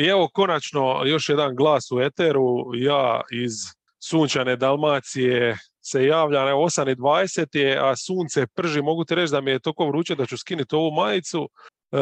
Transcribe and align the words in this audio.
I 0.00 0.04
evo 0.06 0.28
konačno 0.32 1.02
još 1.04 1.28
jedan 1.28 1.54
glas 1.56 1.90
u 1.92 2.00
eteru, 2.00 2.74
ja 2.74 3.20
iz 3.30 3.52
sunčane 4.02 4.56
Dalmacije 4.56 5.56
se 5.80 6.04
javlja, 6.04 6.48
evo 6.48 6.64
8.20 6.64 7.58
je, 7.58 7.78
a 7.78 7.96
sunce 7.96 8.46
prži, 8.46 8.82
mogu 8.82 9.04
ti 9.04 9.14
reći 9.14 9.32
da 9.32 9.40
mi 9.40 9.50
je 9.50 9.58
toliko 9.58 9.86
vruće 9.86 10.14
da 10.14 10.26
ću 10.26 10.38
skinuti 10.38 10.74
ovu 10.74 10.90
majicu. 10.90 11.48
E, 11.92 11.96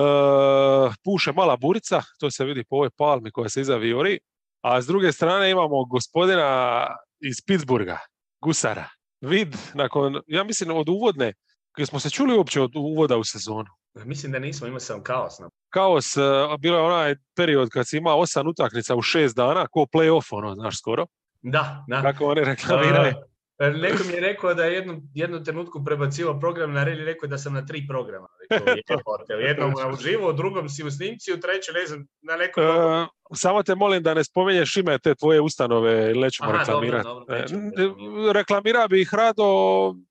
puše 1.05 1.33
mala 1.33 1.57
burica, 1.57 2.03
to 2.21 2.31
se 2.31 2.45
vidi 2.45 2.65
po 2.65 2.77
ovoj 2.77 2.91
palmi 2.97 3.31
koja 3.31 3.49
se 3.49 3.61
iza 3.61 3.77
viori. 3.77 4.19
A 4.63 4.83
s 4.83 4.87
druge 4.87 5.13
strane 5.13 5.51
imamo 5.51 5.85
gospodina 5.85 6.87
iz 7.21 7.37
Pittsburgha, 7.47 7.99
Gusara. 8.41 8.89
Vid, 9.21 9.57
nakon, 9.75 10.21
ja 10.27 10.45
mislim 10.45 10.77
od 10.77 10.89
uvodne, 10.89 11.33
smo 11.87 12.01
se 12.01 12.11
čuli 12.11 12.37
uopće 12.37 12.61
od 12.61 12.71
uvoda 12.77 13.17
u 13.17 13.25
sezonu. 13.25 13.69
Mislim 14.05 14.33
da 14.33 14.39
nismo, 14.39 14.67
imao 14.67 14.81
sam 14.81 15.03
kaos. 15.03 15.39
Na... 15.39 15.49
Kaos, 15.71 16.17
e, 16.17 16.21
bilo 16.59 16.79
je 16.79 16.85
onaj 16.85 17.17
period 17.37 17.69
kad 17.69 17.89
si 17.89 17.97
imao 17.97 18.19
osam 18.19 18.47
utakmica 18.47 18.97
u 18.97 19.03
šest 19.03 19.37
dana, 19.37 19.67
ko 19.67 19.87
play-off, 19.93 20.29
ono, 20.31 20.55
znaš, 20.55 20.79
skoro. 20.79 21.07
Da, 21.43 21.85
da. 21.89 22.03
Kako 22.03 22.25
oni 22.27 22.41
reklamiraju. 22.45 23.15
E, 23.59 23.71
neko 23.71 24.05
mi 24.07 24.13
je 24.13 24.21
rekao 24.21 24.55
da 24.55 24.65
je 24.65 24.75
jednu, 24.75 25.03
jednu 25.15 25.45
trenutku 25.45 25.85
prebacivo 25.85 26.41
program 26.41 26.73
na 26.73 26.85
red 26.85 26.99
i 26.99 27.05
rekao 27.05 27.29
da 27.29 27.39
sam 27.39 27.53
na 27.53 27.67
tri 27.67 27.87
programa. 27.89 28.29
U 29.39 29.41
jednom 29.41 29.75
u 30.29 30.33
drugom 30.33 30.69
si 30.69 30.85
u 30.85 30.91
snimci, 30.91 31.33
u 31.33 31.41
trećem 31.41 31.75
ne 31.75 31.87
znam, 31.87 32.07
na 32.23 32.37
nekom... 32.37 32.65
E, 32.65 33.07
samo 33.35 33.63
te 33.63 33.75
molim 33.75 34.03
da 34.03 34.15
ne 34.15 34.25
spomenješ 34.25 34.77
ime 34.77 34.99
te 34.99 35.15
tvoje 35.15 35.41
ustanove, 35.41 36.15
nećemo 36.15 36.53
reklamirati. 36.53 37.09
E, 37.29 37.47
reklamira 38.33 38.89
bi 38.89 39.01
ih 39.01 39.15
rado 39.15 39.45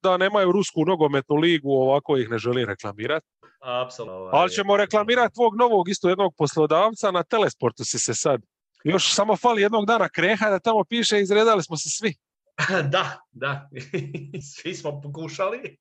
da 0.01 0.17
nemaju 0.17 0.51
rusku 0.51 0.85
nogometnu 0.85 1.35
ligu, 1.35 1.71
ovako 1.71 2.17
ih 2.17 2.29
ne 2.29 2.37
želi 2.37 2.65
reklamirati. 2.65 3.27
Apsolutno. 3.61 4.17
Ovaj, 4.17 4.31
Ali 4.33 4.51
ćemo 4.51 4.77
reklamirati 4.77 5.33
tvog 5.33 5.55
novog 5.57 5.89
isto 5.89 6.09
jednog 6.09 6.33
poslodavca 6.37 7.11
na 7.11 7.23
Telesportu 7.23 7.83
si 7.85 7.99
se 7.99 8.13
sad. 8.13 8.41
Još 8.83 9.13
samo 9.13 9.35
fali 9.35 9.61
jednog 9.61 9.85
dana 9.85 10.09
kreha 10.09 10.49
da 10.49 10.59
tamo 10.59 10.83
piše 10.89 11.21
izredali 11.21 11.63
smo 11.63 11.77
se 11.77 11.89
svi. 11.89 12.15
da, 12.93 13.19
da. 13.31 13.69
Svi 14.55 14.73
smo 14.73 15.01
pokušali. 15.01 15.77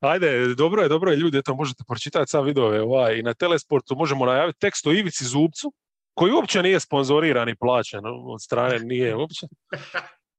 Ajde, 0.00 0.54
dobro 0.54 0.82
je, 0.82 0.88
dobro 0.88 1.10
je 1.10 1.16
ljudi, 1.16 1.38
eto 1.38 1.54
možete 1.54 1.84
pročitati 1.88 2.30
sad 2.30 2.44
videove 2.44 2.82
ovaj, 2.82 3.18
i 3.18 3.22
na 3.22 3.34
Telesportu 3.34 3.96
možemo 3.96 4.26
najaviti 4.26 4.58
tekst 4.58 4.86
o 4.86 4.92
Ivici 4.92 5.24
Zubcu, 5.24 5.72
koji 6.14 6.32
uopće 6.32 6.62
nije 6.62 6.80
sponzoriran 6.80 7.48
i 7.48 7.56
plaćen 7.56 8.00
od 8.04 8.42
strane, 8.42 8.78
nije 8.78 9.16
uopće. 9.16 9.46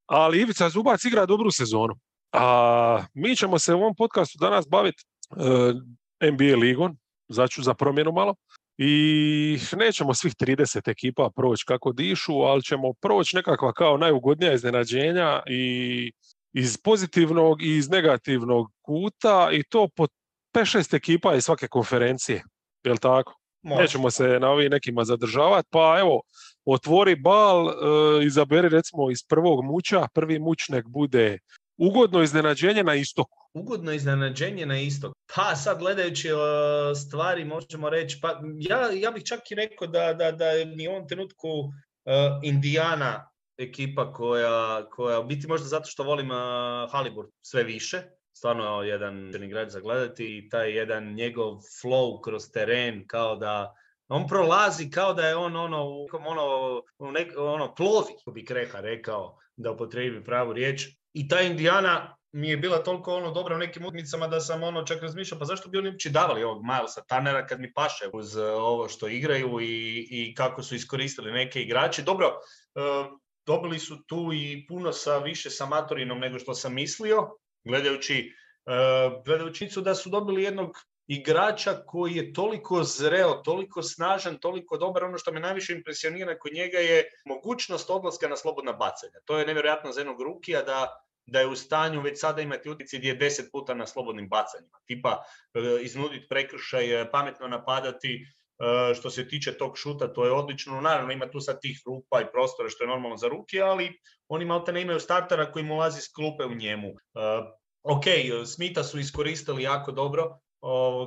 Ali 0.06 0.40
Ivica 0.40 0.68
Zubac 0.68 1.04
igra 1.04 1.26
dobru 1.26 1.50
sezonu. 1.50 1.94
A 2.32 3.04
mi 3.14 3.36
ćemo 3.36 3.58
se 3.58 3.74
u 3.74 3.78
ovom 3.78 3.94
podcastu 3.94 4.38
danas 4.40 4.68
baviti 4.68 5.04
e, 6.20 6.30
NBA 6.30 6.56
ligom, 6.56 6.98
začu 7.28 7.62
za 7.62 7.74
promjenu 7.74 8.12
malo. 8.12 8.34
I 8.78 9.58
nećemo 9.76 10.14
svih 10.14 10.34
30 10.34 10.90
ekipa 10.90 11.30
proći 11.36 11.64
kako 11.66 11.92
dišu, 11.92 12.32
ali 12.32 12.62
ćemo 12.62 12.92
proći 12.92 13.36
nekakva 13.36 13.72
kao 13.72 13.96
najugodnija 13.96 14.52
iznenađenja 14.52 15.42
i 15.46 16.12
iz 16.52 16.78
pozitivnog 16.78 17.62
i 17.62 17.76
iz 17.76 17.88
negativnog 17.90 18.66
kuta 18.82 19.48
i 19.52 19.62
to 19.62 19.88
po 19.96 20.06
5-6 20.54 20.96
ekipa 20.96 21.34
iz 21.34 21.44
svake 21.44 21.68
konferencije. 21.68 22.42
Jel 22.84 22.96
tako? 22.96 23.34
Može. 23.62 23.82
Nećemo 23.82 24.10
se 24.10 24.38
na 24.40 24.50
ovih 24.50 24.70
nekima 24.70 25.04
zadržavati, 25.04 25.68
pa 25.70 25.96
evo, 26.00 26.22
otvori 26.64 27.16
bal, 27.16 27.68
e, 27.68 27.72
izaberi 28.26 28.68
recimo 28.68 29.10
iz 29.10 29.18
prvog 29.28 29.64
muća, 29.64 30.08
prvi 30.14 30.38
muć 30.38 30.68
nek 30.68 30.88
bude 30.88 31.38
ugodno 31.76 32.22
iznenađenje 32.22 32.84
na 32.84 32.94
istoku. 32.94 33.38
Ugodno 33.58 33.92
iznenađenje 33.92 34.66
na 34.66 34.80
istoku. 34.80 35.14
Pa 35.34 35.56
sad 35.56 35.78
gledajući 35.78 36.32
uh, 36.32 36.40
stvari 37.06 37.44
možemo 37.44 37.90
reći, 37.90 38.18
pa 38.22 38.40
ja, 38.58 38.90
ja 38.92 39.10
bih 39.10 39.24
čak 39.24 39.50
i 39.50 39.54
rekao 39.54 39.86
da, 39.86 40.14
da, 40.14 40.32
da 40.32 40.64
ni 40.64 40.88
u 40.88 40.90
ovom 40.90 41.08
trenutku 41.08 41.48
uh, 41.48 41.72
Indiana 42.42 43.30
ekipa 43.58 44.12
koja, 44.12 44.86
koja 44.90 45.22
biti 45.22 45.46
možda 45.46 45.66
zato 45.66 45.84
što 45.86 46.02
volim 46.02 46.30
uh, 46.30 46.36
Halibur 46.92 47.26
sve 47.42 47.64
više, 47.64 48.02
stvarno 48.32 48.82
jedan 48.82 49.44
igrač 49.44 49.68
za 49.68 49.80
gledati 49.80 50.38
i 50.38 50.48
taj 50.48 50.76
jedan 50.76 51.14
njegov 51.14 51.52
flow 51.54 52.20
kroz 52.24 52.50
teren 52.52 53.06
kao 53.06 53.36
da 53.36 53.74
on 54.08 54.26
prolazi 54.26 54.90
kao 54.90 55.14
da 55.14 55.28
je 55.28 55.36
on 55.36 55.56
ono, 55.56 56.06
ono, 56.12 56.82
ono 57.36 57.74
plovi, 57.74 58.12
ko 58.24 58.30
bi 58.30 58.44
Kreha 58.44 58.80
rekao, 58.80 59.38
da 59.56 59.72
upotrebi 59.72 60.24
pravu 60.24 60.52
riječ. 60.52 60.86
I 61.12 61.28
ta 61.28 61.40
Indiana 61.40 62.17
mi 62.32 62.48
je 62.48 62.56
bila 62.56 62.82
toliko 62.82 63.14
ono 63.14 63.30
dobra 63.30 63.54
u 63.54 63.58
nekim 63.58 63.84
utakmicama 63.84 64.26
da 64.28 64.40
sam 64.40 64.62
ono 64.62 64.82
čak 64.82 65.02
razmišljao 65.02 65.38
pa 65.38 65.44
zašto 65.44 65.68
bi 65.68 65.78
oni 65.78 65.88
uopće 65.88 66.10
davali 66.10 66.42
ovog 66.42 66.62
Milesa 66.64 67.04
Tanera 67.08 67.46
kad 67.46 67.60
mi 67.60 67.72
paše 67.72 68.08
uz 68.12 68.36
uh, 68.36 68.44
ovo 68.44 68.88
što 68.88 69.08
igraju 69.08 69.60
i, 69.60 70.08
i 70.10 70.34
kako 70.34 70.62
su 70.62 70.74
iskoristili 70.74 71.32
neke 71.32 71.62
igrače. 71.62 72.02
Dobro, 72.02 72.26
uh, 72.28 73.18
dobili 73.46 73.78
su 73.78 74.04
tu 74.06 74.30
i 74.32 74.66
puno 74.68 74.92
sa 74.92 75.18
više 75.18 75.50
sa 75.50 75.66
Matorinom 75.66 76.18
nego 76.18 76.38
što 76.38 76.54
sam 76.54 76.74
mislio, 76.74 77.30
gledajući, 77.64 78.32
uh, 78.66 79.24
gledajući 79.24 79.68
da 79.80 79.94
su 79.94 80.10
dobili 80.10 80.42
jednog 80.42 80.76
igrača 81.06 81.74
koji 81.86 82.14
je 82.14 82.32
toliko 82.32 82.82
zreo, 82.82 83.34
toliko 83.34 83.82
snažan, 83.82 84.38
toliko 84.38 84.76
dobar. 84.76 85.04
Ono 85.04 85.18
što 85.18 85.32
me 85.32 85.40
najviše 85.40 85.72
impresionira 85.72 86.38
kod 86.38 86.52
njega 86.52 86.78
je 86.78 87.04
mogućnost 87.24 87.90
odlaska 87.90 88.28
na 88.28 88.36
slobodna 88.36 88.72
bacanja. 88.72 89.18
To 89.24 89.38
je 89.38 89.46
nevjerojatno 89.46 89.92
za 89.92 90.00
jednog 90.00 90.22
rukija 90.22 90.62
da 90.62 91.07
da 91.30 91.40
je 91.40 91.46
u 91.46 91.56
stanju 91.56 92.00
već 92.00 92.20
sada 92.20 92.42
imati 92.42 92.70
utjeci 92.70 92.98
gdje 92.98 93.08
je 93.08 93.14
deset 93.14 93.48
puta 93.52 93.74
na 93.74 93.86
slobodnim 93.86 94.28
bacanjima. 94.28 94.78
Tipa 94.86 95.18
e, 95.54 95.82
iznuditi 95.82 96.26
prekršaj, 96.28 97.00
e, 97.00 97.10
pametno 97.10 97.48
napadati, 97.48 98.14
e, 98.14 98.94
što 98.94 99.10
se 99.10 99.28
tiče 99.28 99.52
tog 99.58 99.78
šuta, 99.78 100.12
to 100.12 100.24
je 100.24 100.32
odlično. 100.32 100.80
Naravno, 100.80 101.12
ima 101.12 101.30
tu 101.30 101.40
sad 101.40 101.60
tih 101.60 101.82
rupa 101.86 102.20
i 102.20 102.30
prostora 102.32 102.68
što 102.68 102.84
je 102.84 102.88
normalno 102.88 103.16
za 103.16 103.28
ruke, 103.28 103.60
ali 103.60 104.00
oni 104.28 104.44
malte 104.44 104.72
ne 104.72 104.82
imaju 104.82 105.00
startera 105.00 105.52
koji 105.52 105.64
mu 105.64 105.74
ulazi 105.74 106.00
s 106.00 106.12
klupe 106.12 106.44
u 106.44 106.54
njemu. 106.54 106.88
Ok, 107.82 108.04
Smita 108.46 108.84
su 108.84 108.98
iskoristili 108.98 109.62
jako 109.62 109.92
dobro, 109.92 110.38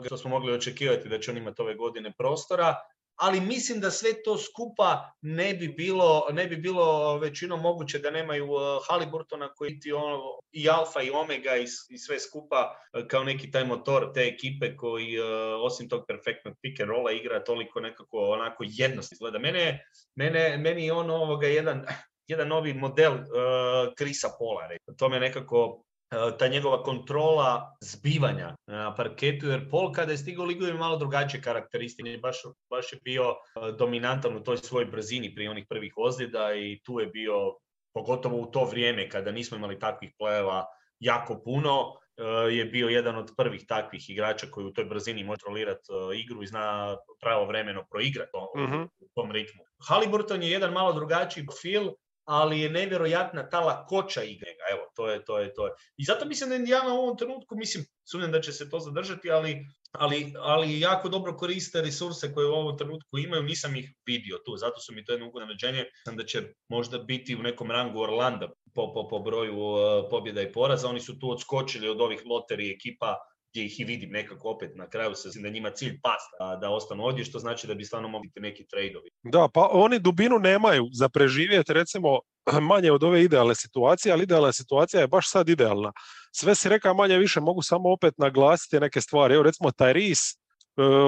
što 0.06 0.18
smo 0.18 0.30
mogli 0.30 0.54
očekivati 0.54 1.10
da 1.10 1.20
će 1.20 1.32
on 1.32 1.38
imati 1.38 1.62
ove 1.62 1.76
godine 1.76 2.14
prostora, 2.18 2.76
ali 3.22 3.42
mislim 3.42 3.80
da 3.80 3.92
sve 3.92 4.24
to 4.24 4.38
skupa 4.38 5.12
ne 5.22 5.54
bi 5.54 5.68
bilo, 5.68 6.28
ne 6.32 6.48
bi 6.48 6.56
bilo 6.56 7.18
većinom 7.18 7.62
moguće 7.62 8.00
da 8.00 8.12
nemaju 8.12 8.48
Haliburtona 8.90 9.54
koji 9.54 9.80
ti 9.80 9.92
ono, 9.92 10.22
i 10.52 10.70
alfa 10.70 11.02
i 11.02 11.10
omega 11.10 11.56
i, 11.58 11.66
i 11.90 11.98
sve 11.98 12.20
skupa 12.20 12.76
uh, 12.94 13.08
kao 13.08 13.24
neki 13.24 13.52
taj 13.52 13.66
motor 13.66 14.14
te 14.14 14.22
ekipe 14.22 14.76
koji 14.76 15.20
uh, 15.20 15.26
osim 15.64 15.90
tog 15.90 16.04
perfektnog 16.08 16.56
pick 16.62 16.80
and 16.80 16.90
rolla 16.90 17.12
igra 17.12 17.44
toliko 17.44 17.80
nekako 17.80 18.18
onako 18.18 18.64
jednost 18.68 19.12
izgleda. 19.12 19.40
Mene, 19.40 19.86
mene, 20.16 20.58
meni 20.58 20.86
je 20.86 20.94
on 20.94 21.10
ovoga 21.10 21.48
jedan, 21.48 21.86
jedan 22.32 22.48
novi 22.48 22.74
model 22.74 23.14
uh, 23.14 23.94
Krisa 23.98 24.30
Pola. 24.40 24.62
To 24.98 25.10
me 25.10 25.20
nekako 25.20 25.84
E, 25.91 25.91
ta 26.40 26.48
njegova 26.48 26.84
kontrola 26.84 27.78
zbivanja 27.82 28.56
na 28.68 28.96
parketu, 28.96 29.48
jer 29.48 29.70
Pol 29.70 29.92
kada 29.92 30.12
je 30.12 30.18
stigao 30.18 30.46
ligu 30.46 30.66
je 30.66 30.74
malo 30.74 30.98
drugačije 30.98 31.42
karakteristike, 31.42 32.18
baš, 32.18 32.38
baš 32.70 32.94
je 32.94 33.00
bio 33.04 33.24
e, 33.24 33.72
dominantan 33.72 34.36
u 34.36 34.44
toj 34.44 34.58
svojoj 34.58 34.86
brzini 34.86 35.36
prije 35.36 35.50
onih 35.50 35.66
prvih 35.70 35.94
ozljeda 35.98 36.56
i 36.56 36.80
tu 36.84 37.00
je 37.00 37.08
bio, 37.08 37.56
pogotovo 37.94 38.38
u 38.38 38.46
to 38.46 38.66
vrijeme 38.66 39.10
kada 39.10 39.32
nismo 39.32 39.58
imali 39.58 39.80
takvih 39.80 40.12
plejeva 40.18 40.66
jako 41.00 41.42
puno, 41.44 41.96
e, 42.18 42.24
je 42.54 42.66
bio 42.66 42.88
jedan 42.88 43.16
od 43.16 43.32
prvih 43.38 43.66
takvih 43.68 44.10
igrača 44.10 44.48
koji 44.52 44.66
u 44.66 44.74
toj 44.74 44.86
brzini 44.86 45.24
može 45.24 45.40
kontrolirati 45.40 45.88
igru 46.16 46.44
i 46.44 46.48
zna 46.48 46.98
pravo 47.22 47.46
vremeno 47.46 47.86
proigrati 47.92 48.32
mm-hmm. 48.58 48.84
u 49.00 49.08
tom 49.16 49.32
ritmu. 49.32 49.64
Haliburton 49.88 50.44
je 50.44 50.52
jedan 50.52 50.74
malo 50.74 50.94
drugačiji 50.94 51.46
profil, 51.46 51.92
ali 52.26 52.60
je 52.60 52.70
nevjerojatna 52.70 53.50
ta 53.50 53.60
lakoća 53.60 54.24
igre. 54.24 54.52
Evo, 54.72 54.82
to 54.96 55.10
je, 55.10 55.26
to 55.26 55.40
je, 55.40 55.54
to 55.54 55.68
je. 55.68 55.74
I 55.98 56.04
zato 56.04 56.26
mislim 56.26 56.50
da 56.50 56.56
Indiana 56.56 56.94
u 56.94 56.98
ovom 56.98 57.18
trenutku, 57.18 57.56
mislim, 57.56 57.86
sumnjam 58.12 58.32
da 58.32 58.42
će 58.42 58.52
se 58.52 58.70
to 58.70 58.80
zadržati, 58.80 59.32
ali, 59.32 59.66
ali, 59.92 60.34
ali 60.40 60.80
jako 60.80 61.10
dobro 61.10 61.38
koriste 61.38 61.82
resurse 61.82 62.34
koje 62.34 62.48
u 62.48 62.54
ovom 62.54 62.78
trenutku 62.78 63.18
imaju, 63.18 63.44
nisam 63.44 63.76
ih 63.76 63.94
vidio 64.06 64.38
tu, 64.46 64.58
zato 64.58 64.80
su 64.80 64.94
mi 64.94 65.06
to 65.06 65.12
jedno 65.12 65.32
nađenje, 65.48 65.86
sam 66.06 66.18
da 66.18 66.26
će 66.26 66.42
možda 66.70 66.98
biti 66.98 67.36
u 67.36 67.44
nekom 67.44 67.72
rangu 67.72 68.00
Orlanda 68.00 68.50
po, 68.76 68.94
po, 68.94 69.08
po 69.08 69.20
broju 69.20 69.60
uh, 69.60 69.80
pobjeda 70.10 70.42
i 70.42 70.52
poraza, 70.52 70.88
oni 70.88 71.00
su 71.00 71.20
tu 71.20 71.32
odskočili 71.32 71.90
od 71.90 72.02
ovih 72.02 72.22
loteri 72.26 72.72
ekipa 72.72 73.18
gdje 73.52 73.66
ih 73.66 73.80
i 73.80 73.84
vidim 73.84 74.10
nekako 74.10 74.50
opet 74.50 74.72
na 74.76 74.90
kraju 74.90 75.16
se 75.16 75.40
da 75.42 75.50
njima 75.50 75.70
cilj 75.70 76.00
pasta 76.04 76.56
da, 76.56 76.70
ostanu 76.70 77.04
ovdje, 77.04 77.26
što 77.26 77.40
znači 77.40 77.68
da 77.68 77.74
bi 77.74 77.86
stvarno 77.86 78.08
mogli 78.08 78.28
biti 78.28 78.40
neki 78.40 78.68
trejdovi. 78.68 79.10
Da, 79.24 79.48
pa 79.54 79.70
oni 79.72 80.00
dubinu 80.00 80.40
nemaju 80.40 80.90
za 80.94 81.10
preživjeti 81.10 81.74
recimo 81.74 82.20
manje 82.72 82.92
od 82.92 83.04
ove 83.04 83.24
idealne 83.24 83.56
situacije, 83.56 84.14
ali 84.14 84.24
idealna 84.24 84.52
situacija 84.52 85.02
je 85.02 85.08
baš 85.08 85.30
sad 85.30 85.50
idealna. 85.50 85.92
Sve 86.36 86.56
si 86.56 86.70
reka 86.70 86.94
manje 86.94 87.18
više 87.18 87.40
mogu 87.40 87.62
samo 87.62 87.92
opet 87.92 88.14
naglasiti 88.18 88.80
neke 88.80 89.02
stvari. 89.02 89.34
Evo 89.34 89.44
recimo 89.44 89.70
Tyrese, 89.70 90.38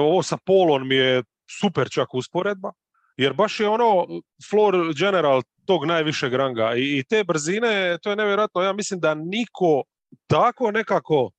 ovo 0.00 0.22
sa 0.22 0.36
Polon 0.46 0.88
mi 0.88 0.94
je 0.94 1.22
super 1.60 1.90
čak 1.90 2.14
usporedba, 2.14 2.72
jer 3.16 3.32
baš 3.32 3.60
je 3.60 3.68
ono 3.68 4.06
floor 4.50 4.94
general 4.98 5.42
tog 5.66 5.84
najvišeg 5.84 6.34
ranga 6.34 6.72
i 6.76 7.04
te 7.08 7.24
brzine, 7.24 7.98
to 8.02 8.10
je 8.10 8.16
nevjerojatno, 8.16 8.62
ja 8.62 8.72
mislim 8.72 9.00
da 9.00 9.14
niko 9.14 9.82
tako 10.26 10.70
nekako 10.70 11.30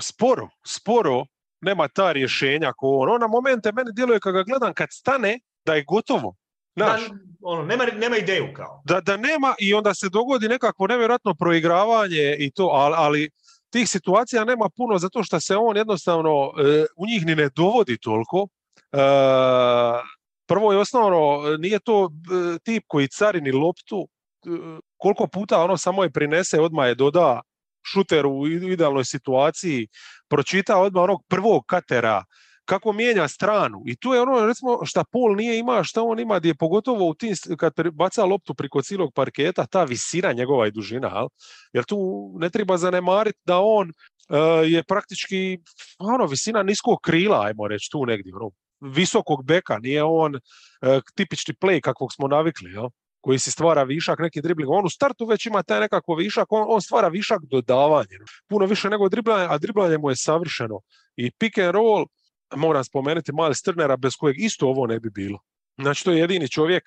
sporo, 0.00 0.48
sporo 0.66 1.24
nema 1.60 1.88
ta 1.88 2.12
rješenja 2.12 2.72
ko 2.76 2.88
on. 2.88 3.10
On 3.10 3.20
na 3.20 3.26
momente 3.26 3.72
meni 3.72 3.90
djeluje 3.92 4.20
kad 4.20 4.34
ga 4.34 4.42
gledam 4.42 4.74
kad 4.74 4.88
stane, 4.92 5.38
da 5.64 5.74
je 5.74 5.84
gotovo. 5.84 6.34
Znaš, 6.76 7.08
Da, 7.08 7.14
ono, 7.42 7.62
nema, 7.64 7.84
nema 7.84 8.16
ideju 8.16 8.52
kao. 8.56 8.82
da, 8.84 9.00
da 9.00 9.16
nema 9.16 9.54
i 9.58 9.74
onda 9.74 9.94
se 9.94 10.08
dogodi 10.08 10.48
nekakvo 10.48 10.86
nevjerojatno 10.86 11.34
proigravanje 11.34 12.36
i 12.38 12.50
to, 12.50 12.64
ali, 12.64 12.94
ali 12.98 13.30
tih 13.70 13.88
situacija 13.88 14.44
nema 14.44 14.68
puno 14.76 14.98
zato 14.98 15.22
što 15.22 15.40
se 15.40 15.56
on 15.56 15.76
jednostavno 15.76 16.30
e, 16.58 16.84
u 16.96 17.06
njih 17.06 17.26
ni 17.26 17.34
ne 17.34 17.48
dovodi 17.56 17.98
toliko. 17.98 18.48
E, 18.92 18.98
prvo 20.46 20.72
i 20.72 20.76
osnovno, 20.76 21.42
e, 21.48 21.58
nije 21.58 21.78
to 21.78 22.04
e, 22.04 22.58
tip 22.58 22.84
koji 22.86 23.08
carini 23.08 23.52
loptu, 23.52 24.08
e, 24.46 24.48
koliko 24.96 25.26
puta 25.26 25.62
ono 25.64 25.76
samo 25.76 26.02
je 26.02 26.10
prinese, 26.10 26.60
odmah 26.60 26.86
je 26.88 26.94
doda 26.94 27.40
šuter 27.92 28.26
u 28.26 28.46
idealnoj 28.46 29.04
situaciji, 29.04 29.88
pročita 30.28 30.78
odmah 30.78 31.02
onog 31.02 31.24
prvog 31.28 31.64
katera, 31.66 32.24
kako 32.66 32.92
mijenja 32.92 33.28
stranu. 33.28 33.82
I 33.86 33.96
tu 33.96 34.14
je 34.14 34.20
ono, 34.20 34.46
recimo, 34.46 34.78
šta 34.84 35.04
Pol 35.12 35.36
nije 35.36 35.58
ima, 35.58 35.84
šta 35.84 36.02
on 36.02 36.20
ima, 36.20 36.38
gdje 36.38 36.48
je 36.48 36.54
pogotovo 36.54 37.08
u 37.08 37.14
tim, 37.14 37.34
kad 37.58 37.72
baca 37.92 38.24
loptu 38.24 38.54
priko 38.54 38.82
cijelog 38.82 39.12
parketa, 39.14 39.66
ta 39.66 39.84
visina 39.84 40.32
njegova 40.32 40.66
i 40.66 40.70
dužina, 40.70 41.08
jel? 41.08 41.28
jer 41.72 41.84
tu 41.84 41.98
ne 42.38 42.50
treba 42.50 42.76
zanemariti 42.76 43.38
da 43.44 43.58
on 43.60 43.88
e, 43.88 44.38
je 44.66 44.82
praktički 44.82 45.58
ono, 45.98 46.26
visina 46.26 46.62
niskog 46.62 46.98
krila, 47.02 47.42
ajmo 47.46 47.68
reći, 47.68 47.88
tu 47.92 48.06
negdje, 48.06 48.32
ono, 48.34 48.50
visokog 48.80 49.44
beka, 49.44 49.78
nije 49.78 50.02
on 50.04 50.34
e, 50.34 50.40
tipični 51.14 51.54
play 51.54 51.80
kakvog 51.80 52.12
smo 52.12 52.28
navikli, 52.28 52.72
jel? 52.72 52.88
Koji 53.26 53.38
si 53.38 53.50
stvara 53.50 53.82
višak, 53.82 54.18
neki 54.18 54.40
dribling. 54.40 54.70
On 54.70 54.86
u 54.86 54.90
startu 54.90 55.26
već 55.26 55.46
ima 55.46 55.62
taj 55.62 55.80
nekako 55.80 56.14
višak, 56.14 56.52
on, 56.52 56.64
on 56.68 56.80
stvara 56.80 57.08
višak 57.08 57.40
dodavanje. 57.50 58.18
Puno 58.48 58.66
više 58.66 58.90
nego 58.90 59.08
driblanje, 59.08 59.46
a 59.50 59.58
driblanje 59.58 59.98
mu 59.98 60.10
je 60.10 60.16
savršeno. 60.16 60.80
I 61.16 61.30
pick 61.30 61.58
and 61.58 61.74
roll, 61.74 62.06
moram 62.56 62.84
spomenuti 62.84 63.32
Miles 63.32 63.62
Turnera, 63.62 63.96
bez 63.96 64.14
kojeg 64.16 64.36
isto 64.38 64.68
ovo 64.68 64.86
ne 64.86 65.00
bi 65.00 65.10
bilo. 65.10 65.38
Znači, 65.82 66.04
to 66.04 66.12
je 66.12 66.18
jedini 66.18 66.48
čovjek, 66.48 66.82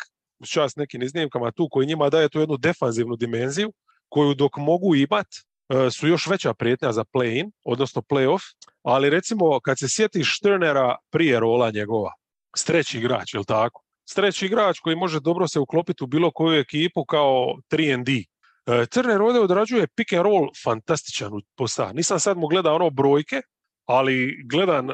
s 0.46 0.50
čast 0.50 0.78
nekim 0.78 1.02
iznimkama 1.02 1.52
tu, 1.52 1.68
koji 1.72 1.88
njima 1.88 2.10
daje 2.10 2.30
tu 2.30 2.40
jednu 2.40 2.58
defanzivnu 2.58 3.16
dimenziju, 3.16 3.74
koju 4.10 4.34
dok 4.34 4.58
mogu 4.58 4.96
imat, 4.96 5.28
e, 5.28 5.92
su 5.92 6.08
još 6.08 6.28
veća 6.28 6.54
prijetnja 6.54 6.92
za 6.92 7.04
play-in, 7.04 7.52
odnosno 7.64 8.02
play-off, 8.02 8.44
ali 8.84 9.10
recimo 9.10 9.60
kad 9.60 9.80
se 9.80 9.90
sjetiš 9.90 10.40
Turnera 10.40 10.96
prije 11.12 11.40
rola 11.40 11.72
njegova, 11.72 12.14
streći 12.56 12.98
igrač, 12.98 13.34
jel 13.34 13.44
tako? 13.44 13.89
Streći 14.12 14.46
igrač 14.46 14.80
koji 14.80 14.96
može 14.96 15.20
dobro 15.20 15.48
se 15.48 15.60
uklopiti 15.60 16.04
u 16.04 16.08
bilo 16.08 16.32
koju 16.32 16.60
ekipu 16.60 17.06
kao 17.06 17.56
3&D. 17.72 18.12
E, 18.12 18.86
Turner 18.86 19.22
ovdje 19.22 19.42
odrađuje 19.42 19.88
pick 19.96 20.14
and 20.14 20.24
roll 20.24 20.48
fantastičan 20.64 21.32
posao. 21.58 21.94
Nisam 21.94 22.20
sad 22.20 22.38
mu 22.38 22.48
gledao 22.48 22.76
ono 22.76 22.90
brojke, 22.90 23.42
ali 23.86 24.44
gledan 24.52 24.90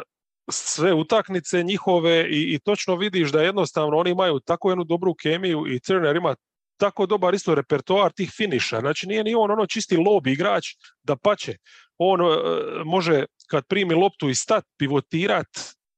sve 0.52 0.94
utakmice 0.94 1.64
njihove 1.64 2.30
i, 2.30 2.54
i 2.54 2.60
točno 2.60 2.96
vidiš 2.96 3.32
da 3.32 3.42
jednostavno 3.42 3.98
oni 3.98 4.12
imaju 4.12 4.40
tako 4.40 4.70
jednu 4.70 4.84
dobru 4.84 5.14
kemiju 5.14 5.64
i 5.68 5.80
Turner 5.80 6.16
ima 6.16 6.36
tako 6.78 7.06
dobar 7.06 7.34
isto 7.34 7.56
repertoar 7.56 8.12
tih 8.12 8.32
finiša. 8.38 8.80
Znači 8.80 9.08
nije 9.08 9.24
ni 9.24 9.36
on 9.36 9.52
ono 9.52 9.66
čisti 9.66 9.98
lob 9.98 10.28
igrač 10.28 10.66
da 11.04 11.16
pače. 11.16 11.58
On 11.98 12.22
e, 12.22 12.26
može 12.86 13.26
kad 13.50 13.68
primi 13.68 13.94
loptu 13.94 14.30
i 14.30 14.36
stat, 14.36 14.64
pivotirat, 14.78 15.48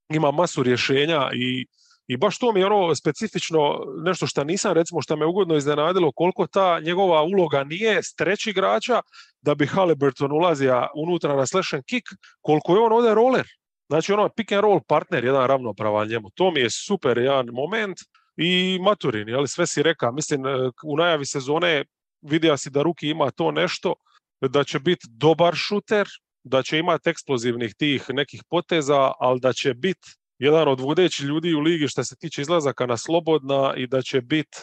ima 0.09 0.31
masu 0.31 0.63
rješenja 0.63 1.29
i, 1.33 1.65
i 2.07 2.17
baš 2.17 2.39
to 2.39 2.51
mi 2.51 2.59
je 2.59 2.65
ono 2.65 2.95
specifično 2.95 3.79
nešto 4.03 4.27
što 4.27 4.43
nisam 4.43 4.73
recimo 4.73 5.01
što 5.01 5.15
me 5.15 5.25
ugodno 5.25 5.55
iznenadilo 5.55 6.11
koliko 6.11 6.47
ta 6.47 6.79
njegova 6.79 7.23
uloga 7.23 7.63
nije 7.63 8.03
streći 8.03 8.49
igrača 8.49 9.01
da 9.41 9.55
bi 9.55 9.65
Halliburton 9.65 10.31
ulazio 10.31 10.87
unutra 10.95 11.35
na 11.35 11.45
slash 11.45 11.73
and 11.73 11.83
kick, 11.83 12.07
koliko 12.41 12.75
je 12.75 12.79
on 12.79 12.93
ovdje 12.93 13.15
roller. 13.15 13.47
Znači 13.89 14.13
ono 14.13 14.29
pick 14.29 14.51
and 14.51 14.61
roll 14.61 14.79
partner, 14.87 15.25
jedan 15.25 15.47
ravnopravan 15.47 16.07
njemu. 16.07 16.29
To 16.35 16.51
mi 16.51 16.59
je 16.59 16.69
super 16.69 17.17
jedan 17.17 17.45
moment 17.53 17.97
i 18.37 18.79
Maturin, 18.81 19.35
ali 19.35 19.47
sve 19.47 19.67
si 19.67 19.83
reka, 19.83 20.11
mislim 20.11 20.45
e, 20.45 20.49
u 20.83 20.97
najavi 20.97 21.25
sezone 21.25 21.85
vidio 22.21 22.57
si 22.57 22.69
da 22.69 22.81
Ruki 22.81 23.09
ima 23.09 23.31
to 23.31 23.51
nešto, 23.51 23.93
da 24.41 24.63
će 24.63 24.79
biti 24.79 25.07
dobar 25.09 25.55
šuter, 25.55 26.07
da 26.43 26.63
će 26.63 26.79
imati 26.79 27.09
eksplozivnih 27.09 27.75
tih 27.75 28.05
nekih 28.09 28.43
poteza, 28.49 29.11
ali 29.19 29.39
da 29.39 29.53
će 29.53 29.73
biti 29.73 30.07
jedan 30.39 30.67
od 30.67 30.79
vodećih 30.79 31.25
ljudi 31.25 31.53
u 31.53 31.59
ligi 31.59 31.87
što 31.87 32.03
se 32.03 32.15
tiče 32.15 32.41
izlazaka 32.41 32.85
na 32.85 32.97
slobodna 32.97 33.73
i 33.77 33.87
da 33.87 34.01
će 34.01 34.21
biti 34.21 34.57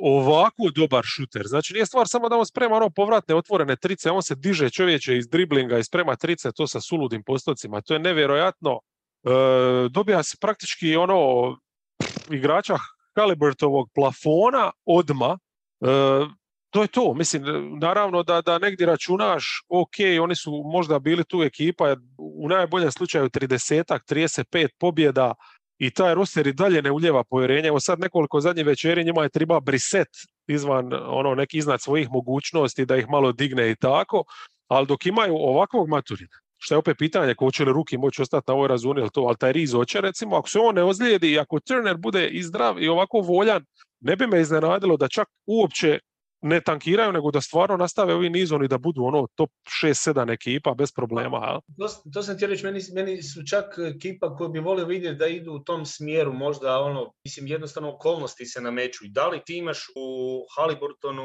ovako 0.00 0.70
dobar 0.74 1.04
šuter. 1.04 1.42
Znači 1.46 1.72
nije 1.72 1.86
stvar 1.86 2.08
samo 2.08 2.28
da 2.28 2.36
on 2.36 2.46
sprema 2.46 2.76
ono 2.76 2.90
povratne 2.90 3.34
otvorene 3.34 3.76
trice, 3.76 4.10
on 4.10 4.22
se 4.22 4.34
diže 4.34 4.70
čovječe 4.70 5.16
iz 5.16 5.28
driblinga 5.28 5.78
i 5.78 5.84
sprema 5.84 6.16
trice 6.16 6.52
to 6.52 6.66
sa 6.66 6.80
suludim 6.80 7.22
postocima. 7.22 7.80
To 7.80 7.94
je 7.94 8.00
nevjerojatno. 8.00 8.80
E, 9.24 9.28
dobija 9.90 10.22
se 10.22 10.36
praktički 10.40 10.96
ono 10.96 11.16
igrača 12.30 12.76
Haliburtovog 13.16 13.88
plafona 13.94 14.70
odma. 14.84 15.38
To 16.72 16.82
je 16.82 16.88
to. 16.88 17.14
Mislim, 17.14 17.42
naravno 17.80 18.22
da, 18.22 18.40
da 18.40 18.58
negdje 18.58 18.86
računaš, 18.86 19.62
ok, 19.68 19.96
oni 20.22 20.34
su 20.34 20.62
možda 20.72 20.98
bili 20.98 21.24
tu 21.24 21.42
ekipa, 21.42 21.96
u 22.18 22.48
najboljem 22.48 22.90
slučaju 22.90 23.28
30 23.28 23.98
35 24.08 24.68
pobjeda, 24.78 25.34
i 25.82 25.90
taj 25.90 26.14
roster 26.14 26.46
i 26.46 26.52
dalje 26.52 26.82
ne 26.82 26.90
uljeva 26.90 27.24
povjerenje. 27.24 27.68
Evo 27.68 27.80
sad 27.80 28.00
nekoliko 28.00 28.40
zadnjih 28.40 28.66
večeri 28.66 29.04
njima 29.04 29.22
je 29.22 29.28
treba 29.28 29.60
briset 29.60 30.08
izvan 30.46 30.92
ono 31.06 31.34
neki 31.34 31.58
iznad 31.58 31.80
svojih 31.82 32.08
mogućnosti 32.10 32.86
da 32.86 32.96
ih 32.96 33.08
malo 33.08 33.32
digne 33.32 33.70
i 33.70 33.76
tako, 33.76 34.24
ali 34.68 34.86
dok 34.86 35.06
imaju 35.06 35.34
ovakvog 35.36 35.88
maturina, 35.88 36.38
što 36.58 36.74
je 36.74 36.78
opet 36.78 36.98
pitanje 36.98 37.34
ko 37.34 37.50
će 37.50 37.64
li 37.64 37.72
Ruki 37.72 37.98
moći 37.98 38.22
ostati 38.22 38.44
na 38.48 38.54
ovoj 38.54 38.68
razuni, 38.68 39.00
ili 39.00 39.10
to, 39.12 39.20
ali 39.20 39.36
taj 39.36 39.52
Riz 39.52 39.72
hoće 39.72 40.00
recimo, 40.00 40.36
ako 40.36 40.48
se 40.48 40.58
on 40.58 40.74
ne 40.74 40.82
ozlijedi 40.82 41.32
i 41.32 41.38
ako 41.38 41.60
Turner 41.60 41.96
bude 41.96 42.28
i 42.28 42.42
zdrav 42.42 42.82
i 42.82 42.88
ovako 42.88 43.18
voljan, 43.18 43.64
ne 44.00 44.16
bi 44.16 44.26
me 44.26 44.40
iznenadilo 44.40 44.96
da 44.96 45.08
čak 45.08 45.28
uopće 45.46 45.98
ne 46.42 46.60
tankiraju, 46.60 47.12
nego 47.12 47.30
da 47.30 47.40
stvarno 47.40 47.76
nastave 47.76 48.14
ovi 48.14 48.30
nizon 48.30 48.64
i 48.64 48.68
da 48.68 48.78
budu 48.78 49.04
ono 49.04 49.26
top 49.34 49.50
6-7 49.82 50.32
ekipa 50.32 50.74
bez 50.74 50.92
problema. 50.92 51.60
To, 51.78 51.88
to 52.12 52.22
sam 52.22 52.38
ti 52.38 52.46
reći, 52.46 52.64
meni, 52.64 52.80
meni 52.94 53.22
su 53.22 53.42
čak 53.50 53.64
ekipa 53.96 54.36
koju 54.36 54.48
bi 54.48 54.58
volio 54.58 54.86
vidjeti 54.86 55.18
da 55.18 55.26
idu 55.26 55.52
u 55.52 55.64
tom 55.64 55.86
smjeru, 55.86 56.32
možda 56.32 56.78
ono, 56.78 57.12
mislim 57.24 57.46
jednostavno 57.46 57.94
okolnosti 57.94 58.46
se 58.46 58.60
nameću. 58.60 59.04
Da 59.08 59.28
li 59.28 59.40
ti 59.46 59.56
imaš 59.56 59.78
u 59.96 60.06
Haliburtonu, 60.56 61.22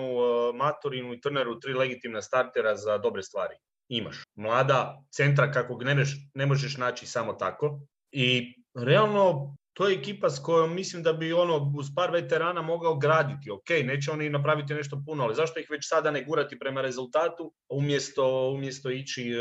Maturinu 0.53 1.13
i 1.13 1.21
Turneru 1.21 1.59
tri 1.59 1.73
legitimna 1.73 2.21
startera 2.21 2.75
za 2.75 2.97
dobre 2.97 3.23
stvari? 3.23 3.55
Imaš. 3.89 4.23
Mlada 4.35 5.03
centra 5.11 5.51
kakvog 5.51 5.83
ne, 5.83 6.05
ne 6.33 6.45
možeš 6.45 6.77
naći 6.77 7.05
samo 7.05 7.33
tako. 7.33 7.79
I 8.11 8.53
realno 8.75 9.55
to 9.77 9.87
je 9.87 9.95
ekipa 9.95 10.29
s 10.29 10.39
kojom 10.39 10.75
mislim 10.75 11.03
da 11.03 11.13
bi 11.13 11.33
ono 11.33 11.73
uz 11.77 11.87
par 11.95 12.11
veterana 12.11 12.61
mogao 12.61 12.95
graditi. 12.95 13.51
Ok, 13.51 13.69
neće 13.83 14.11
oni 14.11 14.29
napraviti 14.29 14.73
nešto 14.73 15.01
puno, 15.05 15.23
ali 15.23 15.35
zašto 15.35 15.59
ih 15.59 15.67
već 15.69 15.87
sada 15.87 16.11
ne 16.11 16.23
gurati 16.23 16.59
prema 16.59 16.81
rezultatu 16.81 17.53
umjesto, 17.69 18.49
umjesto 18.49 18.89
ići 18.89 19.31
e, 19.31 19.35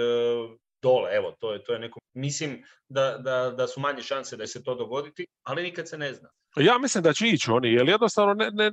dole? 0.83 1.11
Evo, 1.15 1.35
to 1.41 1.53
je, 1.53 1.65
to 1.65 1.73
je 1.73 1.79
neko... 1.79 2.01
Mislim 2.15 2.65
da, 2.89 3.19
da, 3.19 3.55
da 3.57 3.67
su 3.67 3.81
manje 3.81 4.03
šanse 4.03 4.37
da 4.37 4.47
se 4.47 4.63
to 4.63 4.75
dogoditi, 4.75 5.27
ali 5.43 5.63
nikad 5.63 5.89
se 5.89 5.99
ne 5.99 6.15
zna. 6.15 6.29
Ja 6.57 6.79
mislim 6.79 7.05
da 7.05 7.13
će 7.13 7.29
ići 7.29 7.51
oni, 7.51 7.73
jer 7.73 7.89
jednostavno 7.89 8.35
ne, 8.35 8.51
ne, 8.53 8.73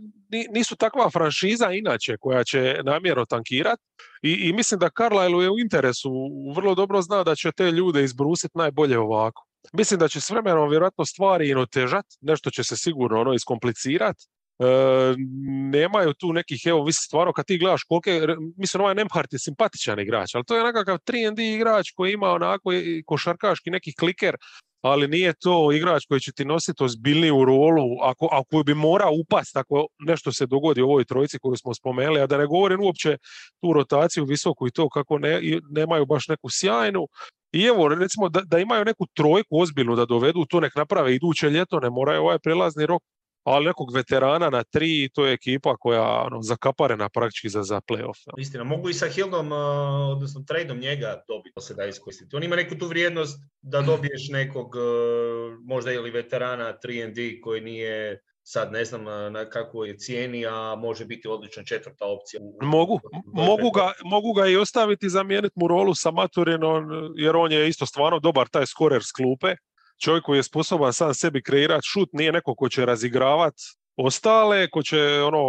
nisu 0.50 0.76
takva 0.76 1.10
franšiza 1.10 1.72
inače 1.72 2.18
koja 2.20 2.44
će 2.44 2.80
namjerno 2.84 3.26
tankirati 3.26 3.84
I, 4.22 4.32
i 4.32 4.54
mislim 4.54 4.80
da 4.80 4.90
Carlisle 4.98 5.44
je 5.44 5.50
u 5.50 5.60
interesu, 5.60 6.12
vrlo 6.56 6.76
dobro 6.76 7.02
zna 7.02 7.24
da 7.24 7.36
će 7.36 7.52
te 7.52 7.72
ljude 7.72 8.04
izbrusiti 8.04 8.58
najbolje 8.58 9.00
ovako. 9.00 9.53
Mislim 9.74 10.00
da 10.00 10.08
će 10.08 10.22
s 10.22 10.30
vremenom 10.30 10.70
vjerojatno 10.70 11.06
stvari 11.06 11.48
i 11.48 11.56
otežat, 11.56 12.06
nešto 12.22 12.50
će 12.50 12.64
se 12.64 12.78
sigurno 12.78 13.22
ono 13.22 13.34
iskomplicirati. 13.34 14.26
E, 14.60 14.66
nemaju 15.72 16.14
tu 16.14 16.34
nekih, 16.34 16.62
evo, 16.66 16.84
vi 16.84 16.94
stvarno 16.94 17.34
kad 17.34 17.46
ti 17.46 17.58
gledaš 17.58 17.84
kolike, 17.84 18.22
mislim 18.58 18.82
ovaj 18.82 18.96
Nemhart 18.96 19.34
je 19.34 19.40
simpatičan 19.40 20.00
igrač, 20.00 20.36
ali 20.36 20.44
to 20.48 20.58
je 20.58 20.64
nekakav 20.64 20.98
3D 20.98 21.56
igrač 21.56 21.92
koji 21.96 22.14
ima 22.14 22.30
onako 22.30 22.70
košarkaški 23.06 23.70
neki 23.70 23.96
kliker, 23.96 24.38
ali 24.82 25.08
nije 25.08 25.34
to 25.34 25.72
igrač 25.72 26.06
koji 26.06 26.20
će 26.20 26.32
ti 26.32 26.46
nositi 26.46 26.84
ozbiljniju 26.84 27.46
rolu 27.46 28.02
ako, 28.02 28.30
ako 28.32 28.64
bi 28.64 28.74
morao 28.74 29.12
upast 29.14 29.58
ako 29.58 29.88
nešto 30.00 30.32
se 30.32 30.46
dogodi 30.46 30.82
u 30.82 30.90
ovoj 30.90 31.06
trojici 31.06 31.40
koju 31.40 31.56
smo 31.56 31.74
spomenuli, 31.74 32.22
a 32.22 32.28
da 32.28 32.38
ne 32.38 32.46
govorim 32.46 32.82
uopće 32.82 33.18
tu 33.62 33.74
rotaciju 33.74 34.26
visoku 34.26 34.68
i 34.68 34.72
to 34.72 34.90
kako 34.90 35.18
ne, 35.18 35.42
nemaju 35.70 36.06
baš 36.06 36.28
neku 36.28 36.50
sjajnu. 36.50 37.08
I 37.54 37.66
evo, 37.66 37.88
recimo 37.88 38.30
da, 38.30 38.42
da 38.46 38.60
imaju 38.60 38.86
neku 38.86 39.06
trojku 39.14 39.60
ozbiljnu 39.60 39.96
da 39.96 40.06
dovedu, 40.06 40.46
to 40.50 40.60
nek 40.60 40.76
naprave 40.76 41.16
iduće 41.16 41.50
ljeto, 41.50 41.80
ne 41.80 41.90
moraju 41.90 42.22
ovaj 42.22 42.40
prelazni 42.40 42.86
rok, 42.86 43.04
ali 43.44 43.66
nekog 43.66 43.94
veterana 43.94 44.50
na 44.50 44.64
tri, 44.64 45.10
to 45.14 45.26
je 45.26 45.34
ekipa 45.34 45.76
koja 45.78 46.02
ono, 46.02 46.42
zakaparena 46.42 47.10
praktički 47.10 47.50
za, 47.50 47.64
za 47.64 47.82
playoff. 47.92 48.20
Istina, 48.38 48.64
mogu 48.64 48.90
i 48.90 48.94
sa 48.94 49.08
Hildom, 49.08 49.52
odnosno 50.12 50.44
tradeom 50.48 50.80
njega 50.80 51.24
dobiti, 51.28 51.62
se 51.62 51.74
da 51.74 51.86
iskoristiti. 51.86 52.36
On 52.36 52.44
ima 52.44 52.56
neku 52.56 52.76
tu 52.76 52.88
vrijednost 52.88 53.40
da 53.62 53.82
dobiješ 53.82 54.30
nekog, 54.30 54.76
možda 55.66 55.92
ili 55.92 56.12
veterana 56.12 56.74
3D 56.84 57.42
koji 57.42 57.62
nije 57.62 58.22
sad 58.44 58.72
ne 58.72 58.86
znam 58.86 59.04
na 59.34 59.50
kakvoj 59.50 59.90
je 59.90 59.98
cijeni, 59.98 60.46
a 60.46 60.76
može 60.78 61.06
biti 61.06 61.28
odlična 61.28 61.64
četvrta 61.64 62.06
opcija. 62.06 62.42
Mogu, 62.62 63.00
mogu, 63.26 63.72
ga, 63.72 63.92
mogu 64.04 64.34
ga 64.34 64.48
i 64.48 64.58
ostaviti 64.58 65.10
zamijeniti 65.10 65.54
mu 65.56 65.68
rolu 65.68 65.96
sa 65.96 66.12
Maturinom, 66.12 66.84
jer 67.16 67.36
on 67.36 67.52
je 67.52 67.70
isto 67.70 67.86
stvarno 67.86 68.20
dobar 68.20 68.48
taj 68.48 68.66
skorer 68.66 69.04
s 69.04 69.12
klupe. 69.12 69.56
čovjek 70.04 70.24
koji 70.24 70.38
je 70.38 70.44
sposoban 70.44 70.94
sam 70.94 71.14
sebi 71.14 71.44
kreirati 71.44 71.88
šut, 71.88 72.10
nije 72.14 72.32
neko 72.32 72.56
ko 72.56 72.70
će 72.70 72.86
razigravati 72.86 73.64
ostale, 73.96 74.70
ko 74.70 74.84
će 74.84 75.22
ono 75.22 75.44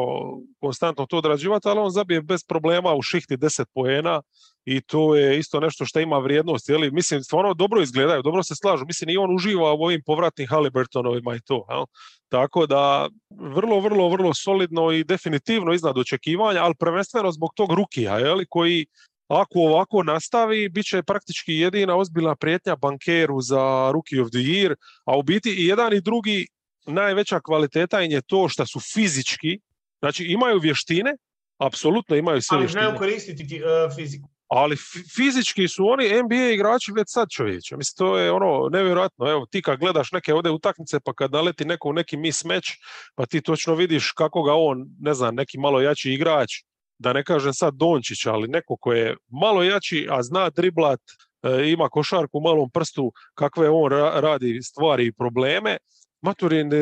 konstantno 0.61 1.07
to 1.07 1.19
odrađivati, 1.19 1.69
ali 1.69 1.81
on 1.81 1.91
zabije 1.91 2.23
bez 2.23 2.45
problema 2.45 2.95
u 2.95 3.03
šihti 3.03 3.37
10 3.37 3.65
poena 3.75 4.23
i 4.65 4.81
to 4.81 5.17
je 5.17 5.39
isto 5.39 5.61
nešto 5.61 5.85
što 5.85 6.01
ima 6.01 6.19
vrijednost. 6.19 6.69
Jeli? 6.69 6.91
Mislim, 6.91 7.23
stvarno 7.23 7.55
dobro 7.55 7.83
izgledaju, 7.83 8.23
dobro 8.23 8.43
se 8.43 8.55
slažu. 8.55 8.85
Mislim, 8.87 9.11
i 9.11 9.17
on 9.17 9.35
uživa 9.35 9.73
u 9.73 9.83
ovim 9.83 10.03
povratnim 10.07 10.49
Halliburtonovima 10.49 11.37
i 11.37 11.41
to. 11.41 11.67
Jel? 11.71 11.85
Tako 12.29 12.67
da, 12.67 13.09
vrlo, 13.31 13.81
vrlo, 13.81 14.09
vrlo 14.09 14.35
solidno 14.35 14.93
i 14.93 15.05
definitivno 15.05 15.73
iznad 15.73 15.99
očekivanja, 15.99 16.63
ali 16.63 16.75
prvenstveno 16.79 17.33
zbog 17.33 17.51
tog 17.55 17.73
Rukija, 17.73 18.19
jeli? 18.19 18.47
koji 18.49 18.87
ako 19.29 19.59
ovako 19.59 20.03
nastavi, 20.03 20.69
bit 20.69 20.87
će 20.87 21.03
praktički 21.03 21.55
jedina 21.55 21.97
ozbiljna 21.97 22.37
prijetnja 22.37 22.77
bankeru 22.77 23.41
za 23.41 23.91
Rookie 23.93 24.23
of 24.23 24.29
the 24.31 24.39
Year, 24.39 24.75
a 25.05 25.19
u 25.19 25.23
biti 25.23 25.51
i 25.51 25.67
jedan 25.67 25.93
i 25.93 26.01
drugi 26.01 26.47
najveća 26.87 27.41
kvaliteta 27.41 28.03
im 28.03 28.11
je 28.11 28.23
to 28.23 28.49
što 28.49 28.67
su 28.67 28.81
fizički, 28.81 29.59
znači 29.99 30.25
imaju 30.25 30.59
vještine, 30.59 31.17
apsolutno 31.59 32.17
imaju 32.17 32.43
sve 32.43 32.57
Ali 32.57 32.63
vještine. 32.63 32.83
znaju 32.83 32.99
koristiti 32.99 33.61
uh, 33.63 33.97
fiziku. 33.97 34.29
Ali 34.55 34.77
fizički 35.17 35.69
su 35.69 35.87
oni 35.87 36.23
NBA 36.23 36.51
igrači 36.55 36.93
već 36.93 37.07
sad 37.09 37.29
čovječe. 37.31 37.77
Mislim, 37.77 37.95
to 37.97 38.19
je 38.19 38.33
ono 38.33 38.69
nevjerojatno. 38.69 39.31
Evo, 39.31 39.47
ti 39.51 39.63
kad 39.63 39.79
gledaš 39.79 40.13
neke 40.13 40.35
ovdje 40.35 40.53
utakmice, 40.53 41.01
pa 41.01 41.13
kad 41.13 41.33
naleti 41.33 41.65
neko 41.65 41.89
u 41.89 41.93
neki 41.93 42.17
mismatch, 42.17 42.69
pa 43.15 43.27
ti 43.27 43.41
točno 43.41 43.75
vidiš 43.75 44.13
kako 44.13 44.43
ga 44.43 44.53
on, 44.55 44.87
ne 45.01 45.15
znam, 45.15 45.35
neki 45.35 45.59
malo 45.59 45.81
jači 45.81 46.13
igrač, 46.13 46.51
da 46.99 47.13
ne 47.13 47.25
kažem 47.25 47.53
sad 47.55 47.75
Dončić, 47.75 48.27
ali 48.27 48.49
neko 48.49 48.77
ko 48.77 48.93
je 48.93 49.17
malo 49.29 49.63
jači, 49.63 50.07
a 50.11 50.23
zna 50.23 50.51
driblat, 50.51 51.01
e, 51.43 51.71
ima 51.71 51.89
košarku 51.89 52.39
u 52.39 52.41
malom 52.41 52.71
prstu, 52.71 53.13
kakve 53.35 53.71
on 53.71 53.93
radi 54.23 54.63
stvari 54.63 55.07
i 55.07 55.13
probleme, 55.13 55.77
Maturin 56.23 56.73
e, 56.73 56.79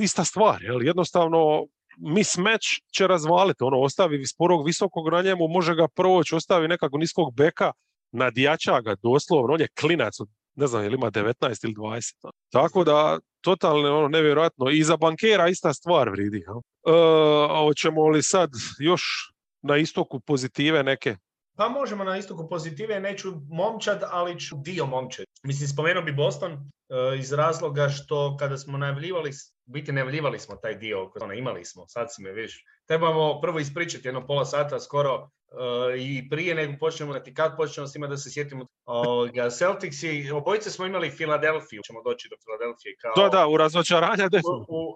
ista 0.00 0.24
stvar, 0.24 0.62
jel? 0.62 0.82
jednostavno 0.82 1.66
mismatch 1.96 2.68
će 2.94 3.06
razvaliti, 3.06 3.64
ono 3.64 3.80
ostavi 3.80 4.26
sporog 4.26 4.66
visokog 4.66 5.08
na 5.08 5.22
njemu, 5.22 5.48
može 5.48 5.74
ga 5.74 5.88
proći, 5.88 6.34
ostavi 6.34 6.68
nekako 6.68 6.98
niskog 6.98 7.34
beka, 7.34 7.72
nadjača 8.12 8.80
ga 8.80 8.94
doslovno, 9.02 9.54
on 9.54 9.60
je 9.60 9.68
klinac 9.80 10.14
ne 10.54 10.66
znam, 10.66 10.84
ili 10.84 10.94
ima 10.94 11.10
19 11.10 11.64
ili 11.64 11.74
20. 11.74 12.30
Tako 12.52 12.84
da, 12.84 13.18
totalno 13.40 13.98
ono, 13.98 14.08
nevjerojatno. 14.08 14.70
I 14.70 14.84
za 14.84 14.96
bankera 14.96 15.48
ista 15.48 15.74
stvar 15.74 16.08
vridi. 16.08 16.38
E, 16.38 16.42
hoćemo 17.66 18.08
li 18.08 18.22
sad 18.22 18.50
još 18.78 19.02
na 19.62 19.76
istoku 19.76 20.20
pozitive 20.20 20.82
neke? 20.82 21.16
Pa 21.56 21.68
možemo 21.68 22.04
na 22.04 22.16
istoku 22.16 22.48
pozitive, 22.48 23.00
neću 23.00 23.32
momčad, 23.50 24.02
ali 24.10 24.40
ću 24.40 24.56
dio 24.64 24.86
momčad. 24.86 25.26
Mislim, 25.42 25.68
spomenuo 25.68 26.02
bi 26.02 26.12
Boston 26.12 26.52
e, 26.52 26.58
iz 27.18 27.32
razloga 27.32 27.88
što 27.88 28.36
kada 28.36 28.58
smo 28.58 28.78
najavljivali, 28.78 29.32
biti 29.64 29.92
najavljivali 29.92 30.38
smo 30.38 30.56
taj 30.56 30.74
dio, 30.74 31.12
ono, 31.20 31.34
imali 31.34 31.64
smo, 31.64 31.88
sad 31.88 32.06
si 32.14 32.22
me 32.22 32.32
viš. 32.32 32.64
Trebamo 32.86 33.40
prvo 33.40 33.58
ispričati 33.58 34.08
jedno 34.08 34.26
pola 34.26 34.44
sata 34.44 34.80
skoro 34.80 35.28
i 35.98 36.28
prije 36.30 36.54
nego 36.54 36.72
počnemo 36.80 37.18
ti 37.20 37.34
kad 37.34 37.56
počnemo 37.56 37.86
s 37.86 37.92
da 38.08 38.16
se 38.16 38.30
sjetimo. 38.30 38.66
Ovoga, 38.84 39.50
Celtics 39.50 40.02
i 40.02 40.30
obojice 40.30 40.70
smo 40.70 40.86
imali 40.86 41.10
Filadelfiju, 41.10 41.82
ćemo 41.86 42.02
doći 42.02 42.28
do 42.30 42.36
Filadelfije 42.44 42.96
kao... 43.00 43.12
Da, 43.16 43.28
da, 43.28 43.46
u 43.46 43.56
razočaranja 43.56 44.28
u, 44.68 44.94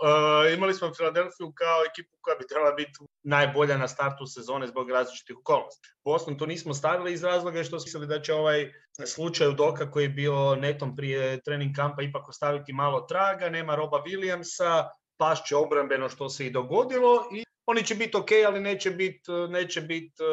imali 0.57 0.75
smo 0.75 0.95
Filadelfiju 0.95 1.53
kao 1.55 1.81
ekipu 1.91 2.17
koja 2.21 2.37
bi 2.37 2.47
trebala 2.47 2.73
biti 2.73 2.93
najbolja 3.23 3.77
na 3.79 3.89
startu 3.89 4.27
sezone 4.27 4.67
zbog 4.67 4.91
različitih 4.91 5.37
okolnosti. 5.39 5.89
Boston 6.05 6.39
to 6.39 6.47
nismo 6.47 6.75
stavili 6.75 7.13
iz 7.13 7.25
razloga 7.25 7.65
što 7.65 7.81
smo 7.81 7.87
mislili 7.87 8.07
da 8.07 8.21
će 8.21 8.35
ovaj 8.35 8.73
slučaj 9.07 9.49
u 9.49 9.53
Doka 9.53 9.91
koji 9.91 10.05
je 10.05 10.09
bio 10.09 10.55
netom 10.55 10.97
prije 10.97 11.41
trening 11.41 11.77
kampa 11.77 12.03
ipak 12.03 12.29
ostaviti 12.29 12.73
malo 12.73 13.01
traga, 13.01 13.49
nema 13.49 13.75
Roba 13.75 14.03
Williamsa, 14.07 14.89
pašće 15.17 15.57
obrambeno 15.57 16.09
što 16.09 16.29
se 16.29 16.47
i 16.47 16.51
dogodilo 16.51 17.29
i 17.33 17.46
oni 17.67 17.87
će 17.87 17.95
biti 17.95 18.17
ok, 18.17 18.29
ali 18.47 18.61
neće 18.61 18.91
biti 18.91 19.31
neće 19.49 19.81
bit, 19.81 20.21
e, 20.21 20.25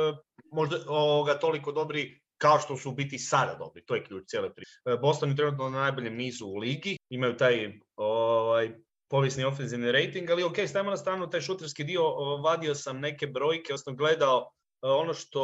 možda 0.51 0.77
ovoga, 0.87 1.39
toliko 1.39 1.71
dobri 1.71 2.21
kao 2.37 2.59
što 2.59 2.77
su 2.77 2.91
biti 2.91 3.17
sada 3.17 3.55
dobri. 3.55 3.85
To 3.85 3.95
je 3.95 4.03
ključ 4.03 4.23
cijele 4.27 4.53
priče. 4.53 4.71
E, 4.85 4.97
Boston 5.01 5.29
je 5.29 5.35
trenutno 5.35 5.69
na 5.69 5.79
najboljem 5.79 6.15
nizu 6.15 6.45
u 6.45 6.57
ligi, 6.57 6.97
imaju 7.09 7.37
taj 7.37 7.79
ovaj, 7.95 8.71
povijesni 9.09 9.43
ofenzivni 9.43 9.91
rating, 9.91 10.29
ali 10.29 10.43
ok, 10.43 10.55
stavimo 10.67 10.91
na 10.91 10.97
stranu 10.97 11.29
taj 11.29 11.41
šuterski 11.41 11.83
dio, 11.83 12.03
vadio 12.43 12.75
sam 12.75 12.99
neke 12.99 13.27
brojke, 13.27 13.73
odnosno 13.73 13.93
gledao 13.93 14.49
e, 14.83 14.87
ono 14.87 15.13
što 15.13 15.41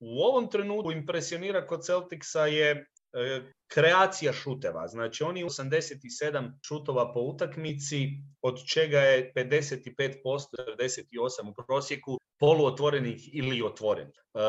u 0.00 0.22
ovom 0.22 0.50
trenutku 0.50 0.92
impresionira 0.92 1.66
kod 1.66 1.84
Celticsa 1.84 2.46
je 2.46 2.86
kreacija 3.68 4.32
šuteva. 4.32 4.88
Znači 4.88 5.22
oni 5.24 5.44
87 5.44 6.52
šutova 6.62 7.12
po 7.12 7.20
utakmici, 7.20 8.08
od 8.42 8.64
čega 8.72 9.00
je 9.00 9.32
55%, 9.36 10.14
98 10.24 11.50
u 11.50 11.54
prosjeku 11.66 12.18
poluotvorenih 12.38 13.36
ili 13.36 13.62
otvorenih. 13.62 14.14
E, 14.34 14.40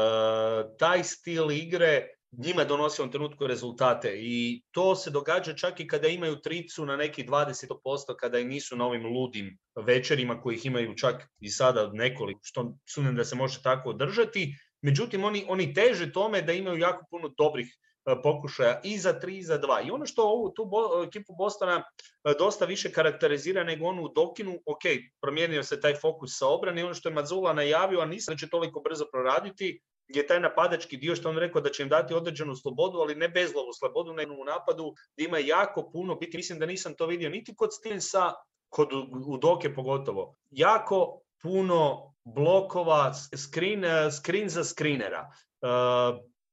taj 0.79 1.03
stil 1.03 1.51
igre 1.51 2.07
njima 2.31 2.63
donosi 2.63 3.01
u 3.01 3.11
trenutku 3.11 3.47
rezultate 3.47 4.15
i 4.17 4.61
to 4.71 4.95
se 4.95 5.11
događa 5.11 5.53
čak 5.53 5.79
i 5.79 5.87
kada 5.87 6.07
imaju 6.07 6.35
tricu 6.35 6.85
na 6.85 6.95
neki 6.95 7.23
20% 7.23 8.15
kada 8.19 8.39
i 8.39 8.45
nisu 8.45 8.77
na 8.77 8.85
ovim 8.85 9.05
ludim 9.05 9.57
večerima 9.85 10.41
kojih 10.41 10.65
imaju 10.65 10.95
čak 10.95 11.27
i 11.39 11.49
sada 11.49 11.89
nekoliko, 11.93 12.39
što 12.43 12.73
sumnjam 12.93 13.15
da 13.15 13.25
se 13.25 13.35
može 13.35 13.61
tako 13.63 13.89
održati. 13.89 14.55
Međutim, 14.81 15.23
oni, 15.23 15.45
oni 15.47 15.73
teže 15.73 16.11
tome 16.11 16.41
da 16.41 16.53
imaju 16.53 16.77
jako 16.77 17.05
puno 17.09 17.33
dobrih 17.37 17.67
E, 17.67 17.88
pokušaja 18.23 18.81
i 18.83 18.97
za 18.97 19.19
tri 19.19 19.37
i 19.37 19.43
za 19.43 19.57
dva. 19.57 19.81
I 19.81 19.91
ono 19.91 20.05
što 20.05 20.23
ovu 20.23 20.49
tu 20.49 20.69
ekipu 21.07 21.33
Bostona 21.37 21.83
e, 22.23 22.33
dosta 22.39 22.65
više 22.65 22.91
karakterizira 22.91 23.63
nego 23.63 23.85
onu 23.85 24.07
Dokinu, 24.15 24.59
ok, 24.65 24.81
promijenio 25.21 25.63
se 25.63 25.79
taj 25.79 25.95
fokus 25.95 26.37
sa 26.37 26.47
obrane 26.47 26.85
ono 26.85 26.93
što 26.93 27.09
je 27.09 27.15
Mazula 27.15 27.53
najavio, 27.53 27.99
a 27.99 28.05
nisam 28.05 28.35
da 28.35 28.39
će 28.39 28.49
toliko 28.49 28.79
brzo 28.79 29.05
proraditi, 29.11 29.81
je 30.07 30.27
taj 30.27 30.39
napadački 30.39 30.97
dio 30.97 31.15
što 31.15 31.29
on 31.29 31.37
rekao 31.37 31.61
da 31.61 31.69
će 31.69 31.83
im 31.83 31.89
dati 31.89 32.13
određenu 32.13 32.55
slobodu, 32.55 32.97
ali 32.97 33.15
ne 33.15 33.29
bezlovu 33.29 33.73
slobodu, 33.73 34.13
nego 34.13 34.33
u 34.33 34.45
napadu, 34.45 34.93
da 35.17 35.23
ima 35.23 35.37
jako 35.37 35.89
puno, 35.91 36.15
biti. 36.15 36.37
Mislim 36.37 36.59
da 36.59 36.65
nisam 36.65 36.93
to 36.95 37.05
vidio 37.05 37.29
niti 37.29 37.55
kod 37.55 37.69
Stilsa, 37.73 38.33
kod 38.69 38.89
u 39.27 39.37
Doke 39.37 39.73
pogotovo, 39.73 40.35
jako 40.49 41.21
puno 41.41 42.13
blokova, 42.23 43.13
screen, 43.13 43.85
e, 43.85 44.11
screen 44.11 44.49
za 44.49 44.63
screenera 44.63 45.31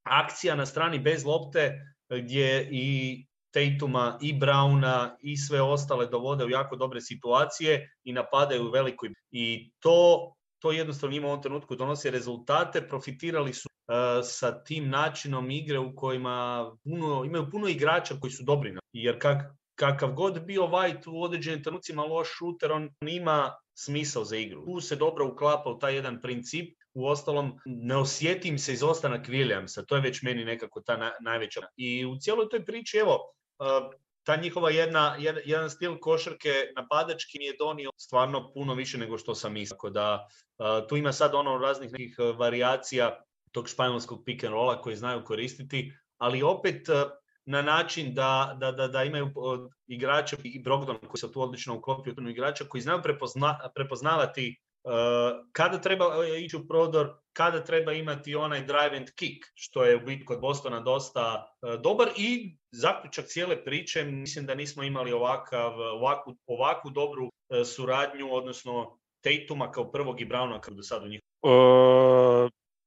akcija 0.06 0.54
na 0.54 0.66
strani 0.66 0.98
bez 0.98 1.24
lopte 1.24 1.80
gdje 2.08 2.68
i 2.70 3.26
Tatuma 3.56 4.18
i 4.22 4.32
Brauna 4.32 5.16
i 5.20 5.36
sve 5.36 5.62
ostale 5.62 6.06
dovode 6.06 6.44
u 6.44 6.50
jako 6.50 6.76
dobre 6.76 7.00
situacije 7.00 7.90
i 8.04 8.12
napadaju 8.12 8.66
u 8.66 8.70
velikoj. 8.70 9.08
I 9.30 9.70
to, 9.80 10.32
to 10.58 10.72
jednostavno 10.72 11.16
ima 11.16 11.26
u 11.26 11.30
ovom 11.30 11.42
trenutku 11.42 11.76
donosi 11.76 12.10
rezultate. 12.10 12.88
Profitirali 12.88 13.54
su 13.54 13.68
uh, 13.68 13.94
sa 14.24 14.64
tim 14.64 14.90
načinom 14.90 15.50
igre 15.50 15.78
u 15.78 15.94
kojima 15.96 16.70
puno, 16.84 17.24
imaju 17.24 17.50
puno 17.50 17.68
igrača 17.68 18.14
koji 18.20 18.30
su 18.30 18.44
dobri. 18.44 18.76
Jer 18.92 19.18
kak, 19.18 19.54
kakav 19.74 20.12
god 20.12 20.44
bio 20.44 20.62
White 20.62 21.10
u 21.10 21.22
određenim 21.22 21.62
trenucima 21.62 22.02
loš 22.02 22.28
šuter, 22.38 22.72
on 22.72 22.90
ima 23.00 23.54
smisao 23.78 24.24
za 24.24 24.36
igru. 24.36 24.64
Tu 24.64 24.80
se 24.80 24.96
dobro 24.96 25.28
uklapa 25.28 25.70
u 25.70 25.78
taj 25.78 25.94
jedan 25.94 26.20
princip 26.22 26.78
u 26.94 27.06
ostalom 27.06 27.58
ne 27.66 27.96
osjetim 27.96 28.58
se 28.58 28.72
izostanak 28.72 29.28
Williamsa, 29.28 29.84
to 29.86 29.96
je 29.96 30.02
već 30.02 30.22
meni 30.22 30.44
nekako 30.44 30.80
ta 30.80 31.12
najveća. 31.20 31.60
I 31.76 32.06
u 32.06 32.16
cijeloj 32.16 32.48
toj 32.48 32.64
priči, 32.64 32.96
evo, 32.96 33.18
ta 34.22 34.36
njihova 34.36 34.70
jedna, 34.70 35.16
jedan 35.44 35.70
stil 35.70 35.98
košarke 36.00 36.48
napadački 36.76 37.38
mi 37.38 37.44
je 37.44 37.56
donio 37.58 37.90
stvarno 37.96 38.52
puno 38.52 38.74
više 38.74 38.98
nego 38.98 39.18
što 39.18 39.34
sam 39.34 39.52
mislio. 39.52 39.90
Da, 39.90 40.26
tu 40.88 40.96
ima 40.96 41.12
sad 41.12 41.34
ono 41.34 41.58
raznih 41.58 41.92
nekih 41.92 42.16
varijacija 42.38 43.22
tog 43.52 43.68
španjolskog 43.68 44.22
pick 44.24 44.44
and 44.44 44.52
rolla 44.52 44.82
koji 44.82 44.96
znaju 44.96 45.24
koristiti, 45.24 45.92
ali 46.18 46.42
opet 46.42 46.88
na 47.46 47.62
način 47.62 48.14
da, 48.14 48.56
da, 48.60 48.72
da, 48.72 48.88
da 48.88 49.04
imaju 49.04 49.30
igrače 49.86 50.36
i 50.44 50.62
Brogdon 50.62 50.98
koji 50.98 51.18
se 51.20 51.32
tu 51.32 51.42
odlično 51.42 51.76
uklopio 51.76 52.14
igrača 52.30 52.64
koji 52.64 52.80
znaju 52.80 53.02
prepoznavati 53.74 54.56
kada 55.52 55.80
treba 55.80 56.04
e, 56.04 56.40
ići 56.40 56.56
u 56.56 56.66
prodor, 56.68 57.14
kada 57.32 57.64
treba 57.64 57.92
imati 57.92 58.34
onaj 58.34 58.60
drive 58.60 58.96
and 58.96 59.10
kick, 59.10 59.44
što 59.54 59.84
je 59.84 59.96
u 59.96 60.00
biti 60.00 60.24
kod 60.24 60.40
Bostona 60.40 60.80
dosta 60.80 61.46
e, 61.62 61.76
dobar 61.76 62.08
i 62.16 62.58
zaključak 62.70 63.26
cijele 63.26 63.64
priče, 63.64 64.04
mislim 64.04 64.46
da 64.46 64.54
nismo 64.54 64.82
imali 64.82 65.12
ovakav, 65.12 65.80
ovakvu, 65.80 66.36
ovakvu 66.46 66.90
dobru 66.90 67.30
e, 67.50 67.64
suradnju, 67.64 68.34
odnosno 68.34 68.98
Tatuma 69.20 69.70
kao 69.70 69.90
prvog 69.90 70.20
i 70.20 70.26
Browna 70.26 70.60
kao 70.60 70.74
do 70.74 70.82
sada 70.82 71.04
u 71.04 71.08
njih. 71.08 71.20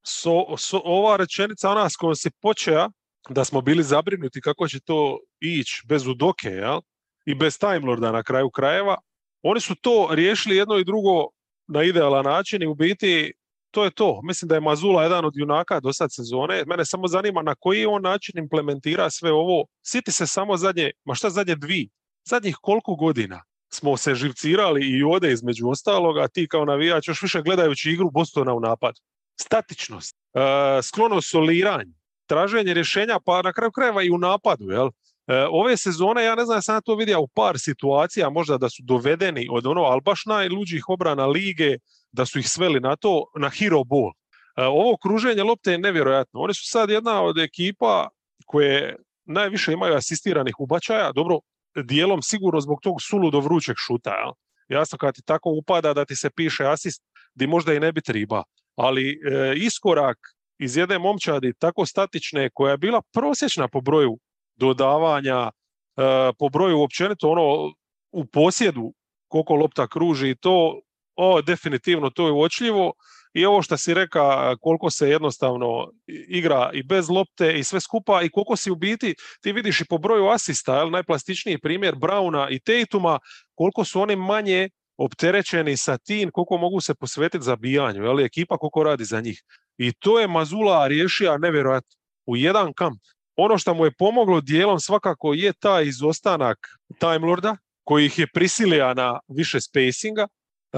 so, 0.06 0.58
so, 0.58 0.82
ova 0.84 1.18
rečenica 1.18 1.70
ona 1.70 1.90
s 1.90 1.96
kojom 1.96 2.16
se 2.16 2.30
počeja, 2.42 2.90
da 3.30 3.46
smo 3.46 3.62
bili 3.62 3.84
zabrinuti 3.84 4.42
kako 4.42 4.68
će 4.68 4.80
to 4.80 5.20
ići 5.40 5.84
bez 5.88 6.08
Udoke, 6.08 6.50
jel? 6.50 6.80
i 7.26 7.36
bez 7.36 7.60
Time 7.60 7.80
Lorda 7.80 8.12
na 8.12 8.24
kraju 8.24 8.50
krajeva, 8.50 8.98
oni 9.42 9.62
su 9.62 9.76
to 9.76 10.08
riješili 10.12 10.56
jedno 10.56 10.78
i 10.78 10.84
drugo 10.84 11.28
na 11.68 11.84
idealan 11.84 12.26
način 12.26 12.64
i 12.64 12.68
u 12.68 12.76
biti 12.76 13.34
to 13.72 13.84
je 13.84 13.92
to. 13.92 14.22
Mislim 14.24 14.50
da 14.50 14.56
je 14.56 14.62
Mazula 14.62 15.04
jedan 15.04 15.26
od 15.26 15.34
junaka 15.36 15.80
do 15.80 15.94
sad 15.94 16.14
sezone. 16.14 16.64
Mene 16.68 16.86
samo 16.86 17.08
zanima 17.08 17.42
na 17.42 17.56
koji 17.56 17.86
on 17.86 18.02
način 18.02 18.38
implementira 18.38 19.10
sve 19.10 19.32
ovo. 19.32 19.66
Siti 19.86 20.12
se 20.12 20.28
samo 20.28 20.58
zadnje, 20.58 20.92
ma 21.06 21.16
šta 21.16 21.30
zadnje 21.30 21.56
dvi? 21.56 21.90
Zadnjih 22.26 22.58
koliko 22.62 22.96
godina 22.96 23.44
smo 23.74 23.98
se 23.98 24.16
živcirali 24.16 24.82
i 24.86 25.04
ode 25.04 25.32
između 25.32 25.70
ostaloga, 25.70 26.28
ti 26.28 26.48
kao 26.48 26.66
navijač 26.66 27.08
još 27.08 27.22
više 27.22 27.42
gledajući 27.42 27.92
igru 27.92 28.12
Bostona 28.12 28.54
u 28.54 28.60
napad. 28.60 28.96
Statičnost, 29.42 30.16
uh, 30.34 30.42
sklono 30.84 31.22
soliranje, 31.22 31.94
traženje 32.30 32.74
rješenja, 32.74 33.20
pa 33.26 33.42
na 33.42 33.54
kraju 33.54 33.72
krajeva 33.72 34.04
i 34.04 34.12
u 34.12 34.18
napadu. 34.18 34.70
Jel? 34.72 34.90
E, 35.28 35.46
ove 35.50 35.78
sezone, 35.78 36.24
ja 36.24 36.36
ne 36.36 36.46
znam, 36.46 36.62
sam 36.62 36.82
to 36.86 36.96
vidio 36.96 37.22
u 37.22 37.28
par 37.28 37.60
situacija, 37.60 38.30
možda 38.30 38.58
da 38.58 38.70
su 38.70 38.84
dovedeni 38.86 39.48
od 39.52 39.68
ono, 39.68 39.82
ali 39.82 40.02
baš 40.02 40.26
najluđih 40.26 40.90
obrana 40.90 41.26
lige, 41.26 41.78
da 42.12 42.26
su 42.26 42.40
ih 42.40 42.50
sveli 42.50 42.80
na 42.80 42.96
to, 42.96 43.26
na 43.40 43.50
hero 43.50 43.84
ball. 43.84 44.12
E, 44.58 44.66
ovo 44.66 44.98
kruženje 44.98 45.44
lopte 45.44 45.72
je 45.72 45.78
nevjerojatno. 45.78 46.40
Oni 46.40 46.54
su 46.54 46.64
sad 46.66 46.90
jedna 46.90 47.22
od 47.24 47.38
ekipa 47.38 48.08
koje 48.46 48.96
najviše 49.26 49.74
imaju 49.74 49.96
asistiranih 49.96 50.60
ubačaja, 50.60 51.12
dobro, 51.12 51.40
dijelom 51.76 52.22
sigurno 52.22 52.62
zbog 52.62 52.80
tog 52.82 53.02
suludo 53.02 53.40
vrućeg 53.40 53.76
šuta. 53.78 54.16
Jel? 54.16 54.32
Jasno, 54.68 54.98
kad 54.98 55.16
ti 55.16 55.22
tako 55.26 55.50
upada 55.50 55.94
da 55.94 56.06
ti 56.06 56.16
se 56.16 56.30
piše 56.30 56.66
asist, 56.66 57.04
di 57.36 57.48
možda 57.48 57.74
i 57.74 57.80
ne 57.80 57.92
bi 57.92 58.02
triba. 58.02 58.44
Ali 58.76 59.12
e, 59.12 59.54
iskorak 59.56 60.18
iz 60.60 60.78
jedne 60.78 61.00
momčadi 61.00 61.54
tako 61.60 61.86
statične 61.86 62.50
koja 62.54 62.72
je 62.72 62.78
bila 62.78 63.02
prosječna 63.14 63.68
po 63.68 63.82
broju 63.82 64.20
dodavanja, 64.56 65.52
e, 65.98 66.32
po 66.40 66.50
broju 66.50 66.82
općenito 66.82 67.30
ono 67.30 67.74
u 68.12 68.26
posjedu 68.26 68.94
koliko 69.28 69.56
lopta 69.56 69.88
kruži 69.88 70.30
i 70.30 70.36
to, 70.36 70.82
o, 71.16 71.42
definitivno 71.42 72.10
to 72.10 72.26
je 72.26 72.32
uočljivo 72.32 72.94
i 73.34 73.46
ovo 73.46 73.62
što 73.62 73.78
si 73.78 73.94
reka 73.94 74.56
koliko 74.62 74.90
se 74.90 75.10
jednostavno 75.10 75.92
igra 76.28 76.72
i 76.74 76.84
bez 76.84 77.10
lopte 77.10 77.60
i 77.60 77.64
sve 77.64 77.80
skupa 77.80 78.22
i 78.22 78.30
koliko 78.30 78.56
si 78.56 78.72
u 78.72 78.76
biti, 78.76 79.16
ti 79.42 79.52
vidiš 79.52 79.82
i 79.82 79.86
po 79.90 79.98
broju 79.98 80.28
asista, 80.28 80.78
jel, 80.78 80.90
najplastičniji 80.90 81.58
primjer 81.58 81.96
Brauna 81.96 82.50
i 82.50 82.60
Tatuma, 82.60 83.20
koliko 83.56 83.86
su 83.86 84.02
oni 84.02 84.16
manje 84.16 84.70
opterećeni 84.98 85.78
sa 85.78 85.98
tim, 85.98 86.32
koliko 86.32 86.58
mogu 86.58 86.82
se 86.82 86.96
posvetiti 86.96 87.44
zabijanju, 87.44 88.04
jel, 88.04 88.20
ekipa 88.20 88.58
koliko 88.58 88.84
radi 88.84 89.06
za 89.06 89.22
njih. 89.22 89.44
I 89.80 89.94
to 89.94 90.20
je 90.20 90.28
Mazula 90.28 90.88
riješio 90.88 91.38
nevjerojatno 91.38 91.96
u 92.26 92.36
jedan 92.38 92.74
kamp. 92.74 93.00
Ono 93.36 93.58
što 93.58 93.74
mu 93.74 93.86
je 93.86 93.92
pomoglo 93.98 94.42
dijelom 94.42 94.80
svakako 94.80 95.34
je 95.34 95.54
taj 95.54 95.86
izostanak 95.86 96.58
Time 97.00 97.28
Lorda, 97.28 97.58
koji 97.84 98.06
ih 98.06 98.20
je 98.20 98.28
prisilio 98.34 98.94
na 98.94 99.20
više 99.28 99.62
spacinga. 99.62 100.28
E, 100.74 100.78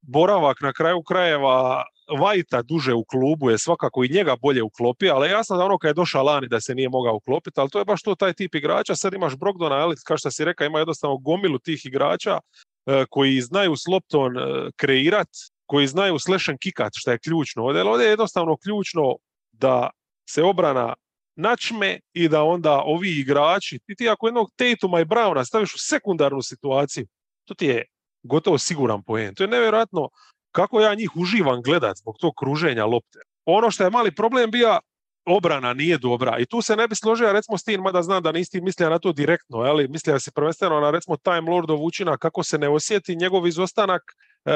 boravak 0.00 0.60
na 0.60 0.72
kraju 0.72 1.02
krajeva 1.02 1.84
Vajta 2.20 2.62
duže 2.62 2.94
u 2.94 3.04
klubu 3.04 3.50
je 3.50 3.58
svakako 3.58 4.04
i 4.04 4.08
njega 4.08 4.36
bolje 4.42 4.62
uklopio, 4.62 5.14
ali 5.14 5.30
jasno 5.30 5.56
da 5.56 5.64
ono 5.64 5.78
kad 5.78 5.88
je 5.88 5.94
došao 5.94 6.22
Lani 6.22 6.48
da 6.48 6.60
se 6.60 6.74
nije 6.74 6.88
mogao 6.88 7.14
uklopiti, 7.14 7.60
ali 7.60 7.70
to 7.70 7.78
je 7.78 7.84
baš 7.84 8.02
to 8.02 8.14
taj 8.14 8.32
tip 8.32 8.54
igrača. 8.54 8.96
Sad 8.96 9.14
imaš 9.14 9.36
Brogdona, 9.36 9.74
ali 9.74 9.96
kao 10.06 10.18
što 10.18 10.30
si 10.30 10.44
rekao, 10.44 10.66
ima 10.66 10.78
jednostavno 10.78 11.16
gomilu 11.16 11.58
tih 11.58 11.86
igrača 11.86 12.38
e, 12.86 13.04
koji 13.10 13.40
znaju 13.40 13.76
s 13.76 13.86
loptom 13.86 14.36
e, 14.36 14.40
kreirat, 14.76 15.28
koji 15.66 15.86
znaju 15.86 16.18
slashen 16.18 16.58
kikat, 16.58 16.92
što 16.96 17.10
je 17.10 17.18
ključno. 17.18 17.64
Ovdje, 17.64 17.82
ovdje 17.82 18.04
je 18.04 18.10
jednostavno 18.10 18.56
ključno 18.56 19.16
da 19.52 19.90
se 20.28 20.42
obrana 20.42 20.94
načme 21.36 22.00
i 22.12 22.28
da 22.28 22.42
onda 22.42 22.82
ovi 22.84 23.10
igrači, 23.20 23.78
ti, 23.86 23.94
ti 23.94 24.08
ako 24.08 24.26
jednog 24.26 24.50
Tatuma 24.56 25.00
i 25.00 25.04
Browna 25.04 25.44
staviš 25.44 25.74
u 25.74 25.78
sekundarnu 25.78 26.42
situaciju, 26.42 27.06
to 27.44 27.54
ti 27.54 27.66
je 27.66 27.84
gotovo 28.22 28.58
siguran 28.58 29.02
poen. 29.02 29.34
To 29.34 29.42
je 29.42 29.48
nevjerojatno 29.48 30.08
kako 30.52 30.80
ja 30.80 30.94
njih 30.94 31.16
uživam 31.16 31.62
gledat 31.62 31.96
zbog 31.96 32.16
tog 32.20 32.32
kruženja 32.38 32.84
lopte. 32.84 33.18
Ono 33.44 33.70
što 33.70 33.84
je 33.84 33.90
mali 33.90 34.14
problem 34.14 34.50
bio, 34.50 34.80
obrana 35.26 35.74
nije 35.74 35.98
dobra. 35.98 36.38
I 36.38 36.46
tu 36.46 36.62
se 36.62 36.76
ne 36.76 36.88
bi 36.88 36.94
složio 36.94 37.32
recimo 37.32 37.58
s 37.58 37.64
tim, 37.64 37.80
mada 37.80 38.02
znam 38.02 38.22
da 38.22 38.32
nisi 38.32 38.60
mislio 38.60 38.90
na 38.90 38.98
to 38.98 39.12
direktno, 39.12 39.58
ali 39.58 39.88
mislio 39.88 40.20
se 40.20 40.32
prvenstveno 40.32 40.80
na 40.80 40.90
recimo 40.90 41.16
Time 41.16 41.50
Lordov 41.50 41.84
učinak, 41.84 42.20
kako 42.20 42.42
se 42.42 42.58
ne 42.58 42.68
osjeti 42.68 43.16
njegov 43.16 43.46
izostanak 43.46 44.02
e, 44.44 44.52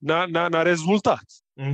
na, 0.00 0.26
na, 0.26 0.48
na 0.48 0.62
rezultat. 0.62 1.20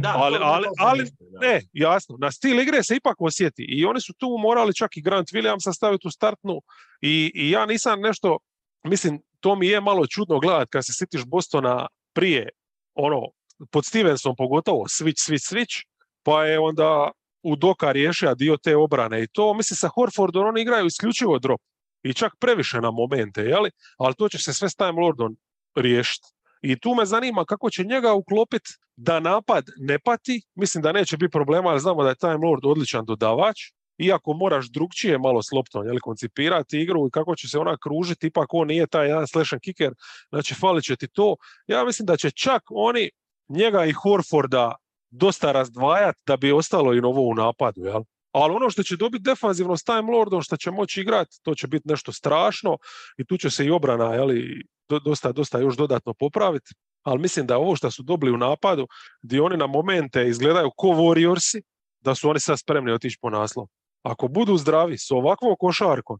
Da, 0.00 0.14
ali, 0.16 0.38
to- 0.38 0.44
ali, 0.44 0.66
ali 0.78 1.04
ne, 1.40 1.60
jasno, 1.72 2.16
na 2.20 2.30
stil 2.32 2.60
igre 2.60 2.82
se 2.82 2.96
ipak 2.96 3.16
osjeti 3.20 3.64
i 3.68 3.84
oni 3.84 4.00
su 4.00 4.12
tu 4.12 4.36
morali 4.38 4.74
čak 4.74 4.96
i 4.96 5.02
Grant 5.02 5.28
Williamsa 5.28 5.72
staviti 5.74 6.08
u 6.08 6.10
startnu 6.10 6.60
i, 7.00 7.32
i 7.34 7.50
ja 7.50 7.66
nisam 7.66 8.00
nešto, 8.00 8.38
mislim, 8.84 9.20
to 9.40 9.56
mi 9.56 9.66
je 9.68 9.80
malo 9.80 10.06
čudno 10.06 10.38
gledat 10.38 10.68
kad 10.70 10.86
se 10.86 10.92
sitiš 10.92 11.24
Bostona 11.26 11.86
prije, 12.14 12.48
ono, 12.94 13.22
pod 13.70 13.84
Stevensom 13.84 14.34
pogotovo, 14.36 14.84
switch, 14.84 15.30
switch, 15.30 15.54
switch, 15.54 15.84
pa 16.22 16.44
je 16.44 16.58
onda 16.58 17.10
u 17.42 17.56
Doka 17.56 17.92
riješio 17.92 18.34
dio 18.34 18.56
te 18.56 18.76
obrane 18.76 19.22
i 19.22 19.28
to, 19.32 19.54
mislim, 19.54 19.76
sa 19.76 19.88
Horfordom 19.88 20.46
oni 20.46 20.60
igraju 20.62 20.86
isključivo 20.86 21.38
drop 21.38 21.60
i 22.02 22.14
čak 22.14 22.32
previše 22.40 22.80
na 22.80 22.90
momente, 22.90 23.42
jeli? 23.42 23.70
ali 23.98 24.14
to 24.14 24.28
će 24.28 24.38
se 24.38 24.52
sve 24.54 24.70
s 24.70 24.74
Time 24.74 24.92
Lordom 25.02 25.36
riješiti. 25.74 26.28
I 26.64 26.76
tu 26.80 26.94
me 26.94 27.04
zanima 27.06 27.44
kako 27.44 27.70
će 27.70 27.84
njega 27.84 28.12
uklopiti 28.12 28.70
da 28.96 29.20
napad 29.20 29.64
ne 29.76 29.98
pati. 29.98 30.42
Mislim 30.54 30.82
da 30.82 30.92
neće 30.92 31.16
biti 31.16 31.30
problema, 31.32 31.70
ali 31.70 31.80
znamo 31.80 32.02
da 32.02 32.08
je 32.08 32.14
Time 32.14 32.46
Lord 32.46 32.64
odličan 32.64 33.04
dodavač. 33.04 33.56
Iako 33.98 34.32
moraš 34.32 34.70
drugčije 34.70 35.18
malo 35.18 35.42
s 35.42 35.52
loptom 35.52 35.86
jeli, 35.86 36.00
koncipirati 36.00 36.80
igru 36.80 37.06
i 37.06 37.10
kako 37.10 37.36
će 37.36 37.48
se 37.48 37.58
ona 37.58 37.76
kružiti, 37.76 38.26
ipak 38.26 38.54
on 38.54 38.68
nije 38.68 38.86
taj 38.86 39.08
jedan 39.08 39.26
slashen 39.26 39.60
kicker, 39.60 39.92
znači 40.28 40.54
falit 40.54 40.84
će 40.84 40.96
ti 40.96 41.08
to. 41.08 41.36
Ja 41.66 41.84
mislim 41.84 42.06
da 42.06 42.16
će 42.16 42.30
čak 42.30 42.62
oni 42.70 43.10
njega 43.48 43.84
i 43.84 43.92
Horforda 43.92 44.74
dosta 45.10 45.52
razdvajati 45.52 46.20
da 46.26 46.36
bi 46.36 46.52
ostalo 46.52 46.94
i 46.94 47.00
novo 47.00 47.22
u 47.22 47.34
napadu. 47.34 47.84
Jel? 47.84 48.02
Ali 48.34 48.54
ono 48.54 48.70
što 48.70 48.82
će 48.82 48.96
dobiti 48.96 49.22
defanzivno 49.22 49.76
s 49.76 49.84
Time 49.84 50.12
Lordom, 50.12 50.42
što 50.42 50.56
će 50.56 50.70
moći 50.70 51.00
igrati, 51.00 51.38
to 51.42 51.54
će 51.54 51.66
biti 51.66 51.88
nešto 51.88 52.12
strašno 52.12 52.76
i 53.18 53.24
tu 53.26 53.36
će 53.36 53.50
se 53.50 53.66
i 53.66 53.70
obrana 53.70 54.14
jeli, 54.14 54.64
do- 54.88 54.98
dosta, 54.98 55.32
dosta 55.32 55.58
još 55.58 55.76
dodatno 55.76 56.14
popraviti. 56.14 56.74
Ali 57.02 57.20
mislim 57.20 57.46
da 57.46 57.58
ovo 57.58 57.76
što 57.76 57.90
su 57.90 58.02
dobili 58.02 58.32
u 58.32 58.36
napadu, 58.36 58.86
gdje 59.22 59.42
oni 59.42 59.56
na 59.56 59.66
momente 59.66 60.28
izgledaju 60.28 60.70
ko 60.76 60.86
Warriorsi, 60.88 61.62
da 62.00 62.14
su 62.14 62.30
oni 62.30 62.40
sad 62.40 62.58
spremni 62.58 62.92
otići 62.92 63.18
po 63.20 63.30
naslov. 63.30 63.66
Ako 64.02 64.28
budu 64.28 64.56
zdravi 64.56 64.98
s 64.98 65.10
ovakvom 65.10 65.56
košarkom, 65.58 66.18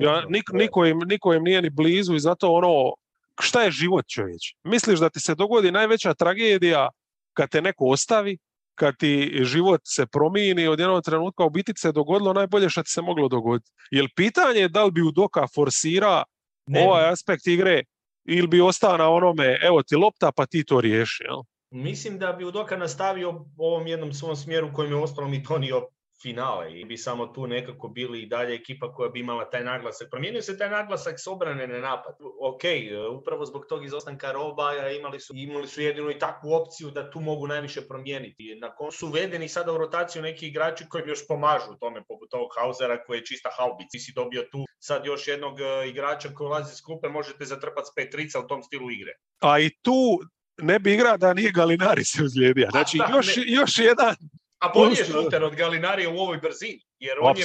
ja, 0.00 0.24
nik, 0.28 0.44
niko, 0.52 0.86
im, 0.86 0.98
niko 1.06 1.34
im 1.34 1.42
nije 1.42 1.62
ni 1.62 1.70
blizu 1.70 2.14
i 2.14 2.20
zato 2.20 2.52
ono, 2.52 2.92
šta 3.40 3.62
je 3.62 3.70
život 3.70 4.04
čovječ? 4.08 4.54
Misliš 4.64 5.00
da 5.00 5.10
ti 5.10 5.20
se 5.20 5.34
dogodi 5.34 5.70
najveća 5.70 6.14
tragedija 6.14 6.88
kad 7.32 7.50
te 7.50 7.62
neko 7.62 7.84
ostavi, 7.84 8.38
kad 8.78 8.96
ti 8.96 9.40
život 9.42 9.80
se 9.84 10.06
promijeni 10.06 10.66
od 10.68 10.80
jednog 10.80 11.04
trenutka, 11.04 11.44
u 11.44 11.50
biti 11.50 11.72
se 11.76 11.92
dogodilo 11.92 12.32
najbolje 12.32 12.70
što 12.70 12.82
ti 12.82 12.90
se 12.90 13.02
moglo 13.02 13.28
dogoditi. 13.28 13.70
Jel 13.90 14.06
pitanje 14.16 14.60
je 14.60 14.68
da 14.68 14.84
li 14.84 14.90
bi 14.90 15.02
Udoka 15.02 15.46
forsira 15.54 16.22
Ne, 16.66 16.84
ovaj 16.84 17.08
aspekt 17.08 17.46
igre 17.46 17.82
ili 18.24 18.46
bi 18.46 18.60
ostao 18.60 18.96
na 18.96 19.08
onome, 19.10 19.58
evo 19.62 19.82
ti 19.82 19.96
lopta 19.96 20.32
pa 20.36 20.46
ti 20.46 20.64
to 20.64 20.80
riješi. 20.80 21.22
Jel? 21.22 21.42
Mislim 21.70 22.18
da 22.18 22.32
bi 22.32 22.44
Udoka 22.44 22.76
nastavio 22.76 23.30
u 23.30 23.64
ovom 23.66 23.86
jednom 23.86 24.12
svom 24.12 24.36
smjeru 24.36 24.72
kojim 24.72 24.92
je 24.92 24.98
ostalom 24.98 25.34
i 25.34 25.42
donio 25.48 25.88
finale 26.22 26.80
i 26.80 26.84
bi 26.84 26.96
samo 26.96 27.26
tu 27.26 27.46
nekako 27.46 27.88
bili 27.88 28.22
i 28.22 28.26
dalje 28.26 28.54
ekipa 28.54 28.92
koja 28.92 29.10
bi 29.10 29.20
imala 29.20 29.50
taj 29.50 29.64
naglasak. 29.64 30.08
Promijenio 30.10 30.42
se 30.42 30.58
taj 30.58 30.70
naglasak 30.70 31.20
s 31.20 31.26
obrane 31.26 31.66
na 31.66 31.78
napad. 31.78 32.14
Ok, 32.40 32.64
e, 32.64 33.06
upravo 33.18 33.44
zbog 33.44 33.66
tog 33.68 33.84
izostanka 33.84 34.32
roba 34.32 34.72
e, 34.72 34.96
imali 34.96 35.20
su, 35.20 35.32
imali 35.36 35.66
su 35.66 35.82
jedinu 35.82 36.10
i 36.10 36.18
takvu 36.18 36.52
opciju 36.52 36.90
da 36.90 37.10
tu 37.10 37.20
mogu 37.20 37.46
najviše 37.46 37.80
promijeniti. 37.88 38.58
Na 38.60 38.74
koncu 38.74 38.98
su 38.98 39.06
uvedeni 39.06 39.48
sada 39.48 39.72
u 39.72 39.78
rotaciju 39.78 40.22
neki 40.22 40.48
igrači 40.48 40.84
koji 40.88 41.08
još 41.08 41.26
pomažu 41.28 41.72
u 41.72 41.78
tome, 41.80 42.02
poput 42.08 42.34
ovog 42.34 42.50
Hausera 42.58 43.04
koji 43.04 43.18
je 43.18 43.24
čista 43.24 43.50
haubica. 43.56 43.88
Ti 43.90 43.98
si 43.98 44.12
dobio 44.14 44.42
tu 44.52 44.64
sad 44.78 45.06
još 45.06 45.28
jednog 45.28 45.60
e, 45.60 45.88
igrača 45.88 46.28
koji 46.34 46.46
ulazi 46.46 46.72
iz 46.72 46.82
klupe, 46.82 47.08
možete 47.08 47.44
zatrpati 47.44 47.88
s 47.90 47.94
pet 47.94 48.10
trica 48.10 48.40
u 48.40 48.46
tom 48.46 48.62
stilu 48.62 48.90
igre. 48.90 49.12
A 49.40 49.60
i 49.60 49.70
tu 49.82 50.20
ne 50.58 50.78
bi 50.78 50.94
igra 50.94 51.16
da 51.16 51.34
nije 51.34 51.52
Galinari 51.52 52.04
se 52.04 52.24
ozlijedio. 52.24 52.68
Znači, 52.74 52.98
da, 52.98 53.08
još, 53.16 53.36
ne. 53.36 53.42
još 53.46 53.78
jedan, 53.78 54.14
A 54.58 54.68
bolji 54.68 54.90
je 54.90 55.04
šuter 55.04 55.44
od 55.44 55.54
Galinarija 55.54 56.10
u 56.10 56.18
ovoj 56.18 56.38
brzini. 56.38 56.80
Jer 56.98 57.18
on 57.20 57.28
je, 57.28 57.32
baš, 57.34 57.42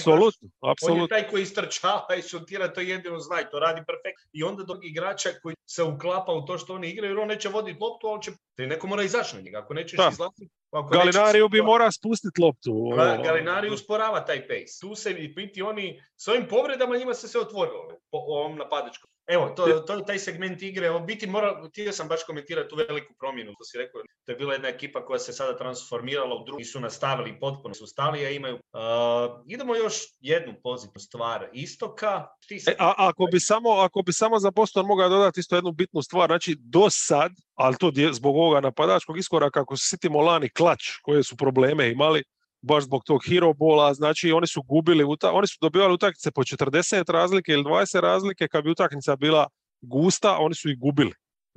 apsolutno, 0.61 0.93
on 0.95 1.01
je 1.01 1.07
taj 1.07 1.27
koji 1.29 1.41
istrčava 1.43 2.15
i 2.19 2.21
šutira, 2.21 2.73
to 2.73 2.81
jedino 2.81 3.19
zna 3.19 3.41
i 3.41 3.45
to 3.51 3.59
radi 3.59 3.81
perfektno. 3.87 4.29
I 4.31 4.43
onda 4.43 4.63
dok 4.63 4.77
igrača 4.83 5.29
koji 5.41 5.55
se 5.65 5.83
uklapa 5.83 6.31
u 6.31 6.45
to 6.45 6.57
što 6.57 6.73
oni 6.73 6.89
igraju, 6.89 7.11
jer 7.11 7.19
on 7.19 7.27
neće 7.27 7.49
voditi 7.49 7.77
loptu, 7.81 8.07
ali 8.07 8.23
će, 8.23 8.31
te 8.55 8.67
neko 8.67 8.87
mora 8.87 9.03
izaći 9.03 9.35
na 9.35 9.41
njega. 9.41 9.59
Ako 9.59 9.73
nećeš 9.73 9.97
Da. 9.97 10.09
izlaziti, 10.11 10.49
ako 10.71 10.95
nećeš- 10.95 11.13
Galinariju 11.13 11.49
bi 11.49 11.61
mora 11.61 11.91
spustiti 11.91 12.41
loptu. 12.41 12.71
Ga- 12.95 13.13
ono. 13.13 13.23
Galinari 13.23 13.69
usporava 13.69 14.25
taj 14.25 14.41
pace. 14.41 14.73
Tu 14.81 14.95
se 14.95 15.11
i 15.11 15.27
biti 15.27 15.61
oni, 15.61 16.01
s 16.17 16.27
ovim 16.27 16.47
povredama 16.47 16.97
njima 16.97 17.13
se 17.13 17.27
sve 17.27 17.41
otvorilo 17.41 17.87
po 18.11 18.17
ovom 18.17 18.57
napadačkom. 18.57 19.09
Evo, 19.27 19.49
to, 19.49 19.79
to 19.79 19.93
je 19.93 20.05
taj 20.05 20.19
segment 20.19 20.61
igre. 20.61 20.91
U 20.91 20.99
biti 20.99 21.27
mora, 21.27 21.61
htio 21.69 21.91
sam 21.91 22.07
baš 22.07 22.23
komentirati 22.23 22.69
tu 22.69 22.75
veliku 22.75 23.13
promjenu, 23.19 23.51
što 23.53 23.63
si 23.63 23.77
rekao. 23.77 24.01
To 24.25 24.31
je 24.31 24.35
bila 24.35 24.53
jedna 24.53 24.67
ekipa 24.67 25.05
koja 25.05 25.19
se 25.19 25.33
sada 25.33 25.57
transformirala 25.57 26.35
u 26.35 26.43
drugi, 26.45 26.63
su 26.63 26.79
nastavili 26.79 27.39
potpuno 27.39 27.73
su 27.73 27.87
stali, 27.87 28.25
a 28.25 28.29
imaju. 28.29 28.55
Uh, 28.55 29.43
idemo 29.47 29.75
još 29.75 29.93
jednu 30.19 30.53
pozitivnu 30.63 30.99
stvar. 30.99 31.49
Istoka. 31.53 32.27
Ti 32.47 32.55
e, 32.67 32.75
a, 32.79 32.93
ako, 32.97 33.25
bi 33.31 33.39
samo, 33.39 33.69
ako 33.69 34.01
bi 34.01 34.13
samo 34.13 34.39
za 34.39 34.51
Boston 34.51 34.85
mogao 34.85 35.09
dodati 35.09 35.39
isto 35.39 35.55
jednu 35.55 35.71
bitnu 35.71 36.01
stvar, 36.01 36.27
znači 36.29 36.55
do 36.59 36.89
sad, 36.89 37.31
ali 37.55 37.75
to 37.79 37.91
zbog 38.11 38.35
ovoga 38.35 38.59
napadačkog 38.59 39.17
iskoraka, 39.17 39.61
ako 39.61 39.77
se 39.77 39.87
sitimo 39.87 40.21
lani 40.21 40.49
klač, 40.49 40.83
koje 41.01 41.23
su 41.23 41.37
probleme 41.37 41.91
imali, 41.91 42.23
baš 42.63 42.83
zbog 42.83 43.03
tog 43.05 43.21
hero 43.29 43.53
bola, 43.53 43.93
znači 43.93 44.31
oni 44.31 44.47
su 44.47 44.61
gubili, 44.61 45.03
oni 45.33 45.47
su 45.47 45.57
dobivali 45.61 45.93
utakmice 45.93 46.31
po 46.31 46.41
40 46.43 47.11
razlike 47.11 47.51
ili 47.51 47.63
20 47.63 47.99
razlike, 47.99 48.47
kad 48.47 48.63
bi 48.63 48.71
utakmica 48.71 49.15
bila 49.15 49.47
gusta, 49.81 50.37
oni 50.39 50.55
su 50.55 50.69
ih 50.69 50.79
gubili. 50.79 51.13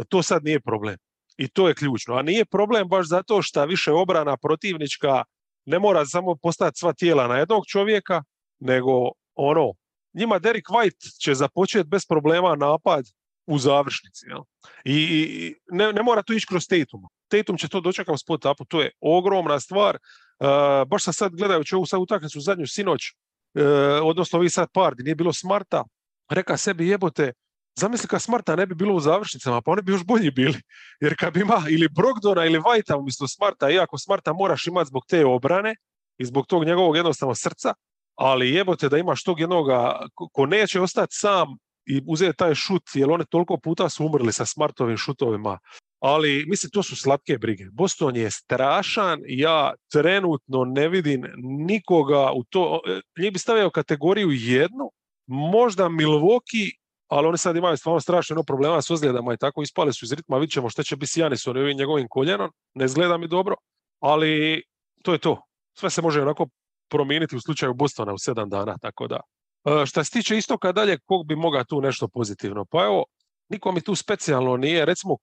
To 0.08 0.22
sad 0.22 0.44
nije 0.44 0.60
problem. 0.60 0.96
I 1.36 1.48
to 1.48 1.68
je 1.68 1.74
ključno. 1.74 2.14
A 2.14 2.22
nije 2.22 2.44
problem 2.44 2.88
baš 2.88 3.06
zato 3.06 3.42
što 3.42 3.66
više 3.66 3.92
obrana 3.92 4.36
protivnička 4.36 5.24
ne 5.64 5.78
mora 5.78 6.06
samo 6.06 6.36
postati 6.42 6.78
sva 6.78 6.92
tijela 6.92 7.28
na 7.28 7.36
jednog 7.36 7.62
čovjeka, 7.66 8.22
nego 8.58 8.90
ono, 9.34 9.72
njima 10.14 10.38
Derek 10.38 10.64
White 10.64 11.22
će 11.22 11.34
započeti 11.34 11.88
bez 11.88 12.06
problema 12.08 12.56
napad 12.56 13.04
u 13.46 13.58
završnici. 13.58 14.26
Jel? 14.28 14.42
I 14.84 15.54
ne, 15.70 15.92
ne 15.92 16.02
mora 16.02 16.22
to 16.22 16.32
ići 16.32 16.46
kroz 16.46 16.66
Tatum. 16.68 17.02
Tatum 17.28 17.56
će 17.56 17.68
to 17.68 17.80
dočekati 17.80 18.14
u 18.14 18.18
spot 18.18 18.44
upu, 18.44 18.64
to 18.64 18.82
je 18.82 18.90
ogromna 19.00 19.60
stvar 19.60 19.98
baš 20.86 21.04
sam 21.04 21.12
sad 21.12 21.34
gledajući 21.34 21.74
ovu 21.74 21.86
sad 21.86 22.00
utakmicu 22.00 22.40
zadnju 22.40 22.66
sinoć, 22.66 23.00
uh, 23.10 23.62
odnosno 24.02 24.38
vi 24.38 24.50
sad 24.50 24.68
par, 24.72 24.94
nije 24.98 25.14
bilo 25.14 25.32
Smarta, 25.32 25.84
reka 26.30 26.56
sebi 26.56 26.88
jebote, 26.88 27.32
zamisli 27.78 28.08
kad 28.08 28.22
Smarta 28.22 28.56
ne 28.56 28.66
bi 28.66 28.74
bilo 28.74 28.94
u 28.94 29.00
završnicama, 29.00 29.62
pa 29.62 29.70
oni 29.70 29.82
bi 29.82 29.92
još 29.92 30.04
bolji 30.04 30.30
bili. 30.30 30.60
Jer 31.00 31.14
kad 31.18 31.34
bi 31.34 31.40
ima 31.40 31.62
ili 31.70 31.88
Brogdona 31.88 32.44
ili 32.44 32.58
Vajta 32.58 32.96
umjesto 32.96 33.28
Smarta, 33.28 33.70
iako 33.70 33.98
Smarta 33.98 34.32
moraš 34.32 34.66
imati 34.66 34.88
zbog 34.88 35.02
te 35.08 35.26
obrane 35.26 35.74
i 36.18 36.24
zbog 36.24 36.46
tog 36.46 36.64
njegovog 36.64 36.96
jednostavnog 36.96 37.38
srca, 37.38 37.74
ali 38.14 38.50
jebote 38.50 38.88
da 38.88 38.98
imaš 38.98 39.24
tog 39.24 39.40
jednoga 39.40 40.06
ko 40.32 40.46
neće 40.46 40.80
ostati 40.80 41.14
sam 41.14 41.48
i 41.86 42.02
uzeti 42.06 42.36
taj 42.36 42.54
šut, 42.54 42.82
jer 42.94 43.10
one 43.10 43.24
toliko 43.24 43.58
puta 43.58 43.88
su 43.88 44.06
umrli 44.06 44.32
sa 44.32 44.46
Smartovim 44.46 44.96
šutovima 44.96 45.58
ali 46.06 46.44
mislim 46.46 46.70
to 46.70 46.82
su 46.82 46.96
slatke 46.96 47.38
brige. 47.38 47.64
Boston 47.72 48.16
je 48.16 48.30
strašan, 48.30 49.20
ja 49.26 49.72
trenutno 49.92 50.64
ne 50.64 50.88
vidim 50.88 51.26
nikoga 51.66 52.32
u 52.32 52.44
to, 52.44 52.80
e, 52.86 53.00
njih 53.22 53.32
bi 53.32 53.38
stavio 53.38 53.70
kategoriju 53.70 54.28
jednu, 54.30 54.90
možda 55.26 55.84
Milwaukee, 55.84 56.70
ali 57.08 57.26
oni 57.26 57.38
sad 57.38 57.56
imaju 57.56 57.76
stvarno 57.76 58.00
strašno 58.00 58.42
problema 58.42 58.82
s 58.82 58.90
ozljedama 58.90 59.34
i 59.34 59.36
tako 59.36 59.62
ispali 59.62 59.92
su 59.92 60.04
iz 60.04 60.12
ritma, 60.12 60.38
vidit 60.38 60.52
ćemo 60.52 60.70
šta 60.70 60.82
će 60.82 60.96
biti 60.96 61.12
s 61.12 61.16
Janisom 61.16 61.56
i 61.56 61.60
ovim 61.60 61.76
njegovim 61.76 62.06
koljenom, 62.08 62.50
ne 62.74 62.84
izgleda 62.84 63.16
mi 63.16 63.28
dobro, 63.28 63.54
ali 64.00 64.62
to 65.02 65.12
je 65.12 65.18
to. 65.18 65.42
Sve 65.78 65.90
se 65.90 66.02
može 66.02 66.22
onako 66.22 66.46
promijeniti 66.88 67.36
u 67.36 67.40
slučaju 67.40 67.74
Bostona 67.74 68.12
u 68.12 68.18
sedam 68.18 68.48
dana, 68.48 68.78
tako 68.78 69.06
da. 69.06 69.20
E, 69.64 69.86
šta 69.86 70.04
se 70.04 70.10
tiče 70.10 70.36
istoka 70.38 70.72
dalje, 70.72 70.98
kog 71.04 71.26
bi 71.26 71.36
mogao 71.36 71.64
tu 71.64 71.80
nešto 71.80 72.08
pozitivno? 72.08 72.64
Pa 72.64 72.84
evo, 72.84 73.04
niko 73.48 73.72
mi 73.72 73.80
tu 73.80 73.94
specijalno 73.94 74.56
nije. 74.56 74.84
Recimo, 74.84 75.16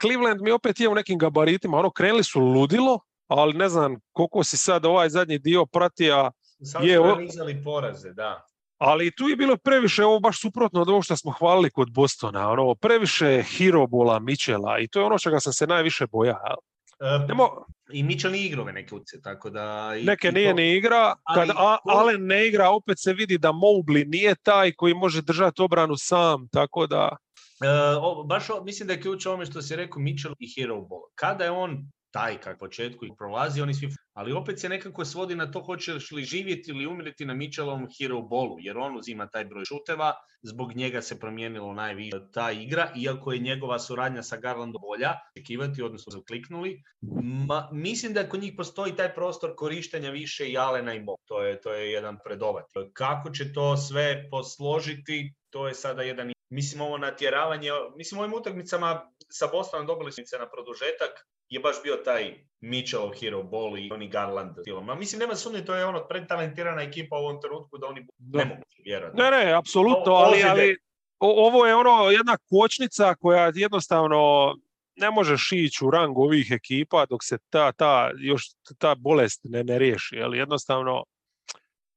Cleveland 0.00 0.40
mi 0.42 0.50
opet 0.50 0.80
je 0.80 0.88
u 0.88 0.94
nekim 0.94 1.18
gabaritima. 1.18 1.78
Ono, 1.78 1.90
krenuli 1.90 2.24
su 2.24 2.40
ludilo, 2.40 3.00
ali 3.28 3.52
ne 3.52 3.68
znam 3.68 3.96
koliko 4.12 4.44
si 4.44 4.56
sad 4.56 4.84
ovaj 4.84 5.08
zadnji 5.08 5.38
dio 5.38 5.66
pratija. 5.66 6.30
Sad 6.72 6.84
je, 6.84 6.96
su 6.96 7.64
poraze, 7.64 8.12
da. 8.12 8.46
Ali 8.78 9.14
tu 9.16 9.28
je 9.28 9.36
bilo 9.36 9.56
previše, 9.56 10.04
ovo 10.04 10.20
baš 10.20 10.40
suprotno 10.40 10.80
od 10.80 10.88
ovog 10.88 11.04
što 11.04 11.16
smo 11.16 11.32
hvalili 11.32 11.70
kod 11.70 11.92
Bostona, 11.92 12.50
ono, 12.50 12.74
previše 12.74 13.42
Hirobola, 13.42 14.18
Michela 14.18 14.78
i 14.78 14.88
to 14.88 15.00
je 15.00 15.06
ono 15.06 15.18
čega 15.18 15.40
sam 15.40 15.52
se 15.52 15.66
najviše 15.66 16.06
bojao. 16.06 16.56
E, 17.00 17.26
Nemo... 17.28 17.64
I 17.92 18.02
Mitchell 18.02 18.32
nije 18.32 18.46
igrao 18.46 18.64
neke 18.64 18.94
uce, 18.94 19.20
tako 19.22 19.50
da... 19.50 19.94
I, 20.00 20.04
neke 20.04 20.32
nije 20.32 20.50
to... 20.50 20.56
ni 20.56 20.76
igra, 20.76 21.14
kad 21.34 21.48
ali, 21.54 21.78
Allen 21.84 22.26
ne 22.26 22.46
igra, 22.46 22.70
opet 22.70 22.98
se 23.00 23.12
vidi 23.12 23.38
da 23.38 23.48
Mobley 23.48 24.08
nije 24.08 24.34
taj 24.42 24.72
koji 24.72 24.94
može 24.94 25.22
držati 25.22 25.62
obranu 25.62 25.94
sam, 25.96 26.48
tako 26.52 26.86
da... 26.86 27.16
Uh, 27.60 28.02
o, 28.02 28.24
baš 28.24 28.50
o, 28.50 28.64
mislim 28.64 28.86
da 28.86 28.92
je 28.92 29.00
ključ 29.00 29.26
ovome 29.26 29.46
što 29.46 29.62
si 29.62 29.76
rekao 29.76 30.02
Mitchell 30.02 30.34
i 30.38 30.52
Hero 30.56 30.80
Ball. 30.80 31.02
Kada 31.14 31.44
je 31.44 31.50
on 31.50 31.90
taj 32.16 32.40
kako 32.40 32.58
početku 32.58 33.06
i 33.06 33.12
prolazi, 33.18 33.62
oni 33.62 33.74
svi... 33.74 33.88
Ali 34.14 34.32
opet 34.32 34.60
se 34.60 34.68
nekako 34.68 35.04
svodi 35.04 35.34
na 35.34 35.50
to 35.50 35.60
hoćeš 35.60 36.10
li 36.10 36.24
živjeti 36.24 36.70
ili 36.70 36.86
umreti 36.86 37.26
na 37.26 37.34
Mitchellovom 37.34 37.88
hero 37.98 38.22
ballu, 38.22 38.56
jer 38.58 38.78
on 38.78 38.96
uzima 38.96 39.26
taj 39.28 39.44
broj 39.44 39.64
šuteva, 39.64 40.14
zbog 40.42 40.76
njega 40.76 41.02
se 41.02 41.18
promijenilo 41.20 41.72
najviše 41.72 42.16
ta 42.32 42.50
igra, 42.50 42.92
iako 42.96 43.32
je 43.32 43.38
njegova 43.38 43.78
suradnja 43.78 44.22
sa 44.22 44.36
Garlandom 44.36 44.82
bolja, 44.82 45.14
očekivati, 45.36 45.82
odnosno 45.82 46.12
su 46.12 46.24
kliknuli. 46.28 46.82
Ma, 47.22 47.68
mislim 47.72 48.12
da 48.12 48.28
kod 48.28 48.40
njih 48.40 48.54
postoji 48.56 48.96
taj 48.96 49.14
prostor 49.14 49.54
korištenja 49.56 50.10
više 50.10 50.48
i 50.48 50.56
Alena 50.58 50.94
i 50.94 51.00
Mo. 51.00 51.16
To 51.24 51.42
je, 51.42 51.60
to 51.60 51.72
je 51.72 51.92
jedan 51.92 52.18
predovat. 52.24 52.64
Kako 52.92 53.30
će 53.30 53.52
to 53.52 53.76
sve 53.76 54.28
posložiti, 54.30 55.34
to 55.50 55.68
je 55.68 55.74
sada 55.74 56.02
jedan 56.02 56.35
Mislim, 56.48 56.82
ovo 56.82 56.98
natjeravanje, 56.98 57.70
mislim, 57.96 58.20
ovim 58.20 58.34
utakmicama 58.34 59.10
sa 59.28 59.46
Bostonom 59.46 59.86
dobili 59.86 60.12
smo 60.12 60.24
na 60.38 60.50
produžetak, 60.50 61.26
je 61.48 61.60
baš 61.60 61.76
bio 61.82 61.96
taj 61.96 62.34
Mitchellov 62.60 63.12
hero 63.20 63.42
ball 63.42 63.78
i 63.78 63.90
oni 63.92 64.08
Garland. 64.08 64.56
Ma 64.82 64.94
mislim, 64.94 65.18
nema 65.18 65.34
sumnje, 65.34 65.64
to 65.64 65.74
je 65.74 65.86
ono 65.86 66.06
pretalentirana 66.08 66.82
ekipa 66.82 67.16
u 67.16 67.18
ovom 67.18 67.40
trenutku 67.40 67.78
da 67.78 67.86
oni 67.86 68.06
ne 68.18 68.44
mogu 68.44 68.62
vjerati. 68.84 69.16
Ne, 69.16 69.30
ne, 69.30 69.52
apsolutno, 69.52 70.12
ali, 70.12 70.42
ali 70.42 70.76
ovo 71.18 71.66
je 71.66 71.74
ono 71.74 72.10
jedna 72.10 72.36
kočnica 72.50 73.14
koja 73.14 73.52
jednostavno 73.54 74.54
ne 74.96 75.10
možeš 75.10 75.52
ići 75.52 75.84
u 75.84 75.90
rang 75.90 76.18
ovih 76.18 76.50
ekipa 76.50 77.06
dok 77.06 77.24
se 77.24 77.38
ta, 77.50 77.72
ta, 77.72 78.10
još 78.18 78.42
ta 78.78 78.94
bolest 78.94 79.40
ne, 79.44 79.64
ne 79.64 79.78
riješi. 79.78 80.20
Ali 80.22 80.38
jednostavno, 80.38 81.04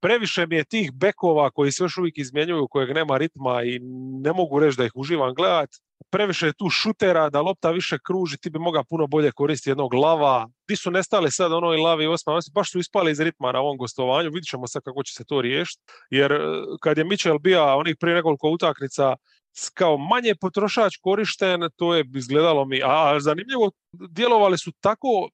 previše 0.02 0.48
mi 0.48 0.56
je 0.56 0.66
tih 0.66 0.92
bekova 0.94 1.52
koji 1.52 1.72
se 1.72 1.84
još 1.84 1.98
uvijek 1.98 2.18
izmjenjuju, 2.18 2.68
kojeg 2.68 2.94
nema 2.96 3.18
ritma 3.18 3.64
i 3.64 3.80
ne 4.24 4.34
mogu 4.34 4.60
reći 4.60 4.78
da 4.78 4.86
ih 4.86 4.92
uživam 4.96 5.34
gledat. 5.34 5.70
Previše 6.12 6.46
je 6.46 6.54
tu 6.54 6.70
šutera, 6.70 7.30
da 7.30 7.42
lopta 7.42 7.72
više 7.72 7.98
kruži, 8.08 8.38
ti 8.38 8.50
bi 8.50 8.60
mogao 8.60 8.84
puno 8.84 9.08
bolje 9.08 9.32
koristiti 9.32 9.70
jednog 9.70 9.94
lava. 9.94 10.48
Ti 10.66 10.76
su 10.76 10.92
nestali 10.92 11.32
sad 11.32 11.52
ono 11.52 11.74
i 11.74 11.78
lavi 11.78 12.04
i 12.04 12.08
osma, 12.08 12.40
baš 12.54 12.72
su 12.72 12.80
ispali 12.80 13.12
iz 13.12 13.20
ritma 13.20 13.52
na 13.52 13.60
ovom 13.60 13.78
gostovanju, 13.78 14.30
vidit 14.30 14.50
ćemo 14.50 14.68
sad 14.68 14.84
kako 14.84 15.04
će 15.04 15.14
se 15.14 15.26
to 15.26 15.42
riješiti. 15.42 15.82
Jer 16.10 16.32
e, 16.32 16.40
kad 16.82 16.98
je 16.98 17.04
Mitchell 17.04 17.40
bio 17.40 17.78
onih 17.78 17.96
prije 18.00 18.16
nekoliko 18.16 18.50
utakmica 18.50 19.16
kao 19.74 19.98
manje 19.98 20.36
potrošač 20.42 20.98
korišten, 21.02 21.62
to 21.76 21.96
je 21.96 22.06
izgledalo 22.16 22.66
mi, 22.66 22.82
a 22.84 23.20
zanimljivo, 23.20 23.72
djelovali 23.94 24.58
su 24.58 24.72
tako 24.82 25.30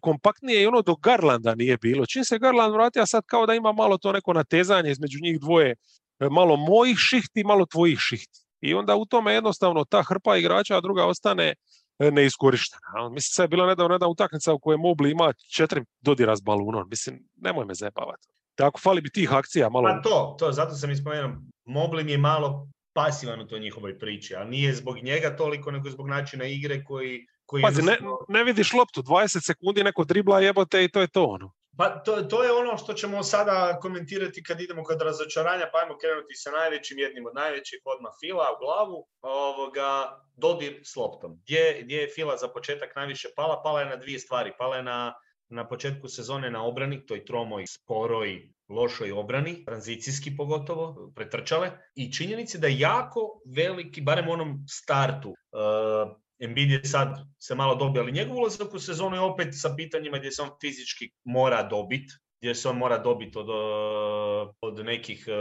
kompaktnije 0.00 0.62
i 0.62 0.66
ono 0.66 0.82
do 0.82 0.94
Garlanda 0.94 1.54
nije 1.54 1.76
bilo. 1.76 2.06
Čim 2.06 2.24
se 2.24 2.38
Garland 2.38 2.74
vratio, 2.74 3.06
sad 3.06 3.24
kao 3.26 3.46
da 3.46 3.54
ima 3.54 3.72
malo 3.72 3.98
to 3.98 4.12
neko 4.12 4.32
natezanje 4.32 4.90
između 4.90 5.18
njih 5.22 5.40
dvoje, 5.40 5.74
e, 6.20 6.28
malo 6.30 6.56
mojih 6.56 6.98
šihti, 6.98 7.44
malo 7.44 7.66
tvojih 7.66 7.98
šihti. 7.98 8.40
I 8.60 8.74
onda 8.74 8.96
u 8.96 9.06
tome 9.06 9.32
jednostavno 9.34 9.84
ta 9.84 10.02
hrpa 10.02 10.36
igrača, 10.36 10.76
a 10.76 10.80
druga 10.80 11.06
ostane 11.06 11.54
e, 11.98 12.10
neiskorištena. 12.10 13.08
Mislim, 13.10 13.32
sad 13.32 13.44
je 13.44 13.48
bila 13.48 13.66
nedavno 13.66 13.94
jedna 13.94 14.08
utakmica 14.08 14.52
u 14.52 14.58
kojoj 14.58 14.76
Mobli 14.76 15.10
ima 15.10 15.32
četiri 15.52 15.84
dodira 16.00 16.36
s 16.36 16.42
balunom. 16.42 16.88
Mislim, 16.90 17.24
nemoj 17.36 17.64
me 17.64 17.74
zajebavati. 17.74 18.28
Tako 18.54 18.80
fali 18.80 19.00
bi 19.00 19.10
tih 19.10 19.32
akcija 19.32 19.68
malo. 19.68 19.88
Pa 19.88 20.02
to, 20.02 20.36
to, 20.38 20.52
zato 20.52 20.74
sam 20.74 20.90
ispomenuo. 20.90 21.30
Mobli 21.64 22.04
mi 22.04 22.12
je 22.12 22.18
malo 22.18 22.68
pasivan 22.92 23.40
u 23.40 23.46
toj 23.46 23.60
njihovoj 23.60 23.98
priči, 23.98 24.34
a 24.34 24.44
nije 24.44 24.74
zbog 24.74 24.96
njega 24.96 25.36
toliko, 25.36 25.70
nego 25.70 25.90
zbog 25.90 26.08
načina 26.08 26.44
igre 26.44 26.84
koji 26.84 27.26
koji 27.50 27.62
Pazi, 27.62 27.82
ne, 27.82 27.98
ne 28.28 28.44
vidiš 28.44 28.72
loptu, 28.72 29.02
20 29.02 29.46
sekundi 29.46 29.84
neko 29.84 30.04
dribla 30.04 30.40
jebote 30.40 30.84
i 30.84 30.88
to 30.88 31.00
je 31.00 31.08
to 31.08 31.24
ono. 31.24 31.50
Pa 31.78 31.88
to, 32.04 32.22
to 32.22 32.44
je 32.44 32.52
ono 32.52 32.76
što 32.76 32.92
ćemo 32.92 33.22
sada 33.22 33.78
komentirati 33.82 34.42
kad 34.42 34.60
idemo 34.60 34.82
kod 34.84 35.02
razočaranja, 35.02 35.66
pa 35.72 35.78
ajmo 35.78 35.98
krenuti 35.98 36.34
sa 36.34 36.50
najvećim, 36.50 36.98
jednim 36.98 37.26
od 37.26 37.34
najvećih, 37.34 37.80
odmah 37.84 38.12
Fila 38.20 38.46
u 38.54 38.58
glavu, 38.62 39.06
ovoga, 39.22 39.90
dodir 40.36 40.80
s 40.84 40.96
loptom. 40.96 41.40
Gdje, 41.42 41.80
gdje 41.82 41.96
je 41.96 42.12
Fila 42.14 42.36
za 42.36 42.48
početak 42.48 42.96
najviše 42.96 43.28
pala? 43.36 43.62
Pala 43.62 43.80
je 43.80 43.86
na 43.86 43.96
dvije 43.96 44.18
stvari. 44.18 44.52
Pala 44.58 44.76
je 44.76 44.82
na, 44.82 45.14
na 45.48 45.68
početku 45.68 46.08
sezone 46.08 46.50
na 46.50 46.64
obrani, 46.64 47.06
toj 47.06 47.24
tromoj, 47.24 47.66
sporoj, 47.66 48.50
lošoj 48.68 49.12
obrani, 49.12 49.64
tranzicijski 49.64 50.36
pogotovo, 50.36 51.12
pretrčale. 51.16 51.70
I 51.94 52.12
činjenici 52.12 52.58
da 52.58 52.68
jako 52.68 53.40
veliki, 53.56 54.00
barem 54.00 54.28
u 54.28 54.32
onom 54.32 54.58
startu, 54.68 55.30
uh, 55.30 56.12
Embiid 56.40 56.70
je 56.70 56.84
sad 56.84 57.08
se 57.38 57.54
malo 57.54 57.74
dobio, 57.74 58.02
ali 58.02 58.12
njegov 58.12 58.36
ulazak 58.36 58.74
u 58.74 58.78
sezonu 58.78 59.16
je 59.16 59.20
opet 59.20 59.48
sa 59.52 59.74
pitanjima 59.76 60.18
gdje 60.18 60.30
se 60.30 60.42
on 60.42 60.50
fizički 60.60 61.10
mora 61.24 61.62
dobiti, 61.62 62.12
gdje 62.40 62.54
se 62.54 62.68
on 62.68 62.76
mora 62.76 62.98
dobiti 62.98 63.38
od, 63.38 63.48
eh, 63.48 64.52
od 64.60 64.84
nekih 64.84 65.24
eh, 65.28 65.32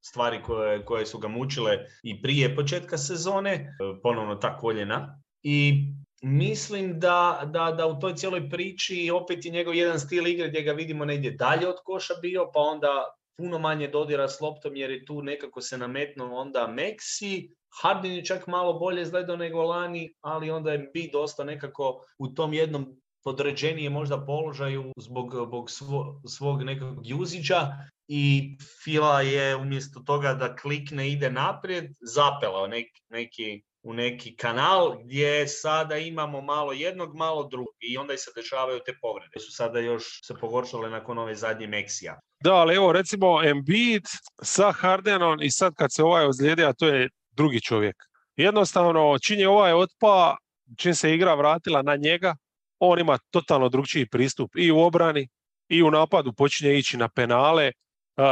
stvari 0.00 0.42
koje, 0.42 0.84
koje 0.84 1.06
su 1.06 1.18
ga 1.18 1.28
mučile 1.28 1.78
i 2.02 2.22
prije 2.22 2.56
početka 2.56 2.98
sezone, 2.98 3.52
eh, 3.52 3.66
ponovno 4.02 4.34
ta 4.34 4.56
koljena. 4.56 5.22
I 5.42 5.86
mislim 6.22 7.00
da, 7.00 7.42
da, 7.52 7.72
da 7.72 7.86
u 7.86 8.00
toj 8.00 8.14
cijeloj 8.14 8.50
priči 8.50 9.10
opet 9.14 9.44
je 9.44 9.50
njegov 9.50 9.74
jedan 9.74 10.00
stil 10.00 10.26
igre 10.26 10.48
gdje 10.48 10.62
ga 10.62 10.72
vidimo 10.72 11.04
negdje 11.04 11.30
dalje 11.30 11.68
od 11.68 11.76
koša 11.84 12.14
bio, 12.22 12.50
pa 12.54 12.60
onda 12.60 13.14
puno 13.36 13.58
manje 13.58 13.88
dodira 13.88 14.28
s 14.28 14.40
loptom 14.40 14.76
jer 14.76 14.90
je 14.90 15.04
tu 15.04 15.22
nekako 15.22 15.60
se 15.60 15.78
nametnuo 15.78 16.40
onda 16.40 16.66
Meksi, 16.66 17.50
Harden 17.82 18.12
je 18.12 18.24
čak 18.24 18.46
malo 18.46 18.72
bolje 18.72 19.02
izgledao 19.02 19.36
nego 19.36 19.62
lani, 19.62 20.14
ali 20.20 20.50
onda 20.50 20.72
je 20.72 20.78
bi 20.94 21.10
dosta 21.12 21.44
nekako 21.44 22.04
u 22.18 22.28
tom 22.28 22.52
jednom 22.52 22.96
podređenije 23.24 23.90
možda 23.90 24.24
položaju 24.26 24.92
zbog, 24.96 25.34
zbog 25.34 25.70
svo, 25.70 26.20
svog 26.28 26.62
nekog 26.62 26.98
juziđa 27.02 27.68
i 28.08 28.56
Fila 28.84 29.20
je 29.20 29.56
umjesto 29.56 30.00
toga 30.00 30.34
da 30.34 30.56
klikne 30.56 31.10
ide 31.10 31.30
naprijed, 31.30 31.84
zapelao 32.00 32.66
neki, 32.66 33.00
neki 33.08 33.62
u 33.82 33.92
neki 33.92 34.36
kanal 34.36 34.98
gdje 35.04 35.48
sada 35.48 35.96
imamo 35.96 36.40
malo 36.40 36.72
jednog, 36.72 37.14
malo 37.14 37.48
drugog 37.48 37.74
i 37.80 37.96
onda 37.96 38.16
se 38.16 38.30
dešavaju 38.36 38.80
te 38.86 38.94
povrede. 39.00 39.40
Su 39.40 39.52
sada 39.52 39.78
još 39.78 40.04
se 40.26 40.34
pogoršale 40.40 40.90
nakon 40.90 41.18
ove 41.18 41.34
zadnje 41.34 41.66
Meksija. 41.66 42.20
Da, 42.40 42.54
ali 42.54 42.74
evo 42.74 42.92
recimo 42.92 43.44
Embiid 43.44 44.02
sa 44.42 44.72
Hardenom 44.72 45.42
i 45.42 45.50
sad 45.50 45.74
kad 45.74 45.92
se 45.92 46.02
ovaj 46.02 46.26
ozlijedi, 46.26 46.64
a 46.64 46.72
to 46.72 46.86
je 46.86 47.08
drugi 47.36 47.60
čovjek. 47.60 47.96
Jednostavno, 48.36 49.18
čim 49.18 49.38
je 49.38 49.48
ovaj 49.48 49.72
otpa, 49.72 50.36
čim 50.76 50.94
se 50.94 51.14
igra 51.14 51.34
vratila 51.34 51.82
na 51.82 51.96
njega, 51.96 52.36
on 52.78 52.98
ima 52.98 53.18
totalno 53.30 53.68
drugčiji 53.68 54.08
pristup 54.08 54.50
i 54.56 54.70
u 54.70 54.78
obrani 54.78 55.28
i 55.68 55.82
u 55.82 55.90
napadu 55.90 56.32
počinje 56.32 56.78
ići 56.78 56.96
na 56.96 57.08
penale. 57.08 57.72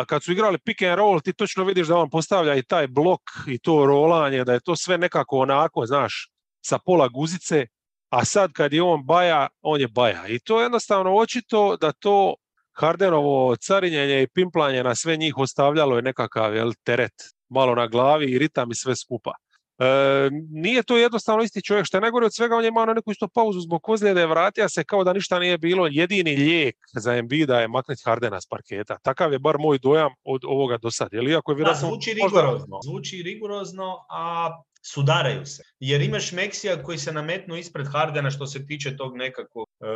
Kad 0.07 0.23
su 0.23 0.33
igrali 0.33 0.59
pick 0.59 0.83
and 0.83 0.95
roll, 0.95 1.21
ti 1.21 1.33
točno 1.33 1.65
vidiš 1.65 1.87
da 1.87 1.97
on 1.97 2.11
postavlja 2.11 2.55
i 2.55 2.63
taj 2.63 2.87
blok 2.87 3.21
i 3.47 3.59
to 3.59 3.87
rolanje, 3.87 4.45
da 4.45 4.53
je 4.53 4.61
to 4.61 4.77
sve 4.77 4.99
nekako 4.99 5.39
onako, 5.39 5.87
znaš, 5.87 6.29
sa 6.61 6.79
pola 6.79 7.09
guzice, 7.09 7.67
a 8.11 8.25
sad 8.25 8.53
kad 8.53 8.73
je 8.73 8.83
on 8.83 9.05
baja, 9.05 9.49
on 9.63 9.81
je 9.81 9.89
baja. 9.89 10.29
I 10.29 10.39
to 10.39 10.61
je 10.61 10.65
jednostavno 10.65 11.17
očito 11.17 11.77
da 11.77 11.93
to 11.93 12.35
Hardenovo 12.73 13.57
carinjenje 13.57 14.23
i 14.23 14.29
pimplanje 14.29 14.83
na 14.83 14.95
sve 14.95 15.17
njih 15.17 15.39
ostavljalo 15.39 15.97
je 15.97 16.03
nekakav 16.03 16.55
jel, 16.55 16.73
teret 16.85 17.13
malo 17.53 17.75
na 17.75 17.87
glavi 17.87 18.31
i 18.31 18.39
ritam 18.39 18.71
i 18.71 18.75
sve 18.75 18.97
skupa. 18.97 19.33
E, 19.79 20.31
nije 20.51 20.83
to 20.83 20.97
jednostavno 20.97 21.43
isti 21.43 21.63
čovjek, 21.63 21.87
što 21.87 21.97
je 21.97 22.01
najgore 22.01 22.27
od 22.27 22.35
svega, 22.35 22.57
on 22.57 22.65
je 22.65 22.69
imao 22.69 22.87
na 22.87 22.95
neku 22.95 23.11
isto 23.11 23.29
pauzu 23.29 23.61
zbog 23.61 23.89
ozljede, 23.89 24.27
vratio 24.27 24.69
se 24.69 24.85
kao 24.85 25.05
da 25.05 25.13
ništa 25.13 25.39
nije 25.39 25.59
bilo, 25.59 25.89
jedini 25.91 26.37
lijek 26.37 26.77
za 26.95 27.15
Embida 27.15 27.61
je 27.61 27.69
maknuti 27.69 28.03
Hardena 28.05 28.41
s 28.41 28.47
parketa. 28.47 28.99
Takav 29.03 29.33
je 29.33 29.39
bar 29.39 29.59
moj 29.59 29.79
dojam 29.79 30.11
od 30.25 30.41
ovoga 30.45 30.79
do 30.79 30.91
sad. 30.91 31.09
Jel, 31.13 31.29
iako 31.29 31.53
je 31.53 31.57
vjerojatno, 31.57 31.89
zvuči 31.89 32.15
rigorozno, 32.15 32.81
zvuči 32.85 33.23
rigorozno, 33.23 33.97
a 34.11 34.51
sudaraju 34.83 35.47
se. 35.47 35.63
Jer 35.81 36.03
imaš 36.03 36.33
Meksija 36.33 36.83
koji 36.83 36.99
se 36.99 37.13
nametnu 37.13 37.57
ispred 37.57 37.87
Hardena 37.93 38.31
što 38.31 38.47
se 38.47 38.67
tiče 38.67 38.97
tog 38.97 39.17
nekakvog 39.17 39.67
e, 39.69 39.87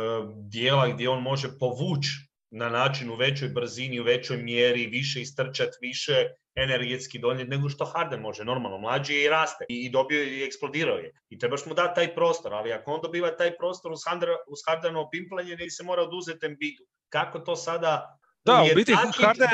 dijela 0.49 0.87
gdje 0.87 1.09
on 1.09 1.21
može 1.21 1.47
povući 1.59 2.09
na 2.51 2.69
način 2.69 3.09
u 3.09 3.15
većoj 3.15 3.49
brzini, 3.49 3.99
u 3.99 4.03
većoj 4.03 4.37
mjeri, 4.37 4.87
više 4.87 5.21
istrčati, 5.21 5.77
više 5.81 6.27
energetski 6.55 7.19
donijeti 7.19 7.49
nego 7.49 7.69
što 7.69 7.85
Harden 7.85 8.21
može. 8.21 8.45
Normalno, 8.45 8.77
mlađi 8.77 9.13
je 9.13 9.25
i 9.25 9.29
raste 9.29 9.65
i 9.69 9.89
dobio 9.89 10.21
je 10.21 10.39
i 10.39 10.43
eksplodirao 10.43 10.97
je. 10.97 11.11
I 11.29 11.39
trebaš 11.39 11.65
mu 11.65 11.73
dati 11.73 11.95
taj 11.95 12.15
prostor, 12.15 12.53
ali 12.53 12.73
ako 12.73 12.91
on 12.91 12.99
dobiva 13.03 13.35
taj 13.35 13.57
prostor 13.57 13.91
uz, 13.91 13.99
Harden, 14.07 14.29
uz 14.29 14.59
Hardenovo 14.67 15.09
pimplanje, 15.11 15.55
ne 15.55 15.69
se 15.69 15.83
mora 15.83 16.01
oduzeti 16.01 16.45
Embiidu. 16.45 16.83
Kako 17.09 17.39
to 17.39 17.55
sada 17.55 18.17
da, 18.45 18.63
u 18.71 18.75
biti 18.75 18.93
Harden 18.93 19.47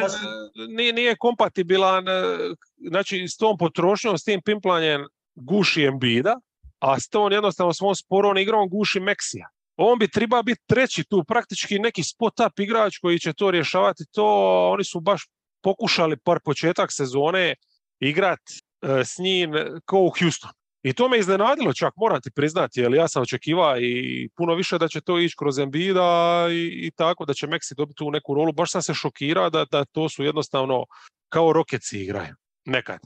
nije, 0.69 0.93
nije 0.93 1.15
kompatibilan 1.19 2.05
znači, 2.77 3.27
s 3.27 3.37
tom 3.37 3.57
potrošnjom, 3.57 4.17
s 4.17 4.23
tim 4.23 4.41
pimplanjem 4.45 5.05
guši 5.35 5.83
Embida, 5.83 6.39
a 6.79 6.99
s 6.99 7.09
tom 7.09 7.31
jednostavno 7.31 7.73
svom 7.73 7.95
sporom 7.95 8.37
igrom 8.37 8.69
guši 8.69 8.99
Meksija 8.99 9.49
on 9.77 9.99
bi 9.99 10.07
treba 10.07 10.41
biti 10.41 10.61
treći 10.65 11.03
tu, 11.03 11.23
praktički 11.23 11.79
neki 11.79 12.01
spot-up 12.01 12.63
igrač 12.63 12.97
koji 12.97 13.19
će 13.19 13.33
to 13.33 13.51
rješavati. 13.51 14.03
To 14.11 14.25
oni 14.71 14.83
su 14.83 14.99
baš 14.99 15.27
pokušali 15.63 16.17
par 16.17 16.39
početak 16.43 16.91
sezone 16.91 17.55
igrat 17.99 18.39
e, 18.39 19.05
s 19.05 19.17
njim 19.17 19.51
kao 19.85 19.99
u 19.99 20.11
Houston. 20.19 20.51
I 20.83 20.93
to 20.93 21.09
me 21.09 21.19
iznenadilo 21.19 21.73
čak, 21.73 21.93
moram 21.95 22.21
ti 22.21 22.31
priznati, 22.35 22.79
jer 22.79 22.93
ja 22.93 23.07
sam 23.07 23.21
očekivao 23.21 23.79
i 23.79 24.29
puno 24.35 24.55
više 24.55 24.77
da 24.77 24.87
će 24.87 25.01
to 25.01 25.19
ići 25.19 25.35
kroz 25.39 25.59
Embida 25.59 26.47
i, 26.51 26.87
i 26.87 26.91
tako, 26.95 27.25
da 27.25 27.33
će 27.33 27.47
Meksi 27.47 27.75
dobiti 27.77 27.97
tu 27.97 28.11
neku 28.11 28.33
rolu. 28.33 28.51
Baš 28.51 28.71
sam 28.71 28.81
se 28.81 28.93
šokirao 28.93 29.49
da, 29.49 29.65
da 29.71 29.85
to 29.85 30.09
su 30.09 30.23
jednostavno 30.23 30.85
kao 31.29 31.53
rokeci 31.53 31.99
igraju. 31.99 32.35
Nekad. 32.65 32.99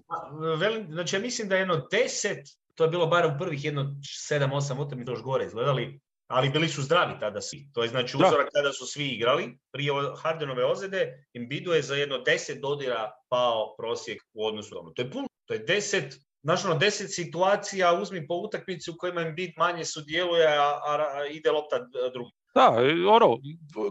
Znači 0.89 1.15
ja 1.15 1.19
mislim 1.19 1.49
da 1.49 1.55
je 1.55 1.61
jedno 1.61 1.87
deset, 1.91 2.47
to 2.75 2.83
je 2.83 2.89
bilo 2.89 3.07
bar 3.07 3.25
u 3.25 3.37
prvih 3.39 3.65
jedno 3.65 3.95
sedam, 4.03 4.53
osam 4.53 4.79
utakmica 4.79 5.11
još 5.11 5.21
gore 5.21 5.45
izgledali, 5.45 5.99
ali 6.27 6.49
bili 6.49 6.67
su 6.67 6.81
zdravi 6.81 7.19
tada 7.19 7.41
svi. 7.41 7.69
To 7.73 7.83
je 7.83 7.89
znači 7.89 8.17
uzorak 8.17 8.47
kada 8.53 8.73
su 8.73 8.85
svi 8.85 9.07
igrali. 9.07 9.57
Prije 9.71 9.91
Hardenove 10.17 10.65
ozljede 10.65 11.27
Embiidu 11.33 11.73
je 11.73 11.81
za 11.81 11.95
jedno 11.95 12.17
deset 12.17 12.61
dodira 12.61 13.11
pao 13.29 13.75
prosjek 13.77 14.23
u 14.33 14.45
odnosu 14.45 14.75
na 14.75 14.93
To 14.93 15.01
je 15.01 15.11
puno. 15.11 15.27
To 15.45 15.53
je 15.53 15.59
deset, 15.59 16.13
znači 16.43 16.67
ono 16.67 16.77
deset 16.77 17.13
situacija, 17.13 17.99
uzmi 18.01 18.27
po 18.27 18.35
utakmici 18.35 18.91
u 18.91 18.97
kojima 18.97 19.21
Embiid 19.21 19.51
manje 19.57 19.85
sudjeluje, 19.85 20.47
a, 20.47 20.79
a, 20.85 21.25
ide 21.31 21.51
lopta 21.51 21.79
drugi. 22.13 22.31
Da, 22.55 22.75
ono, 23.09 23.37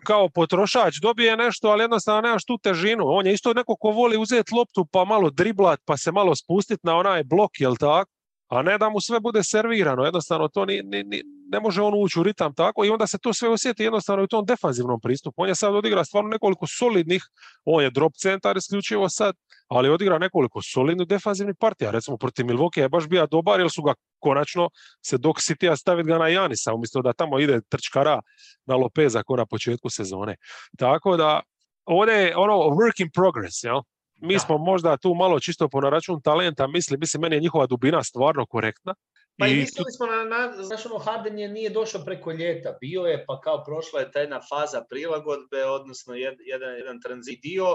kao 0.04 0.28
potrošač 0.28 0.94
dobije 1.02 1.36
nešto, 1.36 1.68
ali 1.68 1.82
jednostavno 1.82 2.20
nemaš 2.20 2.44
tu 2.44 2.58
težinu. 2.58 3.04
On 3.06 3.26
je 3.26 3.32
isto 3.32 3.52
neko 3.52 3.76
ko 3.76 3.90
voli 3.90 4.16
uzeti 4.16 4.54
loptu 4.54 4.86
pa 4.92 5.04
malo 5.04 5.30
driblat, 5.30 5.80
pa 5.84 5.96
se 5.96 6.12
malo 6.12 6.34
spustiti 6.36 6.80
na 6.82 6.96
onaj 6.96 7.24
blok, 7.24 7.50
jel 7.60 7.76
tako? 7.76 8.15
A 8.48 8.62
ne 8.62 8.78
da 8.78 8.88
mu 8.88 9.00
sve 9.00 9.20
bude 9.20 9.44
servirano. 9.44 10.04
Jednostavno 10.04 10.48
to 10.48 10.64
ni, 10.64 10.82
ni, 10.82 11.04
ni, 11.04 11.22
ne 11.48 11.60
može 11.60 11.82
on 11.82 11.92
ući 11.96 12.20
u 12.20 12.22
ritam 12.22 12.54
tako 12.54 12.84
i 12.84 12.90
onda 12.90 13.06
se 13.06 13.18
to 13.18 13.32
sve 13.32 13.48
osjeti 13.48 13.82
jednostavno 13.82 14.24
u 14.24 14.26
tom 14.26 14.44
defanzivnom 14.44 15.00
pristupu. 15.00 15.42
On 15.42 15.48
je 15.48 15.54
sad 15.54 15.74
odigra 15.74 16.04
stvarno 16.04 16.30
nekoliko 16.30 16.66
solidnih, 16.66 17.24
on 17.64 17.82
je 17.82 17.90
drop 17.90 18.12
centar 18.16 18.56
isključivo 18.56 19.08
sad, 19.08 19.34
ali 19.68 19.88
odigra 19.88 20.18
nekoliko 20.18 20.62
solidnih 20.62 21.08
defanzivnih 21.08 21.56
partija. 21.60 21.90
Recimo 21.90 22.16
protiv 22.16 22.46
Milwaukee 22.46 22.80
je 22.80 22.88
baš 22.88 23.08
bio 23.08 23.26
dobar 23.26 23.60
jer 23.60 23.70
su 23.70 23.82
ga 23.82 23.94
konačno 24.18 24.70
se 25.06 25.18
dok 25.18 25.36
City 25.36 25.76
staviti 25.76 26.08
ga 26.08 26.18
na 26.18 26.28
Janisa 26.28 26.74
umjesto 26.74 27.02
da 27.02 27.12
tamo 27.12 27.38
ide 27.38 27.60
trčkara 27.68 28.20
na 28.66 28.76
Lopeza 28.76 29.22
ko 29.22 29.36
na 29.36 29.46
početku 29.46 29.90
sezone. 29.90 30.36
Tako 30.78 31.16
da 31.16 31.40
ovdje 31.84 32.14
je 32.14 32.36
ono 32.36 32.54
work 32.54 33.02
in 33.02 33.10
progress, 33.14 33.64
jel? 33.64 33.80
Mi 34.16 34.38
smo 34.38 34.58
možda 34.58 34.96
tu 34.96 35.14
malo 35.14 35.40
čisto 35.40 35.68
po 35.68 35.80
račun 35.80 36.20
talenta 36.20 36.66
mislim, 36.66 37.00
mislim, 37.00 37.20
meni 37.20 37.36
je 37.36 37.40
njihova 37.40 37.66
dubina 37.66 38.04
stvarno 38.04 38.46
korektna, 38.46 38.94
pa 39.38 39.46
i 39.46 39.54
mislili 39.54 39.92
smo 39.92 40.06
na, 40.06 40.24
na 40.24 40.62
znaš 40.62 40.86
ono, 40.86 40.98
Harden 40.98 41.38
je 41.38 41.48
nije 41.48 41.70
došao 41.70 42.04
preko 42.04 42.32
ljeta, 42.32 42.76
bio 42.80 43.02
je 43.02 43.24
pa 43.26 43.40
kao 43.40 43.64
prošla 43.64 44.00
je 44.00 44.10
ta 44.10 44.20
jedna 44.20 44.40
faza 44.48 44.84
prilagodbe, 44.90 45.64
odnosno 45.64 46.14
jedan, 46.14 46.76
jedan 46.76 47.00
tranzit 47.02 47.42
dio, 47.42 47.66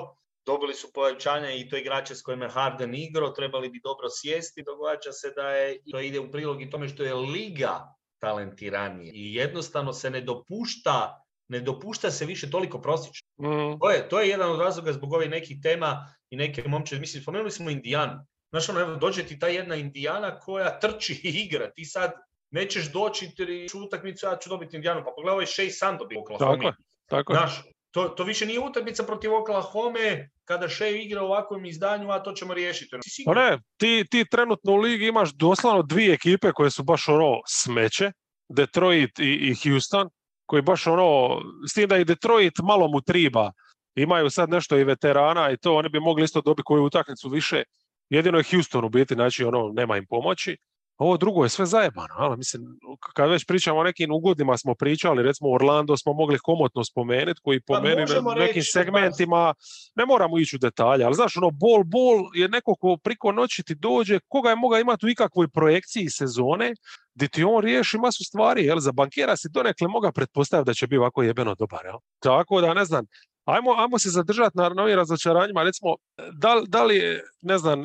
dobili 0.45 0.73
su 0.73 0.87
pojačanja 0.93 1.51
i 1.51 1.69
to 1.69 1.77
igrače 1.77 2.15
s 2.15 2.21
kojima 2.21 2.45
je 2.45 2.51
Harden 2.51 2.95
igrao, 2.95 3.29
trebali 3.29 3.69
bi 3.69 3.79
dobro 3.83 4.07
sjesti, 4.09 4.63
događa 4.63 5.11
se 5.11 5.33
da 5.35 5.49
je, 5.49 5.79
to 5.91 5.99
ide 5.99 6.19
u 6.19 6.31
prilog 6.31 6.61
i 6.61 6.69
tome 6.69 6.87
što 6.87 7.03
je 7.03 7.13
liga 7.13 7.95
talentiranije 8.19 9.11
i 9.15 9.35
jednostavno 9.35 9.93
se 9.93 10.09
ne 10.09 10.21
dopušta 10.21 11.20
ne 11.51 11.59
dopušta 11.59 12.11
se 12.11 12.25
više 12.25 12.49
toliko 12.49 12.81
prosječno. 12.81 13.27
Mm. 13.39 13.79
To, 13.79 13.89
je, 13.91 14.09
to 14.09 14.19
je 14.19 14.29
jedan 14.29 14.51
od 14.51 14.59
razloga 14.59 14.93
zbog 14.93 15.13
ovih 15.13 15.29
nekih 15.29 15.57
tema 15.63 16.15
i 16.29 16.35
neke 16.35 16.63
momče, 16.67 16.99
mislim, 16.99 17.23
spomenuli 17.23 17.51
smo 17.51 17.69
Indijanu. 17.69 18.25
Znaš, 18.49 18.69
ono, 18.69 18.79
evo, 18.79 18.95
dođe 18.95 19.23
ti 19.23 19.39
ta 19.39 19.47
jedna 19.47 19.75
Indijana 19.75 20.39
koja 20.39 20.79
trči 20.79 21.21
i 21.23 21.29
igra. 21.29 21.71
Ti 21.75 21.85
sad 21.85 22.11
nećeš 22.51 22.91
doći 22.91 23.35
tri 23.35 23.67
utakmicu, 23.85 24.25
ja 24.25 24.37
ću 24.37 24.49
dobiti 24.49 24.75
Indijanu. 24.75 25.03
Pa 25.05 25.11
pogledaj, 25.15 25.33
ovaj 25.33 25.45
Shea 25.45 25.69
San 25.69 25.97
dobio 25.97 26.21
Oklahoma. 26.21 26.71
Tako, 26.71 26.83
tako. 27.09 27.33
Znaš, 27.33 27.63
to, 27.91 28.07
to 28.07 28.23
više 28.23 28.45
nije 28.45 28.59
utakmica 28.59 29.03
protiv 29.03 29.33
Oklahoma 29.33 29.99
kada 30.45 30.69
Shea 30.69 30.87
igra 30.87 31.23
u 31.23 31.25
ovakvom 31.25 31.65
izdanju, 31.65 32.11
a 32.11 32.23
to 32.23 32.31
ćemo 32.31 32.53
riješiti. 32.53 32.95
Pa 33.25 33.33
ne, 33.33 33.59
ti, 33.77 34.05
ti 34.11 34.25
trenutno 34.31 34.71
u 34.71 34.77
ligi 34.77 35.07
imaš 35.07 35.33
doslovno 35.33 35.81
dvije 35.81 36.13
ekipe 36.13 36.51
koje 36.51 36.71
su 36.71 36.83
baš 36.83 37.07
ono 37.07 37.41
smeće, 37.47 38.11
Detroit 38.49 39.19
i, 39.19 39.31
i 39.49 39.55
Houston, 39.63 40.09
koji 40.51 40.61
baš 40.61 40.87
ono, 40.87 41.39
s 41.69 41.73
tim 41.73 41.87
da 41.89 41.97
i 41.97 42.05
Detroit 42.05 42.59
malo 42.63 42.87
mu 42.87 43.01
triba, 43.01 43.51
imaju 43.95 44.29
sad 44.29 44.49
nešto 44.49 44.77
i 44.77 44.83
veterana 44.83 45.51
i 45.51 45.57
to, 45.57 45.75
oni 45.75 45.89
bi 45.89 45.99
mogli 45.99 46.23
isto 46.23 46.41
dobiti 46.41 46.63
koju 46.65 46.83
utakmicu 46.83 47.29
više, 47.29 47.63
Jedino 48.11 48.37
je 48.37 48.43
Houston 48.51 48.85
u 48.85 48.89
biti, 48.89 49.13
znači 49.13 49.43
ono, 49.43 49.71
nema 49.73 49.97
im 49.97 50.05
pomoći. 50.05 50.57
Ovo 51.01 51.17
drugo 51.17 51.43
je 51.43 51.49
sve 51.49 51.65
zajebano, 51.65 52.13
ali 52.17 52.37
mislim, 52.37 52.79
kad 53.13 53.29
već 53.29 53.45
pričamo 53.45 53.79
o 53.79 53.83
nekim 53.83 54.11
ugodnima 54.11 54.57
smo 54.57 54.75
pričali, 54.75 55.23
recimo 55.23 55.51
Orlando 55.51 55.97
smo 55.97 56.13
mogli 56.13 56.39
komotno 56.39 56.83
spomenuti, 56.83 57.41
koji 57.43 57.61
po 57.61 57.73
pa 57.73 57.79
meni 57.79 57.95
na 57.95 58.33
nekim 58.35 58.63
segmentima, 58.63 59.53
ne 59.95 60.05
moramo 60.05 60.39
ići 60.39 60.55
u 60.55 60.59
detalje, 60.59 61.05
ali 61.05 61.15
znaš, 61.15 61.37
ono, 61.37 61.51
bol, 61.51 61.83
bol 61.83 62.29
je 62.33 62.49
neko 62.49 62.75
ko 62.75 62.97
priko 63.03 63.31
noći 63.31 63.63
ti 63.63 63.75
dođe, 63.75 64.19
koga 64.27 64.49
je 64.49 64.55
mogao 64.55 64.79
imati 64.79 65.05
u 65.05 65.09
ikakvoj 65.09 65.47
projekciji 65.47 66.09
sezone, 66.09 66.73
gdje 67.15 67.27
ti 67.27 67.43
on 67.43 67.63
riješi 67.63 67.97
masu 67.97 68.23
stvari, 68.23 68.65
jel, 68.65 68.79
za 68.79 68.91
bankera 68.91 69.37
si 69.37 69.49
donekle 69.49 69.87
moga 69.87 70.11
pretpostaviti 70.11 70.65
da 70.65 70.73
će 70.73 70.87
biti 70.87 70.97
ovako 70.97 71.23
jebeno 71.23 71.55
dobar, 71.55 71.85
jel? 71.85 71.97
Tako 72.19 72.61
da, 72.61 72.73
ne 72.73 72.85
znam, 72.85 73.05
Ajmo, 73.45 73.71
ajmo 73.77 73.99
se 73.99 74.09
zadržati 74.09 74.57
na 74.57 74.69
novim 74.69 74.95
razočaranjima. 74.95 75.63
Recimo, 75.63 75.95
da, 76.33 76.61
da 76.67 76.83
li, 76.83 77.21
ne 77.41 77.57
znam, 77.57 77.83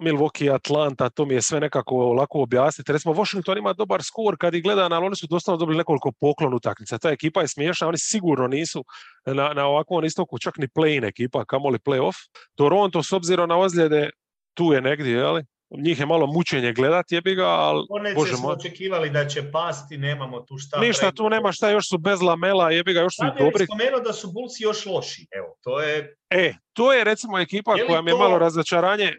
Milwaukee, 0.00 0.50
Atlanta, 0.50 1.10
to 1.10 1.24
mi 1.26 1.34
je 1.34 1.42
sve 1.42 1.60
nekako 1.60 2.12
lako 2.12 2.42
objasniti. 2.42 2.92
Recimo, 2.92 3.14
Washington 3.14 3.58
ima 3.58 3.72
dobar 3.72 4.02
skor 4.02 4.36
kad 4.40 4.54
ih 4.54 4.62
gleda, 4.62 4.88
ali 4.90 5.06
oni 5.06 5.16
su 5.16 5.26
dosta 5.26 5.56
dobili 5.56 5.78
nekoliko 5.78 6.12
poklon 6.20 6.54
utakmica. 6.54 6.98
Ta 6.98 7.10
ekipa 7.10 7.40
je 7.40 7.48
smiješna, 7.48 7.88
oni 7.88 7.98
sigurno 7.98 8.48
nisu 8.48 8.84
na, 9.26 9.52
na 9.54 9.66
ovakvom 9.66 10.04
istoku 10.04 10.38
čak 10.38 10.58
ni 10.58 10.68
play-in 10.68 11.04
ekipa, 11.04 11.44
kamoli 11.44 11.78
play-off. 11.78 12.16
Toronto, 12.54 13.02
s 13.02 13.12
obzirom 13.12 13.48
na 13.48 13.58
ozljede, 13.58 14.10
tu 14.54 14.72
je 14.72 14.80
negdje, 14.80 15.12
jeli? 15.12 15.44
Njih 15.70 16.00
je 16.00 16.06
malo 16.06 16.26
mučenje 16.26 16.72
gledati, 16.72 17.14
jebi 17.14 17.34
ga, 17.34 17.46
ali 17.46 17.86
Bože 18.14 18.36
smo 18.36 18.48
očekivali 18.48 19.10
da 19.10 19.28
će 19.28 19.50
pasti, 19.52 19.98
nemamo 19.98 20.40
tu 20.40 20.58
šta. 20.58 20.80
Ništa, 20.80 21.12
tu 21.12 21.28
nema 21.28 21.52
šta, 21.52 21.70
još 21.70 21.88
su 21.88 21.98
bez 21.98 22.22
lamela, 22.22 22.70
jebi 22.70 22.92
ga, 22.92 23.00
još 23.00 23.16
su 23.16 23.24
i 23.26 23.44
dobri. 23.44 23.66
spomenuo 23.66 24.00
da 24.00 24.12
su 24.12 24.32
Bulsi 24.32 24.62
još 24.62 24.86
loši, 24.86 25.26
evo, 25.36 25.56
to 25.60 25.80
je... 25.80 26.16
E, 26.30 26.54
to 26.72 26.92
je 26.92 27.04
recimo 27.04 27.38
ekipa 27.38 27.76
koja 27.86 28.02
mi 28.02 28.10
je 28.10 28.16
malo 28.16 28.38
razočaranje. 28.38 29.12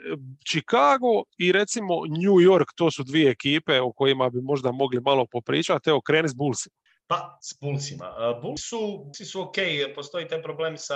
Chicago 0.49 1.23
i 1.37 1.51
recimo 1.51 1.93
New 2.05 2.39
York, 2.39 2.65
to 2.75 2.91
su 2.91 3.03
dvije 3.03 3.31
ekipe 3.31 3.81
o 3.81 3.91
kojima 3.91 4.29
bi 4.29 4.41
možda 4.41 4.71
mogli 4.71 5.01
malo 5.01 5.25
popričati. 5.31 5.89
Evo, 5.89 6.01
kreni 6.01 6.29
s 6.29 6.33
Bullsima. 6.33 6.75
Pa, 7.07 7.37
s 7.41 7.57
Bullsima. 7.61 8.05
Bulls 8.41 8.61
su, 8.69 9.11
su 9.25 9.41
ok, 9.41 9.55
postoji 9.95 10.27
taj 10.27 10.41
problem 10.41 10.77
sa 10.77 10.95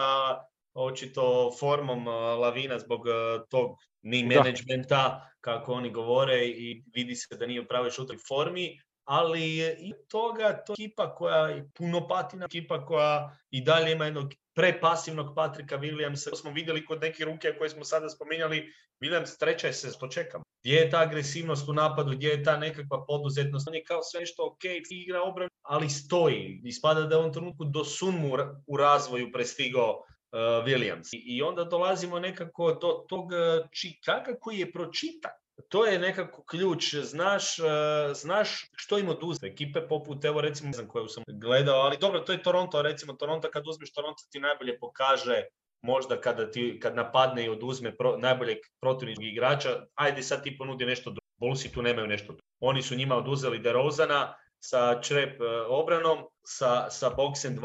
očito 0.74 1.52
formom 1.60 2.08
Lavina 2.08 2.80
zbog 2.80 3.02
tog 3.50 3.78
ni 4.02 4.24
menadžmenta, 4.24 5.30
kako 5.42 5.74
oni 5.74 5.92
govore 5.92 6.46
i 6.46 6.84
vidi 6.94 7.16
se 7.16 7.36
da 7.36 7.46
nije 7.46 7.62
u 7.62 7.68
pravoj 7.68 7.92
šutoj 7.92 8.18
formi, 8.28 8.80
ali 9.04 9.58
i 9.80 9.94
toga 10.08 10.64
to 10.66 10.74
ekipa 10.74 11.16
koja 11.16 11.48
je 11.48 11.70
puno 11.78 12.08
patina, 12.08 12.46
ekipa 12.46 12.86
koja 12.86 13.38
i 13.52 13.62
dalje 13.62 13.92
ima 13.92 14.06
jednog 14.06 14.34
prepasivnog 14.56 15.36
Patrika 15.36 15.78
Williamsa. 15.78 16.30
To 16.30 16.36
smo 16.36 16.52
vidjeli 16.52 16.86
kod 16.86 17.02
neke 17.02 17.26
ruke 17.26 17.56
koje 17.58 17.70
smo 17.70 17.84
sada 17.84 18.10
spominjali. 18.10 18.74
Williams 19.02 19.40
treća 19.40 19.74
se, 19.74 20.00
to 20.00 20.08
čekam. 20.08 20.42
Gdje 20.64 20.76
je 20.76 20.90
ta 20.90 21.00
agresivnost 21.00 21.70
u 21.70 21.74
napadu, 21.74 22.12
gdje 22.12 22.28
je 22.28 22.44
ta 22.44 22.58
nekakva 22.58 23.06
poduzetnost? 23.06 23.68
On 23.68 23.76
je 23.76 23.84
kao 23.84 24.04
sve 24.04 24.26
što 24.26 24.46
ok, 24.46 24.64
igra 24.90 25.22
obranu, 25.22 25.50
ali 25.62 25.90
stoji. 25.90 26.62
Ispada 26.64 27.02
da 27.02 27.16
je 27.16 27.22
on 27.22 27.34
trenutku 27.34 27.66
do 27.66 27.84
sunmu 27.84 28.38
u 28.68 28.78
razvoju 28.78 29.32
prestigao 29.32 30.04
Williams. 30.34 31.10
I 31.12 31.41
onda 31.41 31.63
dolazimo 31.63 32.19
nekako 32.19 32.74
do 32.74 33.06
tog 33.10 33.32
Chicaga 33.74 34.32
uh, 34.32 34.38
koji 34.41 34.60
je 34.60 34.72
pročitan. 34.72 35.32
To 35.69 35.86
je 35.86 36.00
nekako 36.00 36.43
ključ, 36.43 36.96
znaš, 36.96 37.60
uh, 37.60 37.65
znaš 38.13 38.69
što 38.76 38.98
im 38.98 39.10
oduzme. 39.10 39.48
Ekipe 39.48 39.88
poput, 39.88 40.26
evo 40.26 40.41
recimo, 40.41 40.67
ne 40.67 40.74
znam 40.74 40.88
koju 40.88 41.08
sam 41.08 41.24
gledao, 41.28 41.76
ali 41.76 41.98
dobro, 41.98 42.19
to 42.19 42.32
je 42.32 42.43
Toronto, 42.43 42.82
recimo 42.82 43.13
Toronto, 43.13 43.50
kad 43.52 43.67
uzmeš 43.67 43.93
Toronto 43.93 44.24
ti 44.32 44.39
najbolje 44.39 44.80
pokaže 44.80 45.43
možda 45.82 46.22
kada 46.22 46.52
ti, 46.52 46.80
kad 46.82 46.96
napadne 46.96 47.46
i 47.46 47.50
oduzme 47.50 47.98
pro, 47.98 48.17
najboljeg 48.17 48.58
protivničkog 48.82 49.26
igrača, 49.26 49.86
ajde 49.96 50.24
sad 50.24 50.43
ti 50.43 50.58
ponudi 50.58 50.86
nešto 50.86 51.10
drugo. 51.10 51.24
Bullsi 51.38 51.72
tu 51.72 51.82
nemaju 51.82 52.08
nešto 52.08 52.26
drugo. 52.26 52.41
Oni 52.60 52.82
su 52.82 52.96
njima 52.96 53.15
oduzeli 53.15 53.60
DeRozana 53.60 54.34
sa 54.60 55.02
črep 55.02 55.41
obranom, 55.69 56.19
sa, 56.43 56.89
sa 56.89 57.10
box 57.10 57.48
and 57.48 57.60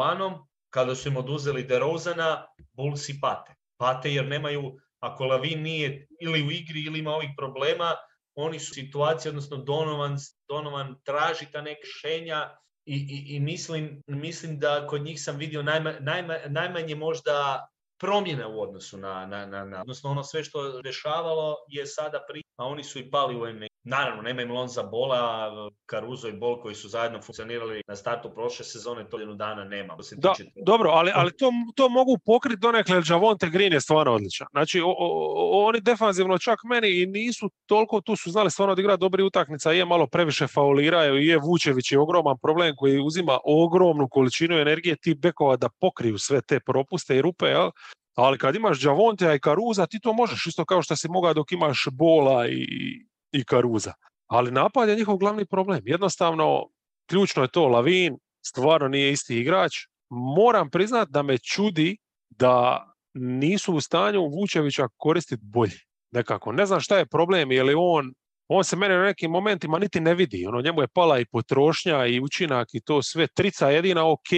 kada 0.71 0.95
su 0.95 1.09
im 1.09 1.17
oduzeli 1.17 1.63
DeRozana, 1.63 2.47
Bullsi 2.73 3.19
pate. 3.21 3.55
Pate 3.77 4.13
jer 4.13 4.27
nemaju, 4.27 4.77
ako 5.01 5.25
Lavin 5.25 5.63
nije 5.63 6.07
ili 6.21 6.43
u 6.43 6.51
igri 6.51 6.85
ili 6.87 6.99
ima 6.99 7.11
ovih 7.11 7.31
problema, 7.37 7.95
oni 8.35 8.59
su 8.59 8.71
u 8.73 8.75
situaciji, 8.75 9.31
odnosno 9.31 9.57
Donovan, 9.57 10.17
Donovan 10.49 10.95
traži 11.05 11.47
ta 11.53 11.63
neka 11.63 11.81
rješenja 11.85 12.51
i, 12.85 12.95
i, 12.95 13.37
i 13.37 13.41
mislim, 13.41 14.03
mislim 14.07 14.59
da 14.59 14.87
kod 14.87 15.03
njih 15.03 15.23
sam 15.23 15.37
vidio 15.37 15.63
najma, 15.63 15.95
najma, 16.01 16.39
najmanje 16.49 16.95
možda 16.95 17.69
promjena 18.01 18.49
u 18.49 18.61
odnosu 18.61 18.99
na, 18.99 19.27
na, 19.27 19.47
na, 19.47 19.65
na, 19.65 19.81
odnosno 19.81 20.11
ono 20.11 20.25
sve 20.25 20.45
što 20.45 20.83
dešavalo 20.83 21.57
je 21.69 21.87
sada 21.87 22.25
pri, 22.29 22.43
a 22.57 22.65
oni 22.65 22.85
su 22.85 22.99
i 22.99 23.11
pali 23.11 23.37
u 23.37 23.53
NBA. 23.53 23.68
Naravno, 23.89 24.23
nema 24.23 24.43
im 24.43 24.51
Lonza 24.51 24.83
Bola, 24.83 25.51
Caruso 25.91 26.29
i 26.29 26.33
Bol 26.33 26.61
koji 26.63 26.75
su 26.75 26.89
zajedno 26.89 27.23
funkcionirali 27.23 27.83
na 27.89 27.97
startu 27.97 28.31
prošle 28.35 28.65
sezone, 28.65 29.09
to 29.09 29.19
jednu 29.19 29.35
dana 29.35 29.65
nema. 29.65 29.97
Da, 30.17 30.35
dobro, 30.67 30.91
ali, 30.91 31.11
ali 31.15 31.33
to, 31.37 31.53
to 31.75 31.89
mogu 31.89 32.19
pokriti 32.25 32.61
donekle, 32.61 33.03
Javonte 33.11 33.51
Green 33.51 33.73
je 33.73 33.81
stvarno 33.81 34.13
odličan. 34.13 34.47
Znači, 34.51 34.81
o, 34.81 34.95
o, 34.99 35.67
oni 35.67 35.81
defanzivno 35.81 36.39
čak 36.39 36.59
meni 36.65 37.03
i 37.03 37.07
nisu 37.07 37.51
toliko, 37.67 38.01
tu 38.01 38.17
su 38.17 38.31
znali 38.31 38.51
stvarno 38.51 38.73
odigrati 38.73 39.01
dobri 39.01 39.23
utakmica, 39.23 39.73
je 39.73 39.85
malo 39.85 40.07
previše 40.07 40.47
fauliraju, 40.47 41.19
i 41.19 41.27
je 41.27 41.39
Vučević 41.39 41.93
je 41.93 41.99
ogroman 41.99 42.37
problem 42.43 42.75
koji 42.77 43.01
uzima 43.01 43.39
ogromnu 43.45 44.09
količinu 44.09 44.59
energije 44.59 44.97
tih 44.97 45.17
bekova 45.17 45.57
da 45.57 45.69
pokriju 45.81 46.19
sve 46.19 46.41
te 46.41 46.61
propuste 46.61 47.17
i 47.17 47.23
rupe, 47.23 47.47
jel? 47.47 47.71
Ali 48.15 48.39
kad 48.39 48.55
imaš 48.55 48.85
Javonte 48.85 49.35
i 49.35 49.41
Karuza, 49.41 49.87
ti 49.87 50.01
to 50.01 50.13
možeš 50.13 50.47
isto 50.47 50.65
kao 50.65 50.83
što 50.83 50.97
si 50.97 51.09
mogao 51.09 51.35
dok 51.35 51.53
imaš 51.53 51.87
Bola 51.93 52.49
i, 52.49 53.09
i 53.33 53.45
Karuza. 53.45 53.93
Ali 54.27 54.51
napad 54.51 54.89
je 54.89 54.97
njihov 54.97 55.17
glavni 55.17 55.47
problem. 55.47 55.81
Jednostavno, 55.85 56.69
ključno 57.11 57.43
je 57.43 57.49
to, 57.49 57.69
Lavin 57.69 58.19
stvarno 58.47 58.89
nije 58.89 59.13
isti 59.13 59.39
igrač. 59.39 59.73
Moram 60.11 60.71
priznat 60.71 61.09
da 61.09 61.23
me 61.23 61.39
čudi 61.39 61.97
da 62.31 62.85
nisu 63.15 63.75
u 63.75 63.81
stanju 63.81 64.29
Vučevića 64.29 64.89
koristiti 64.97 65.43
bolje. 65.45 65.79
Nekako. 66.11 66.53
Ne 66.53 66.67
znam 66.67 66.81
šta 66.81 66.99
je 66.99 67.07
problem, 67.07 67.53
je 67.53 67.63
li 67.63 67.75
on 67.77 68.13
on 68.49 68.65
se 68.65 68.77
mene 68.77 68.99
u 68.99 69.03
nekim 69.03 69.31
momentima 69.31 69.79
niti 69.79 70.01
ne 70.01 70.15
vidi. 70.15 70.47
Ono, 70.47 70.61
njemu 70.61 70.83
je 70.83 70.89
pala 70.89 71.19
i 71.19 71.27
potrošnja 71.27 72.07
i 72.07 72.21
učinak 72.21 72.69
i 72.73 72.81
to 72.81 73.03
sve. 73.03 73.27
Trica 73.27 73.71
jedina 73.71 74.11
ok, 74.11 74.31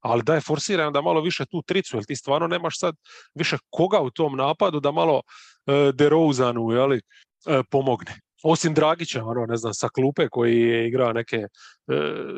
ali 0.00 0.22
da 0.22 0.34
je 0.34 0.40
forsiran 0.40 0.92
da 0.92 1.00
malo 1.00 1.20
više 1.20 1.44
tu 1.46 1.62
tricu, 1.62 1.96
jer 1.96 2.04
ti 2.04 2.16
stvarno 2.16 2.46
nemaš 2.46 2.78
sad 2.78 2.94
više 3.34 3.56
koga 3.70 4.00
u 4.00 4.10
tom 4.10 4.36
napadu 4.36 4.80
da 4.80 4.90
malo 4.90 5.22
e, 5.66 5.92
DeRozanu, 5.92 6.70
jeli, 6.70 7.00
pomogne. 7.70 8.14
Osim 8.42 8.74
Dragića, 8.74 9.24
ono, 9.24 9.46
ne 9.46 9.56
znam, 9.56 9.74
sa 9.74 9.88
klupe 9.88 10.28
koji 10.28 10.60
je 10.60 10.88
igrao 10.88 11.12
neke 11.12 11.36
e, 11.36 11.48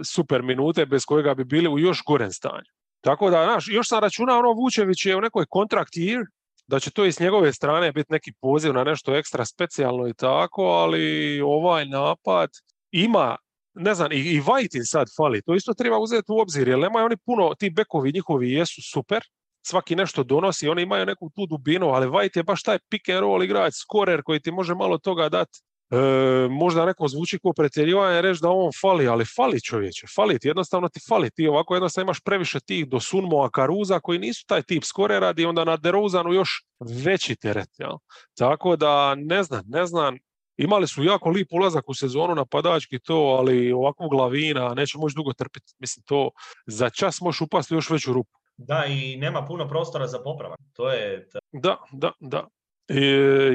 super 0.05 0.43
minute 0.43 0.87
bez 0.87 1.05
kojega 1.05 1.35
bi 1.35 1.45
bili 1.45 1.69
u 1.69 1.79
još 1.79 2.03
gorem 2.07 2.33
stanju. 2.33 2.71
Tako 3.01 3.31
da, 3.31 3.45
znaš, 3.45 3.69
još 3.69 3.89
sam 3.89 4.01
računao, 4.01 4.39
ono, 4.39 4.53
Vučević 4.53 5.07
je 5.07 5.17
u 5.17 5.21
nekoj 5.21 5.45
contract 5.53 5.93
year, 5.93 6.25
da 6.67 6.81
će 6.81 6.91
to 6.91 7.05
i 7.05 7.13
s 7.13 7.21
njegove 7.21 7.53
strane 7.53 7.93
biti 7.93 8.13
neki 8.13 8.33
poziv 8.41 8.73
na 8.73 8.85
nešto 8.85 9.15
ekstra 9.15 9.45
specijalno 9.45 10.09
i 10.09 10.15
tako, 10.15 10.63
ali 10.63 11.41
ovaj 11.41 11.87
napad 11.87 12.51
ima, 12.91 13.37
ne 13.75 13.95
znam, 13.95 14.13
i, 14.13 14.17
i 14.17 14.41
Vajtin 14.41 14.85
sad 14.85 15.07
fali, 15.17 15.43
to 15.43 15.55
isto 15.55 15.75
treba 15.75 15.99
uzeti 15.99 16.33
u 16.33 16.39
obzir, 16.39 16.69
jer 16.69 16.79
nemaju 16.79 17.05
oni 17.05 17.17
puno, 17.17 17.55
ti 17.59 17.71
bekovi 17.71 18.13
njihovi 18.13 18.53
jesu 18.53 18.83
super, 18.93 19.23
svaki 19.67 19.97
nešto 19.97 20.23
donosi, 20.23 20.69
oni 20.69 20.83
imaju 20.83 21.07
neku 21.07 21.31
tu 21.35 21.47
dubinu, 21.47 21.89
ali 21.89 22.07
White 22.07 22.37
je 22.37 22.43
baš 22.43 22.63
taj 22.63 22.79
pick 22.91 23.09
and 23.09 23.21
roll 23.21 23.43
igrač, 23.43 23.75
skorer 23.75 24.23
koji 24.23 24.41
ti 24.41 24.51
može 24.51 24.75
malo 24.75 24.99
toga 24.99 25.29
dati. 25.29 25.61
E, 25.91 26.49
možda 26.51 26.87
neko 26.87 27.09
zvuči 27.09 27.39
kao 27.39 27.53
pretjerivanje 27.53 28.23
reći 28.23 28.41
da 28.43 28.51
on 28.51 28.71
fali, 28.81 29.09
ali 29.09 29.25
fali 29.37 29.61
čovječe, 29.61 30.07
fali 30.17 30.39
ti, 30.39 30.49
jednostavno 30.49 30.89
ti 30.89 31.01
fali, 31.09 31.31
ti 31.31 31.49
ovako 31.49 31.75
jednostavno 31.75 32.07
imaš 32.07 32.21
previše 32.21 32.61
tih 32.61 32.89
do 32.89 33.01
Sunmoa 33.01 33.51
Karuza 33.51 34.01
koji 34.01 34.19
nisu 34.19 34.45
taj 34.47 34.63
tip 34.63 34.85
skorera 34.85 35.35
i 35.37 35.45
onda 35.45 35.65
na 35.65 35.77
DeRozanu 35.77 36.33
još 36.33 36.65
veći 37.05 37.37
teret. 37.37 37.69
Jel? 37.79 37.97
Tako 38.39 38.77
da 38.77 39.15
ne 39.15 39.43
znam, 39.43 39.65
ne 39.67 39.87
znam, 39.87 40.19
imali 40.57 40.87
su 40.87 41.05
jako 41.05 41.29
lip 41.29 41.49
ulazak 41.53 41.89
u 41.89 41.95
sezonu 41.95 42.35
napadački 42.35 42.99
to, 42.99 43.15
ali 43.15 43.73
ovakvog 43.73 44.11
glavina 44.11 44.75
neće 44.75 44.99
moći 44.99 45.15
dugo 45.17 45.33
trpiti. 45.33 45.73
Mislim, 45.79 46.03
to 46.07 46.31
za 46.67 46.91
čas 46.91 47.21
možeš 47.21 47.41
upasti 47.41 47.75
još 47.75 47.91
veću 47.91 48.13
rupu. 48.13 48.39
Da, 48.57 48.85
i 48.89 49.17
nema 49.17 49.45
puno 49.45 49.69
prostora 49.69 50.07
za 50.07 50.19
popravak. 50.19 50.59
To 50.73 50.91
je... 50.91 51.29
Da, 51.53 51.77
da, 51.93 52.13
da. 52.21 52.49
I, 52.89 53.01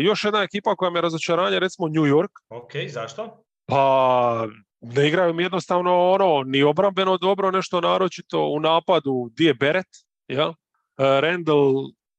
još 0.04 0.24
jedna 0.24 0.44
ekipa 0.44 0.76
koja 0.76 0.92
me 0.92 1.02
razočaranje, 1.02 1.60
recimo 1.60 1.88
New 1.88 2.04
York. 2.04 2.30
Ok, 2.50 2.72
zašto? 2.88 3.44
Pa 3.66 4.48
ne 4.82 5.08
igraju 5.08 5.34
mi 5.34 5.44
jednostavno 5.44 6.12
ono, 6.12 6.44
ni 6.44 6.64
obrambeno 6.64 7.18
dobro, 7.18 7.52
nešto 7.52 7.82
naročito 7.82 8.46
u 8.46 8.60
napadu, 8.60 9.30
di 9.32 9.46
je 9.46 9.54
Beret, 9.54 9.88
ja? 10.28 10.54
E, 10.98 11.22
Randall 11.22 11.74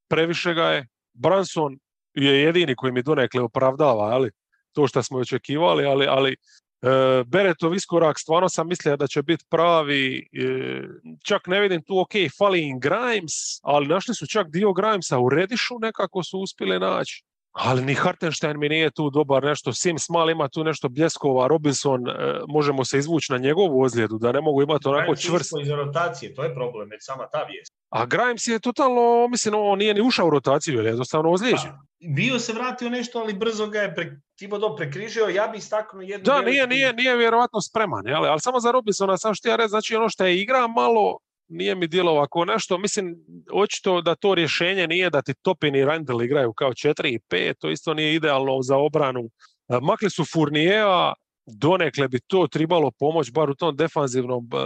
previše 0.08 0.54
ga 0.54 0.64
je, 0.64 0.88
Branson 1.12 1.78
je 2.14 2.42
jedini 2.42 2.74
koji 2.76 2.92
mi 2.92 3.02
donekle 3.02 3.42
opravdava, 3.42 4.04
ali 4.04 4.30
to 4.72 4.86
što 4.86 5.02
smo 5.02 5.18
očekivali, 5.18 5.86
ali, 5.86 6.06
ali 6.06 6.36
E, 6.82 7.24
Beretov 7.26 7.74
iskorak, 7.74 8.18
stvarno 8.18 8.48
sam 8.48 8.68
mislio 8.68 8.96
da 8.96 9.06
će 9.06 9.22
biti 9.22 9.44
pravi, 9.48 10.28
e, 10.32 10.82
čak 11.24 11.46
ne 11.46 11.60
vidim 11.60 11.82
tu, 11.82 12.00
ok, 12.00 12.12
fali 12.38 12.62
im 12.68 12.80
Grimes, 12.80 13.60
ali 13.62 13.86
našli 13.88 14.14
su 14.14 14.26
čak 14.26 14.50
dio 14.50 14.72
Grimesa 14.72 15.18
u 15.18 15.28
Redišu, 15.28 15.78
nekako 15.80 16.22
su 16.22 16.38
uspjeli 16.38 16.78
naći. 16.78 17.24
Ali 17.52 17.84
ni 17.84 17.94
Hartenstein 17.94 18.58
mi 18.58 18.68
nije 18.68 18.90
tu 18.90 19.10
dobar 19.10 19.44
nešto, 19.44 19.72
Sims 19.72 20.08
mal 20.08 20.30
ima 20.30 20.48
tu 20.48 20.64
nešto 20.64 20.88
bljeskova, 20.88 21.46
Robinson, 21.46 22.08
e, 22.08 22.12
možemo 22.48 22.84
se 22.84 22.98
izvući 22.98 23.32
na 23.32 23.38
njegovu 23.38 23.82
ozljedu, 23.82 24.18
da 24.18 24.32
ne 24.32 24.40
mogu 24.40 24.62
imati 24.62 24.88
onako 24.88 25.16
čvrst. 25.16 25.52
iz 25.62 25.70
rotacije, 25.70 26.34
to 26.34 26.44
je 26.44 26.54
problem, 26.54 26.88
već 26.90 27.04
sama 27.04 27.26
ta 27.32 27.42
vijest. 27.42 27.72
A 27.88 28.06
Grimes 28.06 28.46
je 28.46 28.58
totalno, 28.58 29.28
mislim, 29.30 29.54
on 29.56 29.78
nije 29.78 29.94
ni 29.94 30.00
ušao 30.00 30.26
u 30.26 30.30
rotaciju, 30.30 30.74
jer 30.74 30.84
je 30.84 30.88
jednostavno 30.88 31.30
ozlijeđen. 31.30 31.70
Pa, 31.70 31.90
bio 32.16 32.38
se 32.38 32.52
vratio 32.52 32.90
nešto, 32.90 33.18
ali 33.18 33.34
brzo 33.34 33.66
ga 33.66 33.80
je 33.80 33.94
pre, 33.94 34.16
Thibodeau 34.36 34.76
prekrižio, 34.76 35.26
ja 35.26 35.48
bih 35.48 35.58
istaknuo 35.58 36.02
jednu... 36.02 36.24
Da, 36.24 36.42
nije, 36.42 36.66
nije, 36.66 36.92
nije 36.92 37.16
vjerovatno 37.16 37.60
spreman, 37.60 38.06
jel? 38.06 38.24
ali 38.24 38.40
samo 38.40 38.60
za 38.60 38.70
Robinsona, 38.70 39.18
sam 39.18 39.34
što 39.34 39.48
ja 39.48 39.56
reći, 39.56 39.68
znači 39.68 39.96
ono 39.96 40.08
što 40.08 40.24
je 40.24 40.40
igra 40.40 40.66
malo, 40.66 41.18
nije 41.50 41.74
mi 41.74 41.86
djelo 41.86 42.12
ovako 42.12 42.44
nešto, 42.44 42.78
mislim, 42.78 43.16
očito 43.52 44.00
da 44.00 44.14
to 44.14 44.34
rješenje 44.34 44.86
nije 44.86 45.10
da 45.10 45.22
ti 45.22 45.34
Topin 45.42 45.74
i 45.74 45.84
Randall 45.84 46.22
igraju 46.22 46.52
kao 46.52 46.70
4 46.70 47.08
i 47.08 47.18
5, 47.30 47.54
to 47.58 47.70
isto 47.70 47.94
nije 47.94 48.14
idealno 48.14 48.62
za 48.62 48.76
obranu. 48.76 49.20
E, 49.68 49.78
makli 49.82 50.10
su 50.10 50.24
Furnijeva, 50.32 51.14
donekle 51.46 52.08
bi 52.08 52.20
to 52.26 52.46
trebalo 52.46 52.90
pomoć, 52.98 53.32
bar 53.32 53.50
u 53.50 53.54
tom 53.54 53.76
defanzivnom, 53.76 54.48
e, 54.52 54.56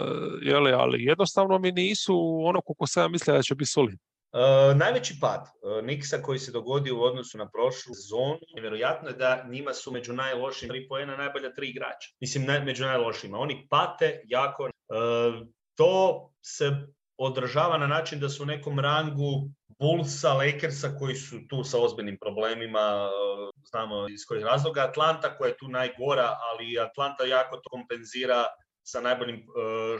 jeli, 0.43 0.73
ali 0.73 1.05
jednostavno 1.05 1.59
mi 1.59 1.73
nisu 1.73 2.41
ono 2.45 2.61
koliko 2.61 2.87
sam 2.87 3.03
ja 3.03 3.09
mislio 3.09 3.37
da 3.37 3.43
će 3.43 3.55
biti 3.55 3.71
solidni. 3.71 3.99
najveći 4.77 5.15
pad 5.21 5.47
Niksa 5.83 6.23
koji 6.23 6.39
se 6.39 6.53
dogodio 6.53 6.99
u 6.99 7.03
odnosu 7.03 7.39
na 7.39 7.49
prošlu 7.51 7.95
sezonu, 7.95 8.39
vjerojatno 8.61 9.09
je 9.09 9.15
da 9.15 9.47
njima 9.51 9.73
su 9.73 9.93
među 9.93 10.13
najlošijim 10.13 10.71
tri 10.71 10.89
pojena 10.89 11.17
najbolja 11.17 11.55
tri 11.55 11.69
igrača. 11.69 12.09
Mislim, 12.21 12.45
među 12.65 12.85
najlošijima. 12.85 13.39
Oni 13.39 13.67
pate 13.71 14.21
jako. 14.25 14.69
To 15.75 16.31
se 16.43 16.73
održava 17.19 17.79
na 17.79 17.87
način 17.87 18.21
da 18.21 18.29
su 18.29 18.43
u 18.43 18.47
nekom 18.47 18.79
rangu 18.81 19.49
Bullsa, 19.79 20.33
Lakersa 20.33 20.97
koji 20.99 21.15
su 21.15 21.37
tu 21.49 21.65
sa 21.65 21.79
ozbiljnim 21.79 22.19
problemima, 22.21 23.11
znamo 23.71 24.09
iz 24.09 24.27
kojih 24.29 24.45
razloga, 24.45 24.81
Atlanta 24.81 25.37
koja 25.37 25.49
je 25.49 25.57
tu 25.57 25.69
najgora, 25.69 26.39
ali 26.51 26.79
Atlanta 26.79 27.25
jako 27.25 27.57
to 27.57 27.71
kompenzira 27.71 28.45
sa 28.83 29.01
najboljim 29.01 29.47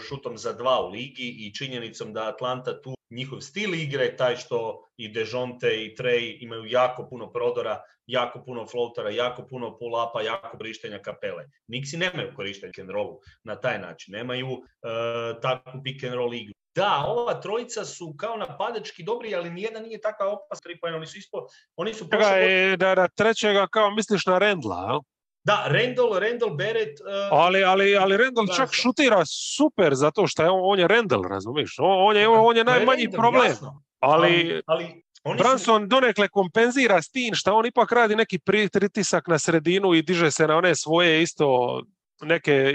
šutom 0.09 0.39
za 0.39 0.53
dva 0.53 0.87
u 0.87 0.91
ligi 0.91 1.37
i 1.39 1.55
činjenicom 1.55 2.13
da 2.13 2.29
Atlanta 2.29 2.83
tu 2.83 2.95
njihov 3.11 3.41
stil 3.41 3.75
igre, 3.75 4.17
taj 4.17 4.37
što 4.37 4.85
i 4.97 5.09
Dejonte 5.09 5.85
i 5.85 5.95
Trey 5.97 6.37
imaju 6.41 6.65
jako 6.67 7.07
puno 7.11 7.33
prodora, 7.33 7.83
jako 8.07 8.43
puno 8.47 8.67
floatera, 8.67 9.11
jako 9.11 9.47
puno 9.47 9.79
pull-upa, 9.81 10.25
jako 10.25 10.59
korištenja 10.59 10.99
kapele. 10.99 11.45
Nixi 11.69 11.97
nemaju 11.97 12.33
korištenja 12.37 12.73
pick 12.73 12.79
and 12.79 12.91
rollu 12.91 13.21
na 13.45 13.57
taj 13.57 13.79
način, 13.79 14.13
nemaju 14.13 14.49
uh, 14.49 15.41
takvu 15.43 15.81
pick 15.85 16.05
and 16.05 16.15
roll 16.15 16.35
igru. 16.35 16.55
Da, 16.75 17.05
ova 17.07 17.41
trojica 17.41 17.85
su 17.85 18.15
kao 18.19 18.37
napadački 18.37 19.03
dobri, 19.03 19.35
ali 19.35 19.51
nijedan 19.51 19.83
nije 19.83 20.01
takav 20.01 20.33
opas 20.33 20.61
tri 20.61 20.79
Oni 20.83 21.07
su 21.07 21.19
ispo, 21.19 21.47
oni 21.77 21.95
su 21.95 22.09
prošle... 22.09 22.77
Da, 22.77 22.95
da, 22.95 23.09
trećega 23.09 23.67
kao 23.67 23.91
misliš 23.91 24.27
na 24.27 24.39
Rendla, 24.39 25.01
da, 25.45 25.65
Randall, 25.67 26.19
Randall 26.19 26.57
Barrett... 26.57 27.01
Uh, 27.01 27.07
ali, 27.31 27.65
ali, 27.65 27.97
ali 27.97 28.17
Randall 28.17 28.47
čak 28.57 28.69
šutira 28.73 29.23
super 29.27 29.95
zato 29.95 30.27
što 30.27 30.43
je 30.43 30.51
on, 30.51 30.61
on 30.63 30.79
je 30.79 30.89
Randall, 30.89 31.23
razumiješ? 31.23 31.77
On, 31.79 32.09
on, 32.09 32.17
je, 32.17 32.29
on 32.29 32.57
je 32.57 32.65
najmanji 32.65 33.11
problem. 33.11 33.53
Ali, 34.01 34.63
ali 34.67 35.04
Branson 35.39 35.83
su... 35.83 35.87
donekle 35.87 36.29
kompenzira 36.29 37.03
s 37.03 37.11
tim 37.11 37.35
što 37.35 37.55
on 37.55 37.67
ipak 37.67 37.93
radi 37.93 38.17
neki 38.17 38.39
pritisak 38.73 39.29
na 39.29 39.39
sredinu 39.39 39.95
i 39.95 40.03
diže 40.03 40.31
se 40.31 40.47
na 40.47 40.57
one 40.57 40.75
svoje 40.75 41.23
isto 41.23 41.81
neke 42.23 42.73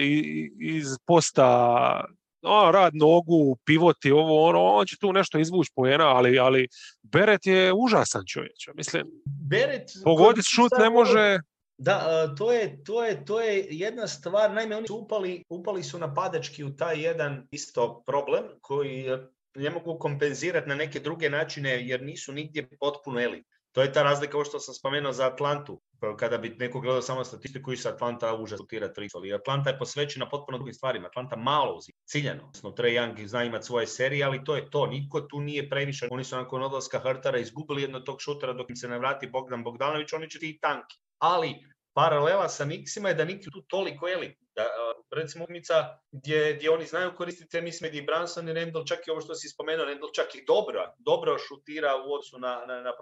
iz 0.59 0.87
posta 1.05 2.05
no, 2.41 2.71
rad 2.71 2.95
nogu, 2.95 3.57
pivoti, 3.65 4.11
ovo, 4.11 4.45
ono, 4.45 4.63
on 4.63 4.85
će 4.85 4.97
tu 4.97 5.13
nešto 5.13 5.39
izvući 5.39 5.71
pojena, 5.75 6.07
ali, 6.07 6.39
ali 6.39 6.67
Beret 7.03 7.45
je 7.45 7.73
užasan 7.73 8.23
čovječ. 8.27 8.69
Mislim, 8.73 9.07
Beret, 9.49 9.91
pogoditi 10.03 10.47
šut 10.47 10.71
ne 10.79 10.89
može... 10.89 11.39
Da, 11.77 12.35
to 12.35 12.51
je, 12.51 12.83
to, 12.83 13.05
je, 13.05 13.25
to 13.25 13.41
je 13.41 13.67
jedna 13.69 14.07
stvar, 14.07 14.53
naime 14.53 14.75
oni 14.75 14.87
su 14.87 14.97
upali, 14.97 15.43
upali 15.49 15.83
su 15.83 15.99
napadački 15.99 16.63
u 16.63 16.75
taj 16.75 17.01
jedan 17.05 17.47
isto 17.51 18.03
problem 18.05 18.43
koji 18.61 19.03
ne 19.55 19.69
mogu 19.69 19.99
kompenzirati 19.99 20.69
na 20.69 20.75
neke 20.75 20.99
druge 20.99 21.29
načine 21.29 21.87
jer 21.87 22.01
nisu 22.01 22.33
nigdje 22.33 22.69
potpuno 22.79 23.21
elit. 23.21 23.45
To 23.71 23.81
je 23.81 23.93
ta 23.93 24.03
razlika 24.03 24.37
ovo 24.37 24.45
što 24.45 24.59
sam 24.59 24.73
spomenuo 24.73 25.11
za 25.11 25.27
Atlantu. 25.27 25.81
Kada 26.17 26.37
bi 26.37 26.49
neko 26.49 26.79
gledao 26.79 27.01
samo 27.01 27.23
statistiku 27.23 27.73
i 27.73 27.77
sa 27.77 27.89
Atlanta 27.89 28.35
užas 28.35 28.59
tira 28.69 28.93
tri. 28.93 29.07
Ali 29.13 29.33
Atlanta 29.33 29.69
je 29.69 29.77
posvećena 29.77 30.29
potpuno 30.29 30.57
drugim 30.57 30.73
stvarima. 30.73 31.07
Atlanta 31.07 31.35
malo 31.35 31.75
uzi, 31.75 31.91
ciljano. 32.05 32.43
Odnosno, 32.43 32.71
Trae 32.71 32.91
Young 32.91 33.27
zna 33.27 33.43
imati 33.43 33.65
svoje 33.65 33.87
serije, 33.87 34.25
ali 34.25 34.43
to 34.43 34.55
je 34.55 34.69
to. 34.69 34.87
Niko 34.87 35.21
tu 35.21 35.39
nije 35.39 35.69
previše. 35.69 36.07
Oni 36.11 36.23
su 36.23 36.35
nakon 36.35 36.63
odlaska 36.63 36.99
Hrtara 36.99 37.39
izgubili 37.39 37.81
jednog 37.81 38.03
tog 38.03 38.21
šutera 38.21 38.53
dok 38.53 38.69
im 38.69 38.75
se 38.75 38.87
ne 38.87 38.99
vrati 38.99 39.27
Bogdan 39.27 39.63
Bogdanović, 39.63 40.13
oni 40.13 40.29
će 40.29 40.39
ti 40.39 40.59
tanki. 40.61 40.97
Ali 41.17 41.55
paralela 41.93 42.49
sa 42.49 42.65
Nixima 42.65 43.07
je 43.07 43.13
da 43.13 43.25
Nixi 43.25 43.51
tu 43.51 43.61
toliko 43.61 44.09
elit. 44.09 44.37
Da, 44.59 44.67
recimo 45.11 45.45
umica 45.49 45.73
gdje, 46.11 46.53
gdje 46.53 46.71
oni 46.71 46.85
znaju 46.85 47.15
koristiti 47.15 47.49
te 47.49 47.61
mislim 47.61 47.93
i 47.93 48.01
Branson 48.01 48.49
i 48.49 48.53
Randall, 48.53 48.85
čak 48.85 49.07
i 49.07 49.11
ovo 49.11 49.21
što 49.21 49.35
si 49.35 49.49
spomenuo, 49.49 49.85
Randall 49.85 50.11
čak 50.11 50.35
i 50.35 50.43
dobro, 50.47 50.93
dobro 50.97 51.37
šutira 51.37 51.95
u 51.95 52.13
odnosu 52.13 52.39
na, 52.39 52.65
na, 52.67 52.81
na 52.81 52.93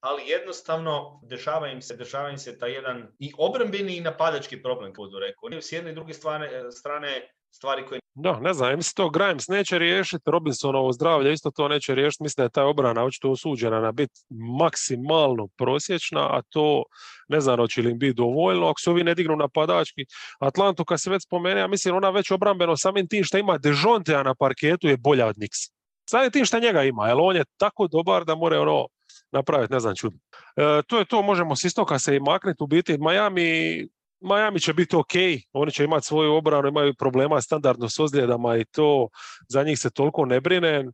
ali 0.00 0.28
jednostavno 0.28 1.20
dešava 1.22 1.68
im 1.68 1.82
se, 1.82 1.96
dešava 1.96 2.30
im 2.30 2.38
se 2.38 2.58
taj 2.58 2.72
jedan 2.72 3.16
i 3.18 3.32
obrambeni 3.38 3.96
i 3.96 4.00
napadački 4.00 4.62
problem, 4.62 4.92
kako 4.92 5.02
budu 5.02 5.18
rekao. 5.18 5.60
S 5.60 5.72
jedne 5.72 5.90
i 5.90 5.94
druge 5.94 6.14
strane, 6.14 6.72
strane 6.72 7.30
stvari 7.50 7.86
koje... 7.86 8.00
Da, 8.20 8.40
ne 8.40 8.52
znam, 8.54 8.76
mislim 8.76 8.92
to 8.94 9.10
Grimes 9.10 9.48
neće 9.48 9.78
riješiti, 9.78 10.30
Robinsonovo 10.30 10.92
zdravlje 10.92 11.32
isto 11.32 11.50
to 11.50 11.68
neće 11.68 11.94
riješiti, 11.94 12.22
mislim 12.22 12.42
da 12.42 12.44
je 12.44 12.50
ta 12.50 12.64
obrana 12.64 13.04
očito 13.04 13.30
osuđena 13.30 13.80
na 13.80 13.92
biti 13.92 14.20
maksimalno 14.58 15.48
prosječna, 15.56 16.20
a 16.20 16.42
to 16.48 16.82
ne 17.28 17.40
znam 17.40 17.56
hoće 17.56 17.82
li 17.82 17.90
im 17.90 17.98
biti 17.98 18.14
dovoljno, 18.14 18.66
ako 18.66 18.80
se 18.80 18.90
ovi 18.90 19.04
ne 19.04 19.14
dignu 19.14 19.36
napadački. 19.36 20.06
Atlantu 20.40 20.84
kad 20.84 21.00
se 21.00 21.10
već 21.10 21.22
spomene, 21.24 21.60
ja 21.60 21.66
mislim 21.66 21.96
ona 21.96 22.10
već 22.10 22.30
obrambeno 22.30 22.76
samim 22.76 23.08
tim 23.08 23.24
što 23.24 23.38
ima 23.38 23.58
Dejontea 23.58 24.22
na 24.22 24.34
parketu 24.34 24.88
je 24.88 24.96
bolja 24.96 25.26
od 25.26 25.36
Nix. 25.36 25.70
Samim 26.10 26.30
tim 26.30 26.44
što 26.44 26.58
njega 26.58 26.84
ima, 26.84 27.08
jer 27.08 27.16
on 27.20 27.36
je 27.36 27.44
tako 27.56 27.88
dobar 27.88 28.24
da 28.24 28.34
more 28.34 28.58
ono 28.58 28.86
napraviti, 29.32 29.72
ne 29.72 29.80
znam, 29.80 29.94
čudno. 29.96 30.18
E, 30.56 30.82
to 30.86 30.98
je 30.98 31.04
to, 31.04 31.22
možemo 31.22 31.56
s 31.56 31.64
istoka 31.64 31.98
se 31.98 32.16
i 32.16 32.20
maknuti, 32.20 32.62
u 32.62 32.66
biti 32.66 32.98
Miami 32.98 33.88
Miami 34.20 34.60
će 34.60 34.72
biti 34.72 34.96
ok, 34.96 35.12
oni 35.52 35.72
će 35.72 35.84
imati 35.84 36.06
svoju 36.06 36.34
obranu, 36.34 36.68
imaju 36.68 36.94
problema 36.98 37.40
standardno 37.40 37.88
s 37.88 37.98
ozljedama 37.98 38.56
i 38.56 38.64
to 38.64 39.08
za 39.48 39.62
njih 39.62 39.78
se 39.78 39.90
toliko 39.90 40.24
ne 40.24 40.40
brine. 40.40 40.68
E, 40.68 40.84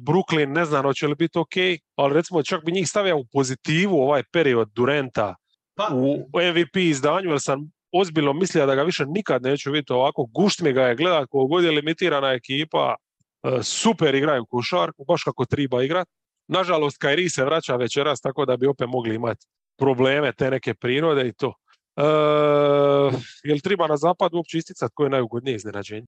Brooklyn 0.00 0.46
ne 0.46 0.64
znam 0.64 0.82
hoće 0.82 1.06
li 1.06 1.14
biti 1.14 1.38
ok, 1.38 1.54
ali 1.96 2.14
recimo 2.14 2.42
čak 2.42 2.64
bi 2.64 2.72
njih 2.72 2.88
stavio 2.88 3.16
u 3.16 3.26
pozitivu 3.32 3.96
ovaj 3.96 4.22
period 4.32 4.68
Durenta 4.74 5.34
pa. 5.74 5.88
u 5.92 6.16
MVP 6.34 6.76
izdanju, 6.76 7.30
jer 7.30 7.40
sam 7.40 7.70
ozbiljno 7.92 8.32
mislio 8.32 8.66
da 8.66 8.74
ga 8.74 8.82
više 8.82 9.06
nikad 9.06 9.42
neću 9.42 9.70
vidjeti 9.70 9.92
ovako. 9.92 10.26
Gušt 10.34 10.60
mi 10.60 10.72
ga 10.72 10.82
je 10.82 10.96
gledat, 10.96 11.28
koliko 11.30 11.46
god 11.46 11.64
je 11.64 11.70
limitirana 11.70 12.32
ekipa, 12.32 12.94
e, 13.42 13.62
super 13.62 14.14
igraju 14.14 14.46
košarku, 14.46 15.04
baš 15.08 15.22
kako 15.22 15.44
treba 15.44 15.82
igrat. 15.82 16.08
Nažalost, 16.48 16.98
Kairi 16.98 17.28
se 17.28 17.44
vraća 17.44 17.76
večeras, 17.76 18.20
tako 18.20 18.44
da 18.44 18.56
bi 18.56 18.66
opet 18.66 18.88
mogli 18.88 19.14
imati 19.14 19.46
probleme 19.78 20.32
te 20.32 20.50
neke 20.50 20.74
prirode 20.74 21.28
i 21.28 21.32
to. 21.32 21.54
Uh, 21.96 23.14
jel 23.42 23.58
treba 23.58 23.86
na 23.86 23.96
zapad 23.96 24.34
uopće 24.34 24.58
isticati 24.58 24.92
koje 24.94 25.06
je 25.06 25.10
najugodnije 25.10 25.54
iznenađenje? 25.54 26.06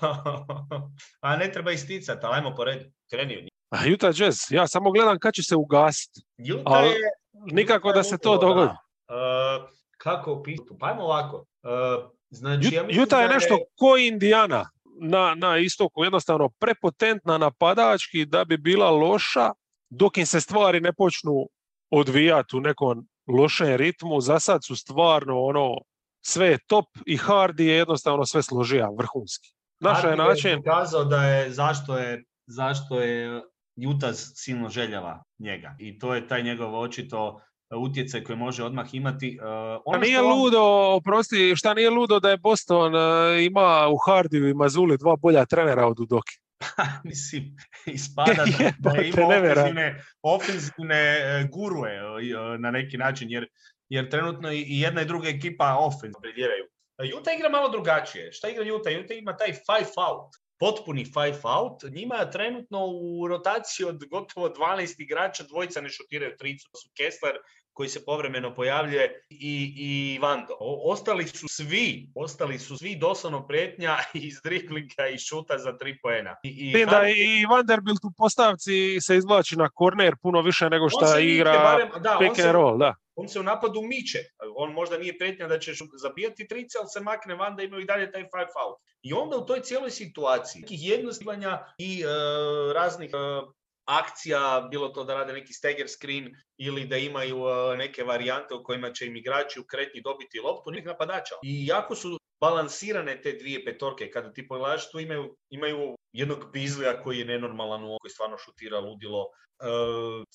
A 1.20 1.36
ne 1.36 1.52
treba 1.52 1.72
isticati, 1.72 2.26
ali 2.26 2.34
ajmo 2.34 2.54
po 2.56 2.64
redu. 2.64 2.90
Kreni 3.10 3.48
Utah 3.94 4.20
Jazz, 4.20 4.38
ja 4.50 4.66
samo 4.66 4.90
gledam 4.90 5.18
kad 5.18 5.34
će 5.34 5.42
se 5.42 5.56
ugasiti. 5.56 6.20
Ali 6.64 6.88
je, 6.88 6.96
nikako 7.32 7.92
da 7.92 8.02
se 8.02 8.18
to 8.18 8.38
dogodi. 8.38 8.70
Uh, 8.70 9.68
kako 9.98 10.32
opisati? 10.32 10.70
Pa 10.80 10.86
ajmo 10.86 11.02
ovako. 11.02 11.36
Uh, 11.36 12.10
znači, 12.30 12.74
ja 12.74 13.02
Utah 13.02 13.22
je 13.22 13.28
nešto 13.28 13.54
je... 13.54 13.64
ko 13.78 13.96
Indiana 13.96 14.70
na, 15.00 15.34
na 15.34 15.58
istoku, 15.58 16.04
jednostavno 16.04 16.48
prepotentna 16.48 17.38
napadački 17.38 18.24
da 18.26 18.44
bi 18.44 18.56
bila 18.56 18.90
loša 18.90 19.52
dok 19.90 20.18
im 20.18 20.26
se 20.26 20.40
stvari 20.40 20.80
ne 20.80 20.92
počnu 20.92 21.48
odvijati 21.90 22.56
u 22.56 22.60
nekom 22.60 23.06
lošem 23.30 23.76
ritmu, 23.76 24.20
za 24.20 24.38
sad 24.38 24.64
su 24.64 24.76
stvarno 24.76 25.40
ono, 25.40 25.76
sve 26.20 26.46
je 26.46 26.58
top 26.66 26.86
i 27.06 27.16
Hardy 27.16 27.62
je 27.62 27.76
jednostavno 27.76 28.26
sve 28.26 28.42
složija 28.42 28.88
vrhunski. 28.98 29.48
Naša 29.80 30.08
je 30.08 30.16
način... 30.16 30.50
je 30.50 30.56
pokazao 30.56 31.04
da 31.04 31.24
je 31.24 31.50
zašto 31.50 31.98
je, 31.98 32.24
zašto 32.46 33.00
je 33.00 33.42
Jutas 33.76 34.32
silno 34.34 34.68
željava 34.68 35.22
njega 35.38 35.76
i 35.78 35.98
to 35.98 36.14
je 36.14 36.28
taj 36.28 36.42
njegov 36.42 36.80
očito 36.80 37.40
utjecaj 37.76 38.24
koji 38.24 38.38
može 38.38 38.64
odmah 38.64 38.94
imati. 38.94 39.38
Uh, 39.42 39.82
ono 39.84 39.98
nije 39.98 40.20
ludo, 40.20 40.62
oprosti, 40.96 41.56
šta 41.56 41.74
nije 41.74 41.90
ludo 41.90 42.20
da 42.20 42.30
je 42.30 42.38
Boston 42.38 42.94
uh, 42.94 43.00
ima 43.42 43.88
u 43.88 43.96
Hardiju 44.06 44.48
i 44.48 44.54
Mazuli 44.54 44.98
dva 44.98 45.16
bolja 45.16 45.46
trenera 45.46 45.86
od 45.86 46.00
Udoki. 46.00 46.34
Mislim, 47.10 47.56
ispada 47.86 48.44
da, 48.44 48.70
da 48.92 49.02
ima 49.02 49.26
ofenzivne, 49.26 50.04
ofenzivne 50.22 50.96
e, 50.96 51.48
gurue 51.52 51.90
e, 51.90 52.58
na 52.58 52.70
neki 52.70 52.96
način, 52.96 53.30
jer, 53.30 53.48
jer 53.88 54.10
trenutno 54.10 54.52
i 54.52 54.80
jedna 54.80 55.02
i 55.02 55.06
druga 55.06 55.28
ekipa 55.28 55.76
ofenzivno 55.78 56.20
predjeraju. 56.20 56.64
Juta 57.04 57.32
igra 57.32 57.48
malo 57.48 57.68
drugačije. 57.68 58.32
Šta 58.32 58.48
igra 58.48 58.64
Juta? 58.64 58.90
Juta 58.90 59.14
ima 59.14 59.36
taj 59.36 59.52
five 59.52 59.92
out 60.08 60.34
potpuni 60.60 61.04
five 61.04 61.40
out. 61.44 61.82
Njima 61.90 62.30
trenutno 62.30 62.86
u 62.86 63.28
rotaciji 63.28 63.86
od 63.86 64.04
gotovo 64.10 64.48
12 64.48 64.94
igrača 65.02 65.44
dvojica 65.44 65.80
ne 65.80 65.88
šutiraju 65.88 66.36
tricu. 66.38 66.68
Su 66.82 66.90
Kessler 66.96 67.36
koji 67.80 67.88
se 67.88 68.04
povremeno 68.04 68.54
pojavljuje 68.54 69.22
i, 69.30 69.74
i 69.76 70.18
Vando. 70.18 70.56
ostali 70.84 71.26
su 71.26 71.48
svi, 71.48 72.12
ostali 72.14 72.58
su 72.58 72.76
svi 72.76 72.96
doslovno 72.96 73.46
pretnja 73.46 73.96
iz 74.28 74.34
driblinga 74.44 75.06
i 75.14 75.18
šuta 75.18 75.58
za 75.58 75.78
tri 75.78 75.98
poena. 76.02 76.36
I, 76.42 76.48
i, 76.48 76.86
da 76.86 77.02
i 77.08 77.46
Vanderbilt 77.50 78.04
u 78.04 78.12
postavci 78.16 79.00
se 79.00 79.16
izvlači 79.16 79.56
na 79.56 79.68
korner 79.68 80.16
puno 80.22 80.42
više 80.42 80.70
nego 80.70 80.88
što 80.88 81.18
igra 81.18 81.52
barem, 81.52 81.88
da, 82.02 82.16
pick 82.20 82.46
and 82.46 82.52
roll. 82.52 82.78
Da. 82.78 82.94
On 83.14 83.28
se 83.28 83.40
u 83.40 83.42
napadu 83.42 83.82
miče. 83.82 84.18
On 84.56 84.72
možda 84.72 84.98
nije 84.98 85.18
pretnja 85.18 85.46
da 85.46 85.58
će 85.58 85.72
zabijati 86.02 86.48
trice, 86.48 86.78
ali 86.80 86.88
se 86.88 87.00
makne 87.00 87.34
van 87.34 87.56
da 87.56 87.62
imaju 87.62 87.82
i 87.82 87.86
dalje 87.86 88.12
taj 88.12 88.22
five 88.22 88.52
out. 88.66 88.78
I 89.02 89.12
onda 89.12 89.36
u 89.36 89.46
toj 89.46 89.60
cijeloj 89.60 89.90
situaciji 89.90 90.64
jednostavanja 90.68 91.58
i 91.78 92.04
uh, 92.04 92.72
raznih 92.72 93.10
uh, 93.14 93.52
akcija, 93.98 94.68
bilo 94.70 94.88
to 94.88 95.04
da 95.04 95.14
rade 95.14 95.32
neki 95.32 95.52
stagger 95.52 95.88
screen 95.88 96.34
ili 96.56 96.84
da 96.86 96.96
imaju 96.96 97.42
uh, 97.42 97.78
neke 97.78 98.04
varijante 98.04 98.54
u 98.54 98.62
kojima 98.64 98.92
će 98.92 99.06
im 99.06 99.16
igrači 99.16 99.60
u 99.60 99.64
kretnji 99.64 100.00
dobiti 100.00 100.40
loptu, 100.40 100.70
nek 100.70 100.84
napadača. 100.84 101.34
I 101.42 101.66
jako 101.66 101.94
su 101.94 102.18
balansirane 102.40 103.20
te 103.22 103.32
dvije 103.32 103.64
petorke. 103.64 104.10
Kada 104.10 104.32
ti 104.32 104.48
pogledaš, 104.48 104.90
tu 104.90 105.00
imaju, 105.00 105.36
imaju 105.50 105.96
jednog 106.12 106.52
Bizlija 106.52 107.02
koji 107.02 107.18
je 107.18 107.24
nenormalan, 107.24 107.80
koji 108.00 108.10
stvarno 108.10 108.38
šutira 108.38 108.78
ludilo. 108.78 109.26
E, 109.60 109.66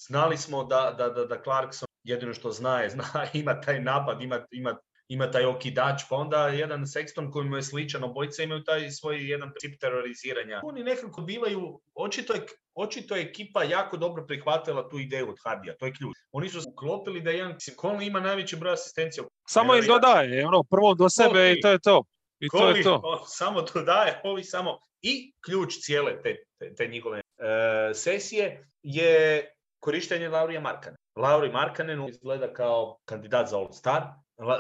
znali 0.08 0.38
smo 0.38 0.64
da, 0.64 0.96
da, 0.98 1.10
da, 1.10 1.26
da 1.26 1.44
Clarkson 1.44 1.88
jedino 2.04 2.34
što 2.34 2.52
zna 2.52 2.82
je, 2.82 2.90
zna, 2.90 3.06
ima 3.34 3.62
taj 3.62 3.80
napad, 3.80 4.22
ima, 4.22 4.46
ima 4.52 4.78
ima 5.08 5.32
taj 5.32 5.46
okidač, 5.46 6.02
pa 6.10 6.16
onda 6.16 6.48
jedan 6.48 6.82
Sexton 6.82 7.32
koji 7.32 7.50
mu 7.50 7.56
je 7.56 7.64
sličan, 7.64 8.04
obojica 8.04 8.44
imaju 8.44 8.64
taj 8.64 8.92
svoj 8.92 9.30
jedan 9.30 9.52
princip 9.54 9.80
teroriziranja. 9.80 10.62
Oni 10.64 10.84
nekako 10.84 11.22
bivaju, 11.22 11.82
očito 11.96 12.34
je, 12.34 12.42
očito 12.74 13.16
je 13.16 13.22
ekipa 13.22 13.64
jako 13.64 13.98
dobro 13.98 14.26
prihvatila 14.28 14.90
tu 14.90 15.00
ideju 15.00 15.30
od 15.30 15.36
Hardija, 15.44 15.76
to 15.80 15.86
je 15.86 15.94
ključ. 15.94 16.16
Oni 16.32 16.50
su 16.50 16.60
uklopili 16.70 17.22
da 17.22 17.32
jedan 17.32 17.56
Conley 17.82 18.08
ima 18.08 18.20
najveći 18.20 18.56
broj 18.56 18.74
asistencija. 18.74 19.24
Samo 19.48 19.76
im 19.76 19.86
dodaje, 19.86 20.48
ono, 20.48 20.64
prvo 20.64 20.94
do 20.94 21.10
sebe 21.10 21.52
i 21.52 21.62
to 21.62 21.70
je 21.70 21.80
to. 21.80 22.04
I 22.40 22.48
to 22.50 22.70
je 22.70 22.84
to. 22.84 23.02
samo 23.40 23.62
dodaje, 23.62 24.22
ovi 24.24 24.44
samo 24.44 24.80
i 25.02 25.34
ključ 25.46 25.74
cijele 25.82 26.22
te, 26.22 26.36
te, 26.60 26.76
te 26.76 26.88
njihove 26.88 27.20
e, 27.20 27.94
sesije 27.94 28.70
je 28.84 29.46
korištenje 29.80 30.30
Laurija 30.30 30.62
Markana. 30.62 30.98
Lauri 31.16 31.52
Markanen 31.52 32.10
izgleda 32.10 32.54
kao 32.54 32.98
kandidat 33.06 33.48
za 33.48 33.58
All-Star, 33.58 34.02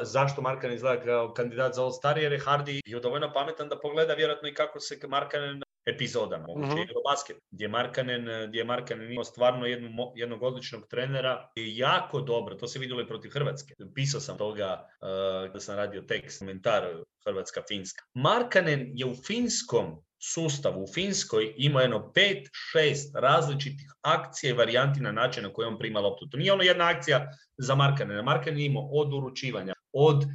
zašto 0.04 0.42
Markan 0.42 0.74
izgleda 0.74 1.04
kao 1.04 1.34
kandidat 1.34 1.74
za 1.74 1.84
All-Star, 1.84 2.18
jer 2.18 2.32
je 2.32 2.40
Hardy 2.40 2.82
bio 2.86 3.00
dovoljno 3.00 3.34
pametan 3.34 3.70
da 3.70 3.80
pogleda 3.80 4.14
vjerojatno 4.14 4.50
i 4.50 4.54
kako 4.54 4.80
se 4.80 5.00
Markanen 5.08 5.65
epizoda, 5.86 6.38
moguće 6.38 6.72
uh-huh. 6.72 7.04
basket, 7.10 7.38
gdje 7.52 7.68
Markanen, 7.68 8.48
gdje 8.48 8.64
Markanen 8.64 9.12
imao 9.12 9.24
stvarno 9.24 9.66
jednu, 9.66 9.90
jednog 10.16 10.44
odličnog 10.44 10.88
trenera 10.90 11.50
i 11.56 11.78
jako 11.78 12.22
dobro, 12.22 12.56
to 12.56 12.68
se 12.68 12.80
vidjelo 12.80 13.02
i 13.02 13.08
protiv 13.08 13.30
Hrvatske. 13.30 13.74
Pisao 13.96 14.22
sam 14.22 14.38
toga 14.38 14.88
uh, 15.02 15.54
da 15.54 15.60
sam 15.60 15.76
radio 15.76 16.02
tekst, 16.02 16.40
komentar 16.40 16.84
Hrvatska-Finska. 17.26 18.04
Markanen 18.14 18.92
je 18.94 19.06
u 19.06 19.16
finskom 19.28 20.04
sustavu 20.34 20.84
u 20.84 20.88
Finskoj 20.94 21.54
ima 21.58 21.82
jedno 21.82 22.12
pet, 22.14 22.50
šest 22.72 23.16
različitih 23.16 23.94
akcija 24.02 24.50
i 24.50 24.58
varijanti 24.58 25.02
na 25.02 25.12
način 25.12 25.44
na 25.44 25.54
koji 25.54 25.68
on 25.68 25.80
prima 25.80 26.00
loptu. 26.00 26.28
To 26.30 26.38
nije 26.38 26.54
ono 26.54 26.64
jedna 26.64 26.90
akcija 26.90 27.28
za 27.58 27.76
Markane. 27.76 28.22
Markane 28.22 28.66
ima 28.66 28.80
od 28.92 29.14
uručivanja, 29.14 29.74
od 29.94 30.16
uh, 30.16 30.30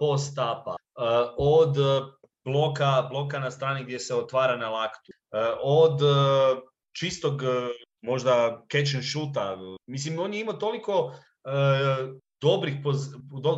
postapa, 0.00 0.70
uh, 0.70 1.34
od 1.38 1.76
bloka, 2.46 3.08
bloka 3.10 3.40
na 3.40 3.50
strani 3.50 3.84
gdje 3.84 3.98
se 3.98 4.14
otvara 4.14 4.56
na 4.56 4.70
laktu, 4.70 5.12
uh, 5.12 5.58
od 5.62 6.00
čistog 6.98 7.42
možda 8.02 8.62
catch 8.72 8.94
and 8.94 9.04
shoota. 9.04 9.56
Mislim, 9.86 10.18
on 10.18 10.34
je 10.34 10.40
imao 10.40 10.54
toliko 10.54 11.14
dobrih, 12.40 12.74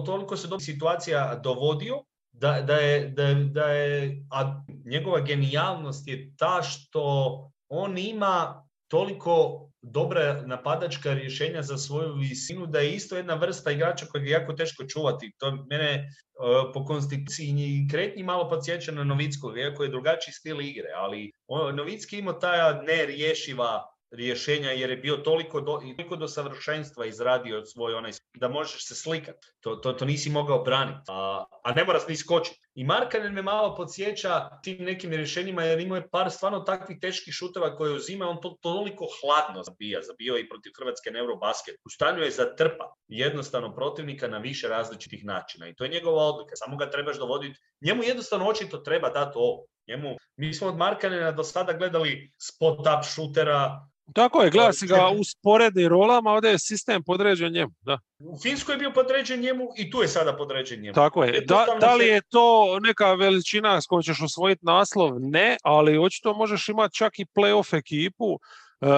toliko 0.06 0.36
se 0.36 0.48
dobrih 0.48 0.64
situacija 0.64 1.40
dovodio 1.44 2.02
da, 2.32 2.60
da, 2.62 2.76
je, 2.76 3.08
da, 3.08 3.34
da 3.34 3.68
je, 3.70 4.22
a 4.30 4.64
njegova 4.84 5.20
genijalnost 5.20 6.08
je 6.08 6.32
ta 6.36 6.62
što 6.62 7.50
on 7.68 7.98
ima 7.98 8.64
toliko 8.88 9.67
dobra 9.90 10.42
napadačka 10.46 11.14
rješenja 11.14 11.62
za 11.62 11.76
svoju 11.76 12.14
visinu 12.14 12.66
da 12.66 12.78
je 12.78 12.92
isto 12.92 13.16
jedna 13.16 13.34
vrsta 13.34 13.70
igrača 13.70 14.06
kojeg 14.06 14.26
je 14.26 14.32
jako 14.32 14.52
teško 14.52 14.84
čuvati. 14.84 15.32
To 15.38 15.50
mene 15.70 16.04
uh, 16.04 16.72
po 16.74 16.84
konstituciji 16.84 17.48
i 17.48 17.88
kretnji 17.90 18.22
malo 18.22 18.48
podsjeća 18.48 18.92
na 18.92 19.04
Novickog, 19.04 19.58
iako 19.58 19.82
je 19.82 19.88
drugačiji 19.88 20.32
stil 20.32 20.60
igre, 20.60 20.88
ali 20.96 21.32
Novicki 21.74 22.18
ima 22.18 22.38
ta 22.38 22.82
nerješiva 22.82 23.97
rješenja 24.10 24.70
jer 24.70 24.90
je 24.90 24.96
bio 24.96 25.16
toliko 25.16 25.60
do, 25.60 25.72
toliko 25.96 26.16
do 26.16 26.28
savršenstva 26.28 27.06
izradio 27.06 27.64
svoj 27.64 27.94
onaj 27.94 28.12
da 28.34 28.48
možeš 28.48 28.86
se 28.88 28.94
slikati. 28.94 29.46
To, 29.60 29.76
to, 29.76 29.92
to 29.92 30.04
nisi 30.04 30.30
mogao 30.30 30.62
braniti, 30.62 31.04
a, 31.08 31.44
a 31.64 31.72
ne 31.72 31.84
moraš 31.84 32.08
ni 32.08 32.16
skočiti. 32.16 32.60
I 32.74 32.84
Markanen 32.84 33.32
me 33.32 33.42
malo 33.42 33.76
podsjeća 33.76 34.48
tim 34.62 34.84
nekim 34.84 35.10
rješenjima 35.10 35.62
jer 35.62 35.80
imao 35.80 35.96
je 35.96 36.08
par 36.10 36.30
stvarno 36.30 36.60
takvih 36.60 36.98
teških 37.00 37.34
šuteva 37.34 37.76
koje 37.76 37.94
uzima, 37.94 38.28
on 38.28 38.40
to 38.40 38.56
toliko 38.60 39.06
hladno 39.20 39.62
zabija, 39.62 40.02
zabio 40.02 40.38
i 40.38 40.48
protiv 40.48 40.72
Hrvatske 40.78 41.10
na 41.10 41.18
Eurobasket. 41.18 41.74
U 41.84 41.90
stanju 41.90 42.22
je 42.22 42.30
zatrpa 42.30 42.94
jednostavno 43.08 43.74
protivnika 43.74 44.28
na 44.28 44.38
više 44.38 44.68
različitih 44.68 45.24
načina 45.24 45.68
i 45.68 45.74
to 45.74 45.84
je 45.84 45.90
njegova 45.90 46.22
odlika, 46.22 46.56
samo 46.56 46.76
ga 46.76 46.90
trebaš 46.90 47.18
dovoditi. 47.18 47.60
Njemu 47.80 48.02
jednostavno 48.02 48.48
očito 48.48 48.78
treba 48.78 49.10
dati 49.10 49.32
ovo. 49.34 49.66
Njemu, 49.88 50.16
mi 50.36 50.54
smo 50.54 50.68
od 50.68 50.76
Markanena 50.76 51.32
do 51.32 51.42
sada 51.42 51.72
gledali 51.72 52.32
spot-up 52.38 53.02
šutera, 53.14 53.87
tako 54.12 54.42
je, 54.42 54.50
gleda 54.50 54.72
si 54.72 54.86
ga 54.86 55.10
u 55.20 55.24
sporednim 55.24 55.88
rolama, 55.88 56.30
ovdje 56.30 56.50
je 56.50 56.58
sistem 56.58 57.02
podređen 57.02 57.52
njemu. 57.52 57.72
Da. 57.80 57.98
U 58.18 58.38
Finskoj 58.42 58.72
je 58.72 58.78
bio 58.78 58.90
podređen 58.90 59.40
njemu 59.40 59.68
i 59.76 59.90
tu 59.90 60.02
je 60.02 60.08
sada 60.08 60.36
podređen 60.36 60.80
njemu. 60.80 60.94
Tako 60.94 61.24
je. 61.24 61.40
Da, 61.40 61.66
da 61.80 61.94
li 61.94 62.06
je 62.06 62.20
to 62.28 62.78
neka 62.80 63.14
veličina 63.14 63.80
s 63.80 63.86
kojom 63.86 64.02
ćeš 64.02 64.22
osvojiti 64.22 64.60
naslov? 64.64 65.20
Ne, 65.20 65.56
ali 65.62 65.98
očito 65.98 66.34
možeš 66.34 66.68
imati 66.68 66.96
čak 66.96 67.18
i 67.18 67.26
playoff 67.34 67.78
ekipu. 67.78 68.38
E, 68.80 68.92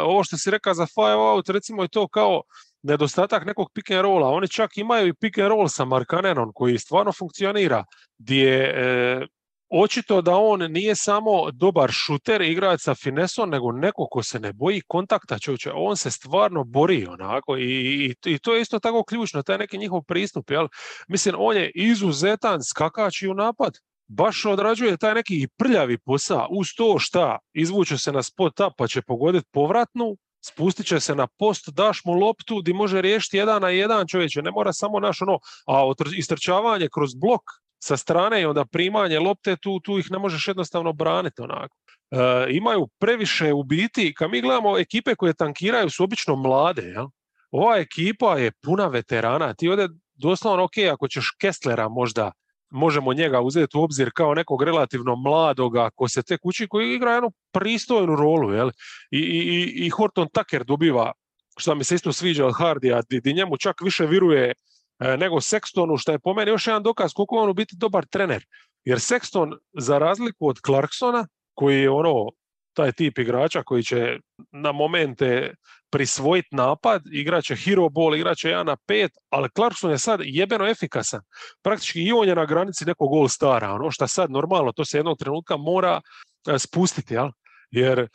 ovo 0.00 0.24
što 0.24 0.36
si 0.36 0.50
rekao 0.50 0.74
za 0.74 0.86
five 0.86 1.16
out, 1.16 1.48
recimo 1.48 1.82
je 1.82 1.88
to 1.88 2.08
kao 2.08 2.42
nedostatak 2.82 3.46
nekog 3.46 3.70
pick 3.74 3.90
and 3.90 4.00
rolla. 4.00 4.28
Oni 4.28 4.48
čak 4.48 4.76
imaju 4.76 5.08
i 5.08 5.14
pick 5.14 5.38
and 5.38 5.48
roll 5.48 5.68
sa 5.68 5.84
Markanenom 5.84 6.52
koji 6.54 6.78
stvarno 6.78 7.12
funkcionira, 7.12 7.84
gdje 8.18 8.72
e, 8.74 9.26
očito 9.70 10.22
da 10.22 10.34
on 10.34 10.72
nije 10.72 10.94
samo 10.94 11.50
dobar 11.50 11.90
šuter, 11.92 12.42
igrač 12.42 12.80
sa 12.80 12.94
finesom, 12.94 13.50
nego 13.50 13.72
neko 13.72 14.06
ko 14.10 14.22
se 14.22 14.40
ne 14.40 14.52
boji 14.52 14.82
kontakta 14.88 15.38
čovječe. 15.38 15.70
On 15.74 15.96
se 15.96 16.10
stvarno 16.10 16.64
bori 16.64 17.06
onako 17.06 17.56
i, 17.56 17.62
i, 17.64 18.14
i, 18.24 18.38
to 18.38 18.54
je 18.54 18.60
isto 18.60 18.78
tako 18.78 19.04
ključno, 19.04 19.42
taj 19.42 19.58
neki 19.58 19.78
njihov 19.78 20.02
pristup. 20.02 20.50
Jel? 20.50 20.68
Mislim, 21.08 21.34
on 21.38 21.56
je 21.56 21.70
izuzetan 21.74 22.64
skakač 22.64 23.22
i 23.22 23.28
u 23.28 23.34
napad. 23.34 23.72
Baš 24.08 24.44
odrađuje 24.44 24.96
taj 24.96 25.14
neki 25.14 25.48
prljavi 25.58 25.98
posao. 25.98 26.48
Uz 26.50 26.66
to 26.76 26.98
šta, 26.98 27.38
izvuče 27.52 27.98
se 27.98 28.12
na 28.12 28.22
spot 28.22 28.60
up 28.60 28.72
pa 28.78 28.86
će 28.86 29.02
pogoditi 29.02 29.48
povratnu, 29.52 30.16
spustit 30.46 30.86
će 30.86 31.00
se 31.00 31.14
na 31.14 31.26
post, 31.38 31.68
daš 31.72 32.04
mu 32.04 32.12
loptu 32.12 32.62
di 32.62 32.72
može 32.72 33.00
riješiti 33.00 33.36
jedan 33.36 33.62
na 33.62 33.70
jedan 33.70 34.06
čovječe, 34.06 34.42
ne 34.42 34.50
mora 34.50 34.72
samo 34.72 35.00
naš 35.00 35.22
ono, 35.22 35.38
a 35.66 35.92
istrčavanje 36.16 36.88
kroz 36.94 37.14
blok, 37.14 37.42
sa 37.86 37.96
strane 37.96 38.40
i 38.40 38.44
onda 38.44 38.64
primanje 38.64 39.18
lopte, 39.18 39.56
tu, 39.56 39.80
tu 39.80 39.98
ih 39.98 40.10
ne 40.10 40.18
možeš 40.18 40.48
jednostavno 40.48 40.92
braniti 40.92 41.42
onako. 41.42 41.76
E, 42.10 42.16
imaju 42.50 42.88
previše 42.98 43.52
u 43.52 43.62
biti, 43.62 44.14
kad 44.14 44.30
mi 44.30 44.40
gledamo 44.40 44.78
ekipe 44.78 45.14
koje 45.14 45.34
tankiraju 45.34 45.90
su 45.90 46.04
obično 46.04 46.36
mlade, 46.36 46.90
ja? 46.90 47.06
ova 47.50 47.76
ekipa 47.76 48.38
je 48.38 48.52
puna 48.62 48.86
veterana, 48.86 49.54
ti 49.54 49.68
ovdje 49.68 49.88
doslovno 50.14 50.64
ok, 50.64 50.78
ako 50.92 51.08
ćeš 51.08 51.30
Kesslera 51.40 51.88
možda, 51.88 52.32
možemo 52.70 53.14
njega 53.14 53.40
uzeti 53.40 53.78
u 53.78 53.82
obzir 53.82 54.10
kao 54.14 54.34
nekog 54.34 54.62
relativno 54.62 55.16
mladoga 55.16 55.90
ko 55.94 56.08
se 56.08 56.22
tek 56.22 56.40
uči, 56.44 56.68
koji 56.68 56.94
igra 56.94 57.12
jednu 57.12 57.30
pristojnu 57.52 58.16
rolu, 58.16 58.52
jel? 58.52 58.70
I, 59.10 59.18
i, 59.18 59.86
i 59.86 59.90
Horton 59.90 60.28
Tucker 60.32 60.64
dobiva, 60.64 61.12
što 61.56 61.74
mi 61.74 61.84
se 61.84 61.94
isto 61.94 62.12
sviđa 62.12 62.46
od 62.46 62.54
Hardija, 62.58 63.02
di 63.22 63.32
njemu 63.32 63.56
čak 63.56 63.80
više 63.80 64.06
viruje 64.06 64.52
nego 64.98 65.36
Sextonu, 65.36 65.98
što 65.98 66.12
je 66.12 66.18
po 66.18 66.34
meni 66.34 66.50
još 66.50 66.66
jedan 66.66 66.82
dokaz 66.82 67.12
koliko 67.12 67.36
on 67.36 67.50
u 67.50 67.54
biti 67.54 67.76
dobar 67.76 68.06
trener. 68.06 68.44
Jer 68.84 68.98
Sexton, 68.98 69.56
za 69.78 69.98
razliku 69.98 70.48
od 70.48 70.56
Clarksona, 70.66 71.26
koji 71.54 71.80
je 71.80 71.90
ono, 71.90 72.30
taj 72.72 72.92
tip 72.92 73.18
igrača 73.18 73.62
koji 73.62 73.82
će 73.82 74.18
na 74.52 74.72
momente 74.72 75.54
prisvojiti 75.90 76.48
napad, 76.50 77.02
igraće 77.12 77.56
hero 77.56 77.88
ball, 77.88 78.14
igraće 78.14 78.48
1 78.48 78.64
na 78.64 78.76
5, 78.88 79.08
ali 79.30 79.48
Clarkson 79.56 79.90
je 79.90 79.98
sad 79.98 80.20
jebeno 80.24 80.66
efikasan. 80.66 81.20
Praktički 81.62 82.02
i 82.02 82.12
on 82.12 82.28
je 82.28 82.34
na 82.34 82.44
granici 82.44 82.84
nekog 82.84 83.12
all 83.12 83.28
stara, 83.28 83.72
ono 83.72 83.90
što 83.90 84.08
sad 84.08 84.30
normalno, 84.30 84.72
to 84.72 84.84
se 84.84 84.98
jednog 84.98 85.18
trenutka 85.18 85.56
mora 85.56 86.00
e, 86.48 86.58
spustiti, 86.58 87.14
jel? 87.14 87.30
jer 87.70 88.08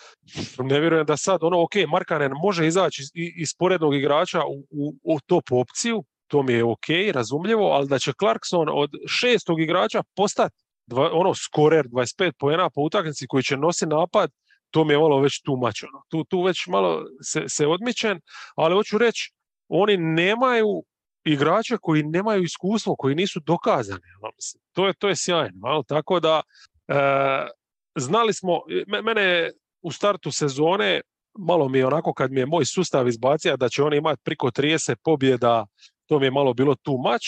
ne 0.60 0.80
vjerujem 0.80 1.06
da 1.06 1.18
sad 1.18 1.44
ono, 1.44 1.64
ok, 1.64 1.72
Markanen 1.88 2.32
može 2.32 2.68
izaći 2.68 3.02
iz, 3.02 3.10
iz 3.14 3.50
porednog 3.58 3.96
igrača 3.96 4.42
u, 4.70 4.96
u 5.04 5.20
top 5.20 5.52
opciju, 5.52 6.04
to 6.32 6.44
mi 6.44 6.54
je 6.54 6.64
ok, 6.64 6.88
razumljivo, 7.14 7.72
ali 7.72 7.88
da 7.88 8.00
će 8.00 8.14
Clarkson 8.20 8.68
od 8.72 8.90
šestog 9.08 9.62
igrača 9.62 10.04
postati 10.16 10.56
ono 10.92 11.34
skorer 11.34 11.86
25 11.88 12.32
poena 12.40 12.70
po 12.70 12.82
utakmici 12.82 13.28
koji 13.28 13.44
će 13.44 13.58
nositi 13.58 13.90
napad, 13.90 14.32
to 14.70 14.84
mi 14.84 14.94
je 14.94 14.98
malo 14.98 15.20
već 15.20 15.42
tu 15.42 15.56
mačano. 15.56 16.04
Tu, 16.10 16.24
tu 16.24 16.42
već 16.42 16.68
malo 16.68 17.04
se, 17.22 17.44
se 17.48 17.68
odmičen, 17.68 18.20
ali 18.56 18.76
hoću 18.76 18.98
reći, 18.98 19.32
oni 19.68 19.98
nemaju 19.98 20.84
igrače 21.26 21.78
koji 21.82 22.04
nemaju 22.04 22.44
iskustvo, 22.44 22.96
koji 22.96 23.16
nisu 23.16 23.40
dokazani. 23.40 24.02
To 24.72 24.88
je, 24.88 24.94
to 24.94 25.10
je 25.10 25.16
sjajno. 25.16 25.84
Tako 25.88 26.20
da, 26.20 26.42
e, 26.88 26.94
znali 27.96 28.34
smo, 28.34 28.62
mene 29.04 29.52
u 29.82 29.92
startu 29.92 30.32
sezone, 30.32 31.02
malo 31.40 31.70
mi 31.70 31.78
je 31.78 31.88
onako 31.88 32.14
kad 32.14 32.32
mi 32.32 32.40
je 32.40 32.46
moj 32.46 32.66
sustav 32.66 33.08
izbacio 33.08 33.58
da 33.58 33.70
će 33.70 33.84
oni 33.84 33.98
imati 33.98 34.22
priko 34.24 34.48
30 34.48 34.96
pobjeda 35.04 35.66
to 36.12 36.20
mi 36.20 36.26
je 36.26 36.32
malo 36.32 36.54
bilo 36.54 36.76
too 36.76 36.98
much. 36.98 37.28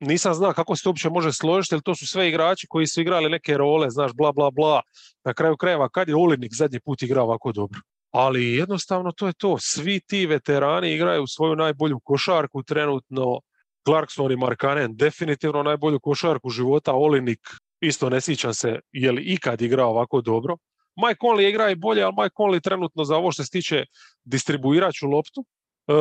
Nisam 0.00 0.34
znao 0.34 0.52
kako 0.52 0.76
se 0.76 0.82
to 0.82 0.90
uopće 0.90 1.10
može 1.10 1.32
složiti, 1.32 1.74
jer 1.74 1.82
to 1.82 1.94
su 1.94 2.06
sve 2.06 2.28
igrači 2.28 2.66
koji 2.68 2.86
su 2.86 3.00
igrali 3.00 3.30
neke 3.30 3.56
role, 3.56 3.90
znaš, 3.90 4.12
bla, 4.12 4.32
bla, 4.32 4.50
bla. 4.50 4.80
Na 5.24 5.34
kraju 5.34 5.56
krajeva, 5.56 5.88
kad 5.88 6.08
je 6.08 6.16
Olinik 6.16 6.52
zadnji 6.54 6.80
put 6.80 7.02
igrao 7.02 7.24
ovako 7.24 7.52
dobro? 7.52 7.80
Ali 8.10 8.54
jednostavno 8.54 9.12
to 9.12 9.26
je 9.26 9.32
to. 9.32 9.56
Svi 9.58 10.00
ti 10.00 10.26
veterani 10.26 10.94
igraju 10.94 11.26
svoju 11.26 11.56
najbolju 11.56 12.00
košarku 12.04 12.62
trenutno. 12.62 13.40
Clarkson 13.88 14.32
i 14.32 14.36
Markanen 14.36 14.96
definitivno 14.96 15.62
najbolju 15.62 16.00
košarku 16.00 16.50
života. 16.50 16.94
Olinik 16.94 17.40
isto 17.80 18.10
ne 18.10 18.20
sjećam 18.20 18.54
se 18.54 18.78
je 18.92 19.12
li 19.12 19.22
ikad 19.22 19.62
igrao 19.62 19.90
ovako 19.90 20.20
dobro. 20.20 20.56
Mike 20.96 21.18
Conley 21.22 21.48
igra 21.48 21.70
i 21.70 21.74
bolje, 21.74 22.02
ali 22.02 22.14
Mike 22.18 22.34
Conley 22.38 22.60
trenutno 22.60 23.04
za 23.04 23.16
ovo 23.16 23.32
što 23.32 23.44
se 23.44 23.50
tiče 23.50 23.84
distribuiraću 24.24 25.06
loptu. 25.06 25.44
E, 25.86 25.92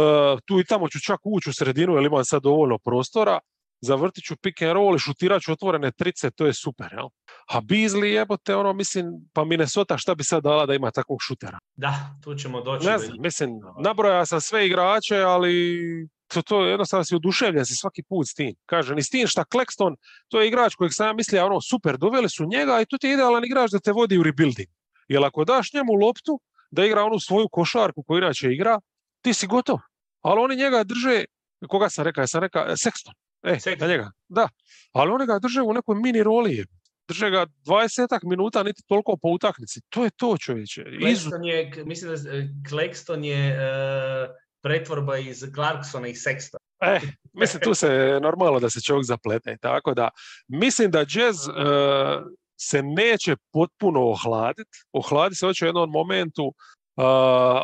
tu 0.46 0.60
i 0.60 0.66
tamo 0.66 0.90
ću 0.90 1.00
čak 1.00 1.20
ući 1.24 1.50
u 1.50 1.54
sredinu 1.54 1.96
jer 1.96 2.06
imam 2.06 2.26
sad 2.26 2.44
dovoljno 2.44 2.78
prostora. 2.78 3.40
Zavrtit 3.82 4.24
ću 4.24 4.36
pick 4.36 4.62
and 4.62 4.72
roll 4.72 4.96
i 4.96 5.00
šutirat 5.00 5.42
ću 5.42 5.52
otvorene 5.52 5.92
trice, 5.92 6.32
to 6.32 6.46
je 6.46 6.54
super. 6.54 6.88
Jel? 6.92 7.08
A 7.48 7.62
Beasley 7.62 8.06
jebote, 8.06 8.56
ono, 8.56 8.74
mislim, 8.74 9.06
pa 9.34 9.46
Minnesota 9.46 9.98
šta 9.98 10.16
bi 10.16 10.24
sad 10.24 10.44
dala 10.44 10.66
da 10.66 10.74
ima 10.74 10.92
takvog 10.92 11.18
šutera? 11.22 11.60
Da, 11.76 11.94
tu 12.24 12.36
ćemo 12.36 12.62
doći. 12.62 12.86
Ne 12.86 12.98
znam, 12.98 13.18
mislim, 13.20 13.50
nabroja 13.84 14.26
sam 14.26 14.42
sve 14.42 14.66
igrače, 14.66 15.18
ali 15.18 15.54
to, 16.34 16.42
to 16.42 16.66
jednostavno 16.66 17.04
si 17.04 17.16
oduševljen 17.16 17.66
si 17.66 17.76
svaki 17.76 18.04
put 18.04 18.28
s 18.28 18.34
tim. 18.34 18.56
Kažem, 18.66 18.98
i 18.98 19.04
s 19.04 19.10
tim 19.10 19.28
šta 19.28 19.44
Claxton, 19.54 19.96
to 20.28 20.42
je 20.42 20.48
igrač 20.48 20.76
kojeg 20.76 20.94
sam 20.94 21.08
ja 21.08 21.14
mislio, 21.14 21.46
ono, 21.46 21.62
super, 21.62 21.98
doveli 21.98 22.30
su 22.30 22.46
njega 22.46 22.82
i 22.82 22.86
to 22.86 22.98
ti 22.98 23.08
je 23.08 23.14
idealan 23.14 23.46
igrač 23.46 23.72
da 23.72 23.80
te 23.80 23.92
vodi 23.92 24.18
u 24.18 24.24
rebuilding. 24.24 24.70
Jer 25.08 25.26
ako 25.26 25.46
daš 25.46 25.74
njemu 25.74 25.94
loptu, 25.94 26.40
da 26.72 26.86
igra 26.86 27.04
onu 27.04 27.20
svoju 27.20 27.48
košarku 27.52 28.04
koju 28.04 28.18
inače 28.18 28.54
igra, 28.54 28.80
ti 29.22 29.34
si 29.34 29.48
gotov. 29.48 29.80
Ali 30.22 30.40
oni 30.40 30.56
njega 30.56 30.84
drže, 30.84 31.26
koga 31.68 31.90
sam 31.90 32.06
rekao, 32.06 32.22
ja 32.22 32.28
sam 32.28 32.42
rekao, 32.42 32.66
e, 32.66 32.72
Sexton. 32.72 33.14
E, 33.44 33.56
Sexton. 33.60 33.88
njega, 33.88 34.12
da. 34.30 34.50
Ali 34.94 35.12
oni 35.12 35.26
ga 35.26 35.40
drže 35.40 35.62
u 35.62 35.74
nekoj 35.74 35.96
mini 35.96 36.24
roli. 36.24 36.66
Drže 37.08 37.30
ga 37.30 37.46
20 37.66 38.20
minuta, 38.24 38.64
niti 38.64 38.84
toliko 38.88 39.18
po 39.22 39.30
utakmici. 39.30 39.82
To 39.90 40.04
je 40.04 40.10
to, 40.10 40.38
čovječe. 40.38 40.86
Izu, 41.10 41.30
Claxton 41.30 41.44
je, 41.44 41.72
mislim 41.86 42.12
da 42.12 42.18
Claxton 42.70 43.24
je 43.24 43.50
e, 43.50 43.60
pretvorba 44.62 45.18
iz 45.18 45.46
Clarksona 45.56 46.08
i 46.08 46.14
Sexta. 46.14 46.58
E, 46.82 47.00
mislim, 47.34 47.62
tu 47.62 47.74
se 47.74 48.20
normalno 48.22 48.60
da 48.60 48.70
se 48.70 48.82
čovjek 48.82 49.06
zaplete. 49.06 49.58
Tako 49.62 49.94
da, 49.94 50.10
mislim 50.48 50.92
da 50.92 51.00
jazz 51.00 51.48
e, 51.48 51.52
se 52.60 52.84
neće 52.84 53.36
potpuno 53.52 54.10
ohladiti. 54.10 54.70
Ohladi 54.92 55.36
se 55.36 55.46
hoće 55.46 55.66
u 55.66 55.68
jednom 55.68 55.90
momentu, 55.90 56.54
a, 56.96 57.06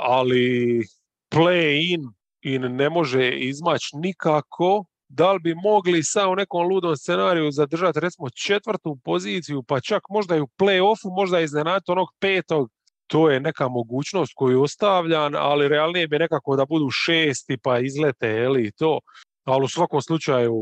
ali 0.01 0.82
play-in 1.30 2.01
in 2.41 2.76
ne 2.76 2.89
može 2.89 3.32
izmaći 3.32 3.89
nikako. 3.93 4.86
Da 5.07 5.32
li 5.32 5.39
bi 5.39 5.55
mogli 5.55 6.03
sa 6.03 6.28
u 6.28 6.36
nekom 6.36 6.67
ludom 6.67 6.97
scenariju 6.97 7.51
zadržati 7.51 7.99
recimo 7.99 8.30
četvrtu 8.30 8.97
poziciju, 9.03 9.63
pa 9.63 9.80
čak 9.80 10.01
možda 10.09 10.36
i 10.36 10.41
u 10.41 10.47
play-offu, 10.47 11.15
možda 11.15 11.39
iznenaditi 11.39 11.91
onog 11.91 12.07
petog, 12.19 12.69
to 13.07 13.30
je 13.30 13.39
neka 13.39 13.67
mogućnost 13.67 14.32
koju 14.36 14.61
ostavljam, 14.61 15.34
ali 15.36 15.67
realnije 15.67 16.07
bi 16.07 16.19
nekako 16.19 16.55
da 16.55 16.65
budu 16.65 16.89
šesti 16.89 17.57
pa 17.63 17.80
izlete, 17.80 18.28
jel, 18.28 18.57
i 18.57 18.71
to. 18.71 18.99
Ali 19.43 19.65
u 19.65 19.67
svakom 19.67 20.01
slučaju, 20.01 20.53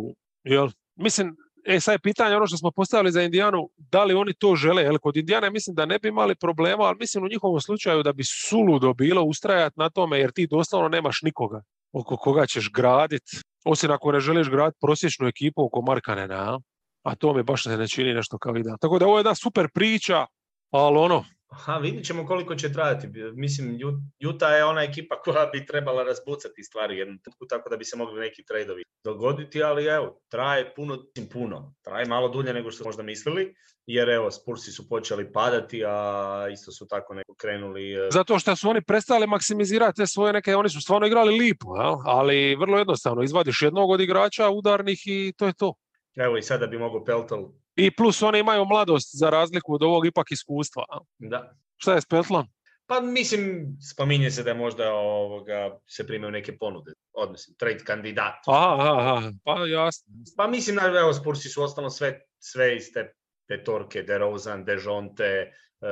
jel, 0.43 0.70
mislim, 0.95 1.36
e 1.66 1.80
sad 1.80 1.93
je 1.93 1.99
pitanje 1.99 2.36
ono 2.36 2.47
što 2.47 2.57
smo 2.57 2.72
postavili 2.72 3.11
za 3.11 3.22
Indijanu, 3.22 3.70
da 3.78 4.03
li 4.03 4.14
oni 4.14 4.34
to 4.34 4.55
žele, 4.55 4.84
jel, 4.84 4.97
kod 4.97 5.18
Indijana 5.18 5.49
mislim 5.49 5.76
da 5.76 5.86
ne 5.86 5.99
bi 5.99 6.07
imali 6.07 6.36
problema, 6.36 6.84
ali 6.84 6.97
mislim 6.99 7.24
u 7.24 7.28
njihovom 7.28 7.61
slučaju 7.61 8.03
da 8.03 8.14
bi 8.14 8.24
suludo 8.24 8.93
bilo 8.93 9.24
ustrajati 9.24 9.80
na 9.80 9.89
tome, 9.89 10.20
jer 10.20 10.32
ti 10.32 10.47
doslovno 10.47 10.89
nemaš 10.89 11.22
nikoga 11.22 11.61
oko 11.93 12.18
koga 12.18 12.45
ćeš 12.45 12.72
graditi, 12.72 13.38
osim 13.66 13.91
ako 13.91 14.11
ne 14.11 14.20
želiš 14.20 14.49
graditi 14.49 14.78
prosječnu 14.82 15.28
ekipu 15.28 15.66
oko 15.66 15.82
Markanena, 15.82 16.59
a 17.03 17.16
to 17.16 17.34
mi 17.34 17.43
baš 17.43 17.64
se 17.64 17.78
ne 17.78 17.88
čini 17.88 18.14
nešto 18.14 18.38
kao 18.38 18.55
ideal. 18.55 18.78
Tako 18.82 18.99
da 18.99 19.05
ovo 19.05 19.18
je 19.18 19.20
jedna 19.20 19.36
super 19.36 19.68
priča, 19.74 20.26
ali 20.72 20.97
ono, 20.97 21.26
Aha, 21.54 21.78
vidit 21.78 22.06
ćemo 22.06 22.26
koliko 22.26 22.56
će 22.56 22.74
trajati. 22.74 23.08
Mislim, 23.36 23.78
Ju- 23.80 24.01
Utah 24.30 24.51
je 24.51 24.66
ona 24.66 24.84
ekipa 24.84 25.22
koja 25.22 25.45
bi 25.45 25.66
trebala 25.66 26.04
razbucati 26.04 26.64
stvari 26.64 26.97
jednom 26.97 27.18
trenutku, 27.20 27.45
tako 27.45 27.70
da 27.70 27.78
bi 27.78 27.86
se 27.86 27.97
mogli 27.97 28.20
neki 28.20 28.45
tradeovi 28.45 28.84
dogoditi, 29.04 29.64
ali 29.64 29.86
evo, 29.86 30.20
traje 30.30 30.74
puno, 30.76 30.97
mislim, 31.16 31.30
puno. 31.30 31.76
Traje 31.82 32.06
malo 32.06 32.30
dulje 32.30 32.54
nego 32.54 32.72
što 32.72 32.78
smo 32.78 32.88
možda 32.88 33.04
mislili, 33.04 33.56
jer 33.86 34.10
evo, 34.10 34.32
Spursi 34.32 34.72
su 34.72 34.89
počeli 34.89 35.32
padati, 35.34 35.84
a 35.88 36.47
isto 36.54 36.72
su 36.72 36.88
tako 36.88 37.14
neko 37.14 37.36
krenuli... 37.36 37.91
e, 37.93 38.10
Zato 38.12 38.39
što 38.39 38.56
su 38.56 38.70
oni 38.70 38.82
prestali 38.82 39.28
maksimizirati 39.28 39.95
te 39.97 40.08
svoje 40.08 40.34
neke, 40.34 40.56
oni 40.56 40.70
su 40.70 40.82
stvarno 40.82 41.08
igrali 41.08 41.38
lipo, 41.38 41.76
jel? 41.76 41.95
ali 42.06 42.56
vrlo 42.56 42.78
jednostavno, 42.78 43.24
izvadiš 43.24 43.62
jednog 43.62 43.89
od 43.89 44.01
igrača 44.01 44.49
udarnih 44.49 45.01
i 45.06 45.34
to 45.38 45.45
je 45.47 45.54
to. 45.54 45.74
Evo 46.16 46.38
i 46.38 46.41
sada 46.41 46.68
bi 46.68 46.78
mogao 46.78 47.04
Peltel, 47.04 47.39
I 47.76 47.91
plus 47.95 48.21
oni 48.21 48.39
imaju 48.39 48.65
mladost 48.65 49.09
za 49.13 49.30
razliku 49.30 49.74
od 49.74 49.84
ovog 49.84 50.05
ipak 50.05 50.32
iskustva. 50.32 50.84
da. 51.17 51.55
Šta 51.78 51.93
je 51.93 52.01
s 52.01 52.05
Petlom? 52.05 52.47
Pa 52.86 53.01
mislim, 53.01 53.78
spominje 53.93 54.32
se 54.32 54.43
da 54.43 54.49
je 54.49 54.55
možda 54.55 54.93
ovoga, 54.93 55.80
se 55.88 56.07
primaju 56.07 56.32
neke 56.32 56.57
ponude, 56.57 56.91
odnosno 57.13 57.55
trade 57.57 57.84
kandidat. 57.86 58.34
Aha, 58.47 58.95
aha, 58.99 59.32
pa 59.43 59.65
jasno. 59.67 60.13
Pa 60.38 60.47
mislim, 60.47 60.76
da 60.76 60.99
evo, 60.99 61.13
Spursi 61.13 61.49
su 61.49 61.63
ostalo 61.63 61.89
sve, 61.89 62.19
sve 62.39 62.76
iz 62.76 62.93
te 62.93 63.13
petorke, 63.47 64.03
DeRozan, 64.03 64.65
DeJonte, 64.65 65.51
uh, 65.82 65.88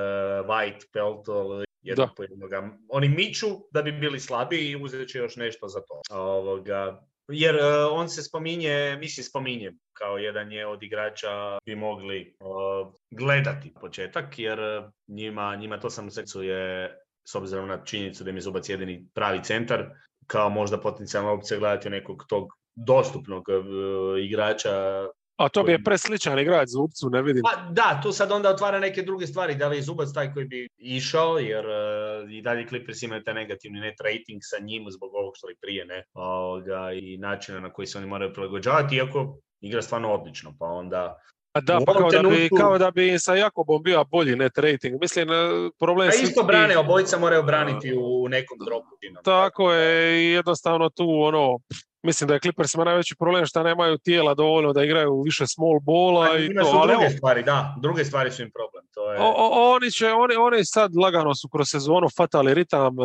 White, 0.48 0.86
Peltol, 0.94 1.64
jednog 1.82 2.10
po 2.18 2.24
jednoga. 2.24 2.70
Oni 2.90 3.10
miču 3.10 3.48
da 3.72 3.82
bi 3.82 3.92
bili 3.92 4.20
slabiji 4.20 4.70
i 4.70 4.84
uzet 4.84 5.10
će 5.10 5.18
još 5.18 5.36
nešto 5.36 5.68
za 5.68 5.80
to. 5.80 6.02
Ovoga, 6.16 7.04
jer 7.32 7.56
uh, 7.56 7.62
on 7.92 8.10
se 8.10 8.24
spominje, 8.24 8.98
mislim 9.00 9.24
spominje, 9.24 9.74
kao 9.94 10.18
jedan 10.18 10.52
je 10.52 10.68
od 10.68 10.84
igrača 10.84 11.58
bi 11.66 11.76
mogli 11.76 12.36
uh, 12.40 12.94
gledati 13.12 13.74
početak, 13.82 14.40
jer 14.40 14.60
uh, 14.60 14.90
njima, 15.08 15.56
njima 15.56 15.80
to 15.80 15.90
sam 15.90 16.08
u 16.08 16.12
srcu 16.12 16.44
je, 16.44 16.96
s 17.28 17.36
obzirom 17.36 17.68
na 17.68 17.84
činjenicu 17.86 18.24
da 18.24 18.30
im 18.30 18.36
je 18.36 18.42
Zubac 18.42 18.70
jedini 18.70 19.06
pravi 19.14 19.44
centar, 19.44 19.90
kao 20.28 20.50
možda 20.50 20.82
potencijalna 20.82 21.32
opcija 21.32 21.60
gledati 21.60 21.90
nekog 21.90 22.26
tog 22.28 22.48
dostupnog 22.76 23.48
uh, 23.48 24.20
igrača 24.20 25.08
A 25.46 25.50
to 25.50 25.64
bi 25.64 25.72
je 25.72 25.84
presličan 25.84 26.40
igrač 26.40 26.70
Zubcu, 26.70 27.10
ne 27.10 27.22
vidim. 27.22 27.44
pa 27.44 27.72
da, 27.72 28.00
tu 28.04 28.12
sad 28.12 28.32
onda 28.32 28.50
otvara 28.50 28.80
neke 28.80 29.02
druge 29.02 29.28
stvari. 29.28 29.56
Da 29.56 29.68
li 29.68 29.78
je 29.78 29.82
Zubac 29.82 30.14
taj 30.14 30.34
koji 30.34 30.46
bi 30.46 30.68
išao, 30.78 31.38
jer 31.38 31.66
uh, 31.66 32.32
i 32.32 32.42
dalje 32.42 32.68
Clippers 32.68 33.02
imaju 33.04 33.24
taj 33.24 33.34
negativni 33.34 33.80
net 33.80 34.02
rating 34.02 34.42
sa 34.42 34.64
njim 34.64 34.86
zbog 34.90 35.14
ovog 35.14 35.34
što 35.36 35.48
li 35.48 35.56
prije 35.62 35.86
ne, 35.86 36.04
ovoga, 36.14 36.92
i 36.94 37.18
načina 37.18 37.60
na 37.60 37.74
koji 37.74 37.88
se 37.88 37.98
oni 37.98 38.08
moraju 38.08 38.34
prilagođavati, 38.34 38.96
iako 38.96 39.38
igra 39.62 39.82
stvarno 39.82 40.14
odlično, 40.14 40.56
pa 40.60 40.66
onda... 40.66 41.18
A 41.54 41.62
da, 41.62 41.80
pa 41.86 41.94
kao 41.94 42.12
da, 42.12 42.22
bi, 42.22 42.50
kao 42.58 42.78
da 42.78 42.92
bi 42.92 43.20
sa 43.20 43.36
Jakobom 43.36 43.84
bio 43.84 44.04
bolji 44.04 44.36
net 44.36 44.58
rating. 44.58 45.02
Mislim, 45.02 45.30
e, 45.32 45.70
problem 45.80 46.10
A 46.10 46.12
svih 46.12 46.24
isto 46.24 46.44
brane, 46.44 46.78
obojica 46.78 47.18
moraju 47.18 47.44
braniti 47.44 47.94
u 47.98 48.28
nekom 48.30 48.58
dropu. 48.66 48.88
Tako 49.24 49.72
je, 49.74 50.22
i 50.24 50.32
jednostavno 50.32 50.90
tu 50.90 51.06
ono, 51.22 51.60
mislim 52.04 52.28
da 52.28 52.34
je 52.34 52.40
Clippersima 52.40 52.84
najveći 52.84 53.16
problem 53.20 53.46
što 53.46 53.64
nemaju 53.64 53.98
tijela 53.98 54.34
dovoljno 54.34 54.74
da 54.74 54.84
igraju 54.84 55.22
više 55.22 55.48
small 55.48 55.80
bola 55.80 56.38
i 56.40 56.46
Ima 56.46 56.62
to, 56.62 56.68
su 56.72 56.78
ali 56.78 56.92
druge 56.92 57.06
evo, 57.06 57.14
stvari, 57.18 57.44
da, 57.44 57.76
druge 57.82 58.06
stvari 58.06 58.32
su 58.32 58.42
im 58.42 58.52
problem. 58.52 58.86
To 58.94 59.12
je... 59.14 59.20
o- 59.20 59.34
o- 59.38 59.74
oni 59.76 59.92
će, 59.92 60.12
oni, 60.12 60.36
oni 60.36 60.66
sad 60.66 60.96
lagano 60.96 61.36
su 61.36 61.50
kroz 61.50 61.68
sezonu 61.70 62.08
fatali 62.18 62.54
ritam, 62.54 62.94
e, 63.00 63.04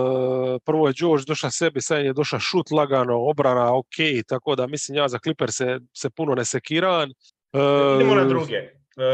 prvo 0.64 0.86
je 0.86 0.94
George 1.00 1.24
došao 1.26 1.50
sebi, 1.50 1.80
sad 1.80 2.04
je 2.04 2.12
došao 2.12 2.38
šut 2.40 2.70
lagano, 2.70 3.16
obrana 3.30 3.76
ok, 3.76 3.96
tako 4.28 4.54
da 4.56 4.66
mislim 4.66 4.96
ja 4.98 5.08
za 5.08 5.18
Clippers 5.18 5.56
se, 5.56 5.78
se 5.92 6.10
puno 6.10 6.34
ne 6.34 6.44
sekiran. 6.44 7.12
Idemo 7.96 8.14
na 8.14 8.24
druge. 8.24 8.60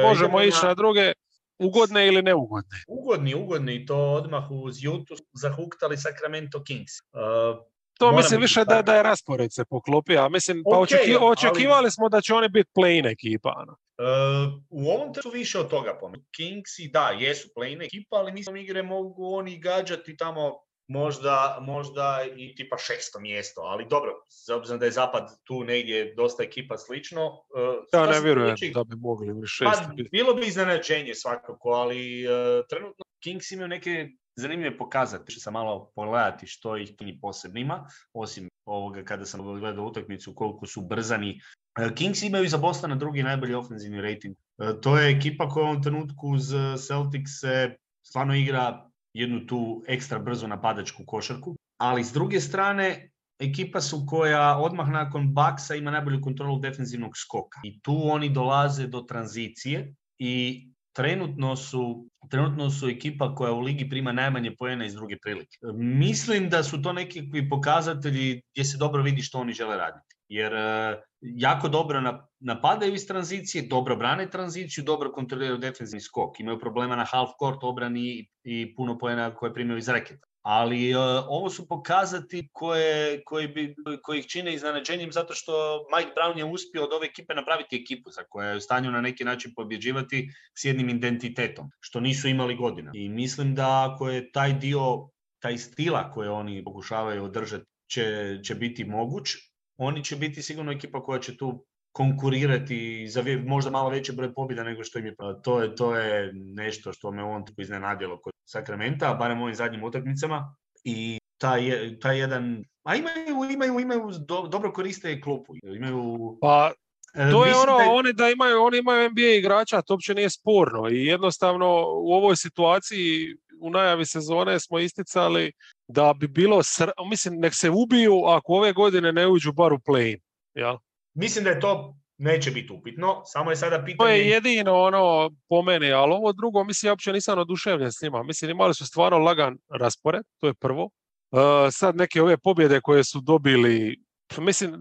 Možemo 0.03 0.28
idemo 0.28 0.43
ići 0.43 0.66
na 0.66 0.74
druge, 0.74 1.12
ugodne 1.59 2.07
ili 2.07 2.22
neugodne. 2.22 2.78
Ugodni, 2.88 3.34
ugodni, 3.34 3.74
i 3.74 3.86
to 3.86 3.97
odmah 3.97 4.51
uz 4.51 4.84
Jutu 4.84 5.14
zahuktali 5.32 5.97
Sacramento 5.97 6.62
Kings. 6.64 6.93
Uh, 7.12 7.59
To 7.99 8.12
mislim 8.12 8.40
više 8.40 8.64
da, 8.64 8.82
da 8.82 8.95
je 8.95 9.03
raspored 9.03 9.53
se 9.53 9.64
poklopio, 9.64 10.20
a 10.20 10.28
mislim, 10.28 10.62
pa 10.64 10.76
očeki- 10.76 11.16
ali- 11.20 11.32
očekivali 11.32 11.90
smo 11.90 12.09
da 12.09 12.20
će 12.20 12.34
oni 12.34 12.49
biti 12.49 12.70
play-in 12.78 13.07
ekipa. 13.12 13.55
ono. 13.57 13.72
Uh, 13.72 14.53
u 14.70 14.90
ovom 14.90 15.12
trenutku 15.14 15.30
više 15.30 15.59
od 15.59 15.68
toga 15.70 15.99
po 16.01 16.09
meni. 16.09 16.24
Kingsi, 16.36 16.90
da, 16.93 17.16
jesu 17.18 17.49
play 17.57 17.84
ekipa, 17.84 18.16
ali 18.16 18.32
mislim 18.32 18.57
igre 18.57 18.82
mogu 18.82 19.34
oni 19.34 19.59
gađati 19.59 20.16
tamo 20.16 20.53
možda, 20.89 21.59
možda 21.61 22.24
i 22.37 22.55
tipa 22.55 22.76
šesto 22.78 23.20
mjesto, 23.20 23.61
ali 23.61 23.87
dobro, 23.91 24.12
s 24.28 24.49
obzirom 24.49 24.78
da 24.80 24.85
je 24.85 24.91
zapad 24.93 25.30
tu 25.45 25.64
negdje 25.64 26.14
dosta 26.14 26.43
ekipa 26.43 26.78
slično. 26.78 27.26
uh, 27.26 27.74
Ja 27.93 28.07
ne 28.07 28.20
vjerujem 28.20 28.57
tiče- 28.57 28.72
da 28.74 28.85
bi 28.85 28.97
mogli 28.97 29.33
u 29.33 29.47
šest 29.47 29.83
Pa, 29.87 29.95
bilo 30.11 30.35
bi 30.35 30.47
iznenađenje 30.47 31.14
svakako, 31.14 31.70
ali 31.70 32.26
uh, 32.26 32.33
trenutno 32.68 33.05
Kings 33.22 33.51
imaju 33.51 33.68
neke 33.68 34.09
zanimljive 34.37 34.78
pokazatelje. 34.78 35.39
Sam 35.39 35.53
malo 35.53 35.93
pogledati 35.95 36.47
što 36.47 36.76
ih 36.76 36.93
ni 37.01 37.18
posebno 37.20 37.61
ima, 37.61 37.87
osim 38.12 38.49
ovoga 38.64 39.05
kada 39.05 39.24
sam 39.26 39.61
gledao 39.61 39.85
utakmicu 39.85 40.35
koliko 40.35 40.66
su 40.66 40.80
brzani. 40.80 41.41
Uh, 41.80 41.95
Kings 41.95 42.22
imaju 42.22 42.45
iza 42.45 42.59
Bostona 42.59 42.95
drugi 42.95 43.22
najbolji 43.22 43.55
ofenzivni 43.55 44.01
rating. 44.01 44.37
To 44.83 44.99
je 44.99 45.16
ekipa 45.16 45.49
koja 45.49 45.64
u 45.64 45.68
ovom 45.68 45.83
trenutku 45.83 46.28
uz 46.28 46.43
Celtics 46.87 47.30
se 47.41 47.76
stvarno 48.07 48.35
igra 48.37 48.91
jednu 49.14 49.46
tu 49.46 49.82
ekstra 49.88 50.18
brzu 50.18 50.48
napadačku 50.48 51.04
košarku, 51.06 51.56
ali 51.80 52.04
s 52.04 52.12
druge 52.12 52.40
strane 52.40 53.10
ekipa 53.38 53.80
su 53.80 54.04
koja 54.08 54.58
odmah 54.58 54.88
nakon 54.88 55.32
baksa 55.34 55.74
ima 55.74 55.90
najbolju 55.90 56.20
kontrolu 56.20 56.58
defensivnog 56.58 57.16
skoka. 57.16 57.60
I 57.64 57.80
tu 57.80 58.00
oni 58.04 58.28
dolaze 58.28 58.86
do 58.86 59.00
tranzicije 59.00 59.94
i 60.18 60.68
trenutno 60.93 61.57
su, 61.57 62.07
trenutno 62.30 62.70
su 62.70 62.88
ekipa 62.88 63.34
koja 63.34 63.53
u 63.53 63.61
ligi 63.61 63.88
prima 63.88 64.12
najmanje 64.12 64.55
poena 64.59 64.84
iz 64.86 64.95
druge 64.95 65.18
prilike. 65.18 65.59
Mislim 65.74 66.49
da 66.49 66.62
su 66.62 66.82
to 66.82 66.93
nekakvi 66.93 67.49
pokazatelji 67.49 68.43
gdje 68.53 68.64
se 68.64 68.78
dobro 68.78 69.03
vidi 69.03 69.22
što 69.22 69.38
oni 69.38 69.53
žele 69.53 69.76
raditi. 69.76 70.16
jer 70.28 70.53
e, 70.55 71.01
jako 71.20 71.68
dobro 71.68 72.20
napadaju 72.40 72.95
iz 72.95 73.07
tranzicije, 73.07 73.66
dobro 73.68 73.97
brane 73.97 74.30
tranziciju, 74.30 74.84
dobro 74.84 75.12
kontroliraju 75.12 75.59
defensivni 75.59 76.01
skok. 76.01 76.40
Imaju 76.40 76.59
problema 76.59 76.97
na 76.97 77.05
half 77.05 77.30
court 77.38 77.59
obrani 77.62 78.28
i 78.45 78.74
puno 78.74 78.99
pojena 78.99 79.34
koje 79.34 79.55
primaju 79.55 79.78
iz 79.78 79.88
reketa. 79.88 80.26
Ali 80.43 80.90
e, 80.90 80.99
ovo 81.28 81.51
su 81.51 81.68
pokazati 81.68 82.49
koje, 82.53 83.24
koji, 83.24 83.49
bi, 83.49 83.76
koji 84.03 84.18
ih 84.18 84.26
čine 84.26 84.55
iznenađenjem 84.55 85.12
zato 85.12 85.34
što 85.34 85.53
Mike 85.97 86.12
Brown 86.16 86.38
je 86.38 86.45
uspio 86.45 86.84
od 86.84 86.93
ove 86.93 87.07
ekipe 87.07 87.34
napraviti 87.34 87.76
ekipu 87.76 88.11
za 88.11 88.22
koja 88.28 88.49
je 88.49 88.57
u 88.57 88.61
stanju 88.61 88.90
na 88.90 89.01
neki 89.01 89.24
način 89.24 89.53
pobjeđivati 89.57 90.30
s 90.55 90.64
jednim 90.64 90.88
identitetom, 90.88 91.70
što 91.80 92.01
nisu 92.01 92.28
imali 92.28 92.57
godina. 92.57 92.90
I 92.95 93.09
mislim 93.09 93.55
da 93.55 93.90
ako 93.93 94.09
je 94.09 94.32
taj 94.32 94.53
dio, 94.53 95.09
taj 95.38 95.59
stila 95.59 96.11
koje 96.11 96.30
oni 96.30 96.64
pokušavaju 96.64 97.24
održati 97.24 97.66
će, 97.86 98.38
će 98.45 98.55
biti 98.55 98.84
moguć, 98.84 99.30
oni 99.76 100.05
će 100.05 100.16
biti 100.16 100.43
sigurno 100.43 100.72
ekipa 100.72 101.03
koja 101.03 101.20
će 101.20 101.36
tu 101.36 101.66
konkurirati 101.93 103.09
za 103.09 103.24
možda 103.47 103.70
malo 103.70 103.90
veći 103.90 104.12
broj 104.12 104.34
pobjeda 104.34 104.64
nego 104.64 104.84
što 104.84 104.99
im 104.99 105.07
je. 105.07 105.14
To 105.43 105.62
je, 105.62 105.74
to 105.74 105.97
je 105.97 106.32
nešto 106.34 106.93
što 106.93 107.11
me 107.11 107.22
on 107.22 107.45
iznenadilo 107.57 108.20
kod 108.20 108.32
Sakramenta, 108.45 109.14
barem 109.14 109.40
u 109.40 109.43
ovim 109.43 109.55
zadnjim 109.55 109.84
utakmicama. 109.84 110.57
I 110.84 111.18
taj, 111.38 111.61
taj 112.01 112.18
jedan... 112.18 112.64
A 112.82 112.97
imaju, 112.97 113.53
imaju, 113.53 113.80
imaju 113.80 114.11
dobro 114.51 114.72
koriste 114.72 115.20
klupu. 115.20 115.55
Imaju... 115.76 116.38
Pa, 116.40 116.72
e, 117.14 117.30
to 117.30 117.47
je 117.47 117.55
ono, 117.55 117.78
da... 117.78 117.90
oni 117.90 118.12
da 118.12 118.30
imaju, 118.30 118.62
oni 118.62 118.78
imaju 118.78 119.11
NBA 119.11 119.36
igrača, 119.38 119.82
to 119.82 119.95
uopće 119.95 120.14
nije 120.14 120.30
sporno 120.30 120.88
i 120.90 121.07
jednostavno 121.07 121.66
u 121.86 122.12
ovoj 122.12 122.36
situaciji 122.36 123.36
u 123.61 123.70
najavi 123.70 124.07
sezone 124.07 124.61
smo 124.61 124.78
isticali 124.78 125.53
da 125.88 126.14
bi 126.16 126.28
bilo, 126.28 126.62
sr... 126.62 126.90
mislim, 127.11 127.34
nek 127.40 127.55
se 127.55 127.70
ubiju 127.70 128.24
ako 128.26 128.53
ove 128.53 128.72
godine 128.72 129.12
ne 129.12 129.26
uđu 129.28 129.53
bar 129.53 129.72
u 129.72 129.78
play 129.78 130.18
ja? 130.55 130.78
Mislim 131.14 131.44
da 131.44 131.50
je 131.50 131.60
to 131.60 131.96
neće 132.18 132.50
biti 132.50 132.72
upitno, 132.72 133.22
samo 133.24 133.50
je 133.50 133.56
sada 133.56 133.84
pitanje... 133.84 133.96
To 133.96 134.08
je 134.08 134.28
jedino 134.28 134.74
ono 134.74 135.30
po 135.48 135.62
meni, 135.62 135.92
ali 135.92 136.12
ovo 136.12 136.32
drugo, 136.32 136.64
mislim, 136.64 136.88
ja 136.88 136.92
uopće 136.92 137.12
nisam 137.12 137.38
oduševljen 137.38 137.92
s 137.92 138.02
njima. 138.02 138.22
Mislim, 138.22 138.50
imali 138.50 138.74
su 138.74 138.86
stvarno 138.86 139.18
lagan 139.18 139.58
raspored, 139.80 140.22
to 140.40 140.46
je 140.46 140.54
prvo. 140.54 140.84
Uh, 140.84 141.40
sad 141.70 141.96
neke 141.96 142.22
ove 142.22 142.36
pobjede 142.36 142.80
koje 142.80 143.04
su 143.04 143.20
dobili, 143.20 143.96
mislim, 144.38 144.74
e, 144.74 144.78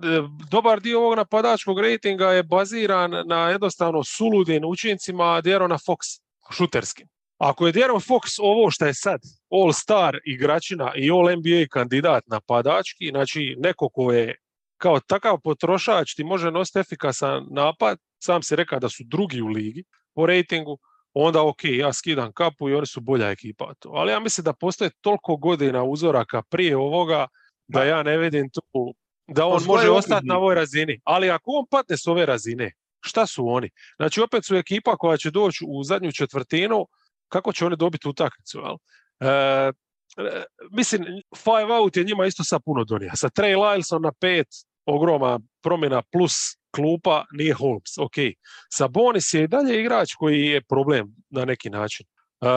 dobar 0.49 0.79
dio 0.79 0.99
ovog 0.99 1.15
napadačkog 1.15 1.79
rejtinga 1.79 2.31
je 2.31 2.43
baziran 2.43 3.11
na 3.25 3.49
jednostavno 3.49 4.03
suludim 4.03 4.65
učincima 4.65 5.41
Djerona 5.41 5.77
Fox, 5.77 6.21
šuterskim. 6.51 7.07
Ako 7.37 7.67
je 7.67 7.73
De'Aaron 7.73 8.07
Fox 8.07 8.39
ovo 8.39 8.71
što 8.71 8.85
je 8.85 8.93
sad, 8.93 9.21
all-star 9.49 10.19
igračina 10.25 10.91
i 10.95 11.11
all-NBA 11.11 11.67
kandidat 11.69 12.23
napadački, 12.27 13.09
znači 13.09 13.55
neko 13.59 13.89
ko 13.89 14.11
je 14.11 14.35
kao 14.81 14.99
takav 14.99 15.37
potrošač 15.43 16.15
ti 16.15 16.23
može 16.23 16.51
nositi 16.51 16.79
efikasan 16.79 17.47
napad, 17.51 17.97
sam 18.23 18.43
si 18.43 18.55
rekao 18.55 18.79
da 18.79 18.89
su 18.89 19.03
drugi 19.05 19.41
u 19.41 19.47
ligi 19.47 19.83
po 20.15 20.25
rejtingu, 20.25 20.77
onda 21.13 21.43
ok, 21.43 21.63
ja 21.63 21.93
skidam 21.93 22.31
kapu 22.33 22.69
i 22.69 22.73
oni 22.73 22.87
su 22.87 23.01
bolja 23.01 23.29
ekipa. 23.29 23.73
To. 23.79 23.89
Ali 23.89 24.11
ja 24.11 24.19
mislim 24.19 24.43
da 24.43 24.53
postoje 24.53 24.91
toliko 25.01 25.37
godina 25.37 25.83
uzoraka 25.83 26.41
prije 26.41 26.77
ovoga 26.77 27.27
da 27.67 27.83
ja 27.83 28.03
ne 28.03 28.17
vidim 28.17 28.49
tu 28.49 28.93
da 29.27 29.45
on 29.45 29.63
može 29.65 29.89
ostati 29.89 30.27
na 30.27 30.37
ovoj 30.37 30.55
razini. 30.55 30.99
Ali 31.03 31.29
ako 31.29 31.51
on 31.51 31.65
patne 31.71 31.97
s 31.97 32.07
ove 32.07 32.25
razine, 32.25 32.71
šta 33.01 33.27
su 33.27 33.47
oni? 33.47 33.69
Znači 33.95 34.21
opet 34.21 34.45
su 34.45 34.55
ekipa 34.55 34.97
koja 34.97 35.17
će 35.17 35.31
doći 35.31 35.65
u 35.67 35.83
zadnju 35.83 36.11
četvrtinu, 36.11 36.87
kako 37.27 37.53
će 37.53 37.65
oni 37.65 37.75
dobiti 37.75 38.07
utakmicu? 38.07 38.59
Jel? 38.59 38.75
E, 39.19 39.71
e 40.17 40.43
mislim, 40.71 41.03
five 41.37 41.73
out 41.73 41.97
je 41.97 42.03
njima 42.03 42.25
isto 42.25 42.43
sa 42.43 42.59
puno 42.59 42.83
donija. 42.83 43.15
Sa 43.15 43.29
Trey 43.29 43.55
Lylesom 43.57 44.03
na 44.03 44.11
pet, 44.19 44.47
ogroma 44.91 45.39
promjena 45.63 46.01
plus 46.11 46.33
klupa 46.75 47.25
nije 47.31 47.53
Holmes. 47.53 47.97
Ok, 47.97 48.15
Sabonis 48.73 49.33
je 49.33 49.43
i 49.43 49.47
dalje 49.47 49.79
igrač 49.79 50.13
koji 50.13 50.45
je 50.45 50.61
problem 50.61 51.15
na 51.29 51.45
neki 51.45 51.69
način. 51.69 52.05
Uh, 52.41 52.49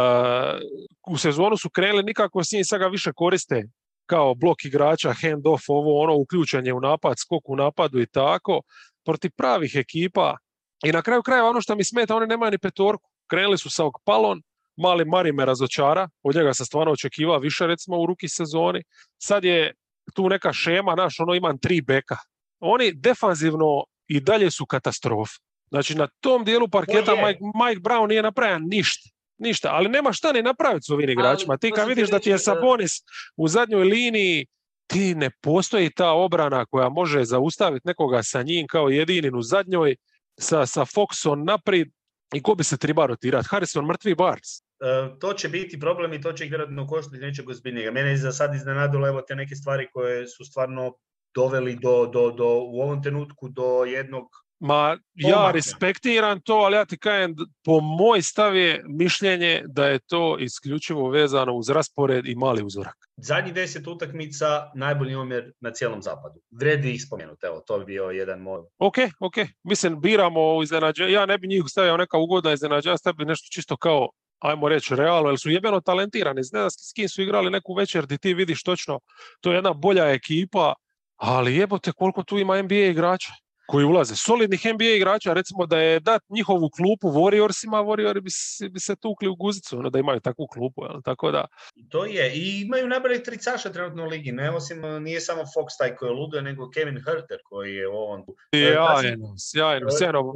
u 1.08 1.18
sezonu 1.18 1.56
su 1.56 1.70
krenuli 1.70 2.02
nikako 2.02 2.44
s 2.44 2.52
njim, 2.52 2.64
sad 2.64 2.80
više 2.90 3.12
koriste 3.12 3.62
kao 4.06 4.34
blok 4.34 4.64
igrača, 4.64 5.12
hand 5.12 5.46
off, 5.46 5.64
ovo 5.68 6.02
ono, 6.02 6.16
uključenje 6.16 6.72
u 6.72 6.80
napad, 6.80 7.14
skok 7.18 7.48
u 7.48 7.56
napadu 7.56 8.00
i 8.00 8.06
tako. 8.06 8.60
Protiv 9.04 9.30
pravih 9.36 9.72
ekipa 9.74 10.36
i 10.84 10.92
na 10.92 11.02
kraju 11.02 11.22
krajeva 11.22 11.48
ono 11.48 11.60
što 11.60 11.76
mi 11.76 11.84
smeta, 11.84 12.16
oni 12.16 12.26
nemaju 12.26 12.50
ni 12.50 12.58
petorku. 12.58 13.10
Krenuli 13.30 13.58
su 13.58 13.70
sa 13.70 13.84
Okpalon, 13.84 14.42
mali 14.76 15.04
Mari 15.04 15.32
me 15.32 15.44
razočara, 15.44 16.08
od 16.22 16.34
njega 16.34 16.54
sam 16.54 16.66
stvarno 16.66 16.92
očekivao 16.92 17.38
više 17.38 17.66
recimo 17.66 17.98
u 17.98 18.06
ruki 18.06 18.28
sezoni. 18.28 18.82
Sad 19.18 19.44
je 19.44 19.72
tu 20.14 20.28
neka 20.28 20.52
šema, 20.52 20.94
naš, 20.94 21.20
ono 21.20 21.34
imam 21.34 21.58
tri 21.58 21.80
beka. 21.80 22.16
Oni 22.60 22.92
defanzivno 22.92 23.84
i 24.08 24.20
dalje 24.20 24.50
su 24.50 24.66
katastrofa. 24.66 25.32
Znači 25.68 25.94
na 25.94 26.08
tom 26.20 26.44
dijelu 26.44 26.68
parketa 26.68 27.12
Mike, 27.14 27.40
Mike 27.64 27.80
Brown 27.80 28.08
nije 28.08 28.22
napravio 28.22 28.58
ništa. 28.58 29.10
Ništa, 29.38 29.68
ali 29.72 29.88
nema 29.88 30.12
šta 30.12 30.32
ni 30.32 30.42
napraviti 30.42 30.84
s 30.84 30.90
ovim 30.90 31.10
igračima. 31.10 31.56
Ti 31.56 31.70
kad 31.70 31.88
vidiš 31.88 32.10
da 32.10 32.18
ti 32.18 32.30
je 32.30 32.38
Sabonis 32.38 32.92
u 33.36 33.48
zadnjoj 33.48 33.84
liniji, 33.84 34.46
ti 34.86 35.14
ne 35.14 35.30
postoji 35.42 35.90
ta 35.90 36.10
obrana 36.10 36.66
koja 36.66 36.88
može 36.88 37.24
zaustaviti 37.24 37.88
nekoga 37.88 38.22
sa 38.22 38.42
njim 38.42 38.66
kao 38.66 38.88
jedinin 38.88 39.36
u 39.36 39.42
zadnjoj, 39.42 39.96
sa, 40.40 40.66
sa 40.66 40.84
Foxom 40.84 41.44
naprijed 41.44 41.88
i 42.34 42.42
ko 42.42 42.54
bi 42.54 42.64
se 42.64 42.76
treba 42.76 43.06
rotirati? 43.06 43.48
Harrison 43.50 43.86
mrtvi 43.86 44.14
Barnes. 44.14 44.62
E, 44.84 45.18
to 45.18 45.32
će 45.32 45.48
biti 45.48 45.80
problem 45.80 46.12
i 46.12 46.20
to 46.20 46.32
će 46.32 46.44
ih 46.44 46.50
vjerojatno 46.50 46.86
koštati 46.86 47.18
nečeg 47.18 47.48
ozbiljnijega. 47.48 47.90
Mene 47.90 48.10
je 48.10 48.16
za 48.16 48.32
sad 48.32 48.54
iznenadilo 48.54 49.08
evo 49.08 49.20
te 49.20 49.34
neke 49.34 49.54
stvari 49.54 49.88
koje 49.92 50.26
su 50.26 50.44
stvarno 50.44 50.92
doveli 51.34 51.78
do, 51.82 52.06
do, 52.06 52.30
do, 52.30 52.46
u 52.46 52.80
ovom 52.80 53.02
trenutku 53.02 53.48
do 53.48 53.84
jednog 53.84 54.44
Ma 54.58 54.98
ja 55.14 55.50
respektiram 55.54 56.40
to, 56.40 56.54
ali 56.54 56.76
ja 56.76 56.84
ti 56.84 56.98
kažem, 56.98 57.34
po 57.64 57.80
moj 57.80 58.22
stav 58.22 58.56
je 58.56 58.82
mišljenje 58.88 59.62
da 59.66 59.86
je 59.86 59.98
to 59.98 60.38
isključivo 60.38 61.10
vezano 61.10 61.52
uz 61.52 61.68
raspored 61.68 62.26
i 62.26 62.34
mali 62.34 62.62
uzorak. 62.62 62.96
Zadnji 63.16 63.52
deset 63.52 63.86
utakmica, 63.86 64.70
najbolji 64.74 65.14
omjer 65.14 65.52
na 65.60 65.70
cijelom 65.70 66.02
zapadu. 66.02 66.40
Vredi 66.50 66.94
ih 66.94 67.02
spomenuti, 67.02 67.46
evo, 67.46 67.62
to 67.66 67.78
bi 67.78 67.84
bio 67.84 68.04
jedan 68.04 68.40
moj... 68.40 68.60
Ok, 68.78 68.94
ok, 69.20 69.34
mislim, 69.62 70.00
biramo 70.00 70.62
iznenađenje, 70.62 71.12
ja 71.12 71.26
ne 71.26 71.38
bi 71.38 71.48
njih 71.48 71.62
stavio 71.66 71.96
neka 71.96 72.18
ugodna 72.18 72.52
iznenađenja, 72.52 72.96
stavio 72.96 73.26
nešto 73.26 73.48
čisto 73.50 73.76
kao 73.76 74.08
ajmo 74.44 74.68
reći, 74.68 74.96
realno, 74.96 75.30
jer 75.30 75.38
su 75.38 75.50
jebeno 75.50 75.80
talentirani. 75.80 76.42
Zna 76.42 76.70
s 76.70 76.92
kim 76.94 77.08
su 77.08 77.22
igrali 77.22 77.50
neku 77.50 77.74
večer 77.74 78.04
gdje 78.04 78.18
ti 78.18 78.34
vidiš 78.34 78.62
točno, 78.62 79.00
to 79.40 79.50
je 79.50 79.54
jedna 79.54 79.72
bolja 79.72 80.04
ekipa, 80.10 80.72
ali 81.16 81.56
jebote 81.56 81.92
koliko 81.92 82.22
tu 82.22 82.38
ima 82.38 82.62
NBA 82.62 82.74
igrača 82.74 83.32
koji 83.66 83.84
ulaze. 83.84 84.16
Solidnih 84.16 84.66
NBA 84.74 84.84
igrača, 84.84 85.32
recimo 85.32 85.66
da 85.66 85.78
je 85.78 86.00
dat 86.00 86.22
njihovu 86.28 86.70
klupu 86.70 87.08
Warriorsima, 87.08 87.84
Warriori 87.84 88.20
bi, 88.20 88.30
se, 88.30 88.68
bi 88.68 88.80
se 88.80 88.96
tukli 88.96 89.28
u 89.28 89.36
guzicu, 89.36 89.78
ono, 89.78 89.90
da 89.90 89.98
imaju 89.98 90.20
takvu 90.20 90.46
klupu, 90.46 90.84
jel? 90.84 91.02
tako 91.04 91.30
da... 91.30 91.46
To 91.88 92.04
je, 92.04 92.32
i 92.34 92.60
imaju 92.60 92.88
najbolje 92.88 93.22
tricaša 93.22 93.72
trenutno 93.72 94.04
u 94.04 94.06
ligi, 94.06 94.32
ne 94.32 94.50
osim, 94.50 94.80
nije 95.00 95.20
samo 95.20 95.42
Fox 95.42 95.78
taj 95.78 95.96
koji 95.96 96.08
je 96.08 96.14
ludo, 96.14 96.40
nego 96.40 96.70
Kevin 96.70 97.02
Herter 97.04 97.38
koji 97.44 97.74
je 97.74 97.88
u 97.88 97.92
ovom... 97.92 98.24
Sjajno, 98.54 99.34
sjajno, 99.38 99.90
sjajno. 99.90 100.32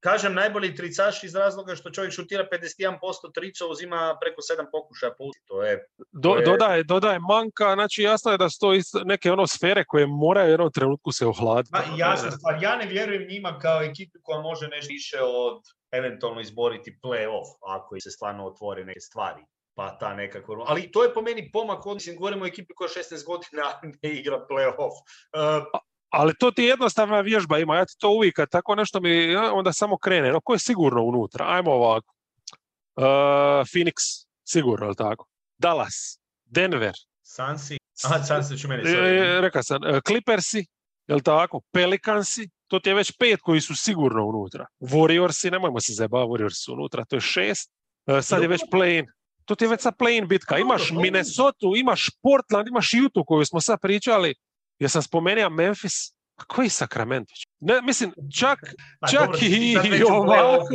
Kažem 0.00 0.34
najbolji 0.34 0.74
tricaš 0.74 1.24
iz 1.24 1.34
razloga 1.34 1.74
što 1.74 1.90
čovjek 1.90 2.12
šutira 2.12 2.46
51% 2.52 3.32
trica, 3.34 3.66
uzima 3.66 4.18
preko 4.20 4.40
7 4.40 4.66
pokušaja 4.72 5.12
po 5.18 5.24
To 5.46 5.62
je, 5.62 5.86
to 6.22 6.36
je... 6.36 6.44
dodaje, 6.44 6.82
dodaje 6.84 7.18
manka, 7.18 7.74
znači 7.74 8.02
jasno 8.02 8.32
je 8.32 8.38
da 8.38 8.50
su 8.50 8.58
to 8.60 8.72
neke 9.04 9.32
ono 9.32 9.46
sfere 9.46 9.84
koje 9.84 10.06
moraju 10.06 10.46
u 10.46 10.50
jednom 10.50 10.72
trenutku 10.72 11.12
se 11.12 11.26
ohladiti. 11.26 11.72
Pa, 11.72 11.82
jasna 11.96 12.30
stvar, 12.30 12.62
ja 12.62 12.76
ne 12.76 12.86
vjerujem 12.86 13.28
njima 13.28 13.58
kao 13.58 13.82
ekipi 13.82 14.18
koja 14.22 14.40
može 14.40 14.68
nešto 14.68 14.92
više 14.92 15.18
od 15.20 15.62
eventualno 15.90 16.40
izboriti 16.40 16.98
play-off, 17.02 17.48
ako 17.66 18.00
se 18.00 18.10
stvarno 18.10 18.46
otvore 18.46 18.84
neke 18.84 19.00
stvari 19.00 19.42
pa 19.76 19.98
ta 20.00 20.14
nekako... 20.14 20.64
Ali 20.66 20.90
to 20.92 21.02
je 21.02 21.14
po 21.14 21.22
meni 21.22 21.50
pomak, 21.52 21.84
mislim, 21.84 22.16
govorimo 22.16 22.44
o 22.44 22.48
ekipi 22.48 22.74
koja 22.74 22.88
16 22.88 23.26
godina 23.26 23.64
ne 24.02 24.10
igra 24.10 24.46
play-off. 24.50 24.96
Uh, 25.36 25.80
ali 26.08 26.34
to 26.38 26.50
ti 26.50 26.62
je 26.62 26.68
jednostavna 26.68 27.20
vježba 27.20 27.58
ima, 27.58 27.76
ja 27.76 27.84
ti 27.84 27.94
to 27.98 28.10
uvijek, 28.10 28.34
kad 28.34 28.48
tako 28.50 28.74
nešto 28.74 29.00
mi 29.00 29.36
onda 29.36 29.72
samo 29.72 29.98
krene, 29.98 30.32
no 30.32 30.40
ko 30.40 30.52
je 30.52 30.58
sigurno 30.58 31.02
unutra, 31.02 31.46
ajmo 31.48 31.72
ovako. 31.72 32.14
Uh, 32.96 33.04
Phoenix, 33.72 34.26
sigurno, 34.44 34.86
ali 34.86 34.96
tako? 34.96 35.26
Dallas, 35.58 36.20
Denver. 36.44 36.92
Sansi, 37.22 37.78
aha, 38.04 38.22
Sansi 38.22 38.58
ću 38.58 38.68
meni, 38.68 38.82
sorry. 38.82 39.40
Rekao 39.40 39.62
sam, 39.62 39.80
Clippersi, 40.06 40.66
jel 41.06 41.20
tako? 41.20 41.60
Pelicansi, 41.72 42.48
to 42.66 42.78
ti 42.78 42.88
je 42.88 42.94
već 42.94 43.12
pet 43.18 43.40
koji 43.40 43.60
su 43.60 43.74
sigurno 43.74 44.26
unutra. 44.26 44.66
Warriorsi, 44.80 45.52
nemojmo 45.52 45.80
se 45.80 45.92
zeba, 45.92 46.18
Warriorsi 46.18 46.64
su 46.64 46.72
unutra, 46.72 47.04
to 47.04 47.16
je 47.16 47.20
šest. 47.20 47.72
Uh, 48.06 48.20
sad 48.22 48.42
je 48.42 48.48
već 48.48 48.62
play 48.72 49.06
To 49.46 49.54
ti 49.54 49.64
je 49.64 49.68
već 49.68 49.80
sad 49.80 49.94
play 49.98 50.26
bitka. 50.26 50.58
Imaš 50.58 50.90
Minnesota, 50.90 51.66
imaš 51.76 52.10
Portland, 52.22 52.68
imaš 52.68 52.90
Utah 53.06 53.22
koju 53.26 53.44
smo 53.44 53.60
sad 53.60 53.78
pričali, 53.80 54.34
ja 54.78 54.88
sam 54.88 55.02
spomenuo 55.02 55.50
Memphis, 55.50 56.16
A 56.36 56.44
koji 56.44 56.68
Sacramento? 56.68 57.32
Ne, 57.60 57.82
mislim, 57.82 58.12
čak, 58.38 58.58
čak 59.12 59.30
dobro, 59.30 59.38
i, 59.42 59.76
i 59.98 60.02
ovako, 60.12 60.68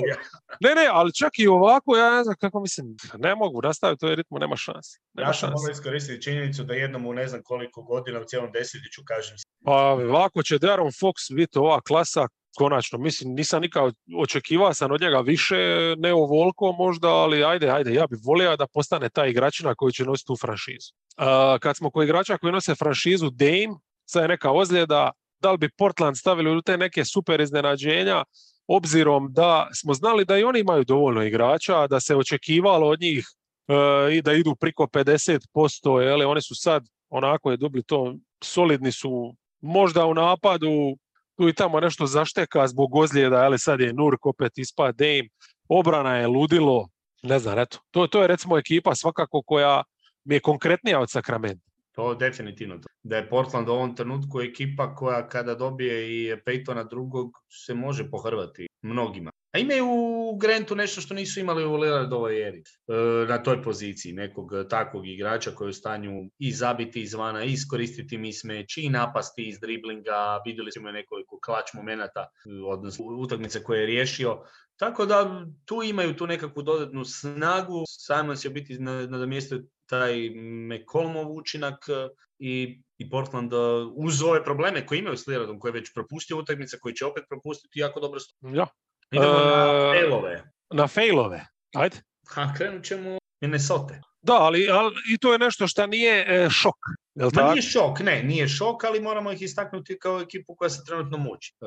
ne, 0.60 0.76
ne, 0.76 0.88
ali 0.92 1.14
čak 1.14 1.40
i 1.40 1.48
ovako, 1.48 1.98
ja 1.98 2.16
ne 2.16 2.24
znam 2.24 2.36
kako 2.40 2.62
mislim, 2.62 2.96
ne 3.18 3.36
mogu 3.36 3.62
nastaviti 3.62 4.00
toj 4.00 4.16
ritmu, 4.16 4.40
nema 4.40 4.56
šanse. 4.56 5.00
Nema 5.14 5.30
Ja 5.30 5.34
sam 5.34 5.52
mogao 5.52 5.72
iskoristiti 5.72 6.22
činjenicu 6.22 6.64
da 6.64 6.74
jednom 6.74 7.06
u 7.06 7.14
ne 7.14 7.28
znam 7.28 7.42
koliko 7.44 7.82
godina 7.82 8.20
u 8.20 8.24
cijelom 8.24 8.52
desetljeću 8.52 9.02
kažem 9.06 9.38
Pa 9.66 9.76
ovako 9.92 10.44
će 10.44 10.58
Darren 10.58 10.88
Fox 10.88 11.36
biti 11.36 11.60
ova 11.60 11.82
klasa, 11.82 12.28
konačno, 12.58 13.00
mislim, 13.00 13.34
nisam 13.34 13.62
nikad 13.62 13.94
očekivao 14.18 14.74
sam 14.74 14.92
od 14.92 15.02
njega 15.02 15.20
više, 15.20 15.56
ne 15.98 16.14
ovoliko 16.14 16.72
možda, 16.72 17.08
ali 17.08 17.44
ajde, 17.44 17.70
ajde, 17.70 17.94
ja 17.94 18.08
bih 18.08 18.20
volio 18.26 18.58
da 18.58 18.68
postane 18.74 19.10
ta 19.10 19.26
igračina 19.26 19.76
koji 19.76 19.94
će 19.94 20.06
nositi 20.06 20.28
tu 20.28 20.36
franšizu. 20.42 20.94
A, 21.18 21.58
kad 21.62 21.78
smo 21.78 21.92
kod 21.92 22.04
igrača 22.04 22.38
koji 22.38 22.54
nose 22.54 22.76
franšizu 22.76 23.30
Dame, 23.30 23.76
sad 24.06 24.22
je 24.22 24.28
neka 24.28 24.52
ozljeda, 24.52 25.12
da 25.40 25.52
li 25.52 25.58
bi 25.58 25.70
Portland 25.78 26.18
stavili 26.18 26.58
u 26.58 26.62
te 26.62 26.78
neke 26.78 27.06
super 27.06 27.42
iznenađenja, 27.42 28.24
obzirom 28.68 29.34
da 29.34 29.68
smo 29.74 29.94
znali 29.94 30.26
da 30.26 30.38
i 30.38 30.44
oni 30.44 30.60
imaju 30.60 30.84
dovoljno 30.84 31.24
igrača, 31.24 31.88
da 31.88 32.00
se 32.00 32.16
očekivalo 32.16 32.88
od 32.88 33.02
njih 33.02 33.26
e, 33.68 33.74
i 34.16 34.22
da 34.22 34.34
idu 34.34 34.56
priko 34.56 34.84
50%, 34.84 36.00
jeli, 36.00 36.26
oni 36.26 36.42
su 36.42 36.56
sad 36.56 36.84
onako 37.10 37.52
je 37.52 37.58
dobili 37.58 37.84
to, 37.84 38.16
solidni 38.44 38.92
su 38.92 39.36
možda 39.62 40.06
u 40.06 40.14
napadu, 40.14 40.98
tu 41.38 41.50
i 41.50 41.54
tamo 41.54 41.80
nešto 41.80 42.06
zašteka 42.06 42.68
zbog 42.68 42.96
ozljeda, 42.96 43.36
ali 43.36 43.60
sad 43.60 43.80
je 43.80 43.94
Nurk 43.94 44.26
opet 44.26 44.58
ispad 44.58 44.96
Dame, 44.96 45.30
obrana 45.70 46.18
je 46.18 46.28
ludilo, 46.28 46.88
ne 47.24 47.40
znam, 47.40 47.60
eto. 47.60 47.80
To, 47.92 48.08
to 48.08 48.22
je 48.22 48.28
recimo 48.28 48.58
ekipa 48.58 48.96
svakako 48.96 49.42
koja 49.42 49.84
mi 50.24 50.36
je 50.36 50.40
konkretnija 50.40 51.00
od 51.00 51.12
Sacramento. 51.12 51.71
To 51.92 52.16
definitivno. 52.16 52.78
to. 52.78 52.88
Da 53.04 53.18
je 53.18 53.30
Portland 53.30 53.70
u 53.70 53.72
ovom 53.72 53.96
trenutku 53.96 54.42
ekipa 54.42 54.96
koja 54.96 55.28
kada 55.28 55.56
dobije 55.56 56.10
i 56.10 56.36
Peytona 56.46 56.90
drugog 56.90 57.32
se 57.50 57.74
može 57.74 58.10
pohrvati 58.12 58.68
mnogima. 58.82 59.32
A 59.54 59.60
imaju 59.60 59.86
u 60.32 60.38
Grantu 60.38 60.76
nešto 60.76 61.02
što 61.02 61.14
nisu 61.14 61.40
imali 61.40 61.66
u 61.66 61.76
Lillardovoj 61.76 62.48
eri. 62.48 62.60
e, 62.60 62.94
na 63.28 63.44
toj 63.44 63.64
poziciji 63.64 64.14
nekog 64.14 64.52
takvog 64.70 65.08
igrača 65.08 65.52
koji 65.52 65.68
je 65.68 65.70
u 65.70 65.74
stanju 65.74 66.12
i 66.40 66.52
zabiti 66.52 67.02
izvana, 67.02 67.44
i 67.44 67.52
iskoristiti 67.52 68.18
mismeć, 68.18 68.78
i 68.78 68.90
napasti 68.90 69.48
iz 69.48 69.60
driblinga. 69.60 70.42
Vidjeli 70.46 70.72
smo 70.72 70.92
nekoliko 70.92 71.40
klač 71.40 71.74
momenata, 71.74 72.28
odnosno 72.68 73.06
utakmice 73.06 73.64
koje 73.64 73.80
je 73.80 73.86
riješio. 73.86 74.44
Tako 74.76 75.06
da 75.06 75.46
tu 75.66 75.84
imaju 75.84 76.16
tu 76.16 76.28
nekakvu 76.28 76.64
dodatnu 76.64 77.06
snagu. 77.06 77.84
Simons 77.88 78.42
će 78.42 78.50
biti 78.50 78.80
na, 78.80 79.08
nadomjestio 79.08 79.64
taj 79.92 80.30
McCollumov 80.70 81.32
učinak 81.32 81.90
e, 81.90 82.08
i, 82.40 82.82
i 82.98 83.10
Portland 83.10 83.54
e, 83.54 83.58
uz 83.96 84.22
ove 84.24 84.44
probleme 84.44 84.86
koje 84.86 85.00
imaju 85.00 85.18
s 85.18 85.28
Lillardom, 85.28 85.60
koji 85.60 85.70
je 85.70 85.80
već 85.80 85.94
propustio 85.94 86.38
utakmice, 86.38 86.80
koji 86.80 86.96
će 86.96 87.06
opet 87.06 87.24
propustiti 87.30 87.80
jako 87.80 88.00
dobro 88.00 88.20
stoji. 88.20 88.56
Ja. 88.56 88.68
Idemo 89.12 89.34
na 89.34 89.92
E, 89.96 90.00
failove. 90.00 90.44
Na 90.74 90.88
failove, 90.88 91.46
ajde. 91.76 91.98
Ha, 92.30 92.54
krenut 92.58 92.86
ćemo 92.86 93.18
Minnesota. 93.42 93.94
Da, 94.22 94.34
ali, 94.34 94.70
ali 94.70 94.96
i 95.14 95.18
to 95.18 95.34
je 95.34 95.40
nešto 95.40 95.68
što 95.68 95.88
nije 95.88 96.26
e, 96.28 96.50
šok. 96.50 96.76
Jel 97.16 97.30
Ma 97.34 97.42
tako? 97.42 97.52
nije 97.52 97.62
šok, 97.62 98.00
ne, 98.00 98.24
nije 98.24 98.48
šok, 98.48 98.84
ali 98.84 99.00
moramo 99.00 99.32
ih 99.32 99.42
istaknuti 99.42 100.00
kao 100.00 100.20
ekipu 100.22 100.56
koja 100.56 100.70
se 100.70 100.84
trenutno 100.88 101.18
muči. 101.18 101.54
E, 101.62 101.66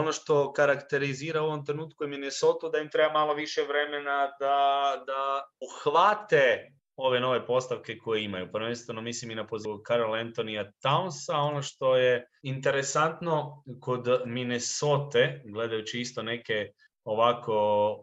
ono 0.00 0.12
što 0.12 0.52
karakterizira 0.52 1.42
u 1.42 1.46
ovom 1.46 1.64
trenutku 1.66 2.04
je 2.04 2.08
Minnesota 2.08 2.68
da 2.68 2.78
im 2.78 2.90
treba 2.90 3.12
malo 3.12 3.34
više 3.34 3.60
vremena 3.62 4.26
da, 4.40 4.58
da 5.06 5.44
uhvate 5.66 6.72
ove 7.00 7.20
nove 7.20 7.46
postavke 7.46 7.98
koje 7.98 8.24
imaju. 8.24 8.52
Prvenstveno 8.52 9.00
mislim 9.00 9.30
i 9.30 9.34
na 9.34 9.46
pozivu 9.46 9.82
Carol 9.88 10.14
Antonija 10.14 10.70
Townsa. 10.84 11.34
Ono 11.34 11.62
što 11.62 11.96
je 11.96 12.26
interesantno 12.42 13.64
kod 13.80 14.08
Minnesota, 14.26 15.18
gledajući 15.44 16.00
isto 16.00 16.22
neke 16.22 16.72
ovako 17.04 17.54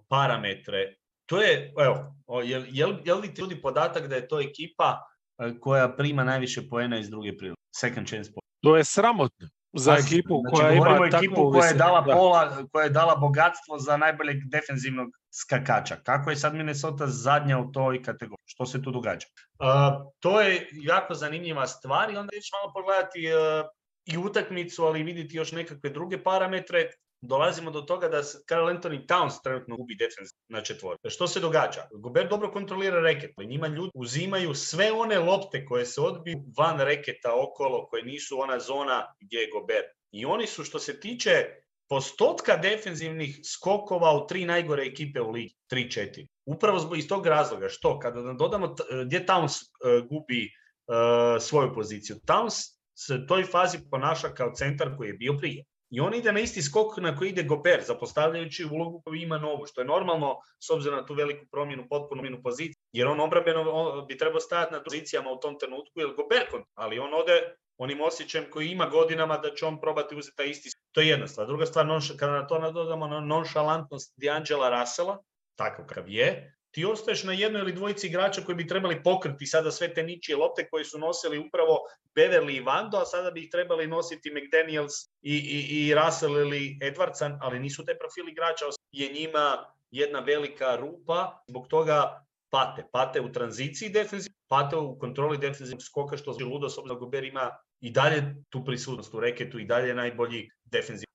parametre, 0.10 0.95
to 1.26 1.41
je, 1.41 1.74
evo, 1.80 2.16
o, 2.28 2.41
jel, 2.41 2.64
jel, 3.06 3.20
li 3.20 3.34
ti 3.34 3.41
ljudi 3.41 3.62
podatak 3.62 4.08
da 4.08 4.16
je 4.16 4.28
to 4.28 4.39
ekipa 4.41 5.00
e, 5.39 5.60
koja 5.60 5.95
prima 5.95 6.24
najviše 6.24 6.62
poena 6.70 7.00
iz 7.00 7.10
druge 7.10 7.38
prilike? 7.38 7.62
Second 7.76 8.08
chance 8.10 8.32
point. 8.32 8.48
To 8.62 8.78
je 8.78 8.84
sramotno 8.84 9.50
za 9.74 9.93
ekipu 9.93 10.41
znači, 10.41 10.55
koja 10.55 10.72
ima 10.74 11.07
ekipu 11.18 11.51
koja 11.51 11.68
je 11.68 11.74
dala 11.74 12.01
Da. 12.01 12.13
pola, 12.13 12.65
koja 12.72 12.84
je 12.84 12.89
dala 12.89 13.15
bogatstvo 13.15 13.80
za 13.80 13.97
najboljeg 13.97 14.38
defenzivnog 14.45 15.07
skakača. 15.32 15.95
Kako 15.95 16.30
je 16.30 16.36
sad 16.36 16.55
Minnesota 16.55 17.07
zadnja 17.07 17.59
u 17.59 17.72
toj 17.72 18.03
kategoriji? 18.03 18.45
Što 18.45 18.65
se 18.65 18.82
tu 18.82 18.91
događa? 18.91 19.28
Uh, 19.59 20.11
to 20.20 20.41
je 20.41 20.68
jako 20.72 21.13
zanimljiva 21.13 21.68
stvar 21.68 22.13
i 22.13 22.18
onda 22.18 22.32
ćeš 22.32 22.49
malo 22.51 22.74
pogledati 22.74 23.28
uh, 23.28 23.65
i 24.05 24.18
utakmicu, 24.18 24.84
ali 24.84 24.99
i 24.99 25.03
vidjeti 25.03 25.38
još 25.38 25.51
nekakve 25.51 25.89
druge 25.89 26.24
parametre. 26.24 26.89
Dolazimo 27.22 27.72
do 27.72 27.82
toga 27.82 28.07
da 28.07 28.22
Carl 28.24 28.68
Anthony 28.70 29.05
Towns 29.07 29.41
trenutno 29.43 29.78
gubi 29.78 29.95
defenz 29.95 30.30
na 30.49 30.61
četvori. 30.61 30.97
Što 31.09 31.28
se 31.28 31.39
događa? 31.39 31.88
Gobert 31.91 32.30
dobro 32.30 32.51
kontrolira 32.51 32.99
reket, 33.01 33.32
njima 33.38 33.68
ljudi 33.68 33.91
uzimaju 33.93 34.53
sve 34.53 34.91
one 34.91 35.20
lopte 35.20 35.65
koje 35.65 35.86
se 35.86 36.01
odbiju 36.01 36.43
van 36.57 36.80
reketa 36.80 37.34
okolo, 37.43 37.88
koje 37.88 38.03
nisu 38.03 38.39
ona 38.39 38.59
zona 38.59 39.05
gdje 39.20 39.38
je 39.38 39.49
Gobert. 39.53 39.88
I 40.11 40.26
oni 40.26 40.47
su 40.47 40.63
što 40.63 40.80
se 40.80 40.99
tiče 40.99 41.45
postotka 41.89 42.57
defenzivnih 42.57 43.39
skokova 43.43 44.18
u 44.18 44.28
tri 44.28 44.45
najgore 44.45 44.84
ekipe 44.84 45.22
u 45.22 45.32
ligi, 45.32 45.55
3-4. 45.72 46.28
Upravo 46.45 46.80
zbog 46.80 46.97
iz 46.97 47.07
tog 47.07 47.28
razloga 47.28 47.70
što 47.70 47.99
kada 47.99 48.34
dodamo 48.34 48.76
gdje 49.05 49.26
Towns 49.26 49.61
e, 49.61 50.01
gubi 50.09 50.45
e, 50.45 51.39
svoju 51.39 51.74
poziciju. 51.74 52.15
Towns 52.15 52.78
se 52.95 53.13
u 53.13 53.28
toj 53.28 53.43
fazi 53.43 53.78
ponaša 53.91 54.30
kao 54.30 54.51
centar 54.55 54.97
koji 54.97 55.07
je 55.07 55.13
bio 55.13 55.38
prije. 55.38 55.63
I 55.90 56.00
on 56.00 56.14
ide 56.14 56.32
na 56.32 56.40
isti 56.40 56.62
skok 56.62 56.98
na 56.98 57.16
koji 57.16 57.30
ide 57.30 57.44
Gobert, 57.44 57.86
zapostavljajući 57.88 58.66
ulogu 58.72 59.02
koju 59.02 59.22
ima 59.22 59.38
novu, 59.38 59.66
što 59.66 59.82
je 59.82 59.86
normalno 59.88 60.36
s 60.60 60.70
obzirom 60.70 61.00
na 61.00 61.06
tu 61.06 61.14
veliku 61.14 61.46
promjenu, 61.52 61.88
potpunu 61.90 62.10
promjenu 62.10 62.44
pozicije. 62.44 62.82
Jer 62.92 63.08
on 63.08 63.20
obrambeno 63.20 63.72
on 63.72 64.08
bi 64.08 64.18
trebao 64.18 64.40
stajati 64.40 64.74
na 64.74 64.84
pozicijama 64.84 65.32
u 65.32 65.40
tom 65.40 65.60
trenutku, 65.60 66.00
jer 66.00 66.10
Gobert, 66.16 66.52
kon- 66.52 66.66
ali 66.74 67.00
on 67.00 67.14
ode 67.14 67.56
onim 67.78 68.02
osjećajem 68.02 68.50
koji 68.52 68.68
ima 68.68 68.86
godinama 68.86 69.38
da 69.38 69.56
će 69.56 69.66
on 69.66 69.82
probati 69.82 70.16
uzeti 70.16 70.38
taj 70.38 70.50
isti. 70.50 70.70
To 70.92 71.02
je 71.02 71.08
jedna 71.08 71.28
stvar. 71.28 71.48
Druga 71.48 71.66
stvar, 71.66 71.86
kada 72.20 72.32
na 72.32 72.48
to 72.48 72.60
nadodamo 72.60 73.08
na 73.08 73.20
nonšalantnost 73.20 74.14
D'Angela 74.18 74.80
Russella, 74.80 75.18
takav 75.56 75.86
kakav 75.86 76.10
je, 76.10 76.57
ti 76.72 76.86
ostaješ 76.86 77.24
na 77.24 77.34
jednoj 77.34 77.61
ili 77.61 77.74
dvojici 77.74 78.07
igrača 78.07 78.41
koji 78.41 78.55
bi 78.55 78.68
trebali 78.68 79.03
pokriti 79.03 79.45
sada 79.45 79.72
sve 79.72 79.93
te 79.93 80.03
ničije 80.03 80.36
lopte 80.36 80.68
koje 80.70 80.86
su 80.86 80.99
nosili 80.99 81.39
upravo 81.39 81.80
Beverly 82.15 82.57
i 82.57 82.59
Vando, 82.59 82.97
a 82.97 83.05
sada 83.05 83.32
bi 83.32 83.43
ih 83.43 83.49
trebali 83.51 83.88
nositi 83.88 84.32
McDaniels 84.32 84.93
i, 85.22 85.36
i, 85.36 85.88
i 85.88 85.95
Russell 85.95 86.38
ili 86.38 86.78
Edwardson, 86.82 87.38
ali 87.41 87.59
nisu 87.59 87.86
te 87.86 87.97
profili 87.97 88.32
igrača, 88.32 88.65
je 88.91 89.13
njima 89.13 89.74
jedna 89.91 90.20
velika 90.20 90.76
rupa, 90.76 91.43
zbog 91.47 91.68
toga 91.68 92.26
pate. 92.49 92.86
Pate 92.91 93.22
u 93.22 93.32
tranziciji 93.32 93.89
defensivno, 93.89 94.38
pate 94.47 94.76
u 94.76 94.99
kontroli 94.99 95.38
defensivnog 95.38 95.84
skoka, 95.84 96.18
što 96.18 96.36
je 96.39 96.45
ludo, 96.45 96.70
s 96.70 96.78
obzirom 96.78 96.97
da 96.97 96.99
Gobert 96.99 97.28
ima 97.28 97.51
i 97.82 97.91
dalje 97.91 98.36
tu 98.49 98.65
prisutnost 98.65 99.13
u 99.13 99.19
reketu 99.19 99.59
i 99.59 99.65
dalje 99.65 99.88
je 99.88 99.95
najbolji 99.95 100.49
defenziv. 100.65 101.07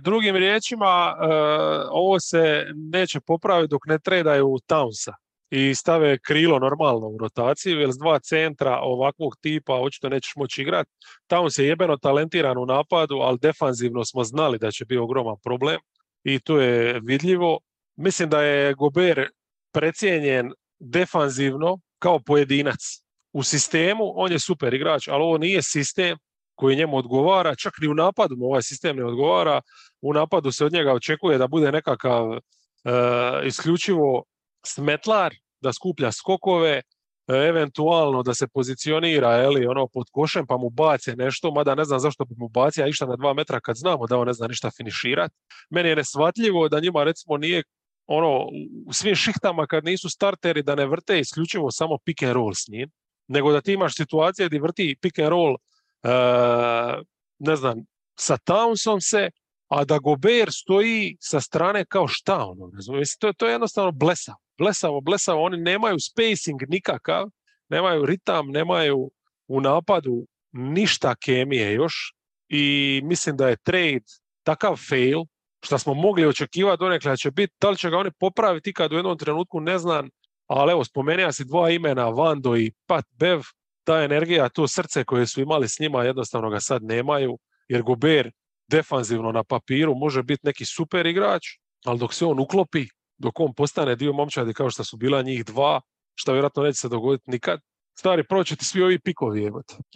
Drugim 0.00 0.36
riječima, 0.36 1.16
e, 1.20 1.26
ovo 1.90 2.20
se 2.20 2.66
neće 2.74 3.20
popraviti 3.20 3.70
dok 3.70 3.86
ne 3.86 3.98
tredaju 3.98 4.46
Townsa 4.46 5.12
i 5.50 5.74
stave 5.74 6.18
krilo 6.18 6.58
normalno 6.58 7.08
u 7.08 7.18
rotaciju, 7.18 7.80
jer 7.80 7.92
s 7.92 7.98
dva 7.98 8.18
centra 8.18 8.78
ovakvog 8.82 9.36
tipa 9.40 9.74
očito 9.74 10.08
nećeš 10.08 10.32
moći 10.36 10.62
igrati. 10.62 10.90
Towns 11.30 11.60
je 11.60 11.68
jebeno 11.68 11.96
talentiran 11.96 12.58
u 12.58 12.66
napadu, 12.66 13.16
ali 13.16 13.38
defanzivno 13.42 14.04
smo 14.04 14.24
znali 14.24 14.58
da 14.58 14.70
će 14.70 14.84
biti 14.84 14.98
ogroman 14.98 15.36
problem 15.44 15.78
i 16.24 16.40
tu 16.40 16.56
je 16.56 17.00
vidljivo. 17.02 17.58
Mislim 17.96 18.30
da 18.30 18.42
je 18.42 18.74
Gober 18.74 19.28
precijenjen 19.72 20.52
defanzivno 20.78 21.78
kao 21.98 22.18
pojedinac. 22.18 23.07
U 23.32 23.42
sistemu 23.42 24.12
on 24.16 24.32
je 24.32 24.38
super 24.38 24.74
igrač, 24.74 25.08
ali 25.08 25.22
ovo 25.22 25.38
nije 25.38 25.62
sistem 25.62 26.18
koji 26.54 26.76
njemu 26.76 26.96
odgovara, 26.96 27.54
čak 27.54 27.72
ni 27.80 27.88
u 27.88 27.94
napadu 27.94 28.36
mu 28.36 28.46
ovaj 28.46 28.62
sistem 28.62 28.96
ne 28.96 29.04
odgovara. 29.04 29.60
U 30.00 30.12
napadu 30.12 30.52
se 30.52 30.64
od 30.64 30.72
njega 30.72 30.92
očekuje 30.92 31.38
da 31.38 31.46
bude 31.46 31.72
nekakav 31.72 32.34
e, 32.34 32.40
isključivo 33.46 34.24
smetlar, 34.66 35.34
da 35.60 35.72
skuplja 35.72 36.12
skokove, 36.12 36.70
e, 36.70 36.82
eventualno 37.28 38.22
da 38.22 38.34
se 38.34 38.48
pozicionira 38.54 39.36
eli, 39.36 39.66
ono 39.66 39.86
pod 39.86 40.06
košem 40.12 40.46
pa 40.46 40.56
mu 40.56 40.70
bace 40.70 41.16
nešto, 41.16 41.50
mada 41.50 41.74
ne 41.74 41.84
znam 41.84 42.00
zašto 42.00 42.24
bi 42.24 42.34
mu 42.38 42.48
bacio 42.48 42.86
išta 42.86 43.06
na 43.06 43.16
dva 43.16 43.34
metra 43.34 43.60
kad 43.60 43.76
znamo 43.76 44.06
da 44.06 44.18
on 44.18 44.26
ne 44.26 44.32
zna 44.32 44.46
ništa 44.46 44.70
finiširati. 44.76 45.34
Meni 45.70 45.88
je 45.88 45.96
nesvatljivo 45.96 46.68
da 46.68 46.80
njima 46.80 47.04
recimo 47.04 47.36
nije 47.36 47.62
ono 48.06 48.48
u 48.86 48.92
svim 48.92 49.14
šihtama 49.14 49.66
kad 49.66 49.84
nisu 49.84 50.10
starteri 50.10 50.62
da 50.62 50.74
ne 50.74 50.86
vrte 50.86 51.20
isključivo 51.20 51.70
samo 51.70 51.98
pick 52.04 52.22
and 52.22 52.32
roll 52.32 52.54
s 52.54 52.68
njim, 52.68 52.90
nego 53.28 53.52
da 53.52 53.60
ti 53.60 53.72
imaš 53.72 53.96
situacije 53.96 54.48
gdje 54.48 54.60
vrti 54.60 54.96
pick 55.00 55.18
and 55.18 55.28
roll 55.28 55.54
e, 55.54 56.08
ne 57.38 57.56
znam, 57.56 57.84
sa 58.18 58.36
Townsom 58.36 59.00
se, 59.00 59.30
a 59.68 59.84
da 59.84 59.98
Gober 59.98 60.48
stoji 60.52 61.16
sa 61.20 61.40
strane 61.40 61.84
kao 61.84 62.08
šta 62.08 62.44
ono, 62.44 62.70
razumiješ? 62.74 63.16
To, 63.18 63.32
to 63.32 63.46
je 63.46 63.52
jednostavno 63.52 63.92
blesavo, 63.92 64.38
blesavo, 64.58 65.00
blesavo, 65.00 65.42
oni 65.42 65.56
nemaju 65.56 65.96
spacing 66.00 66.60
nikakav, 66.68 67.30
nemaju 67.68 68.06
ritam, 68.06 68.48
nemaju 68.48 69.10
u 69.48 69.60
napadu 69.60 70.26
ništa 70.52 71.14
kemije 71.14 71.72
još 71.72 72.14
i 72.48 73.00
mislim 73.04 73.36
da 73.36 73.48
je 73.48 73.56
trade 73.56 74.04
takav 74.42 74.76
fail 74.88 75.24
što 75.64 75.78
smo 75.78 75.94
mogli 75.94 76.26
očekivati 76.26 76.80
donekle 76.80 77.10
da 77.10 77.16
će 77.16 77.30
biti, 77.30 77.54
da 77.60 77.70
li 77.70 77.76
će 77.76 77.90
ga 77.90 77.98
oni 77.98 78.10
popraviti 78.20 78.72
kad 78.72 78.92
u 78.92 78.96
jednom 78.96 79.18
trenutku 79.18 79.60
ne 79.60 79.78
znam, 79.78 80.08
ali 80.48 80.72
evo 80.72 80.84
spomenuo 80.84 81.32
si 81.32 81.44
dva 81.44 81.70
imena, 81.70 82.08
Vando 82.08 82.56
i 82.56 82.72
Pat 82.86 83.04
Bev, 83.10 83.40
ta 83.84 84.02
energija, 84.02 84.48
to 84.48 84.68
srce 84.68 85.04
koje 85.04 85.26
su 85.26 85.40
imali 85.40 85.68
s 85.68 85.78
njima 85.78 86.04
jednostavno 86.04 86.50
ga 86.50 86.60
sad 86.60 86.82
nemaju, 86.82 87.38
jer 87.68 87.82
Gober 87.82 88.30
defanzivno 88.70 89.32
na 89.32 89.44
papiru 89.44 89.94
može 89.94 90.22
biti 90.22 90.46
neki 90.46 90.64
super 90.64 91.06
igrač, 91.06 91.42
ali 91.84 91.98
dok 91.98 92.14
se 92.14 92.26
on 92.26 92.40
uklopi, 92.40 92.86
dok 93.18 93.40
on 93.40 93.54
postane 93.54 93.96
dio 93.96 94.12
momčadi 94.12 94.54
kao 94.54 94.70
što 94.70 94.84
su 94.84 94.96
bila 94.96 95.22
njih 95.22 95.44
dva, 95.44 95.80
što 96.14 96.32
vjerojatno 96.32 96.62
neće 96.62 96.78
se 96.78 96.88
dogoditi 96.88 97.30
nikad, 97.30 97.60
stari 97.98 98.24
proći 98.26 98.56
ti 98.56 98.64
svi 98.64 98.82
ovi 98.82 98.98
pikovi 98.98 99.50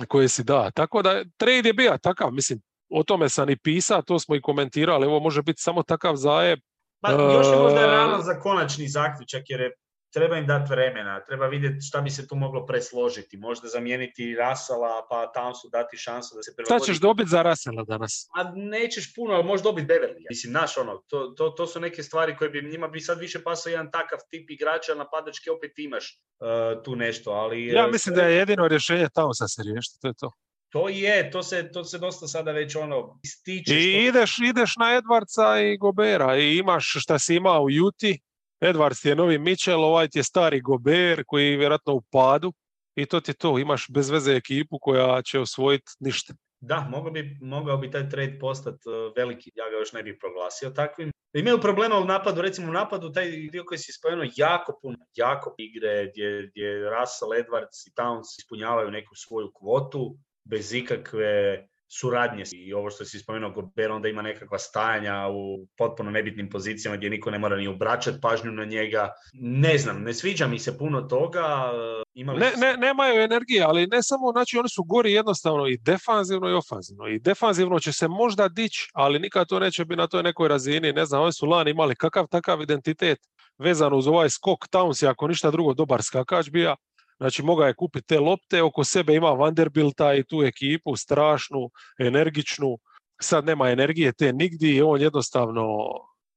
koje 0.08 0.28
si 0.28 0.44
da. 0.44 0.70
Tako 0.70 1.02
da 1.02 1.24
trade 1.36 1.68
je 1.68 1.72
bio 1.72 1.98
takav, 2.02 2.32
mislim, 2.32 2.60
o 2.90 3.02
tome 3.02 3.28
sam 3.28 3.50
i 3.50 3.56
pisao, 3.56 4.02
to 4.02 4.18
smo 4.18 4.36
i 4.36 4.40
komentirali, 4.40 5.06
ovo 5.06 5.20
može 5.20 5.42
biti 5.42 5.62
samo 5.62 5.82
takav 5.82 6.16
zajeb. 6.16 6.58
Pa 7.00 7.12
još 7.12 7.46
je 7.46 7.58
možda 7.58 7.86
rano 7.86 8.22
za 8.22 8.40
konačni 8.40 8.88
zaključak, 8.88 9.42
jer 9.48 9.60
je 9.60 9.72
treba 10.12 10.36
im 10.36 10.46
dati 10.46 10.70
vremena, 10.70 11.24
treba 11.24 11.46
vidjeti 11.46 11.86
šta 11.86 12.00
bi 12.00 12.10
se 12.10 12.28
tu 12.28 12.36
moglo 12.36 12.66
presložiti, 12.66 13.36
možda 13.36 13.68
zamijeniti 13.68 14.34
Rasala, 14.34 15.06
pa 15.10 15.32
tamo 15.32 15.54
su 15.54 15.68
dati 15.68 15.96
šansu 15.96 16.34
da 16.36 16.42
se 16.42 16.52
prilagodi. 16.56 16.84
Šta 16.84 16.92
ćeš 16.92 17.00
dobiti 17.00 17.30
za 17.30 17.42
Rasala 17.42 17.84
danas? 17.84 18.28
A 18.34 18.52
nećeš 18.54 19.14
puno, 19.14 19.34
ali 19.34 19.44
možeš 19.44 19.64
dobiti 19.64 19.86
Beverly. 19.86 20.26
Mislim, 20.30 20.52
naš 20.52 20.78
ono, 20.78 21.02
to, 21.08 21.26
to, 21.26 21.48
to, 21.48 21.66
su 21.66 21.80
neke 21.80 22.02
stvari 22.02 22.36
koje 22.36 22.50
bi 22.50 22.62
njima 22.62 22.88
bi 22.88 23.00
sad 23.00 23.18
više 23.18 23.42
pasao 23.42 23.70
jedan 23.70 23.90
takav 23.90 24.18
tip 24.30 24.50
igrača, 24.50 24.94
napadački 24.94 25.50
opet 25.50 25.78
imaš 25.78 26.22
uh, 26.40 26.82
tu 26.82 26.96
nešto, 26.96 27.30
ali... 27.30 27.66
Ja 27.66 27.86
uh, 27.86 27.92
mislim 27.92 28.14
da 28.14 28.22
je 28.22 28.36
jedino 28.36 28.68
rješenje 28.68 29.08
tamo 29.14 29.34
sa 29.34 29.48
se 29.48 29.62
riješiti, 29.62 29.98
to 30.00 30.08
je 30.08 30.14
to. 30.14 30.30
To 30.72 30.88
je, 30.88 31.30
to 31.30 31.42
se, 31.42 31.70
to 31.72 31.84
se 31.84 31.98
dosta 31.98 32.26
sada 32.26 32.52
već 32.52 32.76
ono 32.76 33.20
ističe. 33.24 33.74
I 33.74 34.06
ideš, 34.06 34.38
ideš 34.38 34.76
na 34.76 34.94
Edvarca 34.96 35.60
i 35.60 35.76
Gobera 35.76 36.36
i 36.36 36.56
imaš 36.56 36.94
šta 37.00 37.18
si 37.18 37.34
imao 37.34 37.62
u 37.62 37.70
Juti, 37.70 38.18
Edwards 38.62 39.04
je 39.04 39.14
novi 39.14 39.38
Mitchell, 39.38 39.84
ovaj 39.84 40.08
ti 40.08 40.18
je 40.18 40.22
stari 40.22 40.60
Gober 40.60 41.24
koji 41.26 41.50
je 41.50 41.56
vjerojatno 41.56 41.94
u 41.94 42.02
padu 42.10 42.52
i 42.96 43.06
to 43.06 43.20
ti 43.20 43.30
je 43.30 43.34
to. 43.34 43.58
Imaš 43.58 43.86
bez 43.90 44.10
veze 44.10 44.32
ekipu 44.32 44.78
koja 44.80 45.22
će 45.22 45.40
osvojiti 45.40 45.92
ništa. 46.00 46.34
Da, 46.60 46.88
mogao 46.90 47.10
bi, 47.10 47.38
mogao 47.40 47.76
bi 47.76 47.90
taj 47.90 48.08
trade 48.08 48.38
postati 48.38 48.78
e, 48.88 49.12
veliki, 49.16 49.50
ja 49.54 49.70
ga 49.70 49.76
još 49.76 49.92
ne 49.92 50.02
bih 50.02 50.16
proglasio 50.20 50.70
takvim. 50.70 51.10
Imaju 51.34 51.60
problema 51.60 51.98
u 51.98 52.04
napadu, 52.04 52.42
recimo 52.42 52.68
u 52.68 52.72
napadu, 52.72 53.12
taj 53.12 53.30
dio 53.30 53.64
koji 53.64 53.78
si 53.78 53.92
spomenuo, 53.92 54.26
jako 54.36 54.78
puno, 54.82 54.96
jako 55.14 55.54
igre 55.58 56.10
gdje, 56.10 56.50
gdje 56.50 56.90
Russell, 56.90 57.32
Edwards 57.32 57.86
i 57.86 57.92
Towns 57.96 58.38
ispunjavaju 58.38 58.90
neku 58.90 59.14
svoju 59.14 59.50
kvotu 59.54 60.16
bez 60.44 60.72
ikakve 60.72 61.68
suradnje 62.00 62.44
i 62.52 62.74
ovo 62.74 62.90
što 62.90 63.04
si 63.04 63.18
spomenuo 63.18 63.50
Gober 63.50 63.90
onda 63.90 64.08
ima 64.08 64.22
nekakva 64.22 64.58
stajanja 64.58 65.28
u 65.30 65.66
potpuno 65.76 66.10
nebitnim 66.10 66.50
pozicijama 66.50 66.96
gdje 66.96 67.10
niko 67.10 67.30
ne 67.30 67.38
mora 67.38 67.56
ni 67.56 67.68
obraćati 67.68 68.18
pažnju 68.22 68.52
na 68.52 68.64
njega. 68.64 69.12
Ne 69.32 69.78
znam, 69.78 70.02
ne 70.02 70.14
sviđa 70.14 70.46
mi 70.46 70.58
se 70.58 70.78
puno 70.78 71.02
toga. 71.02 71.70
Imali 72.14 72.40
ne, 72.40 72.52
ne, 72.56 72.76
nemaju 72.76 73.22
energije, 73.22 73.62
ali 73.62 73.86
ne 73.86 74.02
samo, 74.02 74.32
znači 74.32 74.58
oni 74.58 74.68
su 74.68 74.82
gori 74.84 75.12
jednostavno 75.12 75.66
i 75.66 75.78
defanzivno 75.78 76.48
i 76.48 76.54
ofanzivno. 76.54 77.08
I 77.08 77.18
defanzivno 77.18 77.80
će 77.80 77.92
se 77.92 78.08
možda 78.08 78.48
dići, 78.48 78.90
ali 78.94 79.18
nikad 79.18 79.48
to 79.48 79.58
neće 79.58 79.84
biti 79.84 79.98
na 79.98 80.06
toj 80.06 80.22
nekoj 80.22 80.48
razini. 80.48 80.92
Ne 80.92 81.04
znam, 81.04 81.22
oni 81.22 81.32
su 81.32 81.46
lani 81.46 81.70
imali 81.70 81.96
kakav 81.96 82.26
takav 82.26 82.62
identitet 82.62 83.18
vezano 83.58 83.96
uz 83.96 84.06
ovaj 84.06 84.30
skok 84.30 84.68
Towns, 84.68 85.08
ako 85.08 85.28
ništa 85.28 85.50
drugo 85.50 85.74
dobar 85.74 86.02
skakač 86.02 86.50
bija, 86.50 86.76
Znači, 87.16 87.42
mogao 87.42 87.66
je 87.66 87.74
kupiti 87.74 88.06
te 88.06 88.20
lopte, 88.20 88.62
oko 88.62 88.84
sebe 88.84 89.14
ima 89.14 89.30
Vanderbilta 89.30 90.14
i 90.14 90.24
tu 90.24 90.42
ekipu, 90.42 90.96
strašnu, 90.96 91.70
energičnu. 91.98 92.78
Sad 93.20 93.44
nema 93.44 93.70
energije 93.70 94.12
te 94.12 94.32
nigdje 94.32 94.84
on 94.84 95.00
jednostavno 95.00 95.78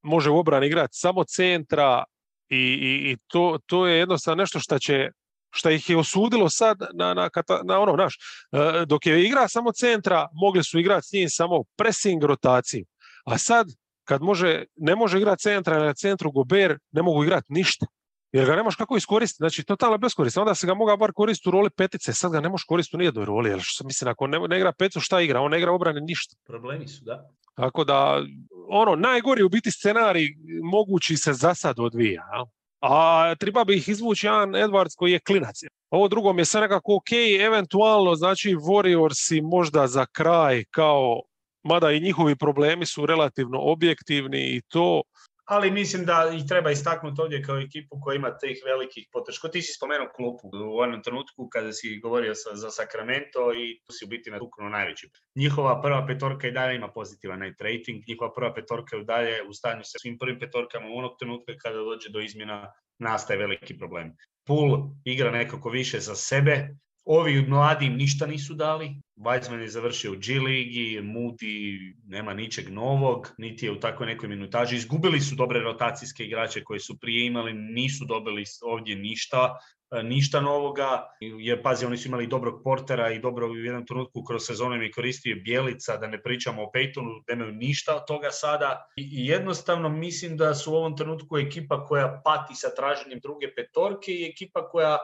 može 0.02 0.30
u 0.30 0.38
obrani 0.38 0.68
igrati 0.68 0.98
samo 0.98 1.24
centra 1.24 2.04
i, 2.50 2.58
i, 2.58 3.12
i 3.12 3.18
to, 3.28 3.60
to 3.66 3.88
je 3.88 3.98
jednostavno 3.98 4.42
nešto 4.42 4.60
što 4.60 4.80
će 4.80 5.10
što 5.56 5.70
ih 5.70 5.90
je 5.90 5.98
osudilo 5.98 6.50
sad 6.50 6.78
na, 6.94 7.14
na, 7.14 7.30
na 7.64 7.80
ono, 7.80 7.96
naš, 7.96 8.16
e, 8.52 8.86
dok 8.86 9.06
je 9.06 9.26
igra 9.26 9.48
samo 9.48 9.72
centra, 9.72 10.28
mogli 10.34 10.64
su 10.64 10.80
igrati 10.80 11.08
s 11.08 11.12
njim 11.12 11.30
samo 11.30 11.64
pressing 11.78 12.24
rotaciju. 12.24 12.86
A 13.26 13.38
sad, 13.38 13.68
kad 14.04 14.22
može, 14.22 14.64
ne 14.76 14.96
može 14.96 15.18
igrati 15.18 15.42
centra 15.42 15.80
na 15.80 15.94
centru 15.94 16.32
Gober, 16.32 16.78
ne 16.92 17.02
mogu 17.02 17.24
igrati 17.24 17.54
ništa 17.54 17.86
jer 18.36 18.46
ga 18.46 18.56
nemaš 18.56 18.76
kako 18.76 18.98
iskoristiti, 18.98 19.38
znači 19.38 19.64
totalno 19.64 19.98
beskorisno. 19.98 20.42
Onda 20.42 20.56
se 20.56 20.68
ga 20.68 20.74
mogao 20.74 20.98
bar 20.98 21.12
koristiti 21.14 21.50
u 21.50 21.52
roli 21.52 21.70
petice, 21.70 22.14
sad 22.14 22.32
ga 22.32 22.40
ne 22.40 22.50
možeš 22.50 22.64
koristiti 22.64 22.98
u 22.98 23.00
nijednoj 23.00 23.26
roli, 23.26 23.50
jer 23.50 23.60
što, 23.62 23.84
mislim, 23.84 24.12
ako 24.12 24.28
ne, 24.28 24.40
ne 24.40 24.58
igra 24.58 24.72
petu, 24.72 25.00
šta 25.00 25.22
igra? 25.22 25.42
On 25.42 25.52
ne 25.52 25.58
igra 25.58 25.72
obrane 25.72 26.02
ništa. 26.02 26.36
Problemi 26.48 26.88
su, 26.88 27.04
da. 27.04 27.30
Tako 27.56 27.84
da, 27.84 28.24
ono, 28.70 28.96
najgori 28.96 29.44
u 29.44 29.50
biti 29.50 29.72
scenarij 29.72 30.28
mogući 30.64 31.18
se 31.18 31.34
za 31.34 31.54
sad 31.54 31.80
odvija. 31.80 32.24
A 32.82 33.36
treba 33.40 33.64
bi 33.64 33.76
ih 33.76 33.90
izvući 33.90 34.28
jedan 34.28 34.50
Edwards 34.50 34.96
koji 34.96 35.12
je 35.12 35.20
klinac. 35.20 35.56
Ovo 35.90 36.08
drugo 36.08 36.34
mi 36.34 36.42
je 36.42 36.46
sve 36.46 36.62
nekako 36.62 36.96
ok, 36.96 37.12
eventualno, 37.40 38.16
znači 38.16 38.56
Warriorsi 38.56 39.42
možda 39.42 39.88
za 39.88 40.06
kraj 40.06 40.64
kao 40.72 41.22
mada 41.64 41.92
i 41.92 42.00
njihovi 42.00 42.36
problemi 42.36 42.86
su 42.86 43.06
relativno 43.06 43.60
objektivni 43.62 44.56
i 44.56 44.62
to, 44.68 45.02
ali 45.46 45.72
mislim 45.72 46.06
da 46.06 46.32
ih 46.36 46.44
treba 46.48 46.72
istaknuti 46.72 47.22
ovdje 47.22 47.44
kao 47.44 47.58
ekipu 47.58 48.00
koja 48.02 48.16
ima 48.16 48.38
tih 48.38 48.62
velikih 48.66 49.08
poteškoća. 49.12 49.52
Ti 49.52 49.62
si 49.62 49.74
spomenuo 49.74 50.08
klupu 50.16 50.48
u 50.48 50.78
onom 50.78 51.04
trenutku 51.04 51.50
kada 51.50 51.74
si 51.74 52.00
govorio 52.00 52.36
sa, 52.36 52.56
za 52.56 52.72
Sacramento 52.72 53.54
i 53.54 53.80
tu 53.84 53.94
si 53.94 54.06
u 54.06 54.08
biti 54.08 54.32
natuknuo 54.32 54.70
najveći. 54.70 55.10
Njihova 55.36 55.82
prva 55.82 56.06
petorka 56.08 56.48
i 56.48 56.52
dalje 56.52 56.76
ima 56.76 56.88
pozitivan 56.92 57.40
night 57.40 57.62
rating, 57.62 58.04
njihova 58.08 58.34
prva 58.34 58.54
petorka 58.54 58.96
je 58.96 59.04
dalje 59.04 59.44
u 59.50 59.54
stanju 59.54 59.82
sa 59.84 60.00
svim 60.00 60.18
prvim 60.18 60.40
petorkama 60.40 60.88
u 60.88 60.98
onog 60.98 61.12
trenutka 61.20 61.54
kada 61.58 61.78
dođe 61.78 62.10
do 62.10 62.20
izmjena 62.20 62.74
nastaje 63.00 63.40
veliki 63.40 63.78
problem. 63.78 64.16
Pool 64.48 64.90
igra 65.04 65.32
nekako 65.32 65.70
više 65.70 66.00
za 66.00 66.16
sebe, 66.16 66.70
Ovi 67.06 67.42
mladi 67.48 67.90
ništa 67.90 68.26
nisu 68.26 68.54
dali. 68.54 68.96
Weizmann 69.16 69.62
je 69.62 69.68
završio 69.68 70.12
u 70.12 70.16
G 70.16 70.40
ligi, 70.40 71.02
Moody 71.04 71.94
nema 72.08 72.34
ničeg 72.34 72.70
novog, 72.70 73.30
niti 73.38 73.66
je 73.66 73.72
u 73.72 73.80
takvoj 73.80 74.08
nekoj 74.08 74.30
minutaži. 74.30 74.76
Izgubili 74.76 75.22
su 75.22 75.36
dobre 75.36 75.60
rotacijske 75.60 76.24
igrače 76.24 76.64
koje 76.64 76.80
su 76.80 77.00
prije 77.00 77.26
imali, 77.26 77.54
nisu 77.54 78.06
dobili 78.06 78.44
ovdje 78.62 78.96
ništa, 78.96 79.60
e, 79.92 80.04
ništa 80.04 80.42
novoga. 80.42 81.04
Jer, 81.20 81.64
pazi, 81.64 81.86
oni 81.86 81.98
su 81.98 82.08
imali 82.08 82.28
dobrog 82.28 82.62
portera 82.64 83.12
i 83.12 83.20
dobro 83.20 83.48
u 83.48 83.56
jednom 83.56 83.86
trenutku 83.86 84.24
kroz 84.24 84.46
sezonu 84.46 84.76
je 84.76 84.92
koristio 84.92 85.36
Bjelica, 85.44 85.98
da 85.98 86.08
ne 86.08 86.22
pričamo 86.22 86.64
o 86.64 86.72
Peytonu, 86.76 87.24
nemaju 87.28 87.52
ništa 87.52 87.96
od 87.96 88.08
toga 88.08 88.32
sada. 88.32 88.86
I 88.98 89.28
jednostavno 89.28 89.90
mislim 89.90 90.38
da 90.38 90.54
su 90.56 90.72
u 90.72 90.76
ovom 90.76 90.98
trenutku 90.98 91.38
ekipa 91.38 91.86
koja 91.86 92.22
pati 92.26 92.56
sa 92.56 92.76
traženjem 92.76 93.20
druge 93.20 93.54
petorke 93.56 94.12
i 94.12 94.30
ekipa 94.34 94.70
koja 94.70 94.98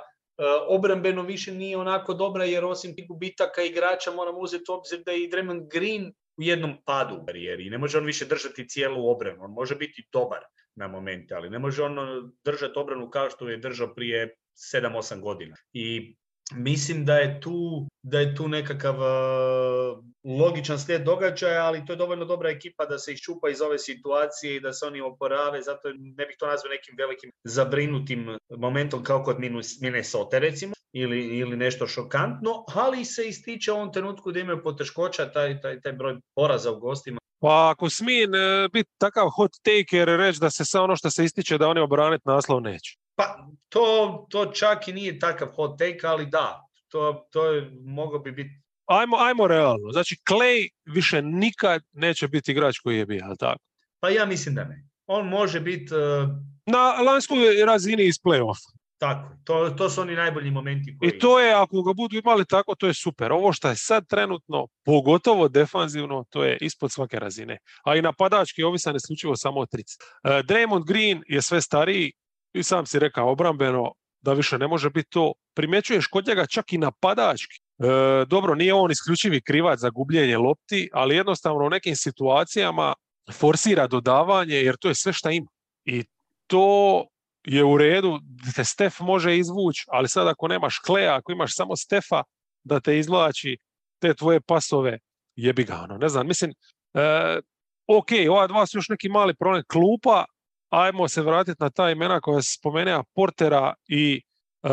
obrambeno 0.68 1.24
više 1.24 1.52
nije 1.52 1.78
onako 1.78 2.14
dobra 2.14 2.46
jer 2.46 2.66
osim 2.66 2.96
tih 2.96 3.08
gubitaka 3.08 3.62
igrača 3.62 4.12
moramo 4.12 4.39
uzeti 4.39 4.64
u 4.70 4.74
obzir 4.74 5.04
da 5.06 5.12
je 5.12 5.24
i 5.24 5.30
Draymond 5.30 5.72
Green 5.72 6.14
u 6.38 6.44
jednom 6.44 6.78
padu 6.86 7.16
u 7.16 7.26
karijeri 7.26 7.68
i 7.68 7.70
ne 7.70 7.78
može 7.78 7.98
on 7.98 8.06
više 8.06 8.26
držati 8.26 8.68
cijelu 8.68 9.10
obranu. 9.10 9.44
On 9.44 9.52
može 9.52 9.76
biti 9.76 10.08
dobar 10.12 10.39
na 10.76 10.88
momente, 10.88 11.36
ali 11.36 11.50
ne 11.50 11.60
može 11.60 11.84
on 11.84 11.98
držati 12.44 12.80
obranu 12.80 13.10
kao 13.10 13.30
što 13.30 13.50
je 13.50 13.58
držao 13.58 13.96
prije 13.96 14.36
7-8 14.74 15.20
godina. 15.20 15.56
I 15.74 16.16
mislim 16.56 17.06
da 17.06 17.16
je 17.16 17.42
tu, 17.42 17.88
da 18.02 18.20
je 18.20 18.36
tu 18.36 18.48
nekakav 18.48 18.96
uh, 18.96 20.04
logičan 20.39 20.80
slijed 20.80 21.04
događaja, 21.04 21.66
ali 21.66 21.86
to 21.86 21.94
je 21.94 21.98
dovoljno 21.98 22.26
dobra 22.26 22.50
ekipa 22.50 22.86
da 22.86 22.98
se 22.98 23.14
iščupa 23.14 23.50
iz 23.50 23.62
ove 23.62 23.80
situacije 23.80 24.56
i 24.56 24.60
da 24.60 24.74
se 24.74 24.86
oni 24.86 25.02
oporave, 25.02 25.62
zato 25.62 25.89
ne 26.18 26.26
bih 26.26 26.36
to 26.39 26.48
nazvao 26.48 26.70
nekim 26.70 26.96
velikim 26.98 27.32
zabrinutim 27.44 28.38
momentom 28.50 29.04
kao 29.04 29.24
kod 29.24 29.38
Minnesota 29.82 30.39
recimo, 30.39 30.74
ili, 30.94 31.38
ili 31.38 31.58
nešto 31.58 31.88
šokantno, 31.88 32.66
ali 32.76 33.06
se 33.06 33.28
ističe 33.28 33.72
u 33.72 33.76
ovom 33.76 33.94
trenutku 33.94 34.32
da 34.32 34.39
imaju 34.39 34.64
poteškoća 34.64 35.32
taj, 35.32 35.62
taj, 35.62 35.82
taj 35.82 35.94
broj 35.94 36.20
poraza 36.36 36.72
u 36.72 36.80
gostima. 36.80 37.22
Pa 37.39 37.70
ako 37.70 37.89
smijem 37.89 38.36
e, 38.36 38.70
biti 38.74 38.89
takav 38.98 39.30
hot 39.30 39.52
taker 39.64 40.08
reći 40.08 40.39
da 40.39 40.50
se 40.50 40.66
sve 40.66 40.80
ono 40.80 40.96
što 40.96 41.10
se 41.10 41.26
ističe 41.26 41.58
da 41.58 41.68
oni 41.68 41.80
obraniti 41.80 42.24
naslov 42.26 42.62
neće. 42.62 43.01
Pa 43.16 43.47
to, 43.70 44.28
to 44.30 44.45
čak 44.45 44.88
i 44.88 44.93
nije 44.93 45.20
takav 45.20 45.47
hot 45.55 45.80
take, 45.80 46.07
ali 46.07 46.26
da, 46.26 46.68
to, 46.88 47.28
to 47.32 47.45
je, 47.45 47.72
mogao 47.86 48.20
bi 48.20 48.32
biti 48.32 48.62
Ajmo, 48.86 49.18
ajmo 49.18 49.47
realno. 49.47 49.91
Znači, 49.91 50.16
Clay 50.30 50.70
više 50.86 51.22
nikad 51.22 51.84
neće 51.91 52.28
biti 52.28 52.51
igrač 52.51 52.80
koji 52.80 52.97
je 52.97 53.05
bio, 53.05 53.36
tako? 53.39 53.59
Pa 53.99 54.09
ja 54.09 54.26
mislim 54.26 54.55
da 54.55 54.64
ne. 54.64 54.84
On 55.05 55.28
može 55.28 55.59
biti... 55.59 55.93
Uh... 55.93 56.30
Na 56.66 56.91
lanskoj 56.91 57.66
razini 57.66 58.03
iz 58.03 58.16
play-offa. 58.16 58.82
Tako, 58.97 59.36
to, 59.43 59.70
to 59.70 59.89
su 59.89 60.01
oni 60.01 60.16
najbolji 60.16 60.51
momenti. 60.51 60.97
Koji... 60.97 61.09
I 61.09 61.20
to 61.20 61.39
je, 61.39 61.53
ako 61.53 61.82
ga 61.84 61.93
budu 61.93 62.18
imali 62.18 62.45
tako, 62.45 62.76
to 62.76 62.88
je 62.88 62.93
super. 62.93 63.32
Ovo 63.32 63.53
što 63.53 63.70
je 63.70 63.76
sad 63.76 64.07
trenutno, 64.07 64.68
pogotovo 64.86 65.47
defanzivno, 65.47 66.24
to 66.30 66.43
je 66.43 66.57
ispod 66.62 66.91
svake 66.91 67.20
razine. 67.20 67.57
A 67.84 67.95
i 67.95 68.01
napadački 68.01 68.64
ovisan 68.64 68.95
isključivo 68.95 69.36
samo 69.36 69.59
o 69.59 69.66
tric. 69.66 69.88
Uh, 69.97 70.32
Draymond 70.32 70.86
Green 70.88 71.24
je 71.28 71.41
sve 71.41 71.62
stariji, 71.62 72.12
i 72.54 72.64
sam 72.64 72.86
si 72.86 72.99
rekao 72.99 73.32
obrambeno 73.32 73.91
da 74.22 74.34
više 74.34 74.58
ne 74.58 74.68
može 74.68 74.89
biti 74.89 75.10
to. 75.10 75.34
Primjećuješ 75.54 76.08
kod 76.08 76.28
njega 76.28 76.45
čak 76.45 76.74
i 76.74 76.78
napadački. 76.78 77.56
E, 77.56 78.26
dobro, 78.26 78.56
nije 78.56 78.74
on 78.74 78.91
isključivi 78.91 79.41
krivac 79.41 79.80
za 79.80 79.89
gubljenje 79.89 80.38
lopti, 80.38 80.89
ali 80.93 81.16
jednostavno 81.16 81.66
u 81.66 81.70
nekim 81.70 81.95
situacijama 81.95 82.93
forsira 83.32 83.88
dodavanje 83.88 84.56
jer 84.56 84.78
to 84.78 84.88
je 84.89 84.95
sve 84.95 85.14
šta 85.14 85.32
ima. 85.32 85.47
I 85.86 86.04
to 86.47 87.06
je 87.45 87.64
u 87.64 87.78
redu, 87.78 88.20
te 88.56 88.64
Stef 88.64 88.99
može 88.99 89.38
izvući, 89.38 89.86
ali 89.88 90.10
sad 90.10 90.28
ako 90.28 90.47
nemaš 90.47 90.80
Kleja, 90.80 91.16
ako 91.16 91.32
imaš 91.32 91.56
samo 91.56 91.76
Stefa 91.76 92.24
da 92.64 92.80
te 92.80 92.99
izvlači 92.99 93.58
te 93.99 94.14
tvoje 94.14 94.41
pasove, 94.41 94.99
jebi 95.36 95.64
ga, 95.64 95.82
ono, 95.84 95.97
ne 95.97 96.10
znam, 96.10 96.28
mislim, 96.28 96.54
e, 96.93 97.39
ok, 97.88 98.08
ova 98.30 98.47
dva 98.47 98.66
su 98.66 98.78
još 98.78 98.89
neki 98.89 99.10
mali 99.10 99.36
problem 99.36 99.64
klupa, 99.68 100.26
ajmo 100.72 101.07
se 101.07 101.22
vratiti 101.22 101.63
na 101.63 101.69
ta 101.69 101.91
imena 101.91 102.19
koja 102.22 102.41
se 102.41 102.53
spomenea 102.59 103.03
Portera 103.15 103.74
i 103.88 104.22
e, 104.63 104.69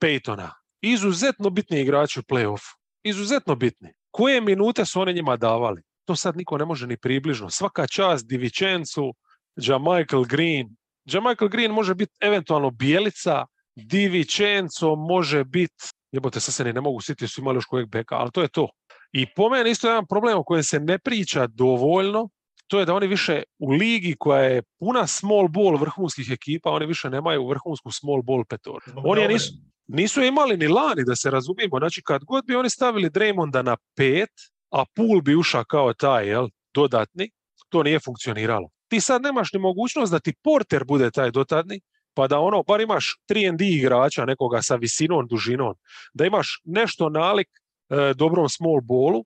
Peytona. 0.00 0.50
Izuzetno 0.82 1.50
bitni 1.50 1.80
igrači 1.80 2.20
u 2.20 2.22
play-offu. 2.22 2.76
Izuzetno 3.02 3.54
bitni. 3.54 3.92
Koje 4.10 4.40
minute 4.40 4.84
su 4.84 5.00
oni 5.00 5.12
njima 5.12 5.36
davali? 5.36 5.82
To 6.04 6.16
sad 6.16 6.36
niko 6.36 6.58
ne 6.58 6.64
može 6.64 6.86
ni 6.86 6.96
približno. 6.96 7.50
Svaka 7.50 7.86
čast 7.86 8.26
Divičencu, 8.26 9.14
Michael 9.56 10.24
Green. 10.24 10.76
Michael 11.06 11.48
Green 11.48 11.72
može 11.72 11.94
biti 11.94 12.12
eventualno 12.20 12.70
Bijelica, 12.70 13.46
Divičenco 13.74 14.96
može 14.96 15.44
biti, 15.44 15.84
jebote 16.12 16.40
sad 16.40 16.54
se 16.54 16.64
ne 16.64 16.80
mogu 16.80 17.00
sjetiti 17.00 17.28
su 17.28 17.40
imali 17.40 17.56
još 17.56 17.64
kojeg 17.64 17.88
beka, 17.88 18.16
ali 18.16 18.30
to 18.30 18.42
je 18.42 18.48
to. 18.48 18.68
I 19.12 19.26
po 19.34 19.48
meni 19.48 19.70
isto 19.70 19.88
jedan 19.88 20.06
problem 20.06 20.38
o 20.38 20.44
kojem 20.44 20.62
se 20.62 20.80
ne 20.80 20.98
priča 20.98 21.46
dovoljno, 21.46 22.28
to 22.70 22.78
je 22.78 22.86
da 22.86 22.94
oni 22.94 23.06
više 23.06 23.42
u 23.58 23.70
ligi 23.70 24.16
koja 24.18 24.42
je 24.42 24.62
puna 24.78 25.06
small 25.06 25.48
ball 25.48 25.76
vrhunskih 25.76 26.30
ekipa, 26.30 26.70
oni 26.70 26.86
više 26.86 27.10
nemaju 27.10 27.48
vrhunsku 27.48 27.90
small 27.90 28.22
ball 28.22 28.44
petor. 28.44 28.82
Oni 29.04 29.22
je 29.22 29.28
nisu, 29.28 29.52
nisu 29.86 30.22
imali 30.22 30.56
ni 30.56 30.68
lani, 30.68 31.04
da 31.06 31.16
se 31.16 31.30
razumijemo. 31.30 31.78
Znači, 31.78 32.02
kad 32.02 32.24
god 32.24 32.44
bi 32.46 32.56
oni 32.56 32.70
stavili 32.70 33.10
Draymonda 33.10 33.62
na 33.62 33.76
pet, 33.96 34.30
a 34.70 34.84
Pool 34.94 35.20
bi 35.20 35.36
ušao 35.36 35.64
kao 35.64 35.92
taj, 35.92 36.28
jel, 36.28 36.48
dodatni, 36.74 37.30
to 37.68 37.82
nije 37.82 38.00
funkcioniralo. 38.00 38.68
Ti 38.88 39.00
sad 39.00 39.22
nemaš 39.22 39.52
ni 39.52 39.58
mogućnost 39.58 40.12
da 40.12 40.18
ti 40.18 40.34
Porter 40.42 40.84
bude 40.84 41.10
taj 41.10 41.30
dodatni, 41.30 41.80
pa 42.14 42.26
da 42.28 42.38
ono, 42.38 42.62
bar 42.62 42.80
imaš 42.80 43.16
3D 43.30 43.78
igrača, 43.78 44.24
nekoga 44.24 44.62
sa 44.62 44.76
visinom, 44.76 45.26
dužinom, 45.26 45.74
da 46.14 46.26
imaš 46.26 46.60
nešto 46.64 47.08
nalik 47.08 47.48
e, 47.48 48.14
dobrom 48.14 48.48
small 48.48 48.80
ballu, 48.80 49.24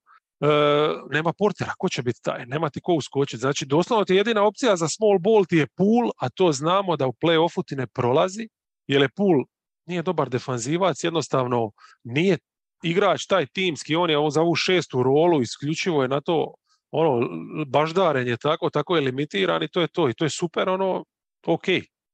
nema 1.10 1.32
portera, 1.32 1.72
ko 1.78 1.88
će 1.88 2.02
biti 2.02 2.20
taj, 2.22 2.46
nema 2.46 2.70
ti 2.70 2.80
ko 2.80 2.92
uskočiti. 2.92 3.40
Znači, 3.40 3.66
doslovno 3.66 4.04
ti 4.04 4.14
jedina 4.14 4.42
opcija 4.42 4.76
za 4.76 4.88
small 4.88 5.18
ball 5.18 5.44
ti 5.44 5.56
je 5.56 5.66
pool, 5.66 6.10
a 6.16 6.28
to 6.28 6.52
znamo 6.52 6.96
da 6.96 7.06
u 7.06 7.12
play-offu 7.12 7.62
ti 7.66 7.76
ne 7.76 7.86
prolazi, 7.86 8.48
jer 8.86 9.02
je 9.02 9.08
pool 9.16 9.44
nije 9.86 10.02
dobar 10.02 10.28
defanzivac, 10.28 11.04
jednostavno 11.04 11.70
nije 12.04 12.38
igrač 12.82 13.26
taj 13.26 13.46
timski, 13.46 13.96
on 13.96 14.10
je 14.10 14.16
za 14.30 14.42
ovu 14.42 14.54
šestu 14.54 15.02
rolu, 15.02 15.42
isključivo 15.42 16.02
je 16.02 16.08
na 16.08 16.20
to 16.20 16.54
ono, 16.90 17.28
baždarenje 17.66 18.36
tako, 18.36 18.70
tako 18.70 18.96
je 18.96 19.02
limitiran 19.02 19.62
i 19.62 19.68
to 19.68 19.80
je 19.80 19.88
to. 19.88 20.08
I 20.08 20.14
to 20.14 20.24
je 20.24 20.30
super, 20.30 20.68
ono, 20.68 21.04
ok. 21.46 21.64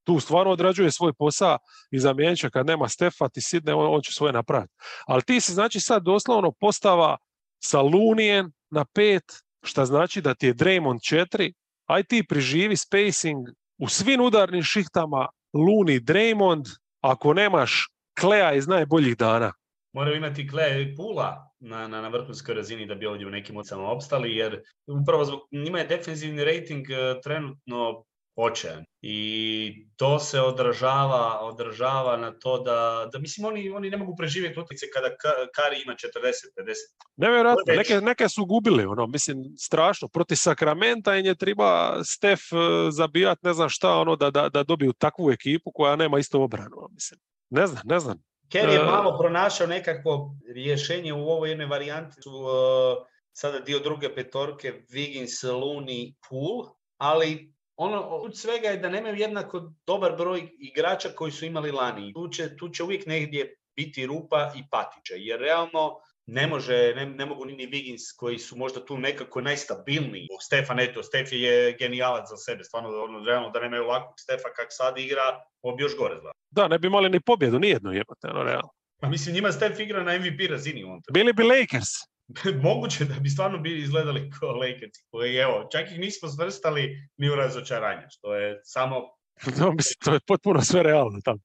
Tu 0.05 0.21
stvarno 0.21 0.53
odrađuje 0.53 0.91
svoj 0.91 1.13
posao 1.13 1.59
i 1.91 1.99
zamijenit 1.99 2.47
kad 2.53 2.67
nema 2.67 2.89
Stefa, 2.89 3.29
ti 3.29 3.41
sidne, 3.41 3.75
on, 3.75 3.95
on 3.95 4.01
će 4.03 4.13
svoje 4.13 4.33
napraviti. 4.33 4.73
Ali 5.07 5.23
ti 5.23 5.41
si 5.41 5.53
znači 5.53 5.81
sad 5.81 6.03
doslovno 6.03 6.53
postava 6.61 7.17
sa 7.63 7.81
Lunijen 7.83 8.53
na 8.71 8.85
pet, 8.85 9.25
šta 9.63 9.87
znači 9.87 10.21
da 10.21 10.35
ti 10.35 10.47
je 10.47 10.55
Draymond 10.55 11.03
četiri, 11.03 11.53
aj 11.87 12.03
ti 12.03 12.25
priživi 12.29 12.77
spacing 12.77 13.49
u 13.79 13.89
svim 13.89 14.21
udarnim 14.21 14.63
šihtama 14.63 15.29
Luni 15.53 16.01
Draymond, 16.01 16.65
ako 17.01 17.35
nemaš 17.35 17.89
Kleja 18.21 18.55
iz 18.55 18.69
najboljih 18.69 19.17
dana. 19.17 19.53
Moraju 19.93 20.17
imati 20.17 20.49
Kleja 20.49 20.79
i 20.79 20.97
Pula 20.97 21.51
na, 21.61 21.89
na, 21.89 22.01
na 22.01 22.09
vrhunskoj 22.09 22.55
razini 22.55 22.87
da 22.87 22.95
bi 22.95 23.07
ovdje 23.07 23.27
u 23.27 23.31
nekim 23.31 23.57
ocama 23.57 23.91
opstali, 23.91 24.37
jer 24.37 24.63
upravo 25.03 25.25
zbog 25.25 25.41
njima 25.53 25.79
je 25.79 25.87
defensivni 25.87 26.45
rating 26.45 26.91
e, 26.91 27.21
trenutno 27.23 28.05
očajan. 28.43 28.85
I 29.03 29.87
to 29.97 30.19
se 30.19 30.41
odražava, 30.41 31.39
odražava 31.41 32.17
na 32.17 32.39
to 32.39 32.59
da, 32.59 33.09
da 33.13 33.19
mislim 33.19 33.47
oni, 33.47 33.71
oni 33.71 33.91
ne 33.91 33.97
mogu 33.97 34.17
preživjeti 34.17 34.61
utakmice 34.61 34.87
kada 34.95 35.09
Kari 35.55 35.83
ima 35.85 35.95
40-50. 35.95 36.75
Nevjerojatno, 37.17 37.75
neke, 37.77 38.01
neke 38.01 38.29
su 38.29 38.45
gubili, 38.47 38.85
ono, 38.85 39.07
mislim, 39.07 39.45
strašno. 39.59 40.09
Proti 40.09 40.37
Sakramenta 40.37 41.17
im 41.17 41.27
je 41.27 41.35
treba 41.35 42.01
Stef 42.05 42.41
e, 42.41 42.57
zabijat 42.91 43.43
ne 43.43 43.53
znam 43.53 43.69
šta, 43.69 43.97
ono, 43.97 44.17
da, 44.17 44.31
da, 44.31 44.49
da 44.49 44.63
dobiju 44.63 44.93
takvu 44.93 45.31
ekipu 45.31 45.71
koja 45.75 45.97
nema 45.97 46.19
isto 46.19 46.43
obranu, 46.43 46.77
ono, 46.77 46.89
mislim. 46.93 47.21
Ne 47.51 47.67
znam, 47.67 47.83
ne 47.85 48.01
znam. 48.01 48.19
Kerry 48.53 48.73
je 48.73 48.81
e, 48.81 48.85
malo 48.85 49.19
pronašao 49.19 49.67
nekakvo 49.67 50.37
rješenje 50.55 51.13
u 51.13 51.29
ovoj 51.29 51.49
jednoj 51.49 51.67
varijanti 51.67 52.23
su 52.23 52.31
uh, 52.31 52.51
sada 53.33 53.61
dio 53.61 53.79
druge 53.79 54.15
petorke 54.15 54.73
Wiggins, 54.89 55.45
Looney, 55.45 56.15
Pool, 56.29 56.67
ali 56.99 57.55
ono 57.83 58.01
od 58.01 58.37
svega 58.39 58.69
je 58.69 58.77
da 58.77 58.89
nemaju 58.89 59.17
jednako 59.17 59.73
dobar 59.87 60.17
broj 60.17 60.49
igrača 60.59 61.09
koji 61.09 61.33
su 61.33 61.45
imali 61.45 61.71
lani. 61.71 62.13
Tu 62.13 62.29
će, 62.29 62.57
tu 62.57 62.69
će 62.69 62.83
uvijek 62.83 63.07
negdje 63.07 63.57
biti 63.77 64.07
rupa 64.07 64.53
i 64.57 64.63
patića, 64.71 65.15
jer 65.17 65.41
realno 65.41 66.01
ne 66.27 66.47
može, 66.47 66.93
ne, 66.97 67.07
ne 67.07 67.27
mogu 67.27 67.45
ni 67.45 67.69
Wiggins 67.69 68.17
koji 68.17 68.39
su 68.39 68.57
možda 68.57 68.85
tu 68.85 68.99
nekako 68.99 69.41
najstabilniji. 69.41 70.29
Stefan, 70.41 70.81
eto, 70.81 71.03
Stef 71.03 71.29
je 71.33 71.77
genijalac 71.79 72.29
za 72.29 72.37
sebe, 72.37 72.65
stvarno 72.65 72.89
ono, 72.89 73.25
realno 73.25 73.51
da 73.51 73.61
nemaju 73.61 73.85
ovakvog 73.85 74.15
Stefa 74.21 74.49
kak 74.57 74.67
sad 74.71 74.99
igra, 74.99 75.41
on 75.63 75.77
bi 75.77 75.83
još 75.83 75.97
gore 75.97 76.17
zla. 76.21 76.33
Da, 76.51 76.69
ne 76.69 76.79
bi 76.79 76.87
imali 76.87 77.11
ni 77.11 77.21
pobjedu, 77.21 77.59
nijednu 77.59 77.93
jebate, 77.93 78.29
ono, 78.29 78.43
realno. 78.43 78.69
Pa 79.01 79.09
mislim, 79.09 79.35
njima 79.35 79.53
Stef 79.53 79.81
igra 79.81 80.03
na 80.03 80.19
MVP 80.19 80.51
razini. 80.51 80.85
On 80.85 81.01
Bili 81.13 81.33
bi 81.33 81.43
Lakers. 81.43 82.10
moguće 82.69 83.05
da 83.05 83.21
bi 83.21 83.31
stvarno 83.31 83.59
bili 83.59 83.83
izgledali 83.83 84.31
kao 84.41 84.53
Lakers, 84.53 84.99
koji 85.11 85.37
evo, 85.37 85.69
čak 85.73 85.91
ih 85.91 85.99
nismo 85.99 86.29
svrstali 86.29 87.11
ni 87.17 87.31
u 87.31 87.35
razočaranje, 87.35 88.07
što 88.11 88.35
je 88.35 88.61
samo... 88.65 88.97
no, 89.59 89.73
mislim, 89.73 89.95
to 90.05 90.13
je 90.13 90.21
potpuno 90.27 90.63
sve 90.63 90.83
realno 90.83 91.21
tamo. 91.25 91.39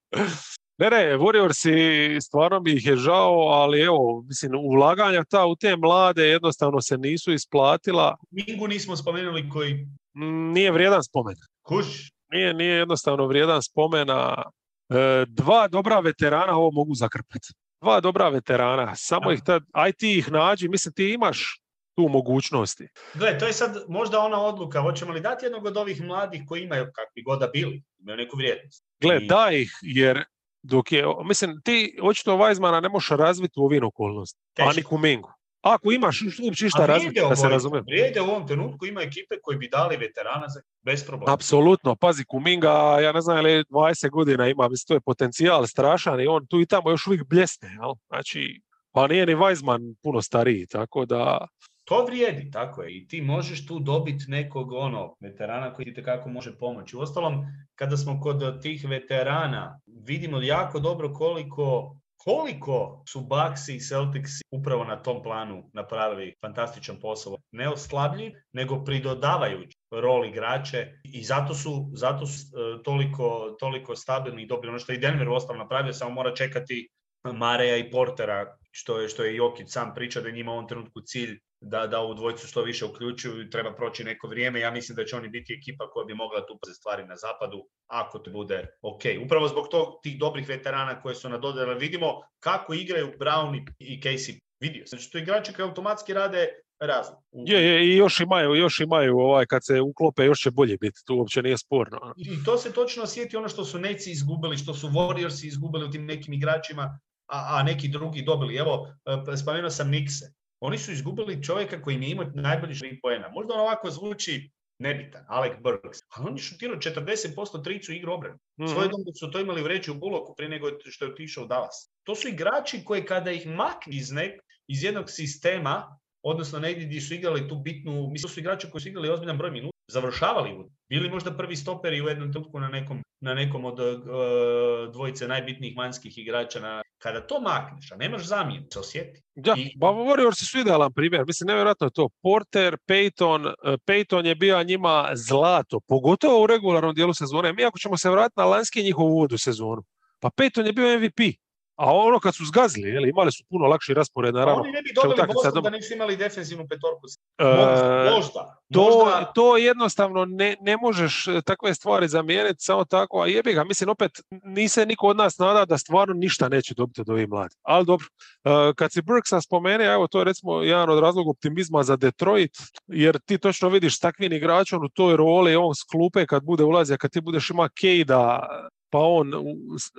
Ne, 0.77 0.89
ne, 0.89 1.17
Warriorsi 1.17 2.19
stvarno 2.21 2.59
mi 2.59 2.71
ih 2.71 2.85
je 2.85 2.95
žao, 2.95 3.33
ali 3.33 3.81
evo, 3.81 4.23
mislim, 4.27 4.51
ulaganja 4.55 5.23
ta 5.29 5.45
u 5.45 5.55
te 5.55 5.77
mlade 5.77 6.27
jednostavno 6.27 6.81
se 6.81 6.97
nisu 6.97 7.33
isplatila. 7.33 8.17
Mingu 8.31 8.67
nismo 8.67 8.95
spomenuli 8.95 9.49
koji... 9.49 9.73
Mm, 10.17 10.51
nije 10.53 10.71
vrijedan 10.71 11.03
spomen. 11.03 11.35
Kuš? 11.61 11.85
Nije, 12.31 12.53
nije 12.53 12.77
jednostavno 12.77 13.27
vrijedan 13.27 13.61
spomena. 13.63 14.43
E, 14.89 15.25
dva 15.27 15.67
dobra 15.67 15.99
veterana 15.99 16.57
ovo 16.57 16.71
mogu 16.71 16.95
zakrpati 16.95 17.47
dva 17.85 18.01
dobra 18.01 18.29
veterana, 18.29 18.95
samo 18.95 19.31
ih 19.31 19.41
tad, 19.45 19.63
aj 19.73 19.91
ti 19.91 20.17
ih 20.17 20.31
nađi, 20.31 20.69
mislim 20.69 20.93
ti 20.93 21.13
imaš 21.13 21.61
tu 21.95 22.07
mogućnosti. 22.09 22.87
Gle, 23.13 23.37
to 23.39 23.47
je 23.47 23.53
sad 23.53 23.85
možda 23.87 24.19
ona 24.19 24.41
odluka, 24.41 24.81
hoćemo 24.81 25.13
li 25.13 25.21
dati 25.21 25.45
jednog 25.45 25.65
od 25.65 25.77
ovih 25.77 26.01
mladih 26.01 26.41
koji 26.47 26.63
imaju 26.63 26.85
kakvi 26.95 27.23
god 27.23 27.39
da 27.39 27.47
bili, 27.47 27.83
imaju 27.99 28.17
neku 28.17 28.37
vrijednost. 28.37 28.83
Gle, 29.01 29.17
I... 29.21 29.27
daj 29.27 29.61
ih, 29.61 29.71
jer 29.81 30.23
dok 30.63 30.91
je, 30.91 31.05
mislim, 31.25 31.61
ti 31.61 31.99
očito 32.01 32.37
Weizmana 32.37 32.81
ne 32.81 32.89
možeš 32.89 33.09
razviti 33.09 33.59
u 33.59 33.63
ovim 33.63 33.85
okolnostima, 33.85 34.69
a 34.69 34.73
ni 34.73 34.83
Kumingu. 34.83 35.29
Ako 35.65 35.91
imaš 35.91 36.21
uopće 36.43 36.69
šta 36.69 36.85
razviti, 36.85 37.21
da 37.29 37.35
se 37.35 37.49
razumijem. 37.49 37.85
Vrijede 37.87 38.21
u 38.21 38.25
ovom 38.25 38.47
trenutku, 38.47 38.85
ima 38.85 39.01
ekipe 39.01 39.35
koji 39.41 39.57
bi 39.57 39.69
dali 39.69 39.97
veterana 39.97 40.47
za, 40.47 40.61
bez 40.81 41.05
problema. 41.05 41.33
Apsolutno, 41.33 41.95
pazi, 41.95 42.25
Kuminga, 42.25 42.99
ja 43.01 43.11
ne 43.11 43.21
znam, 43.21 43.37
ali 43.37 43.63
20 43.69 44.09
godina 44.09 44.47
ima, 44.47 44.69
mislim, 44.69 44.87
to 44.87 44.93
je 44.93 45.01
potencijal 45.01 45.67
strašan 45.67 46.21
i 46.21 46.27
on 46.27 46.47
tu 46.47 46.61
i 46.61 46.65
tamo 46.65 46.89
još 46.89 47.07
uvijek 47.07 47.27
bljesne, 47.29 47.69
jel? 47.69 47.93
Znači, 48.07 48.61
pa 48.91 49.07
nije 49.07 49.25
ni 49.25 49.35
Weizman 49.35 49.95
puno 50.03 50.21
stariji, 50.21 50.67
tako 50.67 51.05
da... 51.05 51.47
To 51.85 52.05
vrijedi, 52.05 52.51
tako 52.51 52.83
je. 52.83 52.97
I 52.97 53.07
ti 53.07 53.21
možeš 53.21 53.67
tu 53.67 53.79
dobiti 53.79 54.25
nekog 54.27 54.71
ono, 54.71 55.15
veterana 55.19 55.73
koji 55.73 55.93
ti 55.93 56.03
kako 56.03 56.29
može 56.29 56.57
pomoći. 56.57 56.97
Uostalom, 56.97 57.45
kada 57.75 57.97
smo 57.97 58.19
kod 58.21 58.61
tih 58.61 58.85
veterana, 58.89 59.79
vidimo 59.85 60.41
jako 60.41 60.79
dobro 60.79 61.13
koliko 61.13 61.95
koliko 62.25 63.03
su 63.07 63.21
Bucks 63.21 63.67
i 63.67 63.79
Celtics 63.79 64.31
upravo 64.51 64.83
na 64.83 65.03
tom 65.03 65.23
planu 65.23 65.69
napravili 65.73 66.35
fantastičan 66.41 66.99
posao. 66.99 67.37
Ne 67.51 67.69
oslabljiv, 67.69 68.31
nego 68.53 68.83
pridodavajući 68.83 69.77
rol 69.91 70.25
igrače 70.25 70.91
i 71.03 71.23
zato 71.23 71.53
su, 71.53 71.89
zato 71.93 72.25
su 72.27 72.33
uh, 72.33 72.83
toliko, 72.83 73.55
toliko 73.59 73.95
stabilni 73.95 74.43
i 74.43 74.45
dobri. 74.45 74.69
Ono 74.69 74.79
što 74.79 74.93
i 74.93 74.97
Denver 74.97 75.29
ostalo 75.29 75.59
napravio, 75.59 75.93
samo 75.93 76.11
mora 76.11 76.35
čekati 76.35 76.89
Mareja 77.33 77.77
i 77.77 77.91
Portera, 77.91 78.57
što 78.71 78.99
je, 78.99 79.09
što 79.09 79.23
je 79.23 79.35
Jokić 79.35 79.71
sam 79.71 79.93
priča 79.93 80.21
da 80.21 80.31
njima 80.31 80.51
u 80.51 80.55
ovom 80.55 80.67
trenutku 80.67 81.01
cilj 81.01 81.39
da, 81.65 81.87
da 81.87 81.99
ovu 81.99 82.13
dvojicu 82.13 82.47
što 82.47 82.61
više 82.61 82.85
uključuju 82.85 83.41
i 83.41 83.49
treba 83.49 83.75
proći 83.75 84.03
neko 84.03 84.27
vrijeme. 84.27 84.59
Ja 84.59 84.71
mislim 84.71 84.95
da 84.95 85.05
će 85.05 85.15
oni 85.15 85.29
biti 85.29 85.53
ekipa 85.53 85.89
koja 85.89 86.05
bi 86.05 86.13
mogla 86.13 86.45
tu 86.45 86.59
stvari 86.73 87.05
na 87.05 87.15
zapadu, 87.15 87.67
ako 87.87 88.19
to 88.19 88.31
bude 88.31 88.67
ok. 88.81 89.01
Upravo 89.25 89.47
zbog 89.47 89.67
tog, 89.71 89.87
tih 90.03 90.19
dobrih 90.19 90.47
veterana 90.47 91.01
koje 91.01 91.15
su 91.15 91.29
nadodali, 91.29 91.79
vidimo 91.79 92.21
kako 92.39 92.73
igraju 92.73 93.13
Brown 93.19 93.65
i 93.79 94.01
Casey. 94.01 94.39
Vidio. 94.59 94.83
Znači, 94.85 95.11
to 95.11 95.17
igrači 95.17 95.53
koji 95.53 95.67
automatski 95.67 96.13
rade 96.13 96.47
razliku. 96.79 97.23
Je, 97.31 97.65
je, 97.65 97.85
i 97.85 97.95
još 97.97 98.19
imaju, 98.19 98.55
još 98.55 98.79
imaju 98.79 99.17
ovaj, 99.17 99.45
kad 99.45 99.65
se 99.65 99.81
uklope, 99.81 100.25
još 100.25 100.39
će 100.39 100.51
bolje 100.51 100.77
biti, 100.77 100.99
to 101.05 101.15
uopće 101.15 101.41
nije 101.41 101.57
sporno. 101.57 102.13
I 102.17 102.43
to 102.45 102.57
se 102.57 102.73
točno 102.73 103.03
osjeti 103.03 103.37
ono 103.37 103.49
što 103.49 103.65
su 103.65 103.79
Neci 103.79 104.11
izgubili, 104.11 104.57
što 104.57 104.73
su 104.73 104.87
Warriorsi 104.87 105.47
izgubili 105.47 105.85
u 105.85 105.91
tim 105.91 106.05
nekim 106.05 106.33
igračima, 106.33 106.99
a, 107.27 107.57
a 107.57 107.63
neki 107.63 107.87
drugi 107.87 108.21
dobili. 108.21 108.55
Evo, 108.55 108.87
e, 109.33 109.37
spomenuo 109.37 109.69
sam 109.69 109.89
Nikse. 109.89 110.25
Oni 110.65 110.77
su 110.77 110.91
izgubili 110.91 111.43
čovjeka 111.43 111.81
koji 111.81 111.95
im 111.95 112.01
je 112.03 112.09
imao 112.09 112.25
najbolji 112.33 112.79
tri 112.79 112.99
poena. 113.01 113.29
Možda 113.29 113.53
on 113.53 113.59
ovako 113.59 113.89
zvuči 113.89 114.51
nebitan, 114.79 115.25
Alec 115.27 115.53
Burks. 115.63 115.99
Ali 116.09 116.27
on 116.27 116.33
je 116.33 116.43
šutirao 116.43 116.77
40% 116.77 117.63
tricu 117.63 117.93
igru 117.93 118.13
obrane. 118.13 118.35
Mm-hmm. 118.35 118.67
Svoje 118.67 118.89
su 119.19 119.31
to 119.31 119.39
imali 119.39 119.63
vreći 119.63 119.91
u 119.91 119.95
Buloku 119.95 120.35
prije 120.35 120.49
nego 120.49 120.67
što 120.85 121.05
je 121.05 121.11
otišao 121.11 121.43
u 121.43 121.47
Dallas. 121.47 121.91
To 122.03 122.15
su 122.15 122.27
igrači 122.27 122.83
koji 122.85 123.05
kada 123.05 123.31
ih 123.31 123.47
makni 123.47 123.95
iz, 123.95 124.11
nek, 124.11 124.41
iz 124.67 124.83
jednog 124.83 125.09
sistema, 125.09 125.99
odnosno 126.23 126.59
negdje 126.59 126.85
gdje 126.85 127.01
su 127.01 127.13
igrali 127.13 127.47
tu 127.49 127.55
bitnu, 127.55 128.09
mislim 128.11 128.29
su 128.29 128.39
igrači 128.39 128.69
koji 128.69 128.81
su 128.81 128.89
igrali 128.89 129.09
ozbiljan 129.09 129.37
broj 129.37 129.51
minuta, 129.51 129.77
završavali 129.91 130.53
u 130.57 130.69
bili 130.89 131.09
možda 131.09 131.37
prvi 131.37 131.55
stoperi 131.55 132.01
u 132.01 132.07
jednom 132.07 132.31
trenutku 132.31 132.59
na 132.59 132.67
nekom, 132.67 133.01
na 133.19 133.33
nekom 133.33 133.65
od 133.65 133.79
uh, 133.79 134.93
dvojice 134.93 135.27
najbitnijih 135.27 135.77
vanjskih 135.77 136.17
igrača. 136.17 136.59
Na, 136.59 136.81
kada 136.97 137.21
to 137.27 137.41
makneš, 137.41 137.91
a 137.91 137.95
nemaš 137.95 138.23
zamjenu, 138.23 138.65
se 138.73 138.79
osjeti. 138.79 139.21
Da, 139.35 139.55
I... 139.57 139.77
ba 139.77 139.87
Warriors 139.87 140.51
su 140.51 140.59
idealan 140.59 140.93
primjer. 140.93 141.23
Mislim, 141.27 141.47
nevjerojatno 141.47 141.87
je 141.87 141.91
to. 141.91 142.09
Porter, 142.21 142.77
Peyton, 142.87 143.45
uh, 143.45 143.53
Peyton 143.87 144.25
je 144.25 144.35
bio 144.35 144.63
njima 144.63 145.11
zlato, 145.13 145.79
pogotovo 145.87 146.43
u 146.43 146.47
regularnom 146.47 146.95
dijelu 146.95 147.13
sezone. 147.13 147.53
Mi 147.53 147.65
ako 147.65 147.79
ćemo 147.79 147.97
se 147.97 148.09
vratiti 148.09 148.39
na 148.39 148.45
lanski 148.45 148.83
njihov 148.83 149.05
uvod 149.05 149.33
u 149.33 149.37
sezonu, 149.37 149.83
pa 150.19 150.29
Peyton 150.29 150.65
je 150.65 150.73
bio 150.73 150.99
MVP. 150.99 151.44
A 151.75 151.93
ono 151.93 152.19
kad 152.19 152.35
su 152.35 152.45
zgazili, 152.45 152.89
jeli, 152.89 153.09
imali 153.09 153.31
su 153.31 153.43
puno 153.49 153.65
lakši 153.67 153.93
raspored, 153.93 154.33
naravno. 154.33 154.61
Oni 154.61 154.71
ne 154.71 154.81
bi 154.81 154.91
dobili 154.95 155.27
Boston 155.33 155.63
da 155.63 155.69
nisu 155.69 155.93
imali 155.93 156.17
defensivnu 156.17 156.67
petorku. 156.69 157.01
Možda, 157.39 158.11
možda. 158.15 158.61
To, 158.73 159.31
to 159.35 159.57
jednostavno 159.57 160.25
ne, 160.25 160.55
ne 160.61 160.77
možeš 160.77 161.27
e, 161.27 161.41
takve 161.41 161.73
stvari 161.73 162.07
zamijeniti 162.07 162.55
samo 162.59 162.85
tako, 162.85 163.21
a 163.21 163.27
jebi 163.27 163.53
ga, 163.53 163.63
mislim 163.63 163.89
opet 163.89 164.11
nise 164.43 164.85
niko 164.85 165.07
od 165.07 165.17
nas 165.17 165.37
nada 165.37 165.65
da 165.65 165.77
stvarno 165.77 166.13
ništa 166.13 166.49
neće 166.49 166.73
dobiti 166.73 167.01
od 167.01 167.09
ovih 167.09 167.29
mladi. 167.29 167.55
Ali 167.61 167.85
dobro, 167.85 168.05
e, 168.43 168.73
kad 168.75 168.91
si 168.93 169.01
Burksa 169.01 169.41
spomene, 169.41 169.85
evo 169.85 170.07
to 170.07 170.19
je 170.19 170.25
recimo 170.25 170.61
jedan 170.61 170.89
od 170.89 170.99
razloga 170.99 171.29
optimizma 171.29 171.83
za 171.83 171.95
Detroit, 171.95 172.57
jer 172.87 173.19
ti 173.25 173.37
točno 173.37 173.69
vidiš 173.69 173.97
s 173.97 173.99
takvim 173.99 174.33
igračom 174.33 174.85
u 174.85 174.89
toj 174.89 175.17
roli, 175.17 175.55
on 175.55 175.75
s 175.75 175.83
klupe 175.83 176.25
kad 176.25 176.43
bude 176.43 176.63
ulazio, 176.63 176.97
kad 176.97 177.11
ti 177.11 177.21
budeš 177.21 177.49
ima 177.49 177.69
Kejda, 177.79 178.47
pa 178.89 178.99
on, 178.99 179.31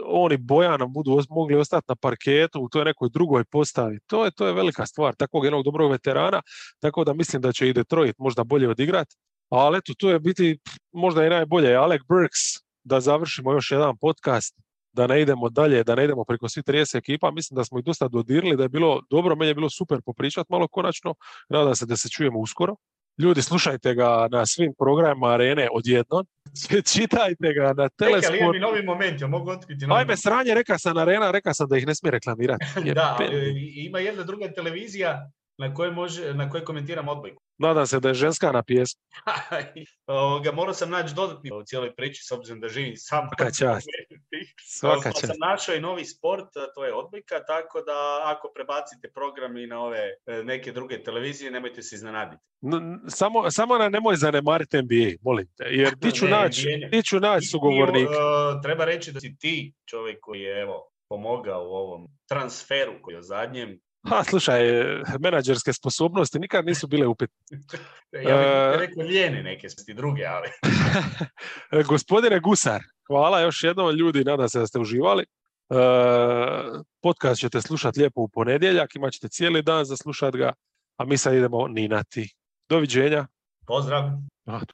on 0.05 0.33
i 0.33 0.37
Bojana 0.37 0.87
budu 0.87 1.23
mogli 1.31 1.57
ostati 1.57 1.85
na 1.89 1.97
parketu 1.97 2.61
u 2.61 2.69
toj 2.69 2.85
nekoj 2.85 3.09
drugoj 3.13 3.45
postavi. 3.45 3.99
To 4.07 4.25
je, 4.25 4.31
to 4.31 4.47
je 4.47 4.53
velika 4.53 4.87
stvar, 4.87 5.15
takvog 5.15 5.45
jednog 5.45 5.65
dobrog 5.65 5.91
veterana, 5.91 6.43
tako 6.81 7.05
da 7.05 7.15
mislim 7.15 7.43
da 7.43 7.53
će 7.53 7.69
i 7.69 7.73
Detroit 7.73 8.19
možda 8.19 8.45
bolje 8.45 8.69
odigrati. 8.69 9.17
Ali 9.51 9.79
eto, 9.79 9.93
tu 9.99 10.09
je 10.09 10.21
biti 10.21 10.59
možda 10.93 11.27
i 11.27 11.31
najbolje. 11.31 11.75
Alec 11.75 12.03
Burks, 12.09 12.41
da 12.85 13.01
završimo 13.01 13.53
još 13.53 13.71
jedan 13.71 13.97
podcast, 13.97 14.57
da 14.93 15.07
ne 15.07 15.23
idemo 15.23 15.49
dalje, 15.49 15.85
da 15.85 15.95
ne 15.95 16.05
idemo 16.05 16.25
preko 16.25 16.49
svih 16.49 16.65
30 16.65 16.97
ekipa. 16.97 17.31
Mislim 17.31 17.57
da 17.57 17.65
smo 17.65 17.79
ih 17.79 17.85
dosta 17.85 18.09
dodirili, 18.09 18.57
da 18.57 18.63
je 18.63 18.69
bilo 18.69 19.03
dobro, 19.11 19.37
meni 19.37 19.51
je 19.51 19.55
bilo 19.55 19.71
super 19.71 19.99
popričati 20.05 20.47
malo 20.51 20.69
konačno. 20.69 21.15
Nadam 21.49 21.75
se 21.75 21.87
da 21.87 21.97
se 21.97 22.09
čujemo 22.09 22.39
uskoro. 22.39 22.77
Ljudi, 23.19 23.43
slušajte 23.43 23.95
ga 23.95 24.29
na 24.31 24.47
svim 24.47 24.75
programima 24.79 25.27
Arene 25.29 25.69
odjednom. 25.73 26.27
Čitajte 26.93 27.53
ga 27.53 27.73
na 27.73 27.89
Telesport. 27.89 28.35
Čekaj, 28.35 28.53
mi 28.53 28.59
novi 28.59 28.83
moment, 28.83 29.21
ja 29.21 29.27
mogu 29.27 29.51
otkriti 29.51 29.87
novi 29.87 30.01
Ajme, 30.01 30.17
sranje, 30.17 30.55
reka 30.55 30.79
sam 30.79 30.97
Arena, 30.97 31.31
reka 31.31 31.55
sam 31.55 31.69
da 31.69 31.77
ih 31.77 31.87
ne 31.87 31.95
smije 31.95 32.11
reklamirati. 32.11 32.65
da, 32.95 33.19
ima 33.75 33.99
jedna 33.99 34.23
druga 34.23 34.53
televizija 34.53 35.31
na 35.59 35.75
kojoj, 35.75 35.93
može, 35.93 36.35
na 36.35 36.51
kojoj 36.51 36.65
komentiram 36.65 37.09
odbojku. 37.09 37.43
Nadam 37.59 37.87
se 37.87 38.01
da 38.01 38.09
je 38.09 38.15
ženska 38.15 38.53
na 38.53 38.63
pjesmu. 38.63 39.03
Ovoga, 40.07 40.53
morao 40.53 40.75
sam 40.75 40.91
naći 40.91 41.15
dodatni 41.15 41.51
u 41.53 41.63
cijeloj 41.63 41.95
priči, 41.95 42.25
s 42.25 42.33
obzirom 42.33 42.61
da 42.61 42.69
živim 42.69 42.97
sam. 42.97 43.29
Svaka 43.29 43.51
čast. 43.51 43.87
Svaka 44.67 45.13
čast. 45.13 45.27
sam 45.27 45.37
našao 45.51 45.75
i 45.75 45.81
novi 45.81 46.05
sport, 46.05 46.49
to 46.75 46.85
je 46.85 46.95
odbojka, 46.95 47.45
tako 47.47 47.81
da 47.81 48.23
ako 48.25 48.53
prebacite 48.55 49.11
program 49.15 49.57
i 49.57 49.67
na 49.67 49.81
ove 49.81 49.99
e, 50.27 50.43
neke 50.45 50.73
druge 50.73 51.03
televizije, 51.03 51.51
nemojte 51.51 51.83
se 51.83 51.97
iznenaditi. 51.97 52.43
samo, 53.09 53.51
samo 53.51 53.79
na 53.79 53.89
nemoj 53.89 54.17
zanemariti 54.17 54.83
NBA, 54.83 55.17
molim 55.23 55.47
te, 55.57 55.65
jer 55.65 55.99
ti 55.99 56.13
ću 56.13 56.27
naći 56.39 56.67
ću 57.05 57.21
naći 57.21 57.47
sugovornik. 57.47 58.09
Uh, 58.09 58.63
treba 58.63 58.85
reći 58.85 59.13
da 59.13 59.21
si 59.21 59.37
ti 59.39 59.75
čovjek 59.87 60.19
koji 60.21 60.41
je 60.41 60.61
evo, 60.61 60.91
pomogao 61.09 61.69
u 61.69 61.73
ovom 61.73 62.09
transferu 62.29 62.93
koji 63.03 63.15
je 63.15 63.23
zadnjem, 63.23 63.81
Ha, 64.11 64.25
slušaj, 64.25 64.61
menadžerske 65.21 65.73
sposobnosti 65.73 66.39
nikad 66.39 66.67
nisu 66.67 66.87
bile 66.87 67.07
upitne. 67.07 67.37
ja 68.13 68.37
bih 68.71 68.81
rekao 68.81 69.03
lijene 69.03 69.43
neke 69.43 69.69
sti 69.69 69.95
druge, 69.95 70.25
ali... 70.25 70.49
Gospodine 71.93 72.41
Gusar, 72.41 72.81
hvala 73.07 73.41
još 73.41 73.65
jednom 73.65 73.97
ljudi, 73.97 74.25
nadam 74.25 74.49
se 74.49 74.59
da 74.59 74.67
ste 74.67 74.79
uživali. 74.79 75.25
podcast 77.03 77.41
ćete 77.41 77.61
slušati 77.61 78.01
lijepo 78.01 78.21
u 78.21 78.29
ponedjeljak, 78.29 78.95
imat 78.95 79.13
ćete 79.13 79.29
cijeli 79.29 79.63
dan 79.63 79.85
za 79.85 79.97
slušat 79.97 80.37
ga, 80.37 80.53
a 80.97 81.05
mi 81.05 81.17
sad 81.17 81.35
idemo 81.35 81.69
ninati. 81.69 82.35
Doviđenja. 82.69 83.27
Pozdrav. 83.67 84.03